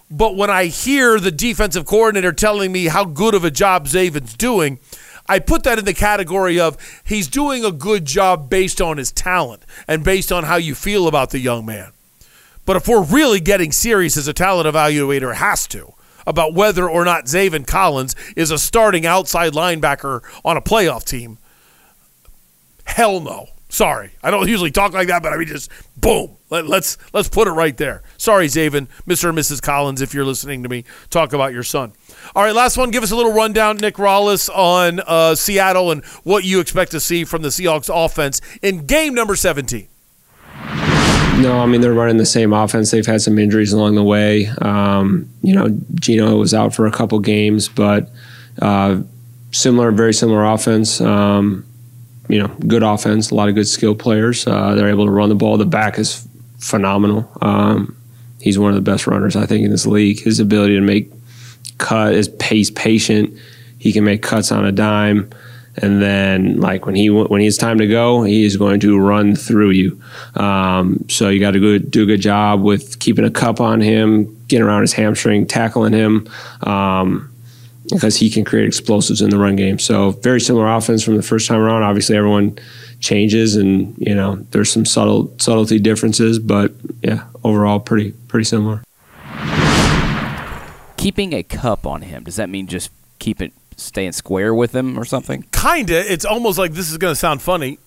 But 0.09 0.35
when 0.35 0.49
I 0.49 0.65
hear 0.65 1.19
the 1.19 1.31
defensive 1.31 1.85
coordinator 1.85 2.33
telling 2.33 2.71
me 2.71 2.87
how 2.87 3.05
good 3.05 3.33
of 3.33 3.45
a 3.45 3.51
job 3.51 3.87
Zaven's 3.87 4.35
doing, 4.35 4.79
I 5.27 5.39
put 5.39 5.63
that 5.63 5.79
in 5.79 5.85
the 5.85 5.93
category 5.93 6.59
of 6.59 6.77
he's 7.05 7.29
doing 7.29 7.63
a 7.63 7.71
good 7.71 8.03
job 8.03 8.49
based 8.49 8.81
on 8.81 8.97
his 8.97 9.11
talent 9.13 9.63
and 9.87 10.03
based 10.03 10.31
on 10.31 10.43
how 10.43 10.57
you 10.57 10.75
feel 10.75 11.07
about 11.07 11.29
the 11.29 11.39
young 11.39 11.65
man. 11.65 11.93
But 12.65 12.75
if 12.75 12.87
we're 12.87 13.03
really 13.03 13.39
getting 13.39 13.71
serious 13.71 14.17
as 14.17 14.27
a 14.27 14.33
talent 14.33 14.67
evaluator 14.67 15.35
has 15.35 15.65
to, 15.67 15.93
about 16.25 16.53
whether 16.53 16.89
or 16.89 17.05
not 17.05 17.25
Zaven 17.25 17.65
Collins 17.65 18.15
is 18.35 18.51
a 18.51 18.57
starting 18.57 19.05
outside 19.05 19.53
linebacker 19.53 20.21
on 20.43 20.57
a 20.57 20.61
playoff 20.61 21.03
team. 21.03 21.37
Hell 22.85 23.19
no. 23.19 23.47
Sorry, 23.71 24.11
I 24.21 24.31
don't 24.31 24.49
usually 24.49 24.69
talk 24.69 24.91
like 24.91 25.07
that, 25.07 25.23
but 25.23 25.31
I 25.31 25.37
mean 25.37 25.47
just 25.47 25.71
boom. 25.95 26.35
Let, 26.49 26.65
us 26.65 26.69
let's, 26.69 26.97
let's 27.13 27.29
put 27.29 27.47
it 27.47 27.51
right 27.51 27.75
there. 27.77 28.03
Sorry, 28.17 28.47
Zaven, 28.47 28.89
Mr. 29.07 29.29
and 29.29 29.37
Mrs. 29.37 29.61
Collins, 29.61 30.01
if 30.01 30.13
you're 30.13 30.25
listening 30.25 30.61
to 30.63 30.69
me 30.69 30.83
talk 31.09 31.31
about 31.31 31.53
your 31.53 31.63
son. 31.63 31.93
All 32.35 32.43
right, 32.43 32.53
last 32.53 32.75
one. 32.75 32.91
Give 32.91 33.01
us 33.01 33.11
a 33.11 33.15
little 33.15 33.31
rundown, 33.31 33.77
Nick 33.77 33.95
Rallis, 33.95 34.49
on 34.53 34.99
uh, 35.07 35.35
Seattle 35.35 35.89
and 35.89 36.03
what 36.23 36.43
you 36.43 36.59
expect 36.59 36.91
to 36.91 36.99
see 36.99 37.23
from 37.23 37.43
the 37.43 37.47
Seahawks 37.47 37.89
offense 37.89 38.41
in 38.61 38.85
game 38.87 39.13
number 39.13 39.37
17. 39.37 39.87
No, 41.41 41.59
I 41.59 41.65
mean 41.65 41.81
they're 41.81 41.93
running 41.93 42.17
the 42.17 42.25
same 42.25 42.53
offense. 42.53 42.91
They've 42.91 43.05
had 43.05 43.21
some 43.21 43.39
injuries 43.39 43.73
along 43.73 43.95
the 43.95 44.03
way. 44.03 44.45
Um, 44.61 45.27
you 45.41 45.55
know, 45.55 45.69
Geno 45.95 46.35
was 46.37 46.53
out 46.53 46.75
for 46.75 46.85
a 46.85 46.91
couple 46.91 47.17
games, 47.19 47.67
but 47.67 48.09
uh, 48.61 49.01
similar, 49.51 49.91
very 49.91 50.13
similar 50.13 50.45
offense. 50.45 51.01
Um, 51.01 51.65
you 52.29 52.37
know, 52.37 52.47
good 52.67 52.83
offense. 52.83 53.31
A 53.31 53.35
lot 53.35 53.49
of 53.49 53.55
good 53.55 53.67
skill 53.67 53.95
players. 53.95 54.45
Uh, 54.45 54.75
they're 54.75 54.89
able 54.89 55.05
to 55.05 55.11
run 55.11 55.29
the 55.29 55.35
ball. 55.35 55.57
The 55.57 55.65
back 55.65 55.97
is 55.97 56.27
phenomenal. 56.59 57.27
Um, 57.41 57.97
he's 58.39 58.59
one 58.59 58.69
of 58.69 58.75
the 58.75 58.91
best 58.91 59.07
runners 59.07 59.35
I 59.35 59.47
think 59.47 59.65
in 59.65 59.71
this 59.71 59.87
league. 59.87 60.21
His 60.21 60.39
ability 60.39 60.75
to 60.75 60.81
make 60.81 61.11
cut 61.79 62.13
is 62.13 62.29
pace 62.29 62.69
patient. 62.69 63.35
He 63.79 63.91
can 63.91 64.03
make 64.03 64.21
cuts 64.21 64.51
on 64.51 64.63
a 64.63 64.71
dime 64.71 65.31
and 65.77 66.01
then 66.01 66.59
like 66.59 66.85
when 66.85 66.95
he 66.95 67.09
when 67.09 67.41
he's 67.41 67.57
time 67.57 67.77
to 67.77 67.87
go, 67.87 68.23
he 68.23 68.43
is 68.43 68.57
going 68.57 68.79
to 68.81 68.99
run 68.99 69.35
through 69.35 69.71
you. 69.71 70.01
Um, 70.35 71.05
so 71.09 71.29
you 71.29 71.39
got 71.39 71.51
to 71.51 71.59
go 71.59 71.77
do 71.77 72.03
a 72.03 72.05
good 72.05 72.21
job 72.21 72.61
with 72.61 72.99
keeping 72.99 73.25
a 73.25 73.31
cup 73.31 73.61
on 73.61 73.79
him, 73.79 74.37
getting 74.47 74.65
around 74.65 74.81
his 74.81 74.93
hamstring, 74.93 75.45
tackling 75.45 75.93
him. 75.93 76.27
Um, 76.63 77.27
because 77.89 78.15
he 78.15 78.29
can 78.29 78.45
create 78.45 78.65
explosives 78.65 79.21
in 79.21 79.29
the 79.31 79.37
run 79.37 79.55
game. 79.55 79.77
So 79.77 80.11
very 80.11 80.39
similar 80.39 80.67
offense 80.69 81.03
from 81.03 81.17
the 81.17 81.23
first 81.23 81.47
time 81.47 81.59
around. 81.59 81.83
Obviously, 81.83 82.15
everyone 82.15 82.57
changes, 82.99 83.55
and 83.55 83.95
you 83.97 84.15
know 84.15 84.35
there's 84.51 84.71
some 84.71 84.85
subtle 84.85 85.33
subtlety 85.39 85.79
differences, 85.79 86.39
but 86.39 86.73
yeah, 87.01 87.25
overall 87.43 87.79
pretty 87.79 88.11
pretty 88.27 88.45
similar. 88.45 88.81
Keeping 90.97 91.33
a 91.33 91.43
cup 91.43 91.85
on 91.85 92.03
him 92.03 92.23
does 92.23 92.35
that 92.35 92.49
mean 92.49 92.67
just 92.67 92.91
keep 93.19 93.41
it 93.41 93.51
staying 93.77 94.11
square 94.13 94.53
with 94.53 94.75
him 94.75 94.97
or 94.99 95.05
something? 95.05 95.45
Kinda. 95.51 96.11
It's 96.11 96.25
almost 96.25 96.57
like 96.57 96.73
this 96.73 96.91
is 96.91 96.97
going 96.97 97.11
to 97.11 97.19
sound 97.19 97.41
funny. 97.41 97.79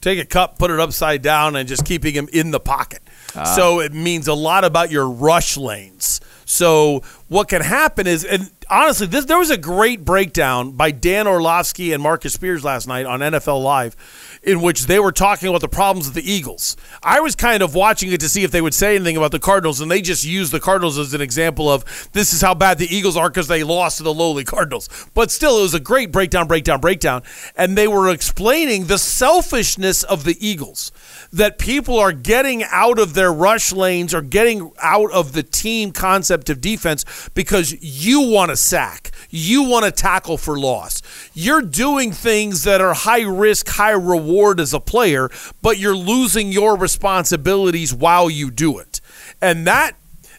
Take 0.00 0.18
a 0.18 0.24
cup, 0.24 0.58
put 0.58 0.70
it 0.70 0.80
upside 0.80 1.22
down, 1.22 1.54
and 1.54 1.68
just 1.68 1.84
keeping 1.84 2.14
him 2.14 2.28
in 2.32 2.50
the 2.50 2.58
pocket. 2.58 3.02
Ah. 3.36 3.44
So 3.44 3.80
it 3.80 3.92
means 3.92 4.26
a 4.26 4.34
lot 4.34 4.64
about 4.64 4.90
your 4.90 5.08
rush 5.08 5.56
lanes. 5.56 6.20
So 6.44 7.02
what 7.28 7.48
can 7.48 7.62
happen 7.62 8.06
is, 8.06 8.24
and 8.24 8.50
honestly, 8.68 9.06
this, 9.06 9.24
there 9.26 9.38
was 9.38 9.50
a 9.50 9.56
great 9.56 10.04
breakdown 10.04 10.72
by 10.72 10.90
Dan 10.90 11.26
Orlovsky 11.26 11.92
and 11.92 12.02
Marcus 12.02 12.34
Spears 12.34 12.64
last 12.64 12.88
night 12.88 13.06
on 13.06 13.20
NFL 13.20 13.62
Live 13.62 13.96
in 14.42 14.60
which 14.60 14.86
they 14.86 14.98
were 14.98 15.12
talking 15.12 15.48
about 15.48 15.60
the 15.60 15.68
problems 15.68 16.08
of 16.08 16.14
the 16.14 16.30
Eagles. 16.30 16.76
I 17.02 17.20
was 17.20 17.36
kind 17.36 17.62
of 17.62 17.74
watching 17.74 18.12
it 18.12 18.20
to 18.20 18.28
see 18.28 18.42
if 18.42 18.50
they 18.50 18.60
would 18.60 18.74
say 18.74 18.96
anything 18.96 19.16
about 19.16 19.30
the 19.30 19.38
Cardinals, 19.38 19.80
and 19.80 19.90
they 19.90 20.02
just 20.02 20.24
used 20.24 20.52
the 20.52 20.60
Cardinals 20.60 20.98
as 20.98 21.14
an 21.14 21.20
example 21.20 21.70
of 21.70 21.84
this 22.12 22.32
is 22.32 22.40
how 22.40 22.54
bad 22.54 22.78
the 22.78 22.92
Eagles 22.92 23.16
are 23.16 23.30
because 23.30 23.46
they 23.46 23.62
lost 23.62 23.98
to 23.98 24.02
the 24.02 24.12
lowly 24.12 24.44
Cardinals. 24.44 24.88
But 25.14 25.30
still, 25.30 25.58
it 25.58 25.62
was 25.62 25.74
a 25.74 25.80
great 25.80 26.10
breakdown, 26.10 26.48
breakdown, 26.48 26.80
breakdown. 26.80 27.22
And 27.56 27.78
they 27.78 27.86
were 27.86 28.10
explaining 28.10 28.86
the 28.86 28.98
selfishness 28.98 30.02
of 30.02 30.24
the 30.24 30.36
Eagles 30.44 30.90
that 31.32 31.58
people 31.58 31.98
are 31.98 32.12
getting 32.12 32.64
out 32.64 32.98
of 32.98 33.14
their 33.14 33.32
rush 33.32 33.72
lanes 33.72 34.12
or 34.12 34.22
getting 34.22 34.72
out 34.82 35.10
of 35.12 35.32
the 35.32 35.42
team 35.42 35.92
concept 35.92 36.50
of 36.50 36.60
defense 36.60 37.04
because 37.34 37.76
you 37.80 38.20
want 38.22 38.50
to 38.50 38.56
sack. 38.56 39.12
You 39.30 39.62
want 39.62 39.84
to 39.84 39.92
tackle 39.92 40.36
for 40.36 40.58
loss. 40.58 41.00
You're 41.32 41.62
doing 41.62 42.12
things 42.12 42.64
that 42.64 42.80
are 42.80 42.92
high 42.92 43.22
risk, 43.22 43.68
high 43.68 43.92
reward 43.92 44.31
as 44.60 44.72
a 44.72 44.80
player, 44.80 45.30
but 45.60 45.78
you're 45.78 45.96
losing 45.96 46.52
your 46.52 46.76
responsibilities 46.76 47.94
while 47.94 48.30
you 48.30 48.50
do 48.50 48.78
it. 48.78 49.00
And 49.40 49.66
that 49.66 49.96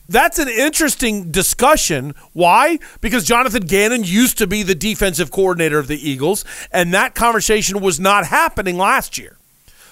that's 0.10 0.38
an 0.38 0.49
interesting 0.49 1.32
discussion. 1.32 2.14
Why? 2.34 2.80
Because 2.99 3.24
Jonathan 3.24 3.65
Gannon 3.65 4.03
used 4.03 4.38
to 4.38 4.48
be 4.48 4.61
the 4.61 4.76
defensive 4.76 5.32
coordinator 5.32 5.80
of 5.80 5.88
the 5.88 6.10
Eagles, 6.10 6.44
and 6.72 6.94
that 6.94 7.15
conversation 7.15 7.80
was 7.80 7.99
not 7.99 8.28
happening 8.28 8.78
last 8.78 9.18
year. 9.18 9.38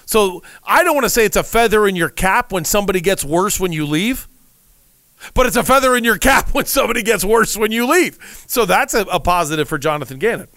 So 0.04 0.42
I 0.64 0.84
don't 0.84 0.94
want 0.94 1.04
to 1.04 1.10
say 1.10 1.24
it's 1.24 1.36
a 1.36 1.42
feather 1.42 1.86
in 1.86 1.96
your 1.96 2.10
cap 2.10 2.52
when 2.52 2.64
somebody 2.64 3.00
gets 3.00 3.24
worse 3.24 3.58
when 3.58 3.72
you 3.72 3.86
leave, 3.86 4.28
but 5.34 5.46
it's 5.46 5.56
a 5.56 5.64
feather 5.64 5.96
in 5.96 6.04
your 6.04 6.18
cap 6.18 6.52
when 6.52 6.66
somebody 6.66 7.02
gets 7.02 7.24
worse 7.24 7.56
when 7.56 7.72
you 7.72 7.86
leave. 7.86 8.18
So 8.46 8.64
that's 8.66 8.94
a, 8.94 9.02
a 9.02 9.20
positive 9.20 9.68
for 9.68 9.78
Jonathan 9.78 10.18
Gannon. 10.18 10.48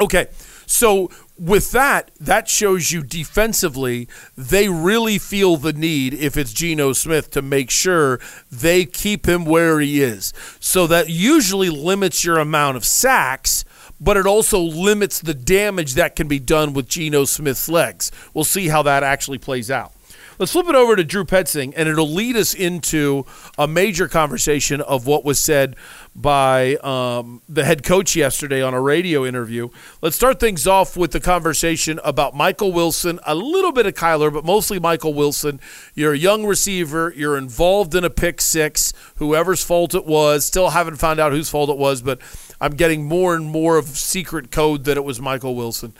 Okay, 0.00 0.28
so 0.72 1.10
with 1.38 1.70
that, 1.72 2.10
that 2.18 2.48
shows 2.48 2.92
you 2.92 3.02
defensively, 3.02 4.08
they 4.38 4.70
really 4.70 5.18
feel 5.18 5.58
the 5.58 5.74
need, 5.74 6.14
if 6.14 6.38
it's 6.38 6.54
Geno 6.54 6.94
Smith, 6.94 7.30
to 7.32 7.42
make 7.42 7.70
sure 7.70 8.18
they 8.50 8.86
keep 8.86 9.28
him 9.28 9.44
where 9.44 9.80
he 9.80 10.00
is. 10.00 10.32
So 10.60 10.86
that 10.86 11.10
usually 11.10 11.68
limits 11.68 12.24
your 12.24 12.38
amount 12.38 12.78
of 12.78 12.86
sacks 12.86 13.66
but 14.00 14.16
it 14.16 14.26
also 14.26 14.58
limits 14.58 15.20
the 15.20 15.34
damage 15.34 15.94
that 15.94 16.16
can 16.16 16.26
be 16.26 16.40
done 16.40 16.72
with 16.72 16.88
Geno 16.88 17.24
Smith's 17.24 17.68
legs. 17.68 18.10
We'll 18.34 18.42
see 18.42 18.66
how 18.66 18.82
that 18.82 19.04
actually 19.04 19.38
plays 19.38 19.70
out. 19.70 19.92
Let's 20.38 20.50
flip 20.50 20.68
it 20.68 20.74
over 20.74 20.96
to 20.96 21.04
Drew 21.04 21.24
Petzing, 21.24 21.72
and 21.76 21.88
it'll 21.88 22.08
lead 22.08 22.36
us 22.36 22.52
into 22.52 23.26
a 23.56 23.68
major 23.68 24.08
conversation 24.08 24.80
of 24.80 25.06
what 25.06 25.24
was 25.24 25.38
said 25.38 25.76
by 26.14 26.76
um, 26.76 27.42
the 27.48 27.64
head 27.64 27.82
coach 27.82 28.14
yesterday 28.14 28.62
on 28.62 28.74
a 28.74 28.80
radio 28.80 29.24
interview. 29.24 29.68
Let's 30.02 30.16
start 30.16 30.40
things 30.40 30.66
off 30.66 30.96
with 30.96 31.12
the 31.12 31.20
conversation 31.20 31.98
about 32.04 32.34
Michael 32.34 32.72
Wilson, 32.72 33.18
a 33.26 33.34
little 33.34 33.72
bit 33.72 33.86
of 33.86 33.94
Kyler, 33.94 34.32
but 34.32 34.44
mostly 34.44 34.78
Michael 34.78 35.14
Wilson. 35.14 35.60
You're 35.94 36.12
a 36.12 36.18
young 36.18 36.44
receiver. 36.44 37.12
You're 37.16 37.38
involved 37.38 37.94
in 37.94 38.04
a 38.04 38.10
pick 38.10 38.40
six, 38.40 38.92
whoever's 39.16 39.64
fault 39.64 39.94
it 39.94 40.06
was. 40.06 40.44
Still 40.44 40.70
haven't 40.70 40.96
found 40.96 41.18
out 41.18 41.32
whose 41.32 41.48
fault 41.48 41.70
it 41.70 41.78
was, 41.78 42.02
but 42.02 42.20
I'm 42.60 42.72
getting 42.72 43.04
more 43.04 43.34
and 43.34 43.46
more 43.46 43.78
of 43.78 43.86
secret 43.86 44.50
code 44.50 44.84
that 44.84 44.96
it 44.96 45.04
was 45.04 45.20
Michael 45.20 45.54
Wilson 45.54 45.94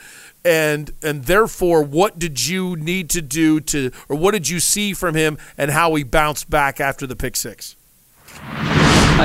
and 0.45 0.91
and 1.01 1.23
therefore 1.23 1.81
what 1.81 2.19
did 2.19 2.47
you 2.47 2.75
need 2.75 3.09
to 3.09 3.21
do 3.21 3.61
to 3.61 3.91
or 4.09 4.17
what 4.17 4.31
did 4.31 4.49
you 4.49 4.59
see 4.59 4.93
from 4.93 5.15
him 5.15 5.37
and 5.57 5.71
how 5.71 5.95
he 5.95 6.03
bounced 6.03 6.49
back 6.49 6.81
after 6.81 7.07
the 7.07 7.15
pick 7.15 7.37
six 7.37 7.77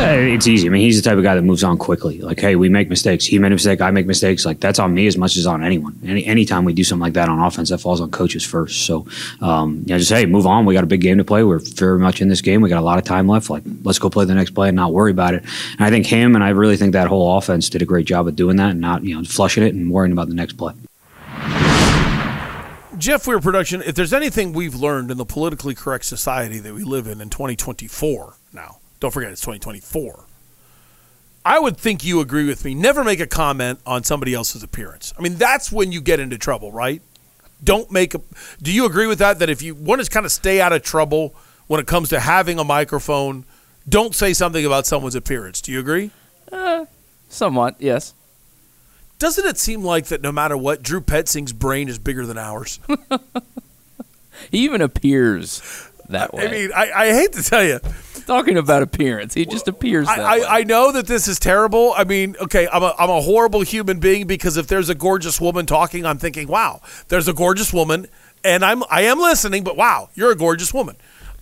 It's 0.00 0.46
easy. 0.46 0.68
I 0.68 0.70
mean, 0.70 0.82
he's 0.82 1.02
the 1.02 1.08
type 1.08 1.18
of 1.18 1.24
guy 1.24 1.34
that 1.34 1.42
moves 1.42 1.64
on 1.64 1.76
quickly. 1.76 2.20
Like, 2.20 2.38
hey, 2.38 2.56
we 2.56 2.68
make 2.68 2.88
mistakes. 2.88 3.24
He 3.24 3.38
made 3.38 3.52
a 3.52 3.56
mistake. 3.56 3.80
I 3.80 3.90
make 3.90 4.06
mistakes. 4.06 4.46
Like, 4.46 4.60
that's 4.60 4.78
on 4.78 4.94
me 4.94 5.06
as 5.06 5.16
much 5.16 5.36
as 5.36 5.46
on 5.46 5.64
anyone. 5.64 5.98
Any 6.06 6.24
anytime 6.24 6.64
we 6.64 6.72
do 6.72 6.84
something 6.84 7.02
like 7.02 7.14
that 7.14 7.28
on 7.28 7.38
offense, 7.40 7.70
that 7.70 7.78
falls 7.78 8.00
on 8.00 8.10
coaches 8.10 8.44
first. 8.44 8.86
So, 8.86 9.06
um, 9.40 9.82
yeah, 9.86 9.98
just 9.98 10.10
hey, 10.10 10.26
move 10.26 10.46
on. 10.46 10.64
We 10.66 10.74
got 10.74 10.84
a 10.84 10.88
big 10.88 11.00
game 11.00 11.18
to 11.18 11.24
play. 11.24 11.42
We're 11.42 11.58
very 11.58 11.98
much 11.98 12.20
in 12.20 12.28
this 12.28 12.40
game. 12.40 12.60
We 12.60 12.68
got 12.68 12.78
a 12.78 12.84
lot 12.84 12.98
of 12.98 13.04
time 13.04 13.26
left. 13.26 13.50
Like, 13.50 13.64
let's 13.82 13.98
go 13.98 14.08
play 14.10 14.24
the 14.24 14.34
next 14.34 14.50
play 14.50 14.68
and 14.68 14.76
not 14.76 14.92
worry 14.92 15.10
about 15.10 15.34
it. 15.34 15.42
And 15.72 15.80
I 15.80 15.90
think 15.90 16.06
him 16.06 16.34
and 16.34 16.44
I 16.44 16.50
really 16.50 16.76
think 16.76 16.92
that 16.92 17.08
whole 17.08 17.36
offense 17.36 17.68
did 17.68 17.82
a 17.82 17.86
great 17.86 18.06
job 18.06 18.28
of 18.28 18.36
doing 18.36 18.56
that 18.56 18.70
and 18.70 18.80
not 18.80 19.04
you 19.04 19.16
know 19.16 19.24
flushing 19.24 19.64
it 19.64 19.74
and 19.74 19.90
worrying 19.90 20.12
about 20.12 20.28
the 20.28 20.34
next 20.34 20.54
play. 20.54 20.74
Jeff 22.98 23.28
Weir 23.28 23.38
production 23.38 23.80
if 23.82 23.94
there's 23.94 24.12
anything 24.12 24.52
we've 24.52 24.74
learned 24.74 25.12
in 25.12 25.18
the 25.18 25.24
politically 25.24 25.74
correct 25.74 26.04
society 26.04 26.58
that 26.58 26.74
we 26.74 26.82
live 26.82 27.06
in 27.06 27.20
in 27.20 27.30
2024 27.30 28.34
now 28.52 28.77
don't 29.00 29.12
forget 29.12 29.30
it's 29.30 29.40
2024 29.40 30.24
I 31.44 31.58
would 31.58 31.78
think 31.78 32.04
you 32.04 32.20
agree 32.20 32.44
with 32.44 32.62
me. 32.62 32.74
Never 32.74 33.02
make 33.02 33.20
a 33.20 33.26
comment 33.26 33.80
on 33.86 34.04
somebody 34.04 34.34
else's 34.34 34.62
appearance. 34.62 35.14
I 35.16 35.22
mean, 35.22 35.36
that's 35.36 35.72
when 35.72 35.92
you 35.92 36.02
get 36.02 36.20
into 36.20 36.36
trouble, 36.36 36.72
right? 36.72 37.00
Don't 37.64 37.90
make 37.90 38.14
a. 38.14 38.20
Do 38.60 38.70
you 38.70 38.84
agree 38.84 39.06
with 39.06 39.20
that? 39.20 39.38
That 39.38 39.48
if 39.48 39.62
you 39.62 39.74
want 39.74 40.04
to 40.04 40.10
kind 40.10 40.26
of 40.26 40.32
stay 40.32 40.60
out 40.60 40.74
of 40.74 40.82
trouble 40.82 41.34
when 41.66 41.80
it 41.80 41.86
comes 41.86 42.10
to 42.10 42.20
having 42.20 42.58
a 42.58 42.64
microphone, 42.64 43.46
don't 43.88 44.14
say 44.14 44.34
something 44.34 44.66
about 44.66 44.86
someone's 44.86 45.14
appearance. 45.14 45.62
Do 45.62 45.72
you 45.72 45.80
agree? 45.80 46.10
Uh, 46.52 46.84
somewhat, 47.30 47.76
yes. 47.78 48.12
Doesn't 49.18 49.46
it 49.46 49.56
seem 49.56 49.82
like 49.82 50.06
that 50.06 50.20
no 50.20 50.32
matter 50.32 50.56
what, 50.56 50.82
Drew 50.82 51.00
Petzing's 51.00 51.54
brain 51.54 51.88
is 51.88 51.98
bigger 51.98 52.26
than 52.26 52.36
ours? 52.36 52.78
He 54.50 54.58
even 54.58 54.80
appears 54.80 55.62
that 56.08 56.32
way. 56.32 56.46
I 56.46 56.50
mean, 56.50 56.70
I, 56.74 56.92
I 56.92 57.06
hate 57.12 57.32
to 57.34 57.42
tell 57.42 57.64
you. 57.64 57.80
Talking 58.28 58.58
about 58.58 58.82
appearance, 58.82 59.32
he 59.32 59.46
just 59.46 59.68
appears 59.68 60.06
that 60.06 60.20
I. 60.20 60.40
I, 60.40 60.58
I 60.58 60.62
know 60.64 60.92
that 60.92 61.06
this 61.06 61.28
is 61.28 61.38
terrible. 61.38 61.94
I 61.96 62.04
mean, 62.04 62.36
okay, 62.42 62.68
I'm 62.70 62.82
a, 62.82 62.94
I'm 62.98 63.08
a 63.08 63.22
horrible 63.22 63.62
human 63.62 64.00
being 64.00 64.26
because 64.26 64.58
if 64.58 64.66
there's 64.66 64.90
a 64.90 64.94
gorgeous 64.94 65.40
woman 65.40 65.64
talking, 65.64 66.04
I'm 66.04 66.18
thinking, 66.18 66.46
wow, 66.46 66.82
there's 67.08 67.26
a 67.26 67.32
gorgeous 67.32 67.72
woman, 67.72 68.06
and 68.44 68.62
I'm 68.62 68.84
I 68.90 69.00
am 69.02 69.18
listening, 69.18 69.64
but 69.64 69.78
wow, 69.78 70.10
you're 70.14 70.30
a 70.30 70.36
gorgeous 70.36 70.74
woman. 70.74 70.96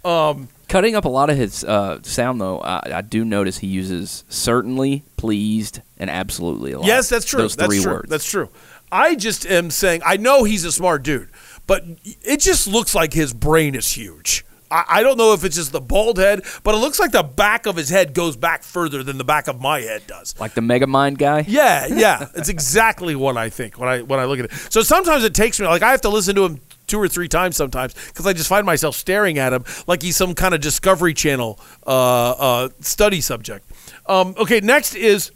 Um, 0.04 0.48
Cutting 0.68 0.94
up 0.94 1.04
a 1.04 1.08
lot 1.08 1.28
of 1.28 1.36
his 1.36 1.64
uh, 1.64 2.00
sound, 2.02 2.40
though, 2.40 2.60
I, 2.60 2.98
I 2.98 3.00
do 3.02 3.24
notice 3.24 3.58
he 3.58 3.66
uses 3.66 4.22
certainly, 4.28 5.02
pleased, 5.16 5.80
and 5.98 6.08
absolutely 6.08 6.70
a 6.70 6.78
lot. 6.78 6.86
yes, 6.86 7.08
that's 7.08 7.24
true. 7.26 7.42
Those 7.42 7.56
that's 7.56 7.68
three 7.68 7.82
true. 7.82 7.94
words. 7.94 8.08
That's 8.08 8.30
true. 8.30 8.48
I 8.92 9.16
just 9.16 9.44
am 9.44 9.72
saying, 9.72 10.02
I 10.06 10.16
know 10.18 10.44
he's 10.44 10.64
a 10.64 10.70
smart 10.70 11.02
dude, 11.02 11.30
but 11.66 11.82
it 12.22 12.38
just 12.38 12.68
looks 12.68 12.94
like 12.94 13.12
his 13.12 13.34
brain 13.34 13.74
is 13.74 13.92
huge. 13.94 14.45
I, 14.70 14.84
I 14.88 15.02
don't 15.02 15.16
know 15.16 15.32
if 15.32 15.44
it's 15.44 15.56
just 15.56 15.72
the 15.72 15.80
bald 15.80 16.18
head, 16.18 16.44
but 16.62 16.74
it 16.74 16.78
looks 16.78 16.98
like 16.98 17.12
the 17.12 17.22
back 17.22 17.66
of 17.66 17.76
his 17.76 17.88
head 17.88 18.14
goes 18.14 18.36
back 18.36 18.62
further 18.62 19.02
than 19.02 19.18
the 19.18 19.24
back 19.24 19.48
of 19.48 19.60
my 19.60 19.80
head 19.80 20.06
does. 20.06 20.38
like 20.40 20.54
the 20.54 20.60
Mega 20.62 20.86
Mind 20.86 21.18
guy. 21.18 21.44
Yeah, 21.46 21.86
yeah, 21.90 22.28
it's 22.34 22.48
exactly 22.48 23.14
what 23.16 23.36
I 23.36 23.48
think 23.50 23.78
when 23.78 23.88
I 23.88 24.02
when 24.02 24.20
I 24.20 24.24
look 24.24 24.38
at 24.38 24.46
it. 24.46 24.52
So 24.70 24.82
sometimes 24.82 25.24
it 25.24 25.34
takes 25.34 25.60
me 25.60 25.66
like 25.66 25.82
I 25.82 25.90
have 25.90 26.00
to 26.02 26.08
listen 26.08 26.34
to 26.36 26.44
him 26.44 26.60
two 26.86 27.00
or 27.00 27.08
three 27.08 27.28
times 27.28 27.56
sometimes 27.56 27.94
because 27.94 28.26
I 28.26 28.32
just 28.32 28.48
find 28.48 28.64
myself 28.64 28.94
staring 28.94 29.38
at 29.38 29.52
him 29.52 29.64
like 29.86 30.02
he's 30.02 30.16
some 30.16 30.34
kind 30.34 30.54
of 30.54 30.60
Discovery 30.60 31.14
Channel 31.14 31.58
uh, 31.86 32.30
uh, 32.30 32.68
study 32.80 33.20
subject. 33.20 33.70
Um, 34.06 34.34
okay, 34.38 34.60
next 34.60 34.94
is. 34.94 35.32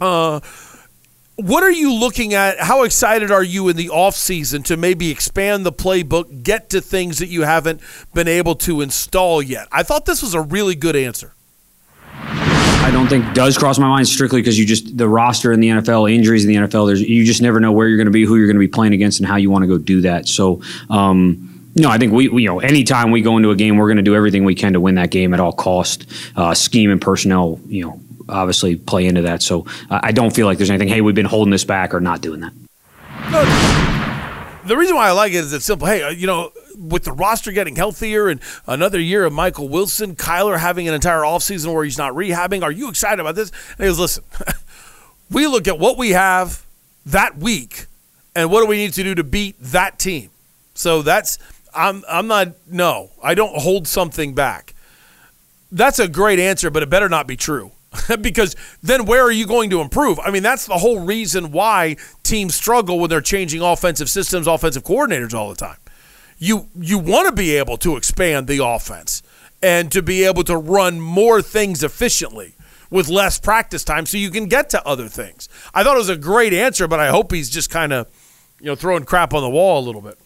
Uh, 0.00 0.40
what 1.36 1.64
are 1.64 1.70
you 1.70 1.92
looking 1.92 2.34
at? 2.34 2.60
How 2.60 2.84
excited 2.84 3.30
are 3.30 3.42
you 3.42 3.68
in 3.68 3.76
the 3.76 3.90
off 3.90 4.14
season 4.14 4.62
to 4.64 4.76
maybe 4.76 5.10
expand 5.10 5.66
the 5.66 5.72
playbook, 5.72 6.42
get 6.42 6.70
to 6.70 6.80
things 6.80 7.18
that 7.18 7.26
you 7.26 7.42
haven't 7.42 7.80
been 8.12 8.28
able 8.28 8.54
to 8.56 8.80
install 8.80 9.42
yet? 9.42 9.66
I 9.72 9.82
thought 9.82 10.06
this 10.06 10.22
was 10.22 10.34
a 10.34 10.40
really 10.40 10.74
good 10.74 10.94
answer. 10.94 11.32
I 12.16 12.90
don't 12.92 13.08
think 13.08 13.34
does 13.34 13.56
cross 13.56 13.78
my 13.78 13.88
mind 13.88 14.06
strictly 14.06 14.40
because 14.42 14.58
you 14.58 14.66
just 14.66 14.96
the 14.96 15.08
roster 15.08 15.52
in 15.52 15.60
the 15.60 15.68
NFL, 15.68 16.12
injuries 16.12 16.44
in 16.44 16.50
the 16.50 16.68
NFL. 16.68 16.86
There's 16.86 17.00
you 17.00 17.24
just 17.24 17.42
never 17.42 17.58
know 17.58 17.72
where 17.72 17.88
you're 17.88 17.96
going 17.96 18.06
to 18.06 18.12
be, 18.12 18.24
who 18.24 18.36
you're 18.36 18.46
going 18.46 18.56
to 18.56 18.60
be 18.60 18.68
playing 18.68 18.92
against, 18.92 19.20
and 19.20 19.28
how 19.28 19.36
you 19.36 19.50
want 19.50 19.62
to 19.62 19.68
go 19.68 19.78
do 19.78 20.02
that. 20.02 20.28
So. 20.28 20.62
Um, 20.90 21.50
no, 21.76 21.90
I 21.90 21.98
think 21.98 22.12
we, 22.12 22.28
we, 22.28 22.42
you 22.42 22.48
know, 22.48 22.60
anytime 22.60 23.10
we 23.10 23.20
go 23.20 23.36
into 23.36 23.50
a 23.50 23.56
game, 23.56 23.76
we're 23.78 23.88
going 23.88 23.96
to 23.96 24.02
do 24.04 24.14
everything 24.14 24.44
we 24.44 24.54
can 24.54 24.74
to 24.74 24.80
win 24.80 24.94
that 24.94 25.10
game 25.10 25.34
at 25.34 25.40
all 25.40 25.52
cost. 25.52 26.06
Uh, 26.36 26.54
scheme 26.54 26.88
and 26.88 27.00
personnel, 27.00 27.58
you 27.66 27.84
know, 27.84 28.00
obviously 28.28 28.76
play 28.76 29.06
into 29.06 29.22
that. 29.22 29.42
So 29.42 29.66
uh, 29.90 30.00
I 30.02 30.12
don't 30.12 30.34
feel 30.34 30.46
like 30.46 30.58
there's 30.58 30.70
anything. 30.70 30.88
Hey, 30.88 31.00
we've 31.00 31.14
been 31.14 31.26
holding 31.26 31.50
this 31.50 31.64
back 31.64 31.94
or 31.94 32.00
not 32.00 32.20
doing 32.20 32.40
that. 32.40 32.52
The 34.66 34.76
reason 34.76 34.96
why 34.96 35.08
I 35.08 35.10
like 35.12 35.32
it 35.32 35.36
is 35.36 35.52
it's 35.52 35.64
simple. 35.64 35.86
Hey, 35.86 36.02
uh, 36.02 36.08
you 36.08 36.26
know, 36.26 36.50
with 36.78 37.04
the 37.04 37.12
roster 37.12 37.52
getting 37.52 37.76
healthier 37.76 38.28
and 38.28 38.40
another 38.66 38.98
year 38.98 39.24
of 39.24 39.32
Michael 39.32 39.68
Wilson, 39.68 40.16
Kyler 40.16 40.58
having 40.58 40.88
an 40.88 40.94
entire 40.94 41.20
offseason 41.20 41.72
where 41.74 41.84
he's 41.84 41.98
not 41.98 42.14
rehabbing, 42.14 42.62
are 42.62 42.72
you 42.72 42.88
excited 42.88 43.20
about 43.20 43.34
this? 43.34 43.50
And 43.76 43.80
he 43.80 43.84
goes, 43.84 43.98
listen, 43.98 44.24
we 45.30 45.46
look 45.46 45.68
at 45.68 45.78
what 45.78 45.98
we 45.98 46.10
have 46.10 46.64
that 47.04 47.36
week 47.36 47.86
and 48.34 48.50
what 48.50 48.62
do 48.62 48.66
we 48.66 48.76
need 48.76 48.94
to 48.94 49.02
do 49.02 49.14
to 49.14 49.24
beat 49.24 49.56
that 49.60 49.98
team. 49.98 50.30
So 50.74 51.02
that's 51.02 51.38
I'm 51.74 52.04
I'm 52.08 52.26
not 52.26 52.48
no, 52.66 53.10
I 53.22 53.34
don't 53.34 53.56
hold 53.56 53.86
something 53.86 54.34
back. 54.34 54.74
That's 55.70 55.98
a 55.98 56.08
great 56.08 56.38
answer, 56.38 56.70
but 56.70 56.82
it 56.82 56.90
better 56.90 57.08
not 57.08 57.26
be 57.26 57.36
true. 57.36 57.72
because 58.20 58.56
then 58.82 59.06
where 59.06 59.22
are 59.22 59.32
you 59.32 59.46
going 59.46 59.70
to 59.70 59.80
improve? 59.80 60.18
I 60.20 60.30
mean, 60.30 60.42
that's 60.42 60.66
the 60.66 60.78
whole 60.78 61.00
reason 61.00 61.52
why 61.52 61.96
teams 62.22 62.54
struggle 62.54 62.98
when 62.98 63.10
they're 63.10 63.20
changing 63.20 63.62
offensive 63.62 64.08
systems, 64.08 64.46
offensive 64.46 64.84
coordinators 64.84 65.34
all 65.34 65.48
the 65.48 65.54
time. 65.54 65.78
You 66.38 66.68
you 66.78 66.98
want 66.98 67.28
to 67.28 67.34
be 67.34 67.56
able 67.56 67.76
to 67.78 67.96
expand 67.96 68.48
the 68.48 68.64
offense 68.64 69.22
and 69.62 69.90
to 69.92 70.02
be 70.02 70.24
able 70.24 70.44
to 70.44 70.56
run 70.56 71.00
more 71.00 71.40
things 71.40 71.82
efficiently 71.82 72.54
with 72.90 73.08
less 73.08 73.38
practice 73.38 73.82
time 73.82 74.04
so 74.06 74.18
you 74.18 74.30
can 74.30 74.46
get 74.46 74.68
to 74.70 74.86
other 74.86 75.08
things. 75.08 75.48
I 75.72 75.82
thought 75.82 75.96
it 75.96 75.98
was 75.98 76.08
a 76.08 76.16
great 76.16 76.52
answer, 76.52 76.86
but 76.86 77.00
I 77.00 77.08
hope 77.08 77.32
he's 77.32 77.50
just 77.50 77.70
kind 77.70 77.92
of 77.92 78.08
you 78.60 78.66
know 78.66 78.74
throwing 78.74 79.04
crap 79.04 79.32
on 79.32 79.42
the 79.42 79.50
wall 79.50 79.82
a 79.82 79.84
little 79.84 80.00
bit. 80.00 80.18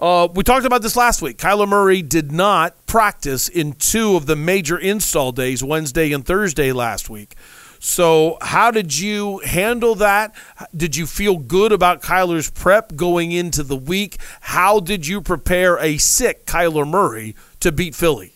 Uh, 0.00 0.28
we 0.32 0.44
talked 0.44 0.64
about 0.64 0.82
this 0.82 0.96
last 0.96 1.22
week. 1.22 1.38
Kyler 1.38 1.68
Murray 1.68 2.02
did 2.02 2.30
not 2.30 2.86
practice 2.86 3.48
in 3.48 3.72
two 3.72 4.14
of 4.14 4.26
the 4.26 4.36
major 4.36 4.78
install 4.78 5.32
days, 5.32 5.62
Wednesday 5.62 6.12
and 6.12 6.24
Thursday 6.24 6.70
last 6.72 7.10
week. 7.10 7.34
So, 7.80 8.38
how 8.40 8.70
did 8.70 8.96
you 8.98 9.38
handle 9.38 9.94
that? 9.96 10.34
Did 10.76 10.96
you 10.96 11.06
feel 11.06 11.36
good 11.36 11.72
about 11.72 12.02
Kyler's 12.02 12.50
prep 12.50 12.96
going 12.96 13.32
into 13.32 13.62
the 13.62 13.76
week? 13.76 14.18
How 14.40 14.80
did 14.80 15.06
you 15.06 15.20
prepare 15.20 15.78
a 15.78 15.96
sick 15.98 16.44
Kyler 16.46 16.88
Murray 16.88 17.36
to 17.60 17.70
beat 17.70 17.94
Philly? 17.94 18.34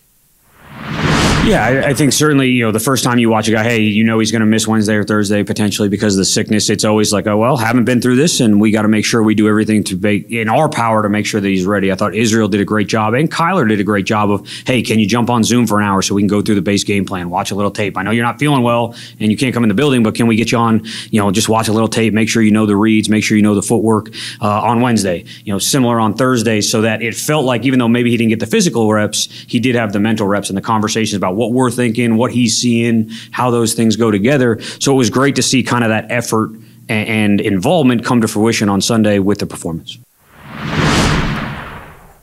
Yeah, 1.45 1.65
I, 1.65 1.89
I 1.89 1.93
think 1.93 2.13
certainly, 2.13 2.51
you 2.51 2.63
know, 2.63 2.71
the 2.71 2.79
first 2.79 3.03
time 3.03 3.19
you 3.19 3.29
watch 3.29 3.49
a 3.49 3.51
guy, 3.51 3.65
hey, 3.65 3.81
you 3.81 4.05
know 4.05 4.17
he's 4.17 4.31
going 4.31 4.39
to 4.39 4.45
miss 4.45 4.65
Wednesday 4.65 4.95
or 4.95 5.03
Thursday 5.03 5.43
potentially 5.43 5.89
because 5.89 6.13
of 6.15 6.19
the 6.19 6.25
sickness. 6.25 6.69
It's 6.69 6.85
always 6.85 7.11
like, 7.11 7.27
oh, 7.27 7.35
well, 7.35 7.57
haven't 7.57 7.83
been 7.83 7.99
through 7.99 8.15
this, 8.15 8.39
and 8.39 8.61
we 8.61 8.71
got 8.71 8.83
to 8.83 8.87
make 8.87 9.03
sure 9.03 9.21
we 9.21 9.35
do 9.35 9.49
everything 9.49 9.83
to 9.85 9.97
be 9.97 10.39
in 10.39 10.47
our 10.47 10.69
power 10.69 11.03
to 11.03 11.09
make 11.09 11.25
sure 11.25 11.41
that 11.41 11.47
he's 11.49 11.65
ready. 11.65 11.91
I 11.91 11.95
thought 11.95 12.15
Israel 12.15 12.47
did 12.47 12.61
a 12.61 12.65
great 12.65 12.87
job, 12.87 13.13
and 13.13 13.29
Kyler 13.29 13.67
did 13.67 13.81
a 13.81 13.83
great 13.83 14.05
job 14.05 14.31
of, 14.31 14.47
hey, 14.65 14.81
can 14.81 14.99
you 14.99 15.05
jump 15.05 15.29
on 15.29 15.43
Zoom 15.43 15.67
for 15.67 15.81
an 15.81 15.85
hour 15.85 16.01
so 16.01 16.15
we 16.15 16.21
can 16.21 16.29
go 16.29 16.41
through 16.41 16.55
the 16.55 16.61
base 16.61 16.85
game 16.85 17.03
plan, 17.03 17.29
watch 17.29 17.51
a 17.51 17.55
little 17.55 17.71
tape? 17.71 17.97
I 17.97 18.03
know 18.03 18.11
you're 18.11 18.23
not 18.23 18.39
feeling 18.39 18.63
well 18.63 18.95
and 19.19 19.29
you 19.29 19.35
can't 19.35 19.53
come 19.53 19.63
in 19.63 19.67
the 19.67 19.75
building, 19.75 20.01
but 20.01 20.15
can 20.15 20.27
we 20.27 20.37
get 20.37 20.49
you 20.49 20.57
on, 20.57 20.85
you 21.11 21.19
know, 21.19 21.29
just 21.29 21.49
watch 21.49 21.67
a 21.67 21.73
little 21.73 21.89
tape, 21.89 22.13
make 22.13 22.29
sure 22.29 22.41
you 22.41 22.51
know 22.51 22.65
the 22.65 22.77
reads, 22.77 23.09
make 23.09 23.21
sure 23.21 23.35
you 23.35 23.43
know 23.43 23.53
the 23.53 23.61
footwork 23.61 24.11
uh, 24.41 24.61
on 24.61 24.79
Wednesday, 24.79 25.25
you 25.43 25.51
know, 25.51 25.59
similar 25.59 25.99
on 25.99 26.13
Thursday, 26.13 26.61
so 26.61 26.79
that 26.83 27.01
it 27.01 27.15
felt 27.15 27.43
like 27.43 27.65
even 27.65 27.79
though 27.79 27.89
maybe 27.89 28.11
he 28.11 28.15
didn't 28.15 28.29
get 28.29 28.39
the 28.39 28.47
physical 28.47 28.89
reps, 28.89 29.25
he 29.49 29.59
did 29.59 29.75
have 29.75 29.91
the 29.91 29.99
mental 29.99 30.25
reps 30.25 30.49
and 30.49 30.57
the 30.57 30.61
conversations 30.61 31.17
about 31.17 31.32
what 31.35 31.51
we're 31.51 31.71
thinking, 31.71 32.17
what 32.17 32.31
he's 32.31 32.57
seeing, 32.57 33.09
how 33.31 33.51
those 33.51 33.73
things 33.73 33.95
go 33.95 34.11
together. 34.11 34.61
So 34.79 34.93
it 34.93 34.97
was 34.97 35.09
great 35.09 35.35
to 35.35 35.43
see 35.43 35.63
kind 35.63 35.83
of 35.83 35.89
that 35.89 36.11
effort 36.11 36.51
and, 36.89 37.09
and 37.09 37.41
involvement 37.41 38.05
come 38.05 38.21
to 38.21 38.27
fruition 38.27 38.69
on 38.69 38.81
Sunday 38.81 39.19
with 39.19 39.39
the 39.39 39.45
performance. 39.45 39.97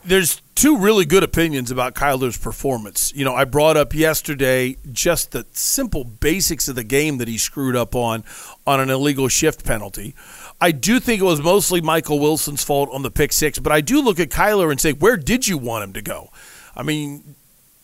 There's 0.02 0.42
two 0.56 0.76
really 0.76 1.04
good 1.04 1.22
opinions 1.22 1.70
about 1.70 1.94
Kyler's 1.94 2.36
performance. 2.36 3.12
You 3.14 3.24
know, 3.24 3.34
I 3.34 3.44
brought 3.44 3.76
up 3.76 3.94
yesterday 3.94 4.76
just 4.90 5.30
the 5.30 5.46
simple 5.52 6.04
basics 6.04 6.68
of 6.68 6.74
the 6.74 6.82
game 6.82 7.18
that 7.18 7.28
he 7.28 7.38
screwed 7.38 7.76
up 7.76 7.94
on 7.94 8.24
on 8.66 8.80
an 8.80 8.90
illegal 8.90 9.28
shift 9.28 9.64
penalty. 9.64 10.14
I 10.60 10.72
do 10.72 11.00
think 11.00 11.20
it 11.20 11.24
was 11.24 11.40
mostly 11.40 11.80
Michael 11.80 12.18
Wilson's 12.18 12.64
fault 12.64 12.90
on 12.92 13.02
the 13.02 13.10
pick 13.10 13.32
six, 13.32 13.58
but 13.58 13.72
I 13.72 13.80
do 13.80 14.02
look 14.02 14.18
at 14.18 14.30
Kyler 14.30 14.70
and 14.70 14.80
say, 14.80 14.92
where 14.92 15.16
did 15.16 15.46
you 15.46 15.56
want 15.56 15.84
him 15.84 15.92
to 15.92 16.02
go? 16.02 16.30
I 16.76 16.82
mean, 16.82 17.36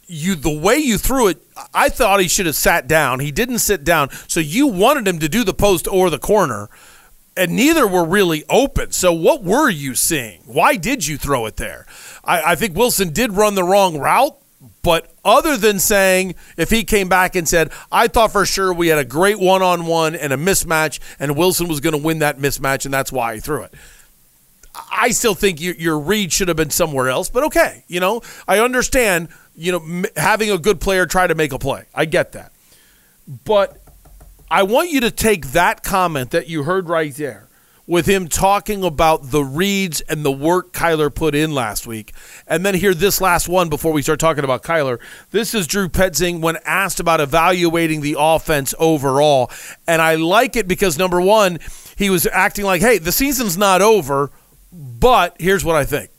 you 0.07 0.35
the 0.35 0.51
way 0.51 0.77
you 0.77 0.99
threw 0.99 1.29
it, 1.29 1.43
I 1.75 1.89
thought 1.89 2.21
he 2.21 2.29
should 2.29 2.47
have 2.47 2.57
sat 2.57 2.87
down. 2.87 3.21
He 3.21 3.33
didn't 3.33 3.59
sit 3.59 3.85
down, 3.85 4.11
so 4.29 4.41
you 4.41 4.67
wanted 4.67 5.07
him 5.09 5.19
to 5.19 5.29
do 5.29 5.45
the 5.45 5.55
post 5.55 5.89
or 5.89 6.11
the 6.11 6.19
corner, 6.19 6.69
and 7.37 7.53
neither 7.53 7.87
were 7.87 8.05
really 8.05 8.45
open. 8.49 8.93
So 8.93 9.13
what 9.13 9.43
were 9.43 9.69
you 9.69 9.95
seeing? 9.95 10.43
Why 10.47 10.77
did 10.77 11.07
you 11.07 11.19
throw 11.19 11.47
it 11.47 11.57
there? 11.57 11.87
I, 12.25 12.53
I 12.53 12.55
think 12.55 12.77
Wilson 12.77 13.13
did 13.13 13.33
run 13.33 13.55
the 13.55 13.65
wrong 13.65 13.99
route, 13.99 14.37
but 14.83 15.13
other 15.25 15.57
than 15.57 15.79
saying 15.79 16.37
if 16.57 16.71
he 16.71 16.85
came 16.85 17.09
back 17.09 17.35
and 17.35 17.49
said, 17.49 17.73
I 17.91 18.07
thought 18.07 18.33
for 18.33 18.47
sure 18.47 18.73
we 18.73 18.89
had 18.89 18.99
a 18.99 19.05
great 19.05 19.39
one 19.39 19.63
on 19.63 19.87
one 19.87 20.15
and 20.15 20.33
a 20.33 20.37
mismatch, 20.37 21.01
and 21.19 21.37
Wilson 21.37 21.69
was 21.69 21.81
going 21.81 21.93
to 21.93 22.03
win 22.03 22.21
that 22.21 22.39
mismatch, 22.39 22.85
and 22.85 22.95
that's 22.95 23.13
why 23.13 23.35
he 23.35 23.41
threw 23.41 23.63
it. 23.63 23.75
I 24.91 25.11
still 25.11 25.35
think 25.35 25.61
your, 25.61 25.75
your 25.75 25.99
read 25.99 26.33
should 26.33 26.49
have 26.49 26.57
been 26.57 26.71
somewhere 26.71 27.09
else, 27.09 27.29
but 27.29 27.45
okay. 27.45 27.85
You 27.89 28.01
know, 28.01 28.23
I 28.47 28.59
understand, 28.61 29.29
you 29.55 29.73
know, 29.73 29.83
m- 29.83 30.05
having 30.17 30.51
a 30.51 30.59
good 30.59 30.81
player 30.81 31.07
try 31.07 31.27
to 31.27 31.35
make 31.35 31.53
a 31.53 31.59
play. 31.59 31.85
I 31.95 32.05
get 32.05 32.33
that. 32.33 32.53
But 33.45 33.81
I 34.51 34.63
want 34.63 34.91
you 34.91 35.01
to 35.01 35.11
take 35.11 35.49
that 35.49 35.83
comment 35.83 36.31
that 36.31 36.49
you 36.49 36.63
heard 36.63 36.89
right 36.89 37.15
there 37.15 37.47
with 37.87 38.07
him 38.07 38.27
talking 38.27 38.83
about 38.83 39.31
the 39.31 39.43
reads 39.43 40.01
and 40.03 40.25
the 40.25 40.33
work 40.33 40.73
Kyler 40.73 41.15
put 41.15 41.35
in 41.35 41.53
last 41.53 41.87
week. 41.87 42.13
And 42.47 42.67
then 42.67 42.75
hear 42.75 42.95
this 42.95 43.21
last 43.21 43.49
one 43.49 43.69
before 43.69 43.93
we 43.93 44.03
start 44.03 44.19
talking 44.19 44.45
about 44.45 44.63
Kyler. 44.63 44.99
This 45.31 45.55
is 45.55 45.67
Drew 45.67 45.89
Petzing 45.89 46.41
when 46.41 46.59
asked 46.65 47.01
about 47.01 47.21
evaluating 47.21 48.01
the 48.01 48.17
offense 48.19 48.75
overall. 48.79 49.51
And 49.87 50.03
I 50.03 50.17
like 50.17 50.57
it 50.57 50.67
because, 50.67 50.99
number 50.99 51.21
one, 51.21 51.59
he 51.97 52.11
was 52.11 52.27
acting 52.27 52.65
like, 52.65 52.81
hey, 52.81 52.99
the 52.99 53.13
season's 53.13 53.57
not 53.57 53.83
over, 53.83 54.31
but 54.77 55.37
here's 55.41 55.65
what 55.65 55.77
I 55.77 55.85
think. 55.85 56.11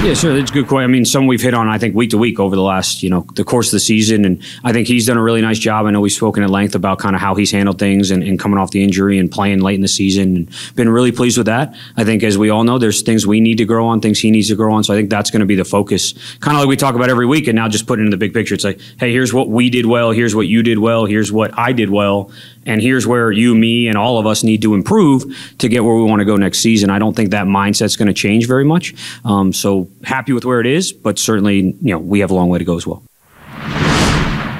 Yeah, 0.00 0.14
sure. 0.14 0.32
That's 0.32 0.52
a 0.52 0.54
good 0.54 0.68
question. 0.68 0.84
I 0.84 0.86
mean, 0.86 1.04
some 1.04 1.26
we've 1.26 1.42
hit 1.42 1.54
on, 1.54 1.68
I 1.68 1.76
think, 1.76 1.96
week 1.96 2.10
to 2.10 2.18
week 2.18 2.38
over 2.38 2.54
the 2.54 2.62
last, 2.62 3.02
you 3.02 3.10
know, 3.10 3.26
the 3.34 3.42
course 3.42 3.66
of 3.66 3.72
the 3.72 3.80
season. 3.80 4.24
And 4.24 4.40
I 4.62 4.72
think 4.72 4.86
he's 4.86 5.06
done 5.06 5.16
a 5.16 5.22
really 5.22 5.42
nice 5.42 5.58
job. 5.58 5.86
I 5.86 5.90
know 5.90 6.00
we've 6.00 6.12
spoken 6.12 6.44
at 6.44 6.50
length 6.50 6.76
about 6.76 7.00
kind 7.00 7.16
of 7.16 7.20
how 7.20 7.34
he's 7.34 7.50
handled 7.50 7.80
things 7.80 8.12
and, 8.12 8.22
and 8.22 8.38
coming 8.38 8.58
off 8.58 8.70
the 8.70 8.84
injury 8.84 9.18
and 9.18 9.28
playing 9.28 9.58
late 9.58 9.74
in 9.74 9.80
the 9.80 9.88
season 9.88 10.36
and 10.36 10.74
been 10.76 10.88
really 10.88 11.10
pleased 11.10 11.36
with 11.36 11.46
that. 11.46 11.74
I 11.96 12.04
think, 12.04 12.22
as 12.22 12.38
we 12.38 12.48
all 12.48 12.62
know, 12.62 12.78
there's 12.78 13.02
things 13.02 13.26
we 13.26 13.40
need 13.40 13.58
to 13.58 13.64
grow 13.64 13.88
on, 13.88 14.00
things 14.00 14.20
he 14.20 14.30
needs 14.30 14.48
to 14.48 14.54
grow 14.54 14.72
on. 14.72 14.84
So 14.84 14.94
I 14.94 14.96
think 14.96 15.10
that's 15.10 15.32
going 15.32 15.40
to 15.40 15.46
be 15.46 15.56
the 15.56 15.64
focus, 15.64 16.12
kind 16.38 16.56
of 16.56 16.60
like 16.60 16.68
we 16.68 16.76
talk 16.76 16.94
about 16.94 17.10
every 17.10 17.26
week. 17.26 17.48
And 17.48 17.56
now 17.56 17.68
just 17.68 17.88
putting 17.88 18.04
in 18.04 18.10
the 18.12 18.16
big 18.16 18.32
picture, 18.32 18.54
it's 18.54 18.64
like, 18.64 18.80
hey, 19.00 19.10
here's 19.10 19.34
what 19.34 19.48
we 19.48 19.68
did 19.68 19.84
well. 19.84 20.12
Here's 20.12 20.34
what 20.34 20.46
you 20.46 20.62
did 20.62 20.78
well. 20.78 21.06
Here's 21.06 21.32
what 21.32 21.58
I 21.58 21.72
did 21.72 21.90
well. 21.90 22.30
And 22.68 22.82
here's 22.82 23.06
where 23.06 23.32
you, 23.32 23.54
me, 23.54 23.88
and 23.88 23.96
all 23.96 24.18
of 24.18 24.26
us 24.26 24.44
need 24.44 24.62
to 24.62 24.74
improve 24.74 25.24
to 25.58 25.68
get 25.68 25.82
where 25.82 25.94
we 25.94 26.04
want 26.04 26.20
to 26.20 26.26
go 26.26 26.36
next 26.36 26.58
season. 26.58 26.90
I 26.90 26.98
don't 26.98 27.16
think 27.16 27.30
that 27.30 27.46
mindset's 27.46 27.96
going 27.96 28.08
to 28.08 28.14
change 28.14 28.46
very 28.46 28.64
much. 28.64 28.94
Um, 29.24 29.52
so 29.52 29.88
happy 30.04 30.32
with 30.32 30.44
where 30.44 30.60
it 30.60 30.66
is, 30.66 30.92
but 30.92 31.18
certainly, 31.18 31.74
you 31.80 31.94
know, 31.94 31.98
we 31.98 32.20
have 32.20 32.30
a 32.30 32.34
long 32.34 32.50
way 32.50 32.58
to 32.58 32.64
go 32.64 32.76
as 32.76 32.86
well. 32.86 33.02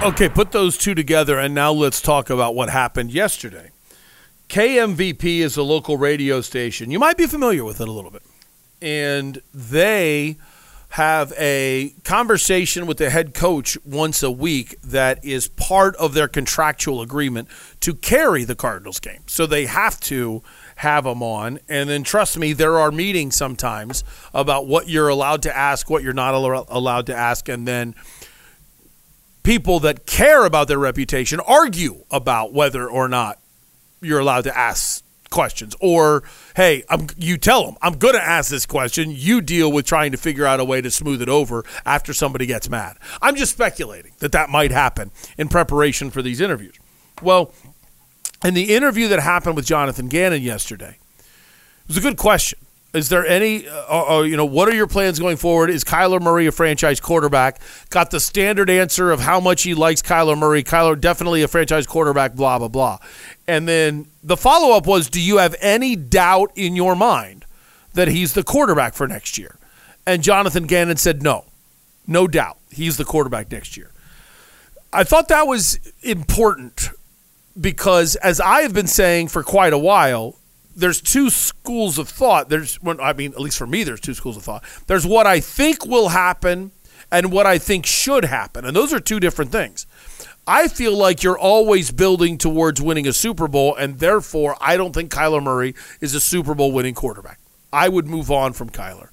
Okay, 0.02 0.28
put 0.28 0.52
those 0.52 0.78
two 0.78 0.94
together, 0.94 1.38
and 1.38 1.54
now 1.54 1.70
let's 1.70 2.00
talk 2.00 2.30
about 2.30 2.54
what 2.54 2.70
happened 2.70 3.12
yesterday. 3.12 3.70
KMVP 4.48 5.40
is 5.40 5.58
a 5.58 5.62
local 5.62 5.98
radio 5.98 6.40
station. 6.40 6.90
You 6.90 6.98
might 6.98 7.18
be 7.18 7.26
familiar 7.26 7.64
with 7.64 7.80
it 7.80 7.88
a 7.88 7.92
little 7.92 8.10
bit. 8.10 8.22
And 8.80 9.42
they 9.52 10.38
have 10.90 11.32
a 11.38 11.94
conversation 12.02 12.86
with 12.86 12.96
the 12.96 13.10
head 13.10 13.34
coach 13.34 13.76
once 13.84 14.22
a 14.22 14.30
week 14.30 14.80
that 14.82 15.22
is 15.24 15.48
part 15.48 15.94
of 15.96 16.14
their 16.14 16.28
contractual 16.28 17.02
agreement 17.02 17.46
to 17.80 17.94
carry 17.94 18.44
the 18.44 18.54
Cardinals 18.54 18.98
game. 18.98 19.20
So 19.26 19.44
they 19.44 19.66
have 19.66 20.00
to 20.02 20.42
have 20.76 21.04
them 21.04 21.22
on. 21.22 21.58
And 21.68 21.90
then 21.90 22.04
trust 22.04 22.38
me, 22.38 22.52
there 22.52 22.78
are 22.78 22.90
meetings 22.90 23.36
sometimes 23.36 24.02
about 24.32 24.66
what 24.66 24.88
you're 24.88 25.08
allowed 25.08 25.42
to 25.42 25.54
ask, 25.54 25.90
what 25.90 26.02
you're 26.02 26.12
not 26.12 26.34
al- 26.34 26.66
allowed 26.68 27.06
to 27.06 27.14
ask, 27.14 27.48
and 27.48 27.68
then 27.68 27.94
people 29.42 29.80
that 29.80 30.06
care 30.06 30.44
about 30.44 30.68
their 30.68 30.78
reputation 30.78 31.40
argue 31.40 32.04
about 32.10 32.52
whether 32.52 32.88
or 32.88 33.08
not 33.08 33.38
you're 34.00 34.20
allowed 34.20 34.44
to 34.44 34.56
ask 34.56 35.04
questions 35.30 35.74
or 35.80 36.22
hey 36.56 36.84
I'm, 36.88 37.08
you 37.16 37.36
tell 37.36 37.64
them 37.64 37.76
i'm 37.82 37.98
going 37.98 38.14
to 38.14 38.22
ask 38.22 38.50
this 38.50 38.66
question 38.66 39.10
you 39.10 39.40
deal 39.40 39.70
with 39.70 39.86
trying 39.86 40.12
to 40.12 40.18
figure 40.18 40.46
out 40.46 40.60
a 40.60 40.64
way 40.64 40.80
to 40.80 40.90
smooth 40.90 41.20
it 41.20 41.28
over 41.28 41.64
after 41.84 42.12
somebody 42.12 42.46
gets 42.46 42.68
mad 42.68 42.96
i'm 43.20 43.36
just 43.36 43.52
speculating 43.52 44.12
that 44.18 44.32
that 44.32 44.48
might 44.48 44.70
happen 44.70 45.10
in 45.36 45.48
preparation 45.48 46.10
for 46.10 46.22
these 46.22 46.40
interviews 46.40 46.74
well 47.22 47.52
in 48.44 48.54
the 48.54 48.74
interview 48.74 49.08
that 49.08 49.20
happened 49.20 49.56
with 49.56 49.66
jonathan 49.66 50.08
gannon 50.08 50.42
yesterday 50.42 50.96
it 51.18 51.88
was 51.88 51.96
a 51.96 52.00
good 52.02 52.16
question 52.16 52.58
is 52.94 53.10
there 53.10 53.26
any, 53.26 53.68
uh, 53.68 54.18
uh, 54.18 54.22
you 54.22 54.36
know, 54.36 54.46
what 54.46 54.66
are 54.66 54.74
your 54.74 54.86
plans 54.86 55.18
going 55.18 55.36
forward? 55.36 55.68
Is 55.68 55.84
Kyler 55.84 56.22
Murray 56.22 56.46
a 56.46 56.52
franchise 56.52 57.00
quarterback? 57.00 57.60
Got 57.90 58.10
the 58.10 58.18
standard 58.18 58.70
answer 58.70 59.10
of 59.10 59.20
how 59.20 59.40
much 59.40 59.62
he 59.62 59.74
likes 59.74 60.00
Kyler 60.00 60.38
Murray. 60.38 60.64
Kyler 60.64 60.98
definitely 60.98 61.42
a 61.42 61.48
franchise 61.48 61.86
quarterback, 61.86 62.34
blah, 62.34 62.58
blah, 62.58 62.68
blah. 62.68 62.98
And 63.48 63.66
then 63.66 64.06
the 64.22 64.36
follow 64.36 64.76
up 64.76 64.86
was 64.86 65.08
Do 65.08 65.20
you 65.20 65.38
have 65.38 65.56
any 65.60 65.96
doubt 65.96 66.52
in 66.54 66.76
your 66.76 66.94
mind 66.94 67.46
that 67.94 68.06
he's 68.06 68.34
the 68.34 68.44
quarterback 68.44 68.94
for 68.94 69.08
next 69.08 69.38
year? 69.38 69.56
And 70.06 70.22
Jonathan 70.22 70.66
Gannon 70.66 70.98
said, 70.98 71.22
No, 71.22 71.46
no 72.06 72.28
doubt. 72.28 72.58
He's 72.70 72.98
the 72.98 73.04
quarterback 73.04 73.50
next 73.50 73.76
year. 73.76 73.90
I 74.92 75.02
thought 75.02 75.28
that 75.28 75.46
was 75.46 75.80
important 76.02 76.90
because, 77.58 78.16
as 78.16 78.40
I 78.40 78.60
have 78.60 78.72
been 78.72 78.86
saying 78.86 79.28
for 79.28 79.42
quite 79.42 79.72
a 79.72 79.78
while, 79.78 80.36
there's 80.76 81.00
two 81.00 81.28
schools 81.28 81.98
of 81.98 82.08
thought. 82.08 82.48
There's, 82.48 82.80
well, 82.82 82.96
I 83.00 83.12
mean, 83.12 83.32
at 83.32 83.40
least 83.40 83.58
for 83.58 83.66
me, 83.66 83.82
there's 83.82 84.00
two 84.00 84.14
schools 84.14 84.36
of 84.36 84.44
thought. 84.44 84.62
There's 84.86 85.06
what 85.06 85.26
I 85.26 85.40
think 85.40 85.84
will 85.84 86.10
happen 86.10 86.70
and 87.10 87.32
what 87.32 87.46
I 87.46 87.58
think 87.58 87.84
should 87.84 88.26
happen. 88.26 88.64
And 88.64 88.76
those 88.76 88.92
are 88.92 89.00
two 89.00 89.18
different 89.18 89.50
things. 89.50 89.86
I 90.48 90.68
feel 90.68 90.96
like 90.96 91.22
you're 91.22 91.38
always 91.38 91.90
building 91.90 92.38
towards 92.38 92.80
winning 92.80 93.06
a 93.06 93.12
Super 93.12 93.48
Bowl, 93.48 93.76
and 93.76 93.98
therefore, 93.98 94.56
I 94.62 94.78
don't 94.78 94.94
think 94.94 95.12
Kyler 95.12 95.42
Murray 95.42 95.74
is 96.00 96.14
a 96.14 96.20
Super 96.20 96.54
Bowl 96.54 96.72
winning 96.72 96.94
quarterback. 96.94 97.38
I 97.70 97.90
would 97.90 98.06
move 98.06 98.30
on 98.30 98.54
from 98.54 98.70
Kyler. 98.70 99.10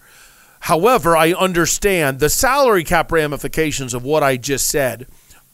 However, 0.62 1.18
I 1.18 1.34
understand 1.34 2.22
the 2.22 2.30
salary 2.30 2.86
cap 2.86 3.12
ramifications 3.12 3.94
of 3.94 4.06
what 4.06 4.24
I 4.24 4.38
just 4.38 4.70
said 4.70 5.08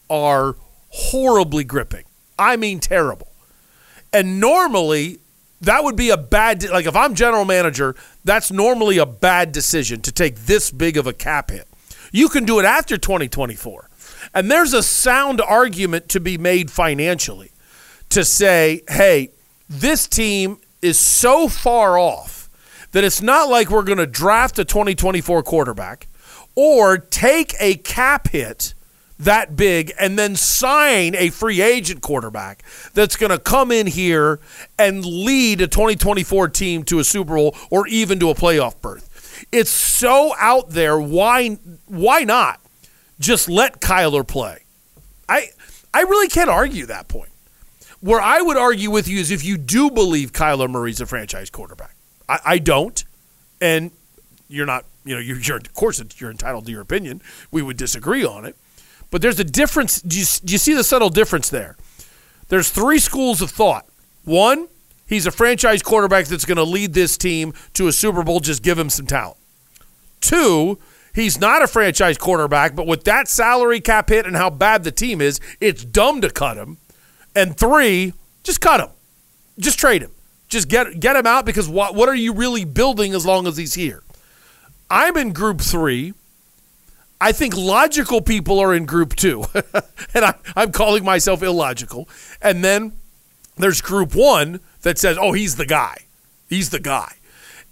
are 0.08 0.54
horribly 0.90 1.64
gripping. 1.64 2.04
I 2.38 2.56
mean, 2.56 2.78
terrible. 2.78 3.32
And 4.12 4.38
normally, 4.38 5.18
that 5.62 5.82
would 5.82 5.96
be 5.96 6.10
a 6.10 6.16
bad 6.16 6.62
like 6.70 6.86
if 6.86 6.94
I'm 6.94 7.16
general 7.16 7.44
manager, 7.44 7.96
that's 8.24 8.52
normally 8.52 8.98
a 8.98 9.06
bad 9.06 9.50
decision 9.50 10.00
to 10.02 10.12
take 10.12 10.36
this 10.36 10.70
big 10.70 10.96
of 10.96 11.08
a 11.08 11.12
cap 11.12 11.50
hit. 11.50 11.66
You 12.12 12.28
can 12.28 12.44
do 12.44 12.60
it 12.60 12.64
after 12.64 12.96
2024. 12.96 13.88
And 14.34 14.50
there's 14.50 14.72
a 14.72 14.82
sound 14.82 15.40
argument 15.40 16.08
to 16.10 16.20
be 16.20 16.38
made 16.38 16.70
financially 16.70 17.50
to 18.10 18.24
say, 18.24 18.82
"Hey, 18.88 19.30
this 19.68 20.06
team 20.06 20.58
is 20.80 20.98
so 20.98 21.48
far 21.48 21.98
off 21.98 22.48
that 22.92 23.04
it's 23.04 23.22
not 23.22 23.48
like 23.48 23.70
we're 23.70 23.82
going 23.82 23.98
to 23.98 24.06
draft 24.06 24.58
a 24.58 24.64
2024 24.64 25.42
quarterback 25.42 26.08
or 26.54 26.98
take 26.98 27.54
a 27.58 27.76
cap 27.76 28.28
hit 28.28 28.74
that 29.18 29.56
big 29.56 29.92
and 29.98 30.18
then 30.18 30.34
sign 30.34 31.14
a 31.14 31.30
free 31.30 31.60
agent 31.60 32.02
quarterback 32.02 32.62
that's 32.92 33.16
going 33.16 33.30
to 33.30 33.38
come 33.38 33.70
in 33.70 33.86
here 33.86 34.40
and 34.78 35.04
lead 35.04 35.60
a 35.60 35.66
2024 35.66 36.48
team 36.48 36.82
to 36.82 36.98
a 36.98 37.04
Super 37.04 37.36
Bowl 37.36 37.56
or 37.70 37.86
even 37.86 38.18
to 38.18 38.30
a 38.30 38.34
playoff 38.34 38.80
berth. 38.80 39.46
It's 39.52 39.70
so 39.70 40.34
out 40.38 40.70
there. 40.70 40.98
Why 41.00 41.58
why 41.86 42.24
not 42.24 42.60
just 43.22 43.48
let 43.48 43.80
Kyler 43.80 44.26
play? 44.26 44.64
I 45.28 45.48
I 45.94 46.02
really 46.02 46.28
can't 46.28 46.50
argue 46.50 46.86
that 46.86 47.08
point. 47.08 47.30
Where 48.00 48.20
I 48.20 48.40
would 48.40 48.56
argue 48.56 48.90
with 48.90 49.06
you 49.06 49.18
is 49.20 49.30
if 49.30 49.44
you 49.44 49.56
do 49.56 49.90
believe 49.90 50.32
Kyler 50.32 50.68
Murray's 50.68 51.00
a 51.00 51.06
franchise 51.06 51.50
quarterback. 51.50 51.94
I, 52.28 52.38
I 52.44 52.58
don't, 52.58 53.04
and 53.60 53.90
you're 54.48 54.66
not. 54.66 54.84
You 55.04 55.16
know, 55.16 55.20
you're, 55.20 55.38
you're 55.38 55.56
of 55.56 55.74
course 55.74 56.02
you're 56.18 56.30
entitled 56.30 56.66
to 56.66 56.72
your 56.72 56.80
opinion. 56.80 57.22
We 57.50 57.62
would 57.62 57.76
disagree 57.76 58.24
on 58.24 58.44
it. 58.44 58.56
But 59.10 59.20
there's 59.20 59.38
a 59.38 59.44
difference. 59.44 60.00
Do 60.00 60.18
you, 60.18 60.24
do 60.44 60.52
you 60.52 60.58
see 60.58 60.74
the 60.74 60.84
subtle 60.84 61.10
difference 61.10 61.50
there? 61.50 61.76
There's 62.48 62.70
three 62.70 62.98
schools 62.98 63.42
of 63.42 63.50
thought. 63.50 63.86
One, 64.24 64.68
he's 65.06 65.26
a 65.26 65.30
franchise 65.30 65.82
quarterback 65.82 66.26
that's 66.26 66.44
going 66.44 66.56
to 66.56 66.64
lead 66.64 66.94
this 66.94 67.18
team 67.18 67.52
to 67.74 67.88
a 67.88 67.92
Super 67.92 68.22
Bowl. 68.22 68.40
Just 68.40 68.62
give 68.62 68.78
him 68.78 68.88
some 68.88 69.06
talent. 69.06 69.36
Two, 70.20 70.78
he's 71.14 71.40
not 71.40 71.62
a 71.62 71.66
franchise 71.66 72.18
quarterback, 72.18 72.74
but 72.74 72.86
with 72.86 73.04
that 73.04 73.28
salary 73.28 73.80
cap 73.80 74.08
hit 74.08 74.26
and 74.26 74.36
how 74.36 74.50
bad 74.50 74.84
the 74.84 74.92
team 74.92 75.20
is, 75.20 75.40
it's 75.60 75.84
dumb 75.84 76.20
to 76.20 76.30
cut 76.30 76.56
him. 76.56 76.78
And 77.34 77.56
three, 77.56 78.14
just 78.42 78.60
cut 78.60 78.80
him. 78.80 78.90
Just 79.58 79.78
trade 79.78 80.02
him. 80.02 80.12
Just 80.48 80.68
get 80.68 81.00
get 81.00 81.16
him 81.16 81.26
out 81.26 81.46
because 81.46 81.68
what 81.68 81.94
what 81.94 82.08
are 82.08 82.14
you 82.14 82.32
really 82.32 82.64
building 82.64 83.14
as 83.14 83.24
long 83.24 83.46
as 83.46 83.56
he's 83.56 83.74
here? 83.74 84.02
I'm 84.90 85.16
in 85.16 85.32
group 85.32 85.60
three. 85.60 86.14
I 87.20 87.32
think 87.32 87.56
logical 87.56 88.20
people 88.20 88.58
are 88.58 88.74
in 88.74 88.84
group 88.84 89.14
two, 89.16 89.44
and 90.14 90.24
I, 90.24 90.34
I'm 90.56 90.72
calling 90.72 91.04
myself 91.04 91.42
illogical. 91.42 92.08
And 92.42 92.64
then 92.64 92.92
There's 93.56 93.80
group 93.80 94.14
one 94.14 94.60
that 94.82 94.98
says, 94.98 95.16
oh, 95.20 95.32
he's 95.32 95.56
the 95.56 95.66
guy. 95.66 95.96
He's 96.48 96.70
the 96.70 96.80
guy. 96.80 97.14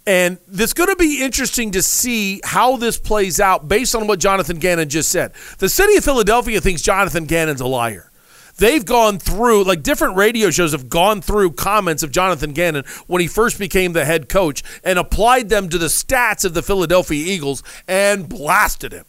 And 0.05 0.39
it's 0.51 0.73
going 0.73 0.89
to 0.89 0.95
be 0.95 1.23
interesting 1.23 1.71
to 1.71 1.81
see 1.81 2.41
how 2.43 2.77
this 2.77 2.97
plays 2.97 3.39
out 3.39 3.67
based 3.67 3.93
on 3.95 4.07
what 4.07 4.19
Jonathan 4.19 4.57
Gannon 4.57 4.89
just 4.89 5.11
said. 5.11 5.33
The 5.59 5.69
city 5.69 5.95
of 5.95 6.03
Philadelphia 6.03 6.59
thinks 6.59 6.81
Jonathan 6.81 7.25
Gannon's 7.25 7.61
a 7.61 7.67
liar. 7.67 8.11
They've 8.57 8.85
gone 8.85 9.19
through, 9.19 9.63
like 9.63 9.83
different 9.83 10.17
radio 10.17 10.49
shows 10.49 10.71
have 10.71 10.89
gone 10.89 11.21
through 11.21 11.53
comments 11.53 12.03
of 12.03 12.11
Jonathan 12.11 12.53
Gannon 12.53 12.83
when 13.07 13.21
he 13.21 13.27
first 13.27 13.57
became 13.57 13.93
the 13.93 14.05
head 14.05 14.27
coach 14.27 14.63
and 14.83 14.99
applied 14.99 15.49
them 15.49 15.69
to 15.69 15.77
the 15.77 15.87
stats 15.87 16.45
of 16.45 16.53
the 16.53 16.61
Philadelphia 16.61 17.25
Eagles 17.25 17.63
and 17.87 18.27
blasted 18.27 18.91
him. 18.91 19.05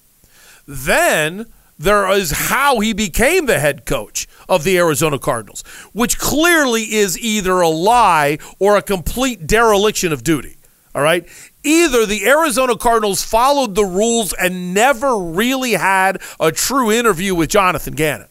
Then 0.66 1.46
there 1.78 2.08
is 2.10 2.30
how 2.30 2.80
he 2.80 2.92
became 2.92 3.46
the 3.46 3.58
head 3.58 3.84
coach 3.84 4.28
of 4.48 4.62
the 4.64 4.78
Arizona 4.78 5.18
Cardinals, 5.18 5.62
which 5.92 6.18
clearly 6.18 6.94
is 6.94 7.18
either 7.18 7.60
a 7.60 7.68
lie 7.68 8.38
or 8.58 8.76
a 8.76 8.82
complete 8.82 9.46
dereliction 9.46 10.12
of 10.12 10.22
duty. 10.22 10.56
All 10.94 11.02
right. 11.02 11.26
Either 11.64 12.04
the 12.04 12.26
Arizona 12.26 12.76
Cardinals 12.76 13.22
followed 13.22 13.74
the 13.74 13.84
rules 13.84 14.32
and 14.34 14.74
never 14.74 15.16
really 15.16 15.72
had 15.72 16.20
a 16.38 16.52
true 16.52 16.90
interview 16.92 17.34
with 17.34 17.50
Jonathan 17.50 17.94
Gannon 17.94 18.28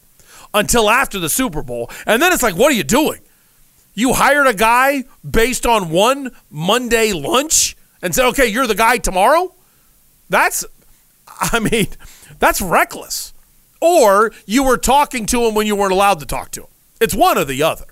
until 0.54 0.88
after 0.88 1.18
the 1.18 1.28
Super 1.28 1.62
Bowl. 1.62 1.90
And 2.06 2.22
then 2.22 2.32
it's 2.32 2.42
like, 2.42 2.56
what 2.56 2.70
are 2.70 2.74
you 2.76 2.84
doing? 2.84 3.20
You 3.94 4.12
hired 4.12 4.46
a 4.46 4.54
guy 4.54 5.04
based 5.28 5.66
on 5.66 5.90
one 5.90 6.30
Monday 6.50 7.12
lunch 7.12 7.76
and 8.00 8.14
said, 8.14 8.26
okay, 8.28 8.46
you're 8.46 8.66
the 8.66 8.74
guy 8.74 8.98
tomorrow? 8.98 9.54
That's, 10.30 10.64
I 11.26 11.58
mean, 11.58 11.88
that's 12.38 12.60
reckless. 12.60 13.34
Or 13.80 14.32
you 14.46 14.62
were 14.62 14.78
talking 14.78 15.26
to 15.26 15.42
him 15.44 15.54
when 15.54 15.66
you 15.66 15.74
weren't 15.74 15.92
allowed 15.92 16.20
to 16.20 16.26
talk 16.26 16.52
to 16.52 16.62
him. 16.62 16.68
It's 17.00 17.14
one 17.14 17.36
or 17.36 17.44
the 17.44 17.62
other. 17.62 17.86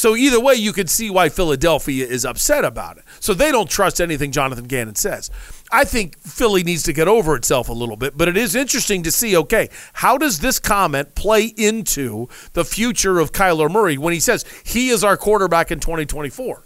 So 0.00 0.16
either 0.16 0.40
way, 0.40 0.54
you 0.54 0.72
can 0.72 0.86
see 0.86 1.10
why 1.10 1.28
Philadelphia 1.28 2.06
is 2.06 2.24
upset 2.24 2.64
about 2.64 2.96
it. 2.96 3.04
So 3.20 3.34
they 3.34 3.52
don't 3.52 3.68
trust 3.68 4.00
anything 4.00 4.32
Jonathan 4.32 4.64
Gannon 4.64 4.94
says. 4.94 5.30
I 5.70 5.84
think 5.84 6.18
Philly 6.20 6.64
needs 6.64 6.84
to 6.84 6.94
get 6.94 7.06
over 7.06 7.36
itself 7.36 7.68
a 7.68 7.74
little 7.74 7.98
bit, 7.98 8.16
but 8.16 8.26
it 8.26 8.34
is 8.34 8.54
interesting 8.54 9.02
to 9.02 9.10
see 9.10 9.36
okay, 9.36 9.68
how 9.92 10.16
does 10.16 10.40
this 10.40 10.58
comment 10.58 11.14
play 11.16 11.52
into 11.54 12.30
the 12.54 12.64
future 12.64 13.18
of 13.18 13.32
Kyler 13.32 13.70
Murray 13.70 13.98
when 13.98 14.14
he 14.14 14.20
says 14.20 14.46
he 14.64 14.88
is 14.88 15.04
our 15.04 15.18
quarterback 15.18 15.70
in 15.70 15.80
2024? 15.80 16.64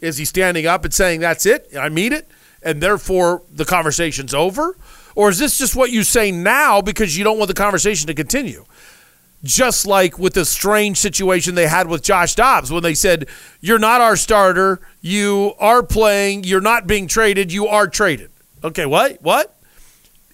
Is 0.00 0.18
he 0.18 0.26
standing 0.26 0.66
up 0.66 0.84
and 0.84 0.92
saying, 0.92 1.20
that's 1.20 1.46
it, 1.46 1.70
I 1.80 1.88
mean 1.88 2.12
it, 2.12 2.30
and 2.62 2.82
therefore 2.82 3.44
the 3.50 3.64
conversation's 3.64 4.34
over? 4.34 4.76
Or 5.14 5.30
is 5.30 5.38
this 5.38 5.56
just 5.56 5.74
what 5.74 5.90
you 5.90 6.02
say 6.02 6.30
now 6.30 6.82
because 6.82 7.16
you 7.16 7.24
don't 7.24 7.38
want 7.38 7.48
the 7.48 7.54
conversation 7.54 8.08
to 8.08 8.14
continue? 8.14 8.66
Just 9.44 9.86
like 9.86 10.18
with 10.18 10.34
the 10.34 10.44
strange 10.44 10.98
situation 10.98 11.54
they 11.54 11.68
had 11.68 11.86
with 11.86 12.02
Josh 12.02 12.34
Dobbs 12.34 12.72
when 12.72 12.82
they 12.82 12.94
said, 12.94 13.28
You're 13.60 13.78
not 13.78 14.00
our 14.00 14.16
starter. 14.16 14.80
You 15.00 15.54
are 15.60 15.82
playing. 15.82 16.44
You're 16.44 16.60
not 16.60 16.86
being 16.86 17.06
traded. 17.06 17.52
You 17.52 17.68
are 17.68 17.86
traded. 17.86 18.30
Okay, 18.64 18.86
what? 18.86 19.22
What? 19.22 19.54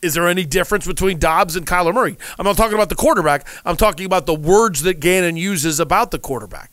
Is 0.00 0.14
there 0.14 0.28
any 0.28 0.46
difference 0.46 0.86
between 0.86 1.18
Dobbs 1.18 1.56
and 1.56 1.66
Kyler 1.66 1.92
Murray? 1.92 2.16
I'm 2.38 2.46
not 2.46 2.56
talking 2.56 2.74
about 2.74 2.88
the 2.88 2.94
quarterback. 2.94 3.46
I'm 3.66 3.76
talking 3.76 4.06
about 4.06 4.24
the 4.24 4.34
words 4.34 4.82
that 4.82 5.00
Gannon 5.00 5.36
uses 5.36 5.78
about 5.78 6.10
the 6.10 6.18
quarterback. 6.18 6.70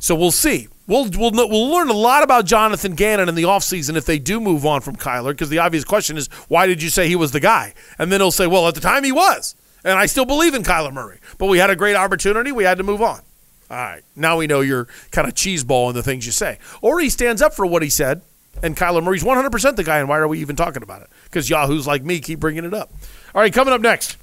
So 0.00 0.14
we'll 0.14 0.32
see. 0.32 0.68
We'll, 0.86 1.08
we'll, 1.16 1.30
we'll 1.30 1.70
learn 1.70 1.88
a 1.88 1.94
lot 1.94 2.22
about 2.22 2.44
Jonathan 2.44 2.94
Gannon 2.94 3.28
in 3.28 3.34
the 3.34 3.44
offseason 3.44 3.96
if 3.96 4.04
they 4.04 4.18
do 4.18 4.40
move 4.40 4.66
on 4.66 4.80
from 4.80 4.96
Kyler, 4.96 5.30
because 5.30 5.50
the 5.50 5.58
obvious 5.58 5.84
question 5.84 6.16
is, 6.16 6.28
why 6.48 6.66
did 6.66 6.82
you 6.82 6.90
say 6.90 7.08
he 7.08 7.16
was 7.16 7.32
the 7.32 7.40
guy? 7.40 7.74
And 7.98 8.10
then 8.10 8.20
he'll 8.20 8.30
say, 8.30 8.46
well, 8.46 8.68
at 8.68 8.74
the 8.74 8.80
time 8.80 9.04
he 9.04 9.12
was. 9.12 9.54
And 9.88 9.98
I 9.98 10.06
still 10.06 10.26
believe 10.26 10.54
in 10.54 10.62
Kyler 10.62 10.92
Murray. 10.92 11.18
But 11.38 11.46
we 11.46 11.58
had 11.58 11.70
a 11.70 11.76
great 11.76 11.96
opportunity. 11.96 12.52
We 12.52 12.64
had 12.64 12.76
to 12.78 12.84
move 12.84 13.00
on. 13.00 13.22
All 13.70 13.76
right. 13.76 14.02
Now 14.14 14.36
we 14.36 14.46
know 14.46 14.60
you're 14.60 14.86
kind 15.10 15.26
of 15.26 15.34
cheeseball 15.34 15.88
in 15.88 15.94
the 15.94 16.02
things 16.02 16.26
you 16.26 16.32
say. 16.32 16.58
Or 16.82 17.00
he 17.00 17.08
stands 17.10 17.42
up 17.42 17.54
for 17.54 17.66
what 17.66 17.82
he 17.82 17.90
said, 17.90 18.22
and 18.62 18.76
Kyler 18.76 19.02
Murray's 19.02 19.24
100% 19.24 19.76
the 19.76 19.84
guy, 19.84 19.98
and 19.98 20.08
why 20.08 20.18
are 20.18 20.28
we 20.28 20.40
even 20.40 20.56
talking 20.56 20.82
about 20.82 21.02
it? 21.02 21.08
Because 21.24 21.48
Yahoos 21.48 21.86
like 21.86 22.02
me 22.02 22.20
keep 22.20 22.40
bringing 22.40 22.64
it 22.64 22.74
up. 22.74 22.92
All 23.34 23.40
right, 23.40 23.52
coming 23.52 23.74
up 23.74 23.80
next, 23.80 24.16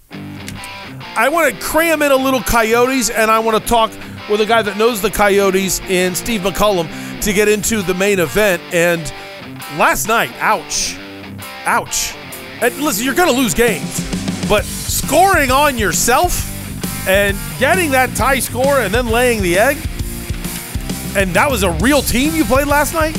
I 1.15 1.29
want 1.29 1.53
to 1.53 1.61
cram 1.61 2.01
in 2.01 2.11
a 2.11 2.15
little 2.15 2.41
Coyotes, 2.41 3.09
and 3.09 3.31
I 3.31 3.39
want 3.39 3.61
to 3.61 3.67
talk 3.67 3.91
with 4.29 4.41
a 4.41 4.45
guy 4.45 4.61
that 4.61 4.77
knows 4.77 5.01
the 5.01 5.11
Coyotes 5.11 5.79
in 5.81 6.15
Steve 6.15 6.41
McCullum 6.41 7.21
to 7.21 7.33
get 7.33 7.47
into 7.47 7.81
the 7.81 7.93
main 7.93 8.19
event. 8.19 8.61
And 8.73 9.01
last 9.77 10.07
night, 10.07 10.31
ouch, 10.39 10.95
ouch. 11.65 12.15
And 12.61 12.75
listen, 12.81 13.05
you're 13.05 13.13
going 13.13 13.29
to 13.29 13.39
lose 13.39 13.53
games, 13.53 13.99
but 14.49 14.65
scoring 14.95 15.51
on 15.51 15.77
yourself 15.77 16.51
and 17.07 17.37
getting 17.59 17.91
that 17.91 18.15
tie 18.15 18.39
score 18.39 18.79
and 18.79 18.93
then 18.93 19.07
laying 19.07 19.41
the 19.41 19.57
egg, 19.57 19.77
and 21.15 21.33
that 21.33 21.49
was 21.49 21.63
a 21.63 21.71
real 21.71 22.01
team 22.01 22.33
you 22.33 22.45
played 22.45 22.67
last 22.67 22.93
night, 22.93 23.15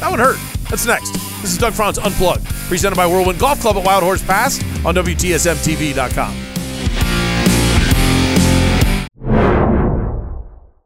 that 0.00 0.10
would 0.10 0.20
hurt. 0.20 0.38
That's 0.68 0.86
next. 0.86 1.12
This 1.40 1.52
is 1.52 1.58
Doug 1.58 1.72
Franz 1.72 1.98
Unplugged, 1.98 2.44
presented 2.68 2.96
by 2.96 3.06
Whirlwind 3.06 3.38
Golf 3.38 3.60
Club 3.60 3.76
at 3.76 3.84
Wild 3.84 4.02
Horse 4.02 4.22
Pass 4.22 4.60
on 4.84 4.94
WTSMTV.com. 4.94 6.34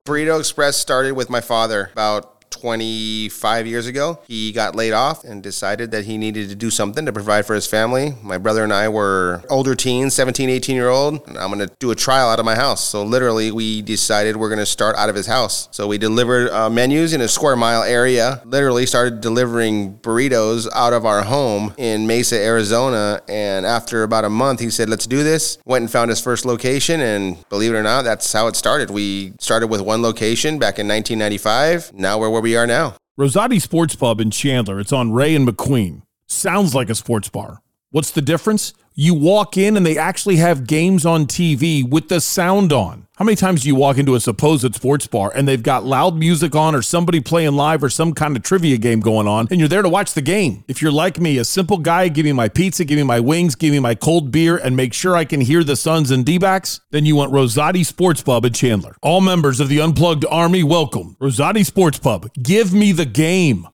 Burrito 0.05 0.39
Express 0.39 0.77
started 0.77 1.13
with 1.13 1.31
my 1.31 1.41
father 1.41 1.91
about 1.93 2.38
25 2.61 3.67
years 3.67 3.87
ago. 3.87 4.19
He 4.27 4.53
got 4.53 4.75
laid 4.75 4.93
off 4.93 5.25
and 5.25 5.43
decided 5.43 5.91
that 5.93 6.05
he 6.05 6.19
needed 6.19 6.49
to 6.49 6.55
do 6.55 6.71
something 6.71 7.07
to 7.07 7.13
provide 7.13 7.47
for 7.47 7.55
his 7.55 7.67
family. 7.67 8.15
My 8.23 8.39
brother 8.39 8.65
and 8.65 8.73
I 8.73 8.89
were 8.89 9.43
older 9.51 9.75
teens, 9.75 10.15
17, 10.15 10.51
18 10.51 10.77
year 10.77 10.89
old. 10.89 11.21
I'm 11.29 11.53
going 11.53 11.67
to 11.67 11.71
do 11.79 11.91
a 11.91 11.95
trial 11.95 12.29
out 12.29 12.39
of 12.39 12.45
my 12.45 12.55
house. 12.55 12.85
So 12.85 13.03
literally, 13.05 13.51
we 13.51 13.83
decided 13.83 14.37
we're 14.37 14.49
going 14.49 14.59
to 14.59 14.67
start 14.67 14.97
out 14.97 15.09
of 15.09 15.15
his 15.15 15.27
house. 15.27 15.69
So 15.71 15.87
we 15.87 15.99
delivered 15.99 16.51
uh, 16.51 16.71
menus 16.71 17.13
in 17.13 17.21
a 17.21 17.29
square 17.29 17.57
mile 17.57 17.83
area. 17.83 18.43
Literally 18.45 18.87
started 18.87 19.21
delivering 19.21 19.99
burritos 19.99 20.69
out 20.75 20.93
of 20.93 21.05
our 21.05 21.23
home 21.23 21.75
in 21.77 22.07
Mesa, 22.07 22.37
Arizona. 22.37 23.21
And 23.29 23.67
after 23.67 24.03
about 24.03 24.25
a 24.25 24.31
month, 24.31 24.61
he 24.61 24.71
said, 24.71 24.89
"Let's 24.89 25.07
do 25.07 25.23
this." 25.23 25.59
Went 25.65 25.83
and 25.83 25.91
found 25.91 26.11
his 26.11 26.21
first 26.21 26.45
location, 26.45 27.01
and 27.01 27.49
believe 27.49 27.73
it 27.73 27.77
or 27.77 27.83
not, 27.83 28.03
that's 28.03 28.33
how 28.33 28.47
it 28.47 28.57
started. 28.57 28.91
We 28.91 29.33
started 29.39 29.69
with 29.69 29.81
one 29.81 30.03
location 30.03 30.59
back 30.59 30.79
in 30.79 30.89
1995. 30.89 31.93
Now 31.95 32.19
we're 32.19 32.31
where 32.31 32.43
we 32.43 32.48
are 32.57 32.67
now. 32.67 32.97
Rosati 33.19 33.61
Sports 33.61 33.97
Pub 33.97 34.21
in 34.21 34.31
Chandler. 34.31 34.79
It's 34.79 34.93
on 34.93 35.13
Ray 35.13 35.35
and 35.35 35.47
McQueen. 35.47 36.03
Sounds 36.27 36.75
like 36.75 36.89
a 36.89 36.95
sports 36.95 37.29
bar. 37.29 37.61
What's 37.91 38.11
the 38.11 38.23
difference? 38.23 38.75
You 39.01 39.15
walk 39.15 39.57
in 39.57 39.77
and 39.77 39.87
they 39.87 39.97
actually 39.97 40.39
have 40.39 40.67
games 40.67 41.07
on 41.07 41.27
TV 41.27 41.89
with 41.89 42.09
the 42.09 42.21
sound 42.21 42.73
on. 42.73 43.07
How 43.15 43.25
many 43.25 43.37
times 43.37 43.63
do 43.63 43.69
you 43.69 43.77
walk 43.77 43.97
into 43.97 44.17
a 44.17 44.21
supposed 44.21 44.75
sports 44.75 45.07
bar 45.07 45.31
and 45.33 45.47
they've 45.47 45.63
got 45.63 45.85
loud 45.85 46.17
music 46.17 46.57
on 46.57 46.75
or 46.75 46.83
somebody 46.83 47.21
playing 47.21 47.53
live 47.53 47.85
or 47.85 47.91
some 47.91 48.13
kind 48.13 48.37
of 48.37 48.43
trivia 48.43 48.77
game 48.77 48.99
going 48.99 49.29
on 49.29 49.47
and 49.53 49.61
you're 49.61 49.69
there 49.69 49.83
to 49.83 49.89
watch 49.89 50.15
the 50.15 50.21
game? 50.21 50.65
If 50.67 50.83
you're 50.83 50.91
like 50.91 51.21
me, 51.21 51.39
a 51.39 51.45
simple 51.45 51.79
guy, 51.79 52.09
give 52.09 52.25
me 52.25 52.33
my 52.33 52.49
pizza, 52.49 52.85
give 52.85 52.97
me 52.97 53.05
my 53.05 53.21
wings, 53.21 53.55
give 53.55 53.71
me 53.71 53.79
my 53.79 53.95
cold 53.95 54.33
beer, 54.33 54.57
and 54.57 54.75
make 54.75 54.93
sure 54.93 55.15
I 55.15 55.25
can 55.25 55.43
hear 55.43 55.63
the 55.63 55.77
Suns 55.77 56.11
and 56.11 56.27
D-backs, 56.27 56.81
then 56.91 57.07
you 57.07 57.15
want 57.15 57.33
Rosati 57.33 57.87
Sports 57.87 58.23
Pub 58.23 58.45
in 58.45 58.53
Chandler. 58.53 58.97
All 59.01 59.21
members 59.21 59.61
of 59.61 59.69
the 59.69 59.81
Unplugged 59.81 60.27
Army 60.29 60.65
welcome. 60.65 61.17
Rosati 61.21 61.65
Sports 61.65 62.01
Pub. 62.01 62.33
Give 62.35 62.73
me 62.73 62.91
the 62.91 63.07
game. 63.07 63.69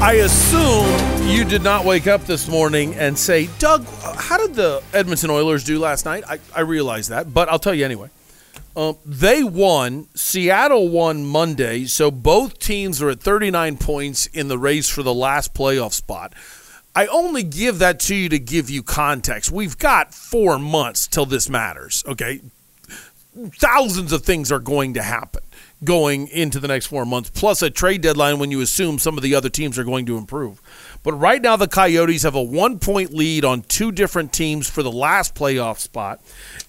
I 0.00 0.12
assume 0.12 1.28
you 1.28 1.44
did 1.44 1.64
not 1.64 1.84
wake 1.84 2.06
up 2.06 2.22
this 2.22 2.46
morning 2.46 2.94
and 2.94 3.18
say, 3.18 3.48
Doug, 3.58 3.84
how 3.84 4.36
did 4.36 4.54
the 4.54 4.80
Edmonton 4.94 5.28
Oilers 5.28 5.64
do 5.64 5.80
last 5.80 6.04
night? 6.04 6.22
I, 6.28 6.38
I 6.54 6.60
realize 6.60 7.08
that, 7.08 7.34
but 7.34 7.48
I'll 7.48 7.58
tell 7.58 7.74
you 7.74 7.84
anyway. 7.84 8.08
Um, 8.76 8.96
they 9.04 9.42
won. 9.42 10.06
Seattle 10.14 10.88
won 10.88 11.26
Monday, 11.26 11.86
so 11.86 12.12
both 12.12 12.60
teams 12.60 13.02
are 13.02 13.10
at 13.10 13.20
39 13.20 13.76
points 13.78 14.26
in 14.26 14.46
the 14.46 14.56
race 14.56 14.88
for 14.88 15.02
the 15.02 15.12
last 15.12 15.52
playoff 15.52 15.92
spot. 15.92 16.32
I 16.94 17.08
only 17.08 17.42
give 17.42 17.80
that 17.80 17.98
to 18.00 18.14
you 18.14 18.28
to 18.28 18.38
give 18.38 18.70
you 18.70 18.84
context. 18.84 19.50
We've 19.50 19.76
got 19.76 20.14
four 20.14 20.60
months 20.60 21.08
till 21.08 21.26
this 21.26 21.48
matters, 21.48 22.04
okay? 22.06 22.40
Thousands 23.56 24.12
of 24.12 24.22
things 24.22 24.52
are 24.52 24.60
going 24.60 24.94
to 24.94 25.02
happen 25.02 25.42
going 25.84 26.28
into 26.28 26.58
the 26.58 26.68
next 26.68 26.86
four 26.86 27.04
months, 27.04 27.30
plus 27.30 27.62
a 27.62 27.70
trade 27.70 28.00
deadline 28.00 28.38
when 28.38 28.50
you 28.50 28.60
assume 28.60 28.98
some 28.98 29.16
of 29.16 29.22
the 29.22 29.34
other 29.34 29.48
teams 29.48 29.78
are 29.78 29.84
going 29.84 30.06
to 30.06 30.16
improve. 30.16 30.60
But 31.02 31.12
right 31.14 31.40
now, 31.40 31.56
the 31.56 31.68
Coyotes 31.68 32.24
have 32.24 32.34
a 32.34 32.42
one 32.42 32.78
point 32.78 33.12
lead 33.14 33.44
on 33.44 33.62
two 33.62 33.92
different 33.92 34.32
teams 34.32 34.68
for 34.68 34.82
the 34.82 34.90
last 34.90 35.34
playoff 35.34 35.78
spot. 35.78 36.20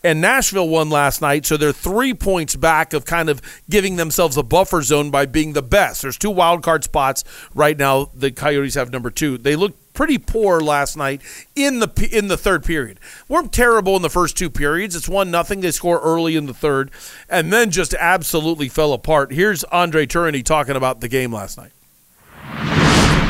And 0.04 0.22
Nashville 0.22 0.70
won 0.70 0.90
last 0.90 1.22
night, 1.22 1.46
so 1.46 1.58
they're 1.58 1.72
three 1.72 2.14
points 2.14 2.56
back 2.56 2.94
of 2.94 3.06
kind 3.06 3.30
of 3.30 3.42
giving 3.70 3.96
themselves 3.96 4.38
a 4.38 4.44
buffer 4.44 4.82
zone 4.82 5.10
by 5.10 5.26
being 5.26 5.54
the 5.54 5.62
best. 5.62 6.04
There's 6.04 6.18
two 6.18 6.30
wild 6.30 6.64
card 6.64 6.84
spots 6.84 7.24
right 7.54 7.78
now. 7.78 8.12
The 8.14 8.32
Coyotes 8.32 8.76
have 8.76 8.92
number 8.92 9.10
two. 9.10 9.38
They 9.38 9.56
look 9.56 9.76
pretty 10.00 10.18
poor 10.18 10.62
last 10.62 10.96
night 10.96 11.22
in 11.58 11.80
the 11.80 12.10
in 12.10 12.30
the 12.30 12.38
third 12.38 12.64
period. 12.64 12.98
weren't 13.28 13.52
terrible 13.52 13.98
in 13.98 14.02
the 14.02 14.10
first 14.10 14.38
two 14.38 14.50
periods. 14.50 14.96
It's 14.96 15.10
one 15.10 15.30
nothing. 15.30 15.60
They 15.60 15.72
score 15.72 16.00
early 16.00 16.38
in 16.38 16.46
the 16.46 16.54
third, 16.54 16.90
and 17.30 17.52
then 17.52 17.70
just 17.70 17.94
absolutely 17.96 18.70
fell 18.70 18.94
apart. 18.94 19.34
Here's 19.34 19.66
Andre 19.66 20.06
Tourigny 20.06 20.42
talking 20.42 20.78
about 20.78 21.02
the 21.02 21.10
game 21.10 21.34
last 21.34 21.58
night. 21.58 21.74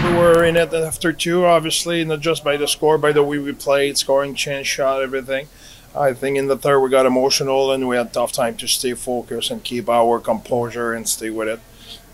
we 0.03 0.13
were 0.15 0.43
in 0.43 0.55
it 0.55 0.71
after 0.71 1.11
two, 1.11 1.43
obviously, 1.43 2.05
not 2.05 2.19
just 2.19 2.43
by 2.43 2.55
the 2.55 2.67
score, 2.67 2.99
by 2.99 3.13
the 3.13 3.23
way 3.23 3.39
we 3.39 3.51
played, 3.51 3.97
scoring, 3.97 4.35
chance 4.35 4.67
shot, 4.67 5.01
everything. 5.01 5.47
I 5.95 6.13
think 6.13 6.37
in 6.37 6.49
the 6.49 6.55
third 6.55 6.81
we 6.81 6.91
got 6.91 7.07
emotional 7.07 7.71
and 7.71 7.87
we 7.87 7.95
had 7.97 8.13
tough 8.13 8.31
time 8.31 8.57
to 8.57 8.67
stay 8.67 8.93
focused 8.93 9.49
and 9.49 9.63
keep 9.63 9.89
our 9.89 10.19
composure 10.19 10.93
and 10.93 11.09
stay 11.09 11.31
with 11.31 11.47
it. 11.47 11.61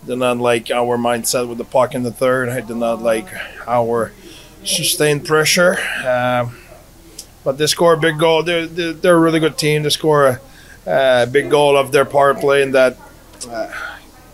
Did 0.06 0.16
not 0.16 0.38
like 0.38 0.70
our 0.70 0.96
mindset 0.96 1.46
with 1.46 1.58
the 1.58 1.64
puck 1.64 1.94
in 1.94 2.04
the 2.04 2.10
third. 2.10 2.48
I 2.48 2.62
did 2.62 2.78
not 2.78 3.02
like 3.02 3.28
our 3.66 4.12
sustained 4.66 5.24
pressure. 5.24 5.78
Um, 6.04 6.56
but 7.44 7.58
they 7.58 7.66
score 7.66 7.94
a 7.94 7.98
big 7.98 8.18
goal. 8.18 8.42
They're, 8.42 8.66
they're, 8.66 9.16
a 9.16 9.20
really 9.20 9.38
good 9.38 9.56
team. 9.56 9.84
They 9.84 9.90
score 9.90 10.40
a, 10.86 11.22
a 11.22 11.26
big 11.26 11.48
goal 11.48 11.76
of 11.76 11.92
their 11.92 12.04
power 12.04 12.34
play, 12.34 12.62
and 12.62 12.74
that 12.74 12.98
uh, 13.48 13.72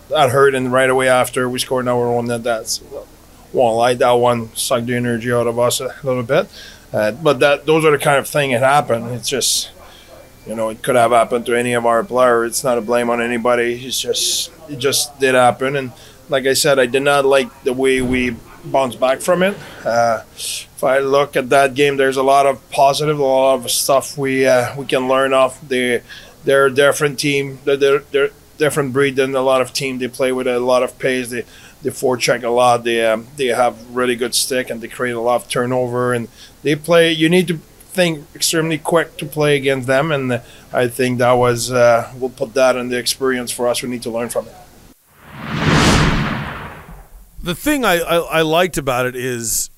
that 0.09 0.31
hurt. 0.31 0.55
And 0.55 0.73
right 0.73 0.89
away 0.89 1.07
after 1.07 1.47
we 1.47 1.59
scored 1.59 1.87
our 1.87 2.07
own 2.07 2.25
that 2.25 2.43
that's 2.43 2.81
won't 3.53 3.77
lie. 3.77 3.93
That 3.93 4.11
one 4.13 4.53
sucked 4.55 4.87
the 4.87 4.95
energy 4.95 5.31
out 5.31 5.47
of 5.47 5.59
us 5.59 5.79
a 5.79 5.93
little 6.03 6.23
bit. 6.23 6.49
Uh, 6.91 7.11
but 7.11 7.39
that 7.39 7.65
those 7.65 7.85
are 7.85 7.91
the 7.91 7.97
kind 7.97 8.17
of 8.17 8.27
thing 8.27 8.51
that 8.51 8.61
happen. 8.61 9.05
It's 9.09 9.29
just 9.29 9.69
you 10.47 10.55
know 10.55 10.69
it 10.69 10.81
could 10.81 10.95
have 10.95 11.11
happened 11.11 11.45
to 11.45 11.55
any 11.55 11.73
of 11.73 11.85
our 11.85 12.03
players. 12.03 12.51
It's 12.51 12.63
not 12.63 12.77
a 12.77 12.81
blame 12.81 13.09
on 13.09 13.21
anybody. 13.21 13.85
It's 13.85 14.01
just 14.01 14.51
it 14.69 14.77
just 14.77 15.19
did 15.19 15.35
happen. 15.35 15.75
And 15.75 15.91
like 16.29 16.45
I 16.45 16.53
said, 16.53 16.79
I 16.79 16.87
did 16.87 17.03
not 17.03 17.25
like 17.25 17.63
the 17.63 17.73
way 17.73 18.01
we 18.01 18.35
bounced 18.63 18.99
back 18.99 19.21
from 19.21 19.43
it. 19.43 19.57
Uh, 19.85 20.23
if 20.35 20.83
I 20.83 20.99
look 20.99 21.35
at 21.35 21.49
that 21.49 21.73
game, 21.73 21.97
there's 21.97 22.17
a 22.17 22.23
lot 22.23 22.45
of 22.45 22.69
positive, 22.71 23.19
a 23.19 23.23
lot 23.23 23.55
of 23.55 23.71
stuff 23.71 24.17
we 24.17 24.45
uh, 24.45 24.75
we 24.77 24.85
can 24.85 25.07
learn 25.07 25.33
off. 25.33 25.59
They 25.61 26.01
they're 26.43 26.67
a 26.67 26.73
different 26.73 27.19
team. 27.19 27.59
They're, 27.63 27.77
they're, 27.77 27.99
they're 27.99 28.29
different 28.57 28.93
breed 28.93 29.15
than 29.15 29.35
a 29.35 29.41
lot 29.41 29.61
of 29.61 29.73
team. 29.73 29.99
They 29.99 30.07
play 30.07 30.31
with 30.31 30.47
a 30.47 30.59
lot 30.59 30.83
of 30.83 30.97
pace. 30.99 31.29
They 31.29 31.43
they 31.81 31.89
forecheck 31.89 32.43
a 32.43 32.49
lot. 32.49 32.83
They 32.83 33.05
um, 33.05 33.27
they 33.35 33.47
have 33.47 33.95
really 33.95 34.15
good 34.15 34.35
stick 34.35 34.69
and 34.69 34.81
they 34.81 34.87
create 34.87 35.13
a 35.13 35.19
lot 35.19 35.43
of 35.43 35.49
turnover 35.49 36.13
and 36.13 36.27
they 36.63 36.75
play. 36.75 37.11
You 37.11 37.29
need 37.29 37.47
to 37.49 37.57
think 37.93 38.25
extremely 38.33 38.77
quick 38.77 39.17
to 39.17 39.25
play 39.25 39.55
against 39.55 39.87
them, 39.87 40.11
and 40.11 40.41
I 40.71 40.87
think 40.87 41.19
that 41.19 41.33
was 41.33 41.71
uh, 41.71 42.11
we'll 42.17 42.31
put 42.31 42.53
that 42.55 42.75
in 42.75 42.89
the 42.89 42.97
experience 42.97 43.51
for 43.51 43.67
us. 43.67 43.83
We 43.83 43.89
need 43.89 44.03
to 44.03 44.09
learn 44.09 44.29
from 44.29 44.47
it. 44.47 44.55
The 47.43 47.55
thing 47.55 47.83
I, 47.83 47.99
I, 47.99 48.17
I 48.19 48.41
liked 48.41 48.77
about 48.77 49.05
it 49.05 49.17
is, 49.17 49.69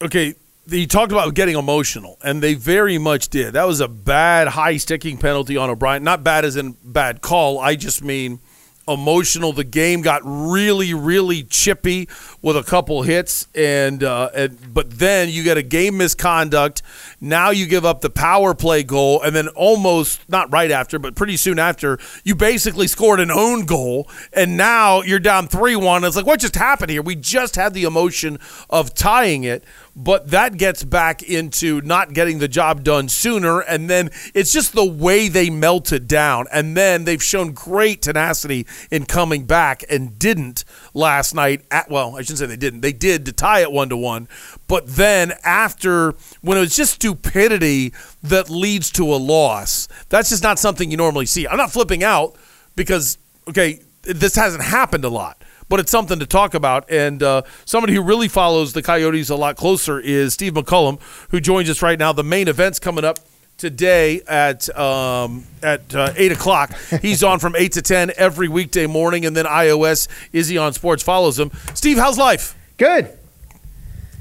okay, 0.00 0.36
he 0.70 0.86
talked 0.86 1.10
about 1.10 1.34
getting 1.34 1.56
emotional, 1.56 2.16
and 2.22 2.40
they 2.40 2.54
very 2.54 2.96
much 2.96 3.28
did. 3.28 3.54
That 3.54 3.66
was 3.66 3.80
a 3.80 3.88
bad 3.88 4.46
high 4.46 4.76
sticking 4.76 5.18
penalty 5.18 5.56
on 5.56 5.68
O'Brien. 5.68 6.04
Not 6.04 6.22
bad 6.22 6.44
as 6.44 6.56
in 6.56 6.76
bad 6.84 7.22
call. 7.22 7.58
I 7.58 7.74
just 7.74 8.04
mean 8.04 8.38
emotional. 8.86 9.52
The 9.52 9.64
game 9.64 10.00
got 10.00 10.22
really, 10.24 10.94
really 10.94 11.42
chippy 11.42 12.08
with 12.40 12.56
a 12.56 12.62
couple 12.62 13.02
hits, 13.02 13.48
and, 13.52 14.04
uh, 14.04 14.30
and 14.32 14.72
but 14.72 14.90
then 14.90 15.28
you 15.28 15.42
get 15.42 15.56
a 15.56 15.62
game 15.62 15.98
misconduct. 15.98 16.82
Now 17.20 17.50
you 17.50 17.66
give 17.66 17.84
up 17.84 18.00
the 18.00 18.10
power 18.10 18.54
play 18.54 18.82
goal, 18.82 19.22
and 19.22 19.34
then 19.34 19.48
almost 19.48 20.28
not 20.28 20.52
right 20.52 20.70
after, 20.70 20.98
but 20.98 21.14
pretty 21.14 21.36
soon 21.36 21.58
after, 21.58 21.98
you 22.24 22.34
basically 22.34 22.86
scored 22.86 23.20
an 23.20 23.30
own 23.30 23.64
goal, 23.64 24.08
and 24.32 24.56
now 24.56 25.02
you're 25.02 25.18
down 25.18 25.48
three 25.48 25.76
one. 25.76 26.04
It's 26.04 26.16
like 26.16 26.26
what 26.26 26.40
just 26.40 26.56
happened 26.56 26.90
here? 26.90 27.02
We 27.02 27.16
just 27.16 27.56
had 27.56 27.74
the 27.74 27.84
emotion 27.84 28.38
of 28.68 28.94
tying 28.94 29.44
it 29.44 29.64
but 29.96 30.30
that 30.30 30.58
gets 30.58 30.84
back 30.84 31.22
into 31.22 31.80
not 31.80 32.12
getting 32.12 32.38
the 32.38 32.48
job 32.48 32.84
done 32.84 33.08
sooner. 33.08 33.60
And 33.60 33.88
then 33.88 34.10
it's 34.34 34.52
just 34.52 34.74
the 34.74 34.84
way 34.84 35.28
they 35.28 35.48
melted 35.48 36.06
down. 36.06 36.46
And 36.52 36.76
then 36.76 37.04
they've 37.04 37.22
shown 37.22 37.52
great 37.52 38.02
tenacity 38.02 38.66
in 38.90 39.06
coming 39.06 39.46
back 39.46 39.82
and 39.88 40.18
didn't 40.18 40.64
last 40.96 41.34
night. 41.34 41.64
At, 41.70 41.90
well, 41.90 42.16
I 42.16 42.22
shouldn't 42.22 42.38
say 42.38 42.46
they 42.46 42.56
didn't. 42.56 42.80
They 42.80 42.92
did 42.92 43.26
to 43.26 43.32
tie 43.32 43.60
it 43.60 43.70
one 43.70 43.88
to 43.90 43.96
one. 43.96 44.28
But 44.66 44.86
then 44.86 45.34
after, 45.44 46.14
when 46.40 46.56
it 46.58 46.60
was 46.60 46.74
just 46.74 46.94
stupidity 46.94 47.92
that 48.22 48.50
leads 48.50 48.90
to 48.92 49.04
a 49.14 49.16
loss, 49.16 49.86
that's 50.08 50.30
just 50.30 50.42
not 50.42 50.58
something 50.58 50.90
you 50.90 50.96
normally 50.96 51.26
see. 51.26 51.46
I'm 51.46 51.58
not 51.58 51.70
flipping 51.70 52.02
out 52.02 52.36
because, 52.74 53.18
okay, 53.48 53.80
this 54.02 54.34
hasn't 54.34 54.64
happened 54.64 55.04
a 55.04 55.10
lot 55.10 55.42
but 55.68 55.80
it's 55.80 55.90
something 55.90 56.20
to 56.20 56.26
talk 56.26 56.54
about. 56.54 56.88
And 56.88 57.20
uh, 57.24 57.42
somebody 57.64 57.92
who 57.92 58.00
really 58.00 58.28
follows 58.28 58.72
the 58.72 58.82
Coyotes 58.82 59.30
a 59.30 59.34
lot 59.34 59.56
closer 59.56 59.98
is 59.98 60.32
Steve 60.32 60.54
McCullum, 60.54 61.00
who 61.30 61.40
joins 61.40 61.68
us 61.68 61.82
right 61.82 61.98
now. 61.98 62.12
The 62.12 62.22
main 62.22 62.46
event's 62.46 62.78
coming 62.78 63.04
up 63.04 63.18
today 63.58 64.20
at 64.28 64.68
um, 64.78 65.44
at 65.62 65.94
uh, 65.94 66.12
eight 66.16 66.32
o'clock. 66.32 66.72
He's 67.02 67.22
on 67.22 67.38
from 67.38 67.54
eight 67.56 67.72
to 67.72 67.82
ten 67.82 68.12
every 68.16 68.48
weekday 68.48 68.86
morning, 68.86 69.24
and 69.24 69.36
then 69.36 69.44
iOS 69.46 70.08
Izzy 70.32 70.58
on 70.58 70.72
Sports 70.72 71.02
follows 71.02 71.38
him. 71.38 71.50
Steve, 71.74 71.98
how's 71.98 72.18
life? 72.18 72.54
Good. 72.78 73.10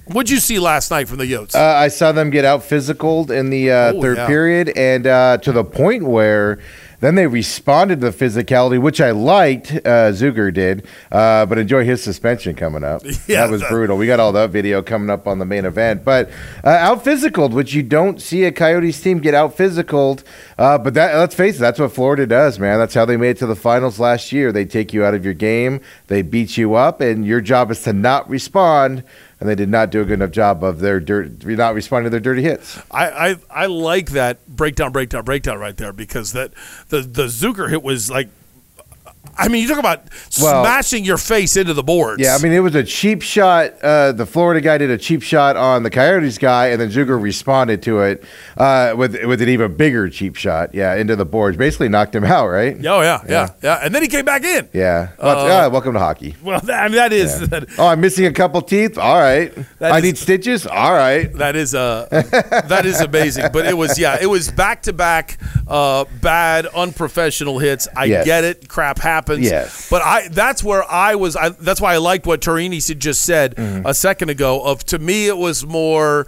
What'd 0.07 0.29
you 0.29 0.37
see 0.39 0.59
last 0.59 0.91
night 0.91 1.07
from 1.07 1.17
the 1.17 1.25
Yotes? 1.25 1.55
Uh, 1.55 1.59
I 1.77 1.87
saw 1.87 2.11
them 2.11 2.29
get 2.29 2.45
out 2.45 2.61
physicaled 2.61 3.31
in 3.31 3.49
the 3.49 3.71
uh, 3.71 3.93
Oh, 3.93 4.01
third 4.01 4.17
yeah. 4.17 4.27
period, 4.27 4.71
and 4.77 5.07
uh, 5.07 5.37
to 5.39 5.51
the 5.51 5.63
point 5.63 6.03
where 6.03 6.59
then 6.99 7.15
they 7.15 7.27
responded 7.27 8.01
to 8.01 8.09
the 8.11 8.25
physicality, 8.25 8.79
which 8.81 9.01
I 9.01 9.11
liked. 9.11 9.71
Uh, 9.71 10.11
Zucker 10.11 10.53
did, 10.53 10.85
uh, 11.11 11.45
but 11.45 11.57
enjoy 11.57 11.83
his 11.83 12.03
suspension 12.03 12.55
coming 12.55 12.83
up. 12.83 13.01
Yeah, 13.27 13.45
that 13.45 13.51
was 13.51 13.61
that- 13.61 13.69
brutal. 13.71 13.97
We 13.97 14.05
got 14.07 14.19
all 14.19 14.31
that 14.33 14.51
video 14.51 14.81
coming 14.81 15.09
up 15.09 15.27
on 15.27 15.39
the 15.39 15.45
main 15.45 15.65
event, 15.65 16.03
but 16.03 16.29
uh, 16.63 16.69
out 16.69 17.03
physicaled, 17.03 17.51
which 17.51 17.73
you 17.73 17.81
don't 17.81 18.21
see 18.21 18.43
a 18.43 18.51
Coyotes 18.51 19.01
team 19.01 19.19
get 19.19 19.33
out 19.33 19.57
physicaled. 19.57 20.23
Uh, 20.57 20.77
but 20.77 20.93
that 20.93 21.15
let's 21.15 21.33
face 21.35 21.55
it, 21.57 21.59
that's 21.59 21.79
what 21.79 21.91
Florida 21.91 22.27
does, 22.27 22.59
man. 22.59 22.77
That's 22.77 22.93
how 22.93 23.05
they 23.05 23.17
made 23.17 23.31
it 23.31 23.37
to 23.39 23.45
the 23.47 23.55
finals 23.55 23.99
last 23.99 24.31
year. 24.31 24.51
They 24.51 24.65
take 24.65 24.93
you 24.93 25.03
out 25.03 25.13
of 25.15 25.25
your 25.25 25.33
game, 25.33 25.81
they 26.07 26.21
beat 26.21 26.55
you 26.57 26.75
up, 26.75 27.01
and 27.01 27.25
your 27.25 27.41
job 27.41 27.71
is 27.71 27.81
to 27.83 27.93
not 27.93 28.29
respond. 28.29 29.03
And 29.39 29.49
they 29.49 29.55
did 29.55 29.69
not 29.69 29.89
do 29.89 30.01
a 30.01 30.05
good 30.05 30.13
enough 30.13 30.31
job 30.31 30.63
of 30.63 30.79
their 30.79 30.99
dirt, 30.99 31.43
not 31.45 31.75
responding 31.75 32.05
to 32.05 32.09
their 32.09 32.19
dirty 32.21 32.41
hits. 32.41 32.79
I, 32.89 33.09
I 33.31 33.35
I 33.49 33.65
like 33.65 34.11
that 34.11 34.45
breakdown, 34.47 34.91
breakdown, 34.91 35.25
breakdown 35.25 35.59
right 35.59 35.75
there 35.75 35.91
because 35.91 36.31
that 36.31 36.53
the 36.89 37.01
the 37.01 37.25
Zucker 37.25 37.69
hit 37.69 37.83
was 37.83 38.09
like, 38.09 38.29
I 39.37 39.47
mean, 39.47 39.61
you 39.61 39.67
talk 39.67 39.79
about 39.79 40.03
Well- 40.41 40.63
smashing 40.63 41.03
your 41.05 41.17
face 41.17 41.57
into 41.57 41.73
the 41.73 41.83
boards. 41.83 42.21
Yeah, 42.21 42.35
I 42.35 42.41
mean, 42.41 42.51
it 42.53 42.59
was 42.59 42.75
a 42.75 42.83
cheap 42.83 43.21
shot. 43.21 43.73
Uh, 43.83 44.11
the 44.11 44.25
Florida 44.25 44.61
guy 44.61 44.77
did 44.77 44.89
a 44.91 44.97
cheap 44.97 45.21
shot 45.21 45.57
on 45.57 45.83
the 45.83 45.89
Coyotes 45.89 46.37
guy, 46.37 46.67
and 46.67 46.79
then 46.79 46.89
Zucker 46.91 47.21
responded 47.21 47.81
to 47.83 48.01
it 48.01 48.23
uh, 48.57 48.93
with 48.97 49.15
with 49.25 49.41
an 49.41 49.49
even 49.49 49.75
bigger 49.75 50.09
cheap 50.09 50.35
shot. 50.35 50.73
Yeah, 50.73 50.95
into 50.95 51.15
the 51.15 51.25
boards, 51.25 51.57
basically 51.57 51.89
knocked 51.89 52.15
him 52.15 52.23
out. 52.23 52.47
Right? 52.47 52.77
Oh 52.85 53.01
yeah, 53.01 53.21
yeah, 53.27 53.49
yeah, 53.61 53.79
and 53.83 53.93
then 53.93 54.01
he 54.01 54.07
came 54.07 54.25
back 54.25 54.43
in. 54.43 54.69
Yeah. 54.73 55.09
Well, 55.21 55.45
Uh, 55.45 55.47
yeah, 55.47 55.67
welcome 55.67 55.93
to 55.93 55.99
hockey. 55.99 56.35
Well, 56.43 56.59
that, 56.61 56.83
I 56.83 56.87
mean, 56.87 56.97
that 56.97 57.11
is 57.13 57.41
Yeah. 57.41 57.47
that, 57.47 57.65
Oh, 57.77 57.87
I'm 57.87 57.99
missing 58.01 58.25
a 58.25 58.31
couple 58.33 58.61
teeth. 58.61 58.97
All 58.97 59.19
right. 59.19 59.51
I 59.81 59.97
is- 59.97 60.03
need 60.03 60.17
stitches. 60.17 60.65
All 60.67 60.93
right. 60.93 61.33
that 61.37 61.55
is 61.55 61.73
uh 61.75 62.07
that 62.67 62.85
is 62.85 63.01
amazing. 63.01 63.47
But 63.51 63.65
it 63.65 63.75
was 63.77 63.97
yeah, 63.99 64.17
it 64.21 64.27
was 64.27 64.51
back 64.51 64.83
to 64.83 64.93
back 64.93 65.37
uh 65.67 66.05
bad, 66.21 66.67
unprofessional 66.67 67.59
hits. 67.59 67.87
I 67.95 68.05
Yes. 68.05 68.25
get 68.25 68.43
it, 68.43 68.67
crap 68.69 68.99
happens. 68.99 69.14
Yes. 69.43 69.89
But 69.89 70.01
I 70.01 70.27
that's 70.29 70.63
where 70.63 70.83
I 70.89 71.15
was. 71.15 71.35
I, 71.35 71.49
that's 71.49 71.79
why 71.81 71.93
I 71.93 71.97
liked 71.97 72.25
what 72.25 72.41
Tourigny 72.41 72.81
just 72.99 73.21
said 73.23 73.55
Mm-hmm. 73.55 73.85
a 73.87 73.93
second 73.93 74.29
ago. 74.29 74.61
Of 74.63 74.83
to 74.85 74.99
me, 74.99 75.27
it 75.27 75.37
was 75.37 75.65
more. 75.65 76.27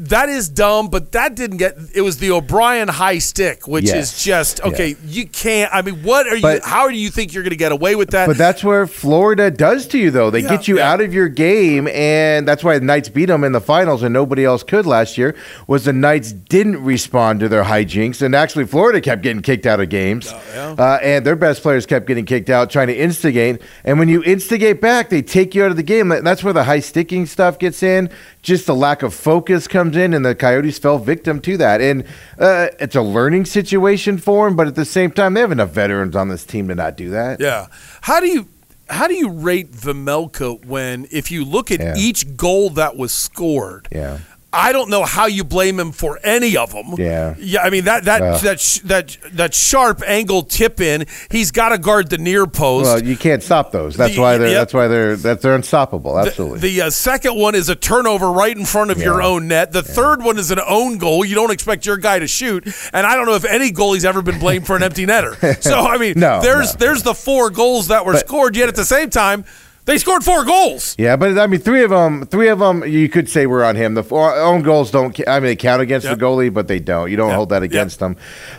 That 0.00 0.28
is 0.28 0.48
dumb, 0.48 0.88
but 0.90 1.10
that 1.12 1.34
didn't 1.34 1.56
get. 1.56 1.76
It 1.92 2.02
was 2.02 2.18
the 2.18 2.30
O'Brien 2.30 2.86
high 2.86 3.18
stick, 3.18 3.66
which 3.66 3.86
Yes. 3.86 4.16
is 4.16 4.22
just 4.24 4.60
okay. 4.62 4.94
You 5.04 5.26
can't. 5.26 5.74
I 5.74 5.82
mean, 5.82 6.04
what 6.04 6.28
are 6.28 6.36
you? 6.36 6.60
How 6.62 6.88
do 6.88 6.94
you 6.96 7.10
think 7.10 7.34
you're 7.34 7.42
going 7.42 7.50
to 7.50 7.56
get 7.56 7.72
away 7.72 7.96
with 7.96 8.10
that? 8.10 8.28
But 8.28 8.38
that's 8.38 8.62
where 8.62 8.86
Florida 8.86 9.50
does 9.50 9.86
to 9.88 9.98
you, 9.98 10.12
though. 10.12 10.30
They 10.30 10.38
Yeah, 10.40 10.50
get 10.50 10.68
you 10.68 10.76
yeah. 10.78 10.92
out 10.92 11.00
of 11.00 11.12
your 11.12 11.28
game, 11.28 11.88
and 11.88 12.46
that's 12.46 12.62
why 12.62 12.78
the 12.78 12.84
Knights 12.84 13.08
beat 13.08 13.26
them 13.26 13.42
in 13.42 13.50
the 13.50 13.60
finals, 13.60 14.04
and 14.04 14.12
nobody 14.12 14.44
else 14.44 14.62
could 14.62 14.86
last 14.86 15.18
year. 15.18 15.34
Was 15.66 15.84
the 15.84 15.92
Knights 15.92 16.30
didn't 16.30 16.84
respond 16.84 17.40
to 17.40 17.48
their 17.48 17.64
hijinks, 17.64 18.22
and 18.22 18.36
actually 18.36 18.66
Florida 18.66 19.00
kept 19.00 19.22
getting 19.22 19.42
kicked 19.42 19.66
out 19.66 19.80
of 19.80 19.88
games, 19.88 20.32
uh, 20.32 20.98
and 21.02 21.26
their 21.26 21.34
best 21.34 21.60
players 21.60 21.86
kept 21.86 22.06
getting 22.06 22.24
kicked 22.24 22.50
out, 22.50 22.70
trying 22.70 22.86
to 22.86 22.96
instigate. 22.96 23.60
And 23.84 23.98
when 23.98 24.08
you 24.08 24.22
instigate 24.22 24.80
back, 24.80 25.08
they 25.08 25.22
take 25.22 25.56
you 25.56 25.64
out 25.64 25.72
of 25.72 25.76
the 25.76 25.82
game. 25.82 26.10
That's 26.22 26.44
where 26.44 26.52
the 26.52 26.64
high 26.64 26.80
sticking 26.80 27.26
stuff 27.26 27.58
gets 27.58 27.82
in. 27.82 28.10
Just 28.42 28.66
the 28.66 28.74
lack 28.76 29.02
of 29.02 29.12
focus 29.12 29.66
comes 29.66 29.87
in, 29.96 30.14
and 30.14 30.24
the 30.24 30.34
Coyotes 30.34 30.78
fell 30.78 30.98
victim 30.98 31.40
to 31.42 31.56
that. 31.58 31.80
And 31.80 32.04
uh, 32.38 32.68
it's 32.80 32.96
a 32.96 33.02
learning 33.02 33.44
situation 33.46 34.18
for 34.18 34.46
them, 34.46 34.56
but 34.56 34.66
at 34.66 34.74
the 34.74 34.84
same 34.84 35.10
time, 35.10 35.34
they 35.34 35.40
have 35.40 35.52
enough 35.52 35.70
veterans 35.70 36.16
on 36.16 36.28
this 36.28 36.44
team 36.44 36.68
to 36.68 36.74
not 36.74 36.96
do 36.96 37.10
that. 37.10 37.40
Yeah. 37.40 37.66
How 38.02 38.20
do 38.20 38.26
you 38.28 38.48
how 38.90 39.06
do 39.06 39.14
you 39.14 39.30
rate 39.30 39.70
Vejmelka 39.72 40.64
when 40.64 41.06
if 41.10 41.30
you 41.30 41.44
look 41.44 41.70
at 41.70 41.80
Yeah. 41.80 41.94
each 41.96 42.36
goal 42.36 42.70
that 42.70 42.96
was 42.96 43.12
scored? 43.12 43.86
Yeah. 43.92 44.18
I 44.50 44.72
don't 44.72 44.88
know 44.88 45.04
how 45.04 45.26
you 45.26 45.44
blame 45.44 45.78
him 45.78 45.92
for 45.92 46.18
any 46.24 46.56
of 46.56 46.72
them. 46.72 46.94
Yeah. 46.96 47.34
Yeah, 47.38 47.60
I 47.62 47.68
mean 47.68 47.84
that 47.84 48.04
that 48.04 48.22
Ugh. 48.22 48.40
that 48.40 48.58
sh- 48.60 48.78
that 48.84 49.14
that 49.32 49.52
sharp 49.52 50.02
angle 50.06 50.42
tip 50.42 50.80
in, 50.80 51.04
he's 51.30 51.50
got 51.50 51.68
to 51.68 51.76
guard 51.78 52.08
the 52.08 52.16
near 52.16 52.46
post. 52.46 52.84
Well, 52.86 53.02
you 53.04 53.14
can't 53.14 53.42
stop 53.42 53.72
those. 53.72 53.94
That's 53.96 54.14
The- 54.14 54.20
why 54.22 54.38
they're. 54.38 54.48
yep. 54.48 54.56
That's 54.60 54.72
why 54.74 54.88
they're. 54.88 55.16
That 55.16 55.42
they're 55.42 55.54
unstoppable. 55.54 56.18
Absolutely. 56.18 56.60
The 56.60 56.80
uh, 56.80 56.90
second 56.90 57.36
one 57.38 57.54
is 57.54 57.68
a 57.68 57.74
turnover 57.76 58.32
right 58.32 58.56
in 58.56 58.64
front 58.64 58.90
of 58.90 58.98
your 59.02 59.20
own 59.20 59.48
net. 59.48 59.72
The 59.72 59.82
third 59.82 60.22
one 60.22 60.38
is 60.38 60.50
an 60.50 60.60
own 60.66 60.96
goal. 60.96 61.26
You 61.26 61.34
don't 61.34 61.50
expect 61.52 61.84
your 61.84 61.98
guy 61.98 62.18
to 62.18 62.26
shoot, 62.26 62.66
and 62.94 63.06
I 63.06 63.16
don't 63.16 63.26
know 63.26 63.34
if 63.34 63.44
any 63.44 63.70
goalie's 63.70 64.06
ever 64.06 64.22
been 64.22 64.38
blamed 64.38 64.66
for 64.66 64.76
an 64.76 64.82
empty 64.82 65.04
netter. 65.04 65.62
So 65.62 65.78
I 65.80 65.98
mean, 65.98 66.14
No, 66.16 66.40
there's 66.40 66.72
no. 66.72 66.78
there's 66.78 67.02
the 67.02 67.14
four 67.14 67.50
goals 67.50 67.88
that 67.88 68.06
were 68.06 68.14
But- 68.14 68.26
scored. 68.26 68.56
Yet 68.56 68.70
at 68.70 68.76
the 68.76 68.84
same 68.86 69.10
time, 69.10 69.44
They 69.88 69.96
scored 69.96 70.22
four 70.22 70.44
goals. 70.44 70.94
Yeah, 70.98 71.16
but 71.16 71.38
I 71.38 71.46
mean, 71.46 71.60
three 71.60 71.82
of 71.82 71.88
them, 71.88 72.26
three 72.26 72.48
of 72.48 72.58
them, 72.58 72.86
you 72.86 73.08
could 73.08 73.26
say 73.26 73.46
were 73.46 73.64
on 73.64 73.74
him. 73.74 73.94
The 73.94 74.02
four, 74.02 74.36
own 74.36 74.60
goals 74.60 74.90
don't. 74.90 75.18
I 75.26 75.40
mean, 75.40 75.46
they 75.46 75.56
count 75.56 75.80
against 75.80 76.06
Yep. 76.06 76.18
the 76.18 76.24
goalie, 76.26 76.52
but 76.52 76.68
they 76.68 76.78
don't. 76.78 77.10
You 77.10 77.16
don't 77.16 77.32
hold 77.32 77.48
that 77.48 77.62
against 77.62 77.98
them. 77.98 78.16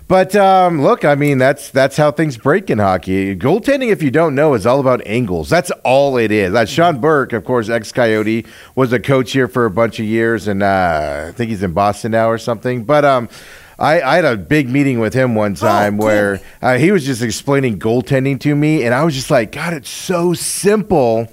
But 0.07 0.35
um, 0.35 0.81
look, 0.81 1.05
I 1.05 1.13
mean, 1.13 1.37
that's 1.37 1.69
that's 1.69 1.97
how 1.97 2.09
things 2.09 2.35
break 2.35 2.71
in 2.71 2.79
hockey. 2.79 3.35
Goaltending, 3.35 3.91
if 3.91 4.01
you 4.01 4.09
don't 4.09 4.33
know, 4.33 4.55
is 4.55 4.65
all 4.65 4.79
about 4.79 5.05
angles. 5.05 5.51
That's 5.51 5.69
all 5.83 6.17
it 6.17 6.31
is. 6.31 6.55
Uh, 6.55 6.65
Sean 6.65 6.99
Burke, 6.99 7.31
of 7.33 7.45
course, 7.45 7.69
ex 7.69 7.91
Coyote, 7.91 8.47
was 8.73 8.91
a 8.91 8.99
coach 8.99 9.31
here 9.31 9.47
for 9.47 9.65
a 9.65 9.71
bunch 9.71 9.99
of 9.99 10.07
years, 10.07 10.47
and 10.47 10.63
uh, 10.63 11.25
I 11.27 11.31
think 11.33 11.51
he's 11.51 11.61
in 11.61 11.73
Boston 11.73 12.11
now 12.13 12.27
or 12.31 12.39
something. 12.39 12.85
But 12.85 13.05
um. 13.05 13.29
I, 13.79 14.01
I 14.01 14.15
had 14.17 14.25
a 14.25 14.35
big 14.35 14.69
meeting 14.69 14.99
with 14.99 15.13
him 15.13 15.35
one 15.35 15.55
time 15.55 15.97
where 15.97 16.41
uh, 16.61 16.77
he 16.77 16.91
was 16.91 17.05
just 17.05 17.21
explaining 17.21 17.79
goaltending 17.79 18.39
to 18.41 18.53
me, 18.53 18.83
and 18.83 18.93
I 18.93 19.05
was 19.05 19.15
just 19.15 19.31
like, 19.31 19.53
God, 19.53 19.73
it's 19.73 19.89
so 19.89 20.33
simple. 20.33 21.27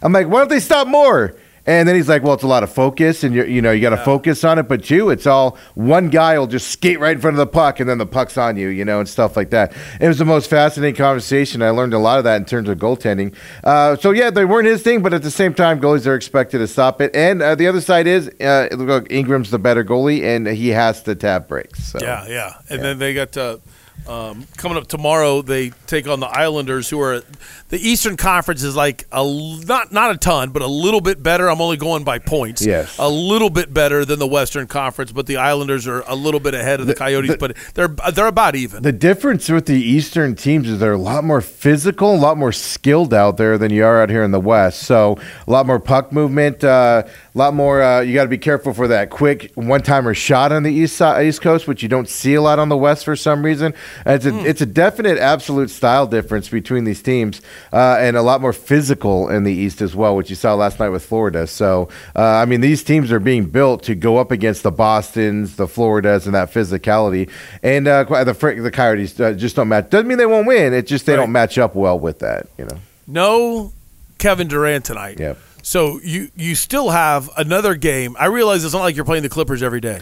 I'm 0.00 0.12
like, 0.12 0.26
why 0.26 0.40
don't 0.40 0.48
they 0.48 0.58
stop 0.58 0.88
more? 0.88 1.36
And 1.64 1.88
then 1.88 1.94
he's 1.94 2.08
like, 2.08 2.22
well, 2.22 2.34
it's 2.34 2.42
a 2.42 2.48
lot 2.48 2.62
of 2.62 2.72
focus, 2.72 3.22
and 3.22 3.34
you 3.34 3.44
you 3.44 3.62
know 3.62 3.70
you 3.70 3.80
got 3.80 3.90
to 3.90 4.04
focus 4.04 4.42
on 4.42 4.58
it. 4.58 4.64
But 4.64 4.90
you, 4.90 5.10
it's 5.10 5.26
all 5.26 5.56
one 5.74 6.08
guy 6.08 6.38
will 6.38 6.48
just 6.48 6.68
skate 6.70 6.98
right 6.98 7.14
in 7.14 7.20
front 7.20 7.34
of 7.34 7.38
the 7.38 7.46
puck, 7.46 7.78
and 7.78 7.88
then 7.88 7.98
the 7.98 8.06
puck's 8.06 8.36
on 8.36 8.56
you, 8.56 8.68
you 8.68 8.84
know, 8.84 8.98
and 8.98 9.08
stuff 9.08 9.36
like 9.36 9.50
that. 9.50 9.72
It 10.00 10.08
was 10.08 10.18
the 10.18 10.24
most 10.24 10.50
fascinating 10.50 10.96
conversation. 10.96 11.62
I 11.62 11.70
learned 11.70 11.94
a 11.94 11.98
lot 11.98 12.18
of 12.18 12.24
that 12.24 12.36
in 12.36 12.44
terms 12.46 12.68
of 12.68 12.78
goaltending. 12.78 13.34
Uh, 13.62 13.96
so 13.96 14.10
yeah, 14.10 14.30
they 14.30 14.44
weren't 14.44 14.66
his 14.66 14.82
thing, 14.82 15.02
but 15.02 15.14
at 15.14 15.22
the 15.22 15.30
same 15.30 15.54
time, 15.54 15.80
goalies 15.80 16.06
are 16.06 16.16
expected 16.16 16.58
to 16.58 16.66
stop 16.66 17.00
it. 17.00 17.14
And 17.14 17.40
uh, 17.42 17.54
the 17.54 17.68
other 17.68 17.80
side 17.80 18.06
is, 18.06 18.28
uh, 18.40 18.68
look, 18.72 19.10
Ingram's 19.10 19.50
the 19.50 19.58
better 19.58 19.84
goalie, 19.84 20.22
and 20.22 20.46
he 20.48 20.70
has 20.70 21.02
to 21.04 21.14
tap 21.14 21.48
breaks. 21.48 21.84
So. 21.84 21.98
Yeah, 22.00 22.26
yeah. 22.26 22.54
And 22.70 22.82
then 22.82 22.98
they 22.98 23.14
got 23.14 23.36
uh, 23.36 23.58
um, 24.08 24.46
coming 24.56 24.76
up 24.78 24.88
tomorrow. 24.88 25.42
They 25.42 25.70
take 25.86 26.08
on 26.08 26.18
the 26.20 26.26
Islanders, 26.26 26.90
who 26.90 27.00
are 27.00 27.22
the 27.68 27.78
Eastern 27.78 28.16
Conference 28.16 28.62
is 28.62 28.74
like 28.74 29.06
a 29.12 29.22
not 29.64 29.92
not 29.92 30.10
a 30.14 30.16
ton, 30.18 30.50
but 30.50 30.60
a 30.62 30.66
little 30.66 31.00
bit 31.00 31.22
better. 31.22 31.48
I'm 31.48 31.60
only 31.60 31.76
going 31.76 32.02
by 32.04 32.18
points. 32.18 32.64
Yes. 32.64 32.98
a 32.98 33.08
little 33.08 33.48
bit 33.50 33.72
better 33.72 34.04
than 34.04 34.18
the 34.18 34.26
Western 34.26 34.66
Conference, 34.66 35.12
but 35.12 35.26
the 35.26 35.36
Islanders 35.36 35.86
are 35.86 36.02
a 36.08 36.14
little 36.16 36.40
bit 36.40 36.54
ahead 36.54 36.80
of 36.80 36.86
the, 36.86 36.94
The- 36.94 36.98
Coyotes. 36.98 37.30
the- 37.32 37.36
but 37.38 37.56
they're 37.74 37.88
they're 38.12 38.26
about 38.26 38.56
even. 38.56 38.82
The 38.82 38.92
difference 38.92 39.48
with 39.48 39.66
the 39.66 39.80
Eastern 39.80 40.34
teams 40.34 40.68
is 40.68 40.78
they're 40.80 40.92
a 40.94 40.98
lot 40.98 41.22
more 41.24 41.40
physical, 41.40 42.14
a 42.14 42.16
lot 42.16 42.36
more 42.36 42.52
skilled 42.52 43.14
out 43.14 43.36
there 43.36 43.56
than 43.56 43.70
you 43.72 43.84
are 43.84 44.02
out 44.02 44.10
here 44.10 44.22
in 44.24 44.32
the 44.32 44.40
West. 44.40 44.82
So 44.82 45.18
a 45.46 45.50
lot 45.50 45.64
more 45.66 45.78
puck 45.78 46.12
movement, 46.12 46.64
uh, 46.64 47.04
a 47.06 47.31
lot 47.38 47.54
more. 47.54 47.82
Uh, 47.82 48.00
you 48.00 48.14
got 48.14 48.24
to 48.24 48.28
be 48.28 48.38
careful 48.38 48.74
for 48.74 48.88
that 48.88 49.10
quick 49.10 49.52
one-timer 49.54 50.14
shot 50.14 50.52
on 50.52 50.62
the 50.62 50.72
East 50.72 50.96
side, 50.96 51.26
East 51.26 51.40
Coast, 51.40 51.66
which 51.66 51.82
you 51.82 51.88
don't 51.88 52.08
see 52.08 52.34
a 52.34 52.42
lot 52.42 52.58
on 52.58 52.68
the 52.68 52.76
West 52.76 53.04
for 53.04 53.16
some 53.16 53.44
reason. 53.44 53.74
And 54.04 54.16
it's 54.16 54.26
a 54.26 54.48
it's 54.48 54.60
a 54.60 54.66
definite, 54.66 55.18
absolute 55.18 55.70
style 55.70 56.06
difference 56.06 56.48
between 56.48 56.84
these 56.84 57.02
teams, 57.02 57.40
uh, 57.72 57.96
and 57.98 58.16
a 58.16 58.22
lot 58.22 58.40
more 58.40 58.52
physical 58.52 59.28
in 59.28 59.44
the 59.44 59.52
East 59.52 59.80
as 59.80 59.96
well, 59.96 60.16
which 60.16 60.30
you 60.30 60.36
saw 60.36 60.54
last 60.54 60.78
night 60.78 60.90
with 60.90 61.04
Florida. 61.04 61.46
So 61.46 61.88
uh, 62.14 62.22
I 62.22 62.44
mean, 62.44 62.60
these 62.60 62.84
teams 62.84 63.10
are 63.12 63.20
being 63.20 63.46
built 63.46 63.82
to 63.84 63.94
go 63.94 64.18
up 64.18 64.30
against 64.30 64.62
the 64.62 64.72
Boston's, 64.72 65.56
the 65.56 65.66
Floridas, 65.66 66.26
and 66.26 66.34
that 66.34 66.52
physicality. 66.52 67.30
And 67.62 67.88
uh, 67.88 68.04
the 68.24 68.32
the 68.60 68.70
Coyotes 68.70 69.18
uh, 69.18 69.32
just 69.32 69.56
don't 69.56 69.68
match. 69.68 69.90
Doesn't 69.90 70.06
mean 70.06 70.18
they 70.18 70.26
won't 70.26 70.46
win. 70.46 70.74
It's 70.74 70.88
just 70.88 71.06
they 71.06 71.16
don't 71.16 71.32
match 71.32 71.58
up 71.58 71.74
well 71.74 71.98
with 71.98 72.18
that. 72.20 72.46
You 72.58 72.66
know. 72.66 72.78
No 73.06 73.72
Kevin 74.18 74.48
Durant 74.48 74.84
tonight. 74.84 75.18
Yep. 75.18 75.38
So 75.62 76.00
you 76.02 76.28
you 76.34 76.54
still 76.56 76.90
have 76.90 77.30
another 77.36 77.74
game. 77.76 78.16
I 78.18 78.26
realize 78.26 78.64
it's 78.64 78.74
not 78.74 78.80
like 78.82 78.96
you're 78.96 79.04
playing 79.04 79.22
the 79.22 79.28
Clippers 79.28 79.62
every 79.62 79.80
day, 79.80 80.00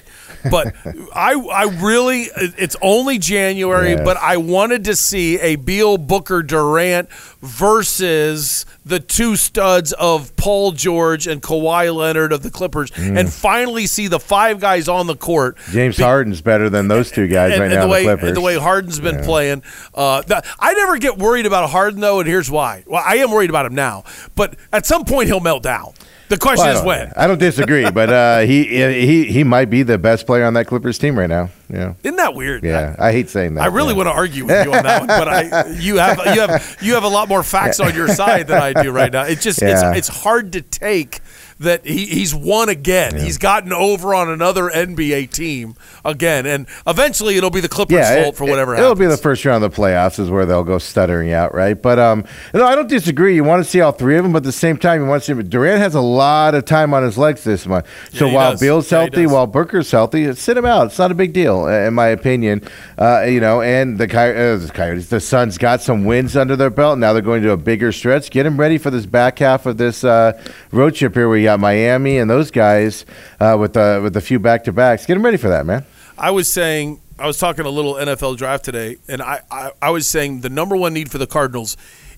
but 0.50 0.74
I 1.14 1.34
I 1.34 1.64
really 1.82 2.28
it's 2.36 2.76
only 2.80 3.18
January, 3.18 3.90
Yes. 3.90 4.00
but 4.04 4.16
I 4.16 4.38
wanted 4.38 4.84
to 4.86 4.96
see 4.96 5.38
a 5.38 5.56
Beal 5.56 5.98
Booker 5.98 6.42
Durant 6.42 7.08
versus 7.42 8.64
the 8.84 8.98
two 9.00 9.36
studs 9.36 9.92
of 9.94 10.34
Paul 10.36 10.72
George 10.72 11.26
and 11.26 11.42
Kawhi 11.42 11.94
Leonard 11.94 12.32
of 12.32 12.42
the 12.42 12.50
Clippers, 12.50 12.90
Mm. 12.90 13.18
and 13.18 13.32
finally 13.32 13.86
see 13.86 14.08
the 14.08 14.18
five 14.20 14.60
guys 14.60 14.88
on 14.88 15.06
the 15.06 15.14
court. 15.16 15.56
James 15.70 15.98
Harden's 15.98 16.40
better 16.40 16.68
than 16.70 16.88
those 16.88 17.10
two 17.10 17.28
guys 17.28 17.52
And, 17.52 17.60
right 17.60 17.70
and 17.70 17.74
now. 17.80 17.86
the 17.86 17.88
way 17.92 18.02
the 18.04 18.08
Clippers. 18.08 18.28
and 18.28 18.36
the 18.36 18.40
way 18.40 18.56
Harden's 18.58 18.98
been 19.00 19.16
Yeah. 19.16 19.24
playing, 19.24 19.62
uh, 19.94 20.22
I 20.58 20.74
never 20.74 20.98
get 20.98 21.18
worried 21.18 21.46
about 21.46 21.70
Harden 21.70 22.00
though, 22.00 22.20
and 22.20 22.28
here's 22.28 22.50
why. 22.50 22.84
Well, 22.86 23.02
I 23.04 23.16
am 23.16 23.30
worried 23.30 23.50
about 23.50 23.66
him 23.66 23.74
now, 23.74 24.04
but 24.34 24.54
at 24.72 24.86
some 24.86 25.04
point 25.04 25.28
he'll 25.28 25.40
melt 25.40 25.62
down. 25.62 25.92
The 26.30 26.38
question 26.38 26.66
Well, 26.66 26.78
is 26.78 26.84
when. 26.84 27.12
I 27.16 27.26
don't 27.26 27.40
disagree, 27.40 27.90
but 27.90 28.08
uh, 28.08 28.38
he 28.40 28.64
he 28.64 29.24
he 29.24 29.42
might 29.42 29.68
be 29.68 29.82
the 29.82 29.98
best 29.98 30.26
player 30.26 30.44
on 30.44 30.54
that 30.54 30.68
Clippers 30.68 30.96
team 30.96 31.18
right 31.18 31.28
now. 31.28 31.50
Yeah. 31.68 31.94
Isn't 32.04 32.16
that 32.16 32.34
weird? 32.34 32.62
Yeah, 32.62 32.94
I 33.00 33.10
hate 33.10 33.28
saying 33.28 33.54
that. 33.54 33.62
I 33.62 33.66
really 33.66 33.94
yeah. 33.94 33.96
want 33.96 34.06
to 34.06 34.12
argue 34.12 34.46
with 34.46 34.64
you 34.64 34.72
on 34.72 34.84
that 34.84 35.00
one, 35.00 35.08
but 35.08 35.26
I 35.26 35.66
you 35.80 35.96
have 35.96 36.18
you 36.18 36.40
have 36.40 36.76
you 36.80 36.94
have 36.94 37.02
a 37.02 37.08
lot 37.08 37.28
more 37.28 37.42
facts 37.42 37.80
on 37.80 37.96
your 37.96 38.06
side 38.06 38.46
than 38.46 38.62
I 38.62 38.80
do 38.80 38.92
right 38.92 39.12
now. 39.12 39.24
It's 39.24 39.42
just 39.42 39.60
Yeah. 39.60 39.90
it's 39.90 40.08
it's 40.08 40.18
hard 40.22 40.52
to 40.52 40.62
take 40.62 41.18
that 41.60 41.84
he, 41.86 42.06
he's 42.06 42.34
won 42.34 42.68
again. 42.70 43.16
He's 43.18 43.36
gotten 43.38 43.72
over 43.72 44.14
on 44.14 44.30
another 44.30 44.70
NBA 44.70 45.30
team 45.30 45.74
again, 46.04 46.46
and 46.46 46.66
eventually 46.86 47.36
it'll 47.36 47.50
be 47.50 47.60
the 47.60 47.68
Clippers' 47.68 47.98
yeah, 47.98 48.22
fault 48.22 48.36
for 48.36 48.46
whatever 48.46 48.74
It'll 48.74 48.94
be 48.94 49.06
the 49.06 49.18
first 49.18 49.44
round 49.44 49.62
of 49.62 49.70
the 49.74 49.76
playoffs 49.80 50.18
is 50.18 50.30
where 50.30 50.46
they'll 50.46 50.64
go 50.64 50.78
stuttering 50.78 51.32
out, 51.32 51.54
right? 51.54 51.80
But 51.80 51.98
um, 51.98 52.24
no, 52.54 52.64
I 52.66 52.74
don't 52.74 52.88
disagree. 52.88 53.34
You 53.34 53.44
want 53.44 53.62
to 53.62 53.70
see 53.70 53.80
all 53.82 53.92
three 53.92 54.16
of 54.16 54.24
them, 54.24 54.32
but 54.32 54.38
at 54.38 54.44
the 54.44 54.52
same 54.52 54.78
time, 54.78 55.02
you 55.02 55.06
want 55.06 55.22
to 55.22 55.36
see 55.36 55.42
Durant 55.42 55.80
has 55.80 55.94
a 55.94 56.00
lot 56.00 56.54
of 56.54 56.64
time 56.64 56.94
on 56.94 57.02
his 57.02 57.18
legs 57.18 57.44
this 57.44 57.66
month. 57.66 57.86
So 58.12 58.26
Yeah, 58.26 58.32
while 58.34 58.50
does. 58.52 58.60
Beal's 58.60 58.90
Yeah, 58.90 58.98
he 58.98 59.04
healthy, 59.04 59.22
does. 59.24 59.32
while 59.32 59.46
Booker's 59.46 59.90
healthy, 59.90 60.34
sit 60.34 60.56
him 60.56 60.64
out. 60.64 60.86
It's 60.86 60.98
not 60.98 61.10
a 61.10 61.14
big 61.14 61.34
deal, 61.34 61.66
in 61.66 61.92
my 61.92 62.06
opinion. 62.06 62.62
Uh, 62.98 63.24
you 63.24 63.40
know, 63.40 63.60
and 63.60 63.98
the, 63.98 64.08
Coy- 64.08 64.34
uh, 64.34 64.56
the 64.56 64.70
Coyotes, 64.72 65.08
the 65.10 65.20
Suns 65.20 65.58
got 65.58 65.82
some 65.82 66.06
wins 66.06 66.36
under 66.36 66.56
their 66.56 66.70
belt. 66.70 66.98
Now 66.98 67.12
they're 67.12 67.20
going 67.20 67.42
to 67.42 67.50
a 67.52 67.56
bigger 67.58 67.92
stretch. 67.92 68.30
Get 68.30 68.44
them 68.44 68.58
ready 68.58 68.78
for 68.78 68.90
this 68.90 69.04
back 69.04 69.38
half 69.40 69.66
of 69.66 69.76
this 69.76 70.04
uh, 70.04 70.40
road 70.72 70.94
trip 70.94 71.14
here. 71.14 71.28
where 71.28 71.36
you 71.36 71.49
got 71.50 71.60
Miami 71.60 72.18
and 72.18 72.30
those 72.30 72.50
guys 72.50 73.04
uh, 73.40 73.56
with 73.58 73.76
uh, 73.76 74.00
with 74.02 74.16
a 74.16 74.20
few 74.20 74.38
back 74.38 74.64
to 74.64 74.72
backs. 74.72 75.06
Get 75.06 75.14
them 75.14 75.24
ready 75.24 75.36
for 75.36 75.48
that, 75.48 75.66
man. 75.66 75.84
I 76.16 76.30
was 76.30 76.48
saying, 76.48 77.00
I 77.18 77.26
was 77.26 77.38
talking 77.38 77.64
a 77.66 77.70
little 77.70 77.94
NFL 77.94 78.36
draft 78.36 78.64
today, 78.64 78.96
and 79.08 79.22
I, 79.22 79.40
I, 79.50 79.72
I 79.80 79.90
was 79.90 80.06
saying 80.06 80.42
the 80.42 80.50
number 80.50 80.76
one 80.76 80.92
need 80.94 81.10
for 81.10 81.18
the 81.18 81.26
Cardinals 81.26 81.76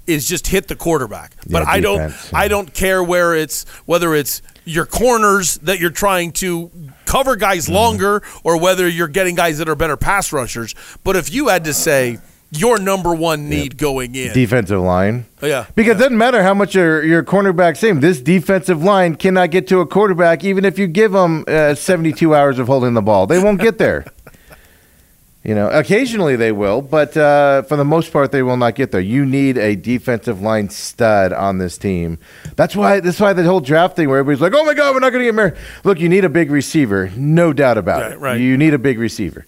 is 0.09 0.29
just 0.29 0.49
hit 0.49 0.67
the 0.67 0.75
quarterback. 0.75 1.33
But 1.49 1.63
Yeah, 1.63 1.71
I 1.71 1.81
don't, 1.81 1.99
defense, 2.09 2.35
I 2.35 2.49
don't 2.49 2.75
care 2.75 3.03
where 3.05 3.35
it's 3.37 3.65
whether 3.87 4.15
it's 4.15 4.43
your 4.65 4.85
corners 4.87 5.59
that 5.59 5.79
you're 5.79 5.91
trying 5.91 6.33
to 6.33 6.71
cover 7.07 7.37
guys 7.37 7.67
Mm-hmm. 7.67 7.75
longer, 7.75 8.23
or 8.43 8.59
whether 8.61 8.89
you're 8.89 9.09
getting 9.09 9.35
guys 9.37 9.59
that 9.59 9.69
are 9.69 9.77
better 9.77 9.97
pass 9.97 10.33
rushers. 10.33 10.75
But 11.05 11.15
if 11.17 11.33
you 11.33 11.49
had 11.49 11.65
to 11.65 11.73
say 11.73 12.19
your 12.53 12.79
number 12.79 13.15
one 13.15 13.49
need 13.49 13.79
going 13.79 14.15
in, 14.15 14.33
Defensive 14.33 14.81
line. 14.81 15.25
Oh, 15.43 15.47
yeah, 15.47 15.67
Because 15.75 15.97
it 15.97 16.01
doesn't 16.05 16.19
matter 16.19 16.43
how 16.43 16.55
much 16.55 16.75
your 16.75 17.03
your 17.03 17.25
cornerback's 17.25 17.81
same. 17.81 18.01
This 18.01 18.21
defensive 18.21 18.83
line 18.85 19.17
cannot 19.17 19.51
get 19.51 19.67
to 19.69 19.81
a 19.81 19.87
quarterback, 19.87 20.45
even 20.45 20.65
if 20.65 20.79
you 20.79 20.87
give 20.87 21.13
them 21.13 21.45
uh, 21.49 21.75
72 21.75 22.35
hours 22.35 22.59
of 22.59 22.67
holding 22.69 22.95
the 22.95 23.03
ball. 23.03 23.27
They 23.27 23.39
won't 23.43 23.61
get 23.61 23.79
there. 23.79 24.05
You 25.45 25.57
know, 25.57 25.69
occasionally 25.71 26.37
they 26.37 26.53
will, 26.53 26.81
but 26.83 27.17
uh, 27.17 27.63
for 27.63 27.75
the 27.77 27.85
most 27.85 28.13
part, 28.13 28.31
they 28.31 28.45
will 28.45 28.57
not 28.57 28.77
get 28.77 28.93
there. 28.93 29.01
You 29.01 29.27
need 29.27 29.59
a 29.59 29.75
defensive 29.75 30.41
line 30.41 30.71
stud 30.71 31.33
on 31.33 31.59
this 31.59 31.77
team. 31.77 32.19
That's 32.55 32.77
why. 32.77 33.01
That's 33.01 33.19
why 33.19 33.33
the 33.33 33.43
whole 33.43 33.59
draft 33.59 33.97
thing, 33.97 34.09
where 34.09 34.21
everybody's 34.21 34.41
like, 34.41 34.53
"Oh 34.55 34.65
my 34.65 34.73
God, 34.75 34.95
we're 34.95 35.01
not 35.01 35.11
going 35.11 35.23
to 35.23 35.27
get 35.27 35.35
married." 35.35 35.55
Look, 35.83 35.99
you 35.99 36.09
need 36.09 36.25
a 36.25 36.29
big 36.29 36.53
receiver, 36.53 37.11
no 37.17 37.53
doubt 37.53 37.77
about 37.77 38.03
Right, 38.03 38.13
it. 38.13 38.19
right. 38.21 38.41
You 38.41 38.57
need 38.57 38.73
a 38.73 38.79
big 38.79 39.01
receiver. 39.01 39.45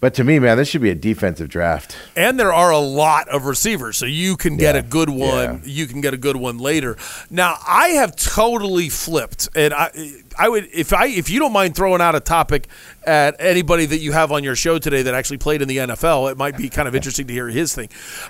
But 0.00 0.14
to 0.14 0.22
me, 0.22 0.38
man, 0.38 0.56
this 0.58 0.68
should 0.68 0.80
be 0.82 0.90
a 0.90 0.94
defensive 0.94 1.48
draft. 1.48 1.96
and 2.14 2.38
there 2.38 2.52
are 2.52 2.70
a 2.70 2.78
lot 2.78 3.28
of 3.28 3.46
receivers, 3.46 3.96
so 3.96 4.06
you 4.06 4.36
can 4.36 4.56
get 4.56 4.76
Yeah, 4.76 4.80
a 4.80 4.84
good 4.84 5.10
one. 5.10 5.62
You 5.64 5.86
can 5.88 6.00
get 6.00 6.14
a 6.14 6.16
good 6.16 6.36
one 6.36 6.58
later. 6.58 6.96
Now, 7.30 7.56
I 7.66 7.88
have 7.88 8.14
totally 8.14 8.90
flipped, 8.90 9.48
and 9.56 9.74
I, 9.74 9.90
I 10.38 10.48
would 10.48 10.68
if 10.72 10.92
I 10.92 11.06
if 11.08 11.28
you 11.28 11.40
don't 11.40 11.52
mind 11.52 11.74
throwing 11.74 12.00
out 12.00 12.14
a 12.14 12.20
topic 12.20 12.68
at 13.04 13.34
anybody 13.40 13.86
that 13.86 13.98
you 13.98 14.12
have 14.12 14.30
on 14.30 14.44
your 14.44 14.54
show 14.54 14.78
today 14.78 15.02
that 15.02 15.14
actually 15.14 15.38
played 15.38 15.62
in 15.62 15.68
the 15.68 15.78
NFL, 15.78 16.30
it 16.30 16.38
might 16.38 16.56
be 16.56 16.68
kind 16.68 16.86
of 16.86 16.94
interesting 16.94 17.26
to 17.26 17.32
hear 17.32 17.48
his 17.48 17.74
thing. 17.74 17.88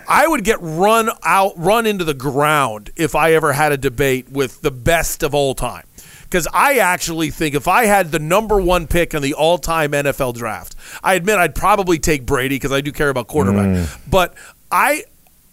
I 0.09 0.27
would 0.27 0.45
get 0.45 0.57
run 0.63 1.11
out, 1.23 1.53
run 1.59 1.85
into 1.85 2.05
the 2.05 2.15
ground 2.15 2.89
if 2.97 3.15
I 3.15 3.35
ever 3.35 3.53
had 3.53 3.73
a 3.73 3.77
debate 3.77 4.31
with 4.31 4.63
the 4.63 4.71
best 4.71 5.23
of 5.23 5.35
all 5.35 5.55
time. 5.55 5.85
Because 6.29 6.47
I 6.53 6.79
actually 6.79 7.31
think 7.31 7.55
if 7.55 7.67
I 7.67 7.87
had 7.87 8.11
the 8.13 8.19
number 8.19 8.61
one 8.61 8.87
pick 8.87 9.15
in 9.15 9.23
the 9.23 9.33
all 9.35 9.57
time 9.57 9.93
NFL 9.93 10.35
draft, 10.35 10.75
I 11.03 11.15
admit 11.15 11.39
I'd 11.39 11.55
probably 11.55 11.99
take 11.99 12.27
Brady 12.27 12.57
because 12.57 12.73
I 12.73 12.83
do 12.83 12.93
care 12.93 13.09
about 13.09 13.29
quarterback. 13.29 13.67
Mm. 13.69 13.99
But 14.11 14.35
I 14.71 15.05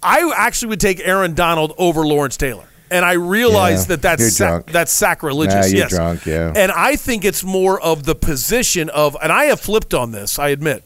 I 0.03 0.33
actually 0.35 0.69
would 0.69 0.81
take 0.81 0.99
Aaron 0.99 1.33
Donald 1.33 1.73
over 1.77 2.05
Lawrence 2.05 2.37
Taylor. 2.37 2.65
And 2.91 3.03
I 3.03 3.13
realize 3.13 3.83
Yeah, 3.83 3.95
that 3.95 4.01
that's 4.03 4.33
sac- 4.35 4.67
that's 4.67 4.91
sacrilegious. 4.91 5.55
Nah, 5.55 5.65
you're 5.65 5.77
yes. 5.77 5.89
drunk, 5.89 6.25
yeah. 6.25 6.53
And 6.55 6.71
I 6.71 6.95
think 6.97 7.25
it's 7.25 7.43
more 7.43 7.81
of 7.81 8.03
the 8.03 8.13
position 8.13 8.89
of, 8.91 9.17
and 9.23 9.31
I 9.31 9.45
have 9.45 9.59
flipped 9.59 9.95
on 9.95 10.11
this. 10.11 10.37
I 10.37 10.49
admit, 10.49 10.85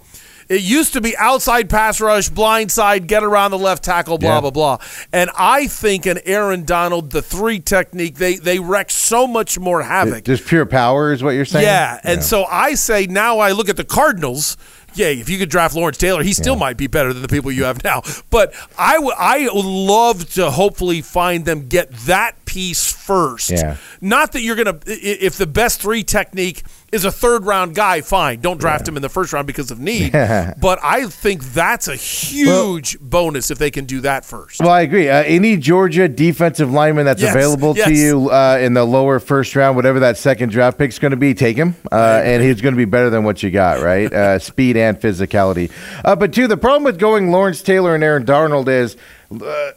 it 0.50 0.62
used 0.62 0.94
to 0.94 1.02
be 1.02 1.16
outside 1.18 1.70
pass 1.70 2.02
rush, 2.02 2.28
blind 2.30 2.72
side, 2.72 3.08
get 3.08 3.24
around 3.24 3.52
the 3.52 3.58
left 3.60 3.84
tackle, 3.84 4.18
blah 4.18 4.36
Yeah. 4.36 4.42
blah 4.42 4.50
blah. 4.50 4.78
And 5.14 5.30
I 5.38 5.68
think 5.68 6.06
an 6.06 6.20
Aaron 6.26 6.64
Donald, 6.66 7.12
the 7.12 7.22
three 7.22 7.60
technique, 7.60 8.16
they 8.16 8.36
they 8.36 8.60
wreck 8.60 8.90
so 8.92 9.28
much 9.28 9.60
more 9.60 9.84
havoc. 9.84 10.24
Just 10.26 10.46
pure 10.46 10.66
power 10.66 11.12
is 11.14 11.22
what 11.24 11.32
you're 11.36 11.46
saying. 11.46 11.66
Yeah, 11.66 12.00
and 12.04 12.24
so 12.24 12.46
I 12.46 12.74
say 12.74 13.06
now 13.06 13.40
I 13.40 13.52
look 13.52 13.70
at 13.70 13.78
the 13.78 13.84
Cardinals. 13.84 14.58
yeah, 14.96 15.06
if 15.08 15.30
you 15.30 15.38
could 15.38 15.50
draft 15.50 15.76
Lawrence 15.76 15.98
Taylor, 16.00 16.24
he 16.24 16.34
still 16.34 16.56
might 16.56 16.76
be 16.76 16.88
better 16.88 17.14
than 17.14 17.22
the 17.22 17.28
people 17.28 17.52
you 17.52 17.64
have 17.66 17.84
now. 17.84 18.02
But 18.32 18.52
I 18.78 18.98
would 18.98 19.14
I 19.20 19.48
love 19.54 20.34
to 20.34 20.50
hopefully 20.50 21.02
find 21.04 21.46
them 21.46 21.68
get 21.68 21.92
that 22.08 22.44
piece 22.46 22.92
first. 22.92 23.52
Yeah. 23.52 23.78
Not 24.02 24.32
that 24.32 24.42
you're 24.42 24.56
gonna 24.56 24.80
if 24.88 25.38
the 25.38 25.46
best 25.46 25.80
three 25.80 26.04
technique 26.04 26.64
is 26.92 27.06
a 27.06 27.12
third 27.12 27.46
round 27.46 27.76
guy, 27.76 28.02
fine. 28.02 28.40
Don't 28.40 28.60
draft 28.60 28.88
him 28.88 28.96
in 28.96 29.02
the 29.02 29.10
first 29.10 29.34
round 29.34 29.48
because 29.48 29.72
of 29.72 29.80
need. 29.80 30.12
but 30.62 30.80
I 30.84 31.08
think 31.08 31.44
that's 31.44 31.88
a 31.88 31.96
huge 31.96 33.00
bonus 33.00 33.52
if 33.52 33.58
they 33.58 33.72
can 33.72 33.86
do 33.86 34.02
that 34.02 34.26
first. 34.26 34.60
Well, 34.60 34.70
I 34.70 34.82
agree. 34.82 35.10
Uh, 35.10 35.24
any 35.24 35.58
Georgia 35.58 36.08
defensive 36.08 36.72
lineman 36.72 37.06
that's 37.06 37.22
Yes, 37.22 37.36
available 37.36 37.74
to 37.76 37.94
you 37.94 38.30
uh, 38.30 38.58
in 38.62 38.74
the 38.74 38.86
lower 38.86 39.20
first 39.20 39.56
round, 39.56 39.76
whatever 39.76 40.02
that 40.02 40.18
second 40.18 40.50
draft 40.50 40.78
pick 40.78 40.90
is 40.90 41.00
going 41.00 41.12
to 41.12 41.18
be, 41.18 41.34
take 41.34 41.58
him. 41.58 41.76
Uh, 41.92 42.22
and 42.24 42.42
he's 42.44 42.62
going 42.62 42.74
to 42.74 42.78
be 42.78 42.86
better 42.86 43.10
than 43.10 43.24
what 43.24 43.44
you 43.44 43.52
got, 43.52 43.82
right? 43.82 44.12
Uh, 44.12 44.40
speed 44.40 44.78
and 44.78 45.00
physicality. 45.00 45.72
Uh, 46.04 46.16
but, 46.16 46.34
two, 46.34 46.48
the 46.48 46.58
problem 46.58 46.84
with 46.84 46.98
going 47.00 47.32
Lawrence 47.32 47.62
Taylor 47.62 47.96
and 47.96 48.04
Aaron 48.04 48.26
Donald 48.26 48.70
is. 48.70 48.98
Uh, 49.32 49.72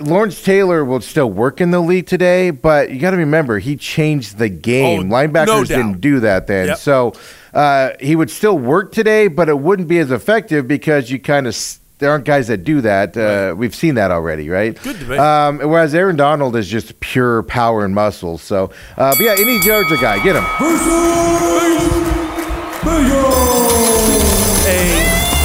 Lawrence 0.00 0.42
Taylor 0.42 0.84
will 0.84 1.00
still 1.00 1.30
work 1.30 1.60
in 1.60 1.70
the 1.70 1.80
league 1.80 2.06
today, 2.06 2.50
but 2.50 2.90
you 2.90 3.00
got 3.00 3.10
to 3.10 3.16
remember 3.16 3.58
he 3.58 3.76
changed 3.76 4.38
the 4.38 4.48
game. 4.48 5.12
Oh, 5.12 5.14
Linebackers 5.14 5.46
no 5.46 5.64
didn't 5.64 6.00
do 6.00 6.20
that 6.20 6.46
then. 6.46 6.68
Yep. 6.68 6.78
So 6.78 7.14
uh, 7.52 7.90
he 8.00 8.14
would 8.14 8.30
still 8.30 8.58
work 8.58 8.92
today, 8.92 9.28
but 9.28 9.48
it 9.48 9.58
wouldn't 9.58 9.88
be 9.88 9.98
as 9.98 10.10
effective 10.10 10.68
because 10.68 11.10
you 11.10 11.18
kind 11.18 11.46
of 11.46 11.56
there 11.98 12.10
aren't 12.10 12.24
guys 12.24 12.46
that 12.46 12.58
do 12.58 12.80
that. 12.82 13.16
Uh, 13.16 13.54
We've 13.56 13.74
seen 13.74 13.96
that 13.96 14.10
already, 14.12 14.48
right? 14.48 14.80
Good 14.80 15.00
debate. 15.00 15.18
Um, 15.18 15.58
whereas 15.58 15.94
Aaron 15.94 16.16
Donald 16.16 16.54
is 16.54 16.68
just 16.68 17.00
pure 17.00 17.42
power 17.42 17.84
and 17.84 17.94
muscle. 17.94 18.38
So, 18.38 18.70
uh, 18.96 19.14
but 19.16 19.20
yeah, 19.20 19.34
any 19.38 19.58
Georgia 19.60 19.96
guy, 20.00 20.22
get 20.22 20.36
him. 20.36 20.44
a 20.44 20.46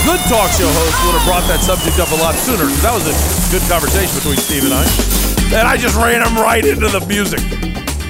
good 0.06 0.20
talk 0.30 0.52
show 0.52 0.70
host 0.70 1.06
would 1.06 1.16
have 1.18 1.26
brought 1.26 1.48
that 1.48 1.62
subject 1.62 1.98
up 2.00 2.12
a 2.12 2.16
lot 2.22 2.36
sooner 2.36 2.66
because 2.66 2.84
that 2.84 2.94
was 2.94 3.08
a 3.08 3.43
good 3.54 3.70
conversation 3.70 4.16
between 4.16 4.38
Steve 4.38 4.64
and 4.64 4.74
I. 4.74 4.84
And 5.56 5.68
I 5.68 5.78
just 5.78 5.96
ran 5.96 6.26
him 6.26 6.36
right 6.42 6.66
into 6.66 6.88
the 6.88 7.06
music. 7.06 7.40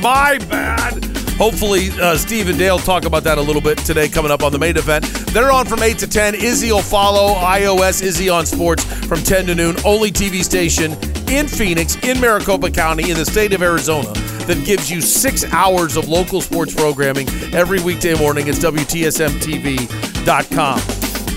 My 0.02 0.38
bad. 0.50 1.04
Hopefully, 1.36 1.90
uh, 2.00 2.16
Steve 2.16 2.48
and 2.48 2.58
Dale 2.58 2.80
talk 2.80 3.04
about 3.04 3.26
that 3.26 3.38
a 3.38 3.42
little 3.42 3.62
bit 3.62 3.78
today 3.80 4.08
coming 4.08 4.32
up 4.32 4.42
on 4.42 4.54
the 4.54 4.58
main 4.58 4.78
event. 4.78 5.04
They're 5.34 5.52
on 5.52 5.66
from 5.66 5.84
8 5.84 5.98
to 5.98 6.08
10. 6.08 6.36
Izzy 6.36 6.72
will 6.72 6.82
follow 6.82 7.34
iOS 7.34 8.02
Izzy 8.02 8.30
on 8.30 8.46
Sports 8.46 8.86
from 9.06 9.22
10 9.22 9.48
to 9.48 9.56
noon. 9.56 9.76
Only 9.84 10.14
TV 10.14 10.46
station 10.46 10.94
in 11.30 11.50
Phoenix, 11.50 11.98
in 12.06 12.22
Maricopa 12.22 12.72
County, 12.72 13.12
in 13.12 13.18
the 13.18 13.26
state 13.26 13.52
of 13.52 13.62
Arizona 13.62 14.14
that 14.48 14.64
gives 14.64 14.90
you 14.90 15.02
six 15.02 15.44
hours 15.52 15.98
of 15.98 16.08
local 16.08 16.40
sports 16.40 16.74
programming 16.74 17.28
every 17.54 17.82
weekday 17.82 18.18
morning. 18.18 18.48
It's 18.48 18.60
WTSMTV.com. 18.60 20.80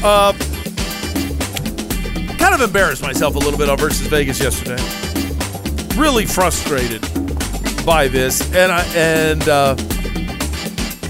Uh, 0.04 0.32
kind 2.46 2.62
of 2.62 2.68
embarrassed 2.68 3.02
myself 3.02 3.34
a 3.34 3.38
little 3.40 3.58
bit 3.58 3.68
on 3.68 3.76
versus 3.76 4.06
Vegas 4.06 4.40
yesterday. 4.40 4.80
Really 6.00 6.24
frustrated 6.24 7.02
by 7.84 8.06
this, 8.06 8.40
and 8.54 8.70
I 8.70 8.84
and 8.94 9.48
uh, 9.48 9.76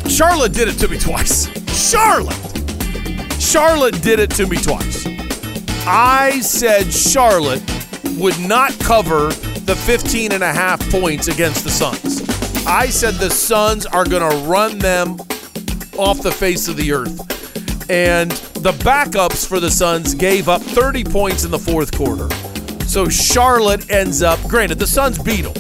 Charlotte 0.08 0.54
did 0.54 0.68
it 0.68 0.78
to 0.78 0.88
me 0.88 0.98
twice. 0.98 1.46
Charlotte, 1.90 2.40
Charlotte 3.38 4.00
did 4.00 4.18
it 4.18 4.30
to 4.30 4.46
me 4.46 4.56
twice. 4.56 5.04
I 5.86 6.40
said 6.40 6.90
Charlotte 6.90 7.62
would 8.16 8.38
not 8.40 8.72
cover 8.78 9.28
the 9.66 9.76
15 9.84 10.32
and 10.32 10.42
a 10.42 10.54
half 10.54 10.80
points 10.90 11.28
against 11.28 11.64
the 11.64 11.70
Suns. 11.70 12.22
I 12.66 12.86
said 12.86 13.16
the 13.16 13.28
Suns 13.28 13.84
are 13.84 14.06
going 14.06 14.22
to 14.22 14.38
run 14.48 14.78
them 14.78 15.18
off 15.98 16.22
the 16.22 16.32
face 16.32 16.66
of 16.66 16.78
the 16.78 16.92
earth. 16.92 17.90
And 17.90 18.32
the 18.66 18.72
backups 18.82 19.46
for 19.46 19.60
the 19.60 19.70
Suns 19.70 20.12
gave 20.12 20.48
up 20.48 20.60
30 20.60 21.04
points 21.04 21.44
in 21.44 21.52
the 21.52 21.58
fourth 21.58 21.96
quarter. 21.96 22.28
So 22.86 23.08
Charlotte 23.08 23.88
ends 23.92 24.22
up, 24.22 24.42
granted, 24.48 24.80
the 24.80 24.88
Suns 24.88 25.18
beat 25.18 25.42
them, 25.42 25.52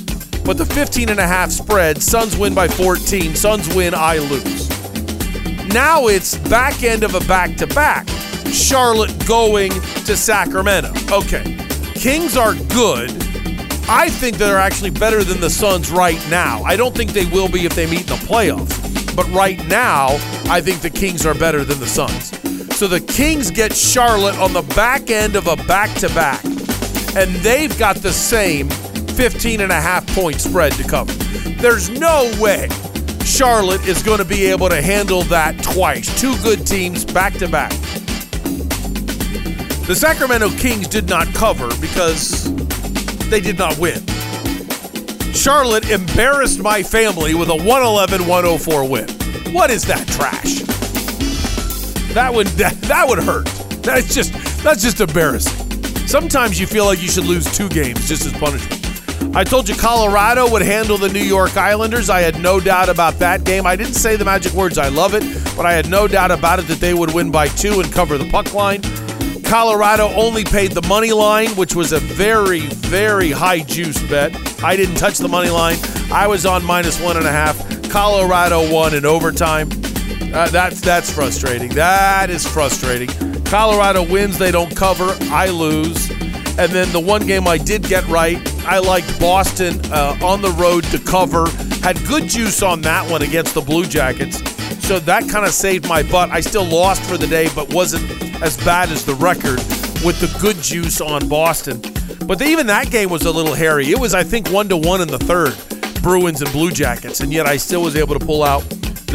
but 0.44 0.58
the 0.58 0.66
15 0.66 1.10
and 1.10 1.20
a 1.20 1.26
half 1.26 1.52
spread, 1.52 2.02
Suns 2.02 2.36
win 2.36 2.52
by 2.52 2.66
14, 2.66 3.36
Suns 3.36 3.72
win, 3.76 3.94
I 3.94 4.18
lose. 4.18 4.68
Now 5.68 6.08
it's 6.08 6.36
back 6.48 6.82
end 6.82 7.04
of 7.04 7.14
a 7.14 7.20
back 7.28 7.54
to 7.58 7.68
back. 7.68 8.08
Charlotte 8.48 9.14
going 9.24 9.70
to 9.70 10.16
Sacramento. 10.16 10.92
Okay. 11.12 11.56
Kings 11.94 12.36
are 12.36 12.54
good. 12.74 13.10
I 13.88 14.08
think 14.08 14.36
they're 14.36 14.58
actually 14.58 14.90
better 14.90 15.22
than 15.22 15.40
the 15.40 15.50
Suns 15.50 15.92
right 15.92 16.20
now. 16.28 16.60
I 16.64 16.74
don't 16.74 16.96
think 16.96 17.12
they 17.12 17.26
will 17.26 17.48
be 17.48 17.66
if 17.66 17.76
they 17.76 17.88
meet 17.88 18.00
in 18.00 18.06
the 18.06 18.14
playoffs. 18.26 19.14
But 19.14 19.28
right 19.28 19.64
now, 19.68 20.08
I 20.50 20.60
think 20.60 20.80
the 20.80 20.90
Kings 20.90 21.24
are 21.24 21.34
better 21.34 21.62
than 21.62 21.78
the 21.78 21.86
Suns. 21.86 22.32
So 22.76 22.86
the 22.86 23.00
Kings 23.00 23.50
get 23.50 23.74
Charlotte 23.74 24.36
on 24.36 24.52
the 24.52 24.60
back 24.60 25.08
end 25.08 25.34
of 25.34 25.46
a 25.46 25.56
back 25.56 25.96
to 26.00 26.10
back. 26.10 26.44
And 27.16 27.34
they've 27.36 27.76
got 27.78 27.96
the 27.96 28.12
same 28.12 28.68
15 28.68 29.62
and 29.62 29.72
a 29.72 29.80
half 29.80 30.06
point 30.08 30.42
spread 30.42 30.72
to 30.72 30.84
cover. 30.84 31.10
There's 31.54 31.88
no 31.88 32.30
way 32.38 32.68
Charlotte 33.24 33.80
is 33.88 34.02
going 34.02 34.18
to 34.18 34.26
be 34.26 34.44
able 34.44 34.68
to 34.68 34.82
handle 34.82 35.22
that 35.22 35.58
twice. 35.62 36.20
Two 36.20 36.36
good 36.42 36.66
teams 36.66 37.06
back 37.06 37.32
to 37.38 37.48
back. 37.48 37.72
The 39.86 39.96
Sacramento 39.98 40.50
Kings 40.50 40.86
did 40.86 41.08
not 41.08 41.28
cover 41.28 41.70
because 41.80 42.44
they 43.30 43.40
did 43.40 43.56
not 43.56 43.78
win. 43.78 44.06
Charlotte 45.32 45.88
embarrassed 45.88 46.60
my 46.60 46.82
family 46.82 47.34
with 47.34 47.48
a 47.48 47.56
111 47.56 48.26
104 48.26 48.86
win. 48.86 49.08
What 49.54 49.70
is 49.70 49.82
that 49.84 50.06
trash? 50.08 50.75
That 52.16 52.32
would 52.32 52.46
that, 52.56 52.72
that 52.88 53.06
would 53.06 53.18
hurt. 53.18 53.44
That's 53.82 54.14
just 54.14 54.32
that's 54.64 54.82
just 54.82 55.02
embarrassing. 55.02 55.70
Sometimes 56.08 56.58
you 56.58 56.66
feel 56.66 56.86
like 56.86 57.02
you 57.02 57.10
should 57.10 57.26
lose 57.26 57.44
two 57.54 57.68
games 57.68 58.08
just 58.08 58.24
as 58.24 58.32
punishment. 58.32 59.36
I 59.36 59.44
told 59.44 59.68
you 59.68 59.74
Colorado 59.76 60.50
would 60.50 60.62
handle 60.62 60.96
the 60.96 61.10
New 61.10 61.20
York 61.20 61.58
Islanders. 61.58 62.08
I 62.08 62.22
had 62.22 62.40
no 62.40 62.58
doubt 62.58 62.88
about 62.88 63.18
that 63.18 63.44
game. 63.44 63.66
I 63.66 63.76
didn't 63.76 63.96
say 63.96 64.16
the 64.16 64.24
magic 64.24 64.54
words, 64.54 64.78
I 64.78 64.88
love 64.88 65.12
it, 65.12 65.24
but 65.54 65.66
I 65.66 65.74
had 65.74 65.90
no 65.90 66.08
doubt 66.08 66.30
about 66.30 66.58
it 66.58 66.66
that 66.68 66.80
they 66.80 66.94
would 66.94 67.12
win 67.12 67.30
by 67.30 67.48
two 67.48 67.80
and 67.80 67.92
cover 67.92 68.16
the 68.16 68.30
puck 68.30 68.54
line. 68.54 68.80
Colorado 69.44 70.08
only 70.14 70.44
paid 70.44 70.72
the 70.72 70.88
money 70.88 71.12
line, 71.12 71.50
which 71.50 71.74
was 71.74 71.92
a 71.92 72.00
very, 72.00 72.60
very 72.60 73.30
high 73.30 73.60
juice 73.60 74.02
bet. 74.08 74.34
I 74.64 74.74
didn't 74.74 74.94
touch 74.94 75.18
the 75.18 75.28
money 75.28 75.50
line. 75.50 75.76
I 76.10 76.26
was 76.28 76.46
on 76.46 76.64
minus 76.64 76.98
one 76.98 77.18
and 77.18 77.26
a 77.26 77.30
half. 77.30 77.90
Colorado 77.90 78.72
won 78.72 78.94
in 78.94 79.04
overtime. 79.04 79.68
Uh, 80.36 80.46
that's 80.50 80.82
that's 80.82 81.10
frustrating. 81.10 81.70
That 81.70 82.28
is 82.28 82.46
frustrating. 82.46 83.08
Colorado 83.44 84.02
wins, 84.06 84.36
they 84.36 84.50
don't 84.50 84.76
cover. 84.76 85.16
I 85.32 85.48
lose. 85.48 86.10
And 86.58 86.70
then 86.70 86.92
the 86.92 87.00
one 87.00 87.26
game 87.26 87.48
I 87.48 87.56
did 87.56 87.82
get 87.84 88.06
right, 88.08 88.36
I 88.66 88.78
liked 88.80 89.18
Boston 89.18 89.80
uh, 89.86 90.14
on 90.22 90.42
the 90.42 90.50
road 90.50 90.84
to 90.84 90.98
cover. 90.98 91.48
Had 91.82 91.96
good 92.06 92.28
juice 92.28 92.62
on 92.62 92.82
that 92.82 93.10
one 93.10 93.22
against 93.22 93.54
the 93.54 93.62
Blue 93.62 93.86
Jackets. 93.86 94.36
So 94.86 94.98
that 94.98 95.26
kind 95.26 95.46
of 95.46 95.52
saved 95.52 95.88
my 95.88 96.02
butt. 96.02 96.28
I 96.28 96.40
still 96.40 96.66
lost 96.66 97.02
for 97.08 97.16
the 97.16 97.26
day, 97.26 97.48
but 97.54 97.72
wasn't 97.72 98.04
as 98.42 98.58
bad 98.58 98.90
as 98.90 99.06
the 99.06 99.14
record 99.14 99.56
with 100.04 100.20
the 100.20 100.38
good 100.38 100.56
juice 100.56 101.00
on 101.00 101.26
Boston. 101.30 101.80
But 102.26 102.42
even 102.42 102.66
that 102.66 102.90
game 102.90 103.08
was 103.08 103.22
a 103.22 103.32
little 103.32 103.54
hairy. 103.54 103.86
It 103.86 103.98
was, 103.98 104.12
I 104.12 104.22
think, 104.22 104.50
one 104.50 104.68
to 104.68 104.76
one 104.76 105.00
in 105.00 105.08
the 105.08 105.18
third, 105.18 105.56
Bruins 106.02 106.42
and 106.42 106.52
Blue 106.52 106.70
Jackets, 106.70 107.20
and 107.20 107.32
yet 107.32 107.46
I 107.46 107.56
still 107.56 107.80
was 107.80 107.96
able 107.96 108.18
to 108.18 108.24
pull 108.26 108.42
out 108.42 108.62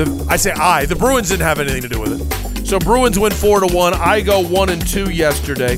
the. 0.03 0.25
I 0.29 0.35
say 0.37 0.51
I. 0.51 0.85
The 0.85 0.95
Bruins 0.95 1.29
didn't 1.29 1.43
have 1.43 1.59
anything 1.59 1.81
to 1.81 1.89
do 1.89 1.99
with 1.99 2.21
it. 2.21 2.67
So 2.67 2.79
Bruins 2.79 3.19
win 3.19 3.31
four 3.31 3.59
to 3.59 3.73
one. 3.73 3.93
I 3.93 4.21
go 4.21 4.41
one 4.41 4.69
and 4.69 4.85
two 4.87 5.11
yesterday, 5.11 5.77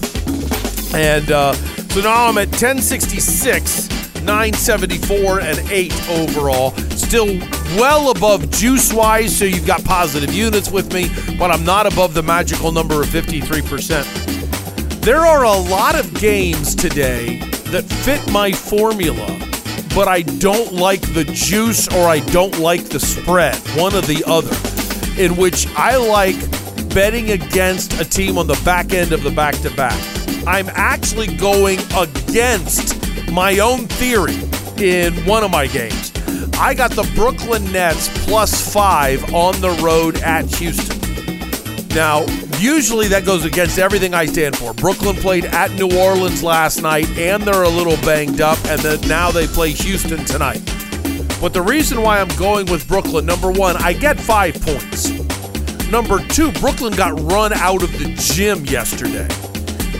and 0.94 1.32
uh, 1.32 1.54
so 1.54 2.02
now 2.02 2.28
I'm 2.28 2.38
at 2.38 2.48
1066. 2.50 3.94
974 4.24 5.42
and 5.42 5.60
8 5.70 6.10
overall. 6.10 6.72
Still 6.92 7.26
well 7.76 8.12
above 8.12 8.50
juice 8.52 8.94
wise, 8.94 9.36
so 9.38 9.44
you've 9.44 9.68
got 9.68 9.84
positive 9.84 10.34
units 10.34 10.72
with 10.72 10.94
me, 10.94 11.10
but 11.38 11.52
I'm 11.52 11.66
not 11.66 11.92
above 11.92 12.14
the 12.14 12.24
magical 12.24 12.72
number 12.72 13.02
of 13.02 13.08
53%. 13.08 15.02
There 15.02 15.20
are 15.20 15.44
a 15.44 15.52
lot 15.52 16.00
of 16.00 16.14
games 16.22 16.74
today 16.74 17.40
that 17.72 17.84
fit 17.84 18.32
my 18.32 18.54
formula, 18.54 19.28
but 19.96 20.08
I 20.08 20.22
don't 20.22 20.74
like 20.74 21.02
the 21.14 21.24
juice 21.24 21.88
or 21.88 22.08
I 22.08 22.20
don't 22.20 22.58
like 22.60 22.86
the 22.86 23.00
spread, 23.00 23.56
one 23.78 23.94
or 23.94 24.02
the 24.02 24.24
other, 24.26 24.56
in 25.22 25.38
which 25.38 25.68
I 25.76 25.98
like 25.98 26.36
betting 26.94 27.32
against 27.32 28.00
a 28.00 28.06
team 28.06 28.38
on 28.38 28.48
the 28.48 28.60
back 28.66 28.94
end 28.94 29.12
of 29.12 29.24
the 29.24 29.32
back 29.32 29.56
to 29.58 29.70
back. 29.76 30.00
I'm 30.48 30.70
actually 30.70 31.36
going 31.38 31.80
against 31.96 32.96
my 33.32 33.60
own 33.60 33.88
theory 33.88 34.38
in 34.78 35.14
one 35.26 35.44
of 35.44 35.52
my 35.52 35.68
games. 35.68 36.12
I 36.56 36.74
got 36.74 36.92
the 36.92 37.10
Brooklyn 37.16 37.72
Nets 37.72 38.10
plus 38.26 38.74
five 38.74 39.34
on 39.34 39.60
the 39.62 39.72
road 39.84 40.18
at 40.22 40.46
Houston. 40.56 40.93
Now, 41.94 42.26
usually 42.58 43.08
that 43.10 43.24
goes 43.24 43.46
against 43.46 43.78
everything 43.78 44.16
I 44.16 44.26
stand 44.26 44.58
for. 44.58 44.74
Brooklyn 44.74 45.16
played 45.16 45.46
at 45.46 45.72
New 45.74 45.96
Orleans 45.96 46.42
last 46.42 46.82
night, 46.82 47.08
and 47.20 47.44
they're 47.44 47.64
a 47.64 47.70
little 47.70 47.98
banged 47.98 48.42
up, 48.42 48.58
and 48.66 48.82
then 48.82 49.00
now 49.08 49.30
they 49.30 49.46
play 49.46 49.70
Houston 49.72 50.26
tonight. 50.26 50.62
But 51.40 51.54
the 51.54 51.62
reason 51.62 52.02
why 52.02 52.20
I'm 52.20 52.36
going 52.38 52.66
with 52.72 52.88
Brooklyn, 52.88 53.28
number 53.28 53.52
one, 53.52 53.78
I 53.78 53.94
get 53.94 54.20
five 54.20 54.56
points. 54.56 55.12
number 55.92 56.26
two, 56.30 56.52
Brooklyn 56.54 56.94
got 56.96 57.20
run 57.32 57.54
out 57.54 57.84
of 57.84 57.92
the 58.00 58.12
gym 58.18 58.66
yesterday. 58.66 59.28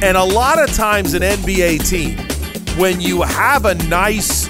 And 0.02 0.18
a 0.18 0.24
lot 0.24 0.58
of 0.58 0.74
times, 0.76 1.14
an 1.14 1.22
NBA 1.22 1.88
team, 1.88 2.18
when 2.80 3.02
you 3.02 3.22
have 3.22 3.66
a 3.66 3.76
nice, 3.76 4.48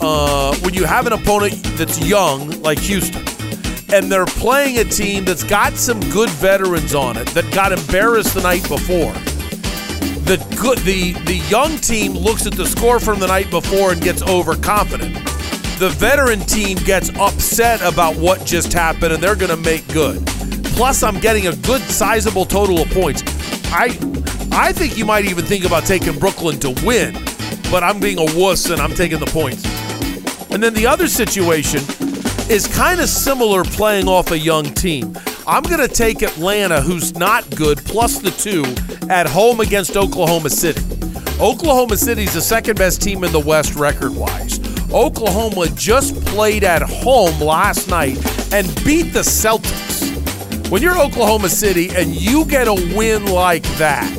uh, 0.00 0.56
when 0.62 0.74
you 0.74 0.84
have 0.84 1.06
an 1.06 1.12
opponent 1.12 1.54
that's 1.76 2.04
young, 2.04 2.50
like 2.62 2.80
Houston, 2.80 3.24
and 3.92 4.10
they're 4.10 4.26
playing 4.26 4.78
a 4.78 4.84
team 4.84 5.24
that's 5.24 5.42
got 5.42 5.74
some 5.74 6.00
good 6.10 6.30
veterans 6.30 6.94
on 6.94 7.16
it 7.16 7.26
that 7.28 7.52
got 7.52 7.72
embarrassed 7.72 8.34
the 8.34 8.42
night 8.42 8.62
before. 8.68 9.12
The 10.24 10.36
good, 10.60 10.78
the 10.78 11.12
the 11.24 11.38
young 11.48 11.76
team 11.78 12.12
looks 12.12 12.46
at 12.46 12.52
the 12.52 12.66
score 12.66 13.00
from 13.00 13.18
the 13.18 13.26
night 13.26 13.50
before 13.50 13.92
and 13.92 14.00
gets 14.00 14.22
overconfident. 14.22 15.14
The 15.78 15.88
veteran 15.98 16.40
team 16.40 16.76
gets 16.78 17.10
upset 17.18 17.80
about 17.82 18.16
what 18.16 18.44
just 18.44 18.72
happened 18.72 19.12
and 19.12 19.22
they're 19.22 19.34
going 19.34 19.50
to 19.50 19.56
make 19.56 19.86
good. 19.88 20.24
Plus, 20.76 21.02
I'm 21.02 21.18
getting 21.18 21.46
a 21.46 21.56
good 21.56 21.82
sizable 21.82 22.44
total 22.44 22.80
of 22.80 22.90
points. 22.90 23.22
I 23.72 23.98
I 24.52 24.72
think 24.72 24.96
you 24.96 25.04
might 25.04 25.24
even 25.24 25.44
think 25.44 25.64
about 25.64 25.84
taking 25.84 26.18
Brooklyn 26.18 26.60
to 26.60 26.70
win, 26.84 27.14
but 27.70 27.82
I'm 27.82 27.98
being 27.98 28.18
a 28.18 28.38
wuss 28.38 28.70
and 28.70 28.80
I'm 28.80 28.94
taking 28.94 29.18
the 29.18 29.26
points. 29.26 29.64
And 30.50 30.62
then 30.62 30.74
the 30.74 30.86
other 30.86 31.08
situation 31.08 31.80
is 32.50 32.66
kind 32.66 33.00
of 33.00 33.08
similar 33.08 33.62
playing 33.62 34.08
off 34.08 34.32
a 34.32 34.38
young 34.38 34.64
team. 34.74 35.16
I'm 35.46 35.62
going 35.62 35.78
to 35.78 35.86
take 35.86 36.20
Atlanta, 36.22 36.80
who's 36.80 37.14
not 37.14 37.48
good, 37.54 37.78
plus 37.78 38.18
the 38.18 38.32
two 38.32 38.64
at 39.08 39.28
home 39.28 39.60
against 39.60 39.96
Oklahoma 39.96 40.50
City. 40.50 40.82
Oklahoma 41.40 41.96
City's 41.96 42.34
the 42.34 42.40
second 42.40 42.76
best 42.76 43.00
team 43.02 43.22
in 43.22 43.30
the 43.30 43.38
West 43.38 43.76
record 43.76 44.16
wise. 44.16 44.58
Oklahoma 44.92 45.68
just 45.76 46.16
played 46.26 46.64
at 46.64 46.82
home 46.82 47.40
last 47.40 47.88
night 47.88 48.16
and 48.52 48.66
beat 48.84 49.12
the 49.12 49.20
Celtics. 49.20 50.00
When 50.70 50.82
you're 50.82 51.00
Oklahoma 51.00 51.48
City 51.48 51.90
and 51.90 52.10
you 52.10 52.44
get 52.46 52.66
a 52.66 52.74
win 52.96 53.26
like 53.26 53.62
that, 53.78 54.10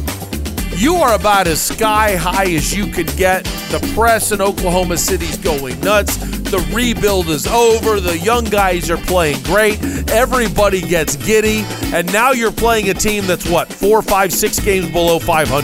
you 0.78 0.96
are 0.96 1.16
about 1.16 1.48
as 1.48 1.62
sky 1.62 2.16
high 2.16 2.50
as 2.54 2.74
you 2.74 2.88
could 2.88 3.14
get. 3.18 3.46
The 3.72 3.94
press 3.96 4.34
in 4.34 4.42
Oklahoma 4.42 4.98
City's 4.98 5.38
going 5.38 5.80
nuts. 5.80 6.18
The 6.18 6.60
rebuild 6.74 7.30
is 7.30 7.48
over. 7.48 8.02
The 8.02 8.18
young 8.18 8.44
guys 8.44 8.90
are 8.90 8.98
playing 8.98 9.42
great. 9.44 9.82
Everybody 10.10 10.82
gets 10.82 11.16
giddy. 11.16 11.64
And 11.94 12.12
now 12.12 12.34
you're 12.34 12.52
playing 12.52 12.90
a 12.90 12.94
team 12.94 13.26
that's 13.28 13.50
what, 13.50 13.72
four, 13.72 14.02
five, 14.02 14.34
six 14.34 14.60
games 14.60 14.92
below 14.92 15.20
500. 15.20 15.64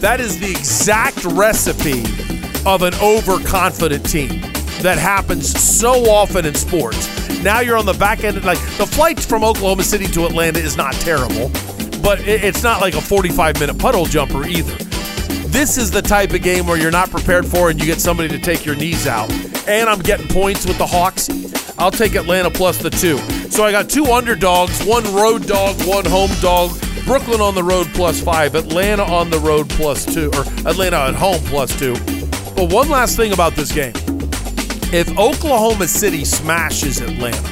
That 0.00 0.20
is 0.20 0.38
the 0.38 0.48
exact 0.48 1.24
recipe 1.24 2.02
of 2.64 2.82
an 2.82 2.94
overconfident 3.02 4.08
team 4.08 4.40
that 4.82 4.96
happens 4.96 5.58
so 5.60 6.08
often 6.08 6.46
in 6.46 6.54
sports. 6.54 7.08
Now 7.42 7.58
you're 7.58 7.76
on 7.76 7.86
the 7.86 7.94
back 7.94 8.22
end. 8.22 8.44
Like 8.44 8.60
the 8.76 8.86
flight 8.86 9.18
from 9.18 9.42
Oklahoma 9.42 9.82
City 9.82 10.06
to 10.06 10.26
Atlanta 10.26 10.60
is 10.60 10.76
not 10.76 10.92
terrible, 10.94 11.48
but 12.00 12.20
it's 12.20 12.62
not 12.62 12.80
like 12.80 12.94
a 12.94 13.00
45 13.00 13.58
minute 13.58 13.76
puddle 13.76 14.04
jumper 14.04 14.46
either. 14.46 14.76
This 15.50 15.78
is 15.78 15.90
the 15.90 16.02
type 16.02 16.34
of 16.34 16.42
game 16.42 16.66
where 16.66 16.76
you're 16.76 16.90
not 16.90 17.10
prepared 17.10 17.46
for 17.46 17.70
and 17.70 17.80
you 17.80 17.86
get 17.86 18.00
somebody 18.00 18.28
to 18.28 18.38
take 18.38 18.66
your 18.66 18.76
knees 18.76 19.06
out. 19.06 19.32
And 19.66 19.88
I'm 19.88 20.00
getting 20.00 20.28
points 20.28 20.66
with 20.66 20.76
the 20.76 20.86
Hawks. 20.86 21.28
I'll 21.78 21.90
take 21.90 22.14
Atlanta 22.14 22.50
plus 22.50 22.78
the 22.78 22.90
two. 22.90 23.16
So 23.50 23.64
I 23.64 23.72
got 23.72 23.88
two 23.88 24.04
underdogs, 24.04 24.84
one 24.84 25.04
road 25.14 25.46
dog, 25.46 25.80
one 25.86 26.04
home 26.04 26.30
dog. 26.40 26.78
Brooklyn 27.06 27.40
on 27.40 27.54
the 27.54 27.62
road 27.62 27.86
plus 27.94 28.20
five, 28.20 28.54
Atlanta 28.54 29.02
on 29.02 29.30
the 29.30 29.38
road 29.38 29.70
plus 29.70 30.04
two, 30.04 30.30
or 30.34 30.42
Atlanta 30.68 30.96
at 30.96 31.14
home 31.14 31.40
plus 31.46 31.76
two. 31.78 31.94
But 32.54 32.70
one 32.70 32.90
last 32.90 33.16
thing 33.16 33.32
about 33.32 33.54
this 33.54 33.72
game. 33.72 33.94
If 34.92 35.08
Oklahoma 35.18 35.88
City 35.88 36.26
smashes 36.26 37.00
Atlanta, 37.00 37.42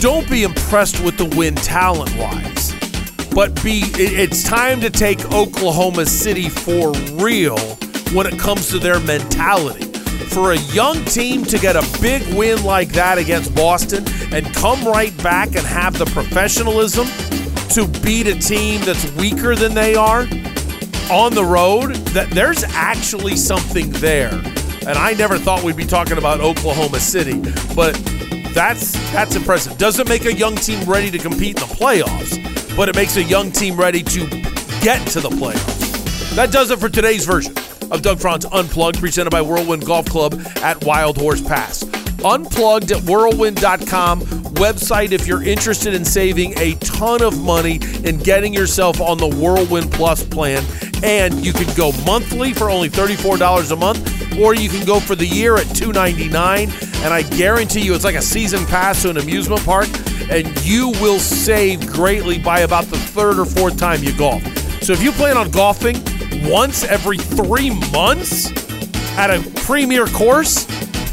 don't 0.00 0.28
be 0.30 0.44
impressed 0.44 1.04
with 1.04 1.18
the 1.18 1.26
win 1.36 1.54
talent 1.54 2.16
wise, 2.16 2.61
but 3.34 3.62
be 3.62 3.82
it's 3.94 4.42
time 4.42 4.80
to 4.80 4.90
take 4.90 5.32
Oklahoma 5.32 6.06
City 6.06 6.48
for 6.48 6.92
real 7.12 7.58
when 8.12 8.26
it 8.26 8.38
comes 8.38 8.68
to 8.68 8.78
their 8.78 9.00
mentality. 9.00 9.86
For 10.28 10.52
a 10.52 10.58
young 10.72 11.02
team 11.06 11.44
to 11.44 11.58
get 11.58 11.76
a 11.76 12.00
big 12.00 12.22
win 12.34 12.62
like 12.64 12.88
that 12.90 13.18
against 13.18 13.54
Boston 13.54 14.04
and 14.32 14.46
come 14.54 14.84
right 14.84 15.16
back 15.22 15.48
and 15.48 15.66
have 15.66 15.98
the 15.98 16.06
professionalism 16.06 17.06
to 17.70 17.86
beat 18.00 18.26
a 18.26 18.38
team 18.38 18.80
that's 18.82 19.10
weaker 19.12 19.54
than 19.54 19.74
they 19.74 19.94
are 19.94 20.26
on 21.10 21.34
the 21.34 21.44
road, 21.44 21.94
that 22.14 22.30
there's 22.30 22.64
actually 22.64 23.36
something 23.36 23.90
there. 23.92 24.32
And 24.86 24.98
I 24.98 25.12
never 25.14 25.38
thought 25.38 25.62
we'd 25.62 25.76
be 25.76 25.84
talking 25.84 26.18
about 26.18 26.40
Oklahoma 26.40 27.00
City, 27.00 27.40
but 27.74 27.94
that's 28.54 28.92
that's 29.12 29.36
impressive. 29.36 29.78
Doesn't 29.78 30.08
make 30.08 30.24
a 30.24 30.32
young 30.32 30.56
team 30.56 30.82
ready 30.88 31.10
to 31.10 31.18
compete 31.18 31.60
in 31.60 31.68
the 31.68 31.74
playoffs, 31.74 32.51
but 32.76 32.88
it 32.88 32.96
makes 32.96 33.16
a 33.16 33.22
young 33.22 33.50
team 33.50 33.76
ready 33.76 34.02
to 34.02 34.26
get 34.80 35.06
to 35.08 35.20
the 35.20 35.28
playoffs. 35.28 36.34
That 36.34 36.50
does 36.50 36.70
it 36.70 36.78
for 36.78 36.88
today's 36.88 37.26
version 37.26 37.54
of 37.90 38.02
Doug 38.02 38.18
Franz 38.18 38.46
Unplugged, 38.46 38.98
presented 38.98 39.30
by 39.30 39.42
Whirlwind 39.42 39.84
Golf 39.84 40.06
Club 40.06 40.40
at 40.62 40.82
Wild 40.84 41.18
Horse 41.18 41.42
Pass. 41.42 41.82
Unplugged 42.24 42.92
at 42.92 43.02
whirlwind.com 43.02 44.20
website 44.62 45.12
if 45.12 45.26
you're 45.26 45.42
interested 45.42 45.92
in 45.92 46.04
saving 46.04 46.56
a 46.58 46.74
ton 46.76 47.20
of 47.22 47.42
money 47.42 47.80
and 48.04 48.22
getting 48.22 48.54
yourself 48.54 49.00
on 49.00 49.18
the 49.18 49.26
Whirlwind 49.26 49.90
Plus 49.92 50.22
plan. 50.24 50.64
And 51.02 51.44
you 51.44 51.52
can 51.52 51.74
go 51.74 51.92
monthly 52.06 52.54
for 52.54 52.70
only 52.70 52.88
$34 52.88 53.72
a 53.72 53.76
month, 53.76 54.38
or 54.38 54.54
you 54.54 54.68
can 54.68 54.86
go 54.86 55.00
for 55.00 55.16
the 55.16 55.26
year 55.26 55.56
at 55.56 55.66
$299. 55.66 56.91
And 57.02 57.12
I 57.12 57.22
guarantee 57.22 57.80
you 57.80 57.94
it's 57.94 58.04
like 58.04 58.14
a 58.14 58.22
season 58.22 58.64
pass 58.66 59.02
to 59.02 59.10
an 59.10 59.18
amusement 59.18 59.64
park, 59.64 59.88
and 60.30 60.46
you 60.64 60.90
will 61.00 61.18
save 61.18 61.86
greatly 61.86 62.38
by 62.38 62.60
about 62.60 62.84
the 62.84 62.96
third 62.96 63.38
or 63.38 63.44
fourth 63.44 63.76
time 63.76 64.02
you 64.02 64.16
golf. 64.16 64.42
So 64.82 64.92
if 64.92 65.02
you 65.02 65.12
plan 65.12 65.36
on 65.36 65.50
golfing 65.50 65.96
once 66.44 66.84
every 66.84 67.18
three 67.18 67.70
months 67.90 68.50
at 69.18 69.30
a 69.30 69.42
premier 69.60 70.06
course, 70.06 70.64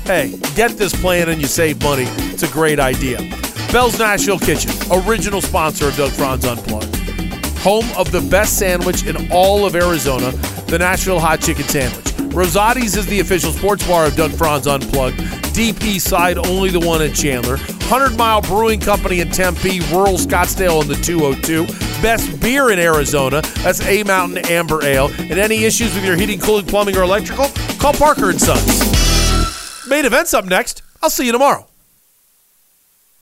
hey, 0.06 0.36
get 0.56 0.72
this 0.72 0.94
plan 1.00 1.30
and 1.30 1.42
you 1.42 1.48
save 1.48 1.82
money. 1.84 2.06
It's 2.32 2.44
a 2.44 2.48
great 2.48 2.80
idea. 2.80 3.18
Belle's 3.72 4.00
Nashville 4.00 4.40
Kitchen, 4.40 4.72
original 4.92 5.42
sponsor 5.42 5.90
of 5.90 5.96
Doug 5.96 6.12
Franz 6.12 6.46
Unplugged. 6.46 6.96
Home 7.60 7.86
of 7.98 8.12
the 8.12 8.22
best 8.22 8.58
sandwich 8.58 9.06
in 9.06 9.32
all 9.32 9.66
of 9.66 9.76
Arizona, 9.76 10.32
the 10.70 10.78
Nashville 10.78 11.20
Hot 11.20 11.42
Chicken 11.42 11.64
Sandwich. 11.64 12.06
Rosati's 12.34 12.96
is 12.96 13.08
the 13.08 13.20
official 13.22 13.52
sports 13.52 13.86
bar 13.88 14.06
of 14.06 14.16
Doug 14.16 14.32
Franz 14.32 14.68
Unplugged. 14.68 15.18
Deep 15.54 15.84
East 15.84 16.08
Side, 16.08 16.38
only 16.38 16.70
the 16.70 16.80
one 16.80 17.02
in 17.02 17.12
Chandler. 17.12 17.58
100 17.58 18.16
Mile 18.16 18.42
Brewing 18.42 18.80
Company 18.80 19.20
in 19.20 19.32
Tempe, 19.32 19.80
rural 19.92 20.18
Scottsdale 20.18 20.84
in 20.84 20.88
the 20.88 20.96
202. 20.96 21.66
Best 22.04 22.40
beer 22.40 22.70
in 22.70 22.78
Arizona, 22.78 23.42
that's 23.64 23.82
A 23.82 24.04
Mountain 24.04 24.46
Amber 24.50 24.84
Ale. 24.84 25.10
And 25.18 25.40
any 25.40 25.64
issues 25.64 25.94
with 25.96 26.06
your 26.06 26.16
heating, 26.16 26.40
cooling, 26.40 26.68
plumbing, 26.68 26.96
or 26.96 27.04
electrical, 27.04 27.48
call 27.80 27.94
Parker 27.94 28.30
and 28.30 28.40
Sons. 28.40 29.88
Main 29.90 30.06
event's 30.06 30.36
up 30.36 30.46
next. 30.46 30.84
I'll 31.02 31.10
see 31.10 31.26
you 31.26 31.32
tomorrow. 31.32 31.69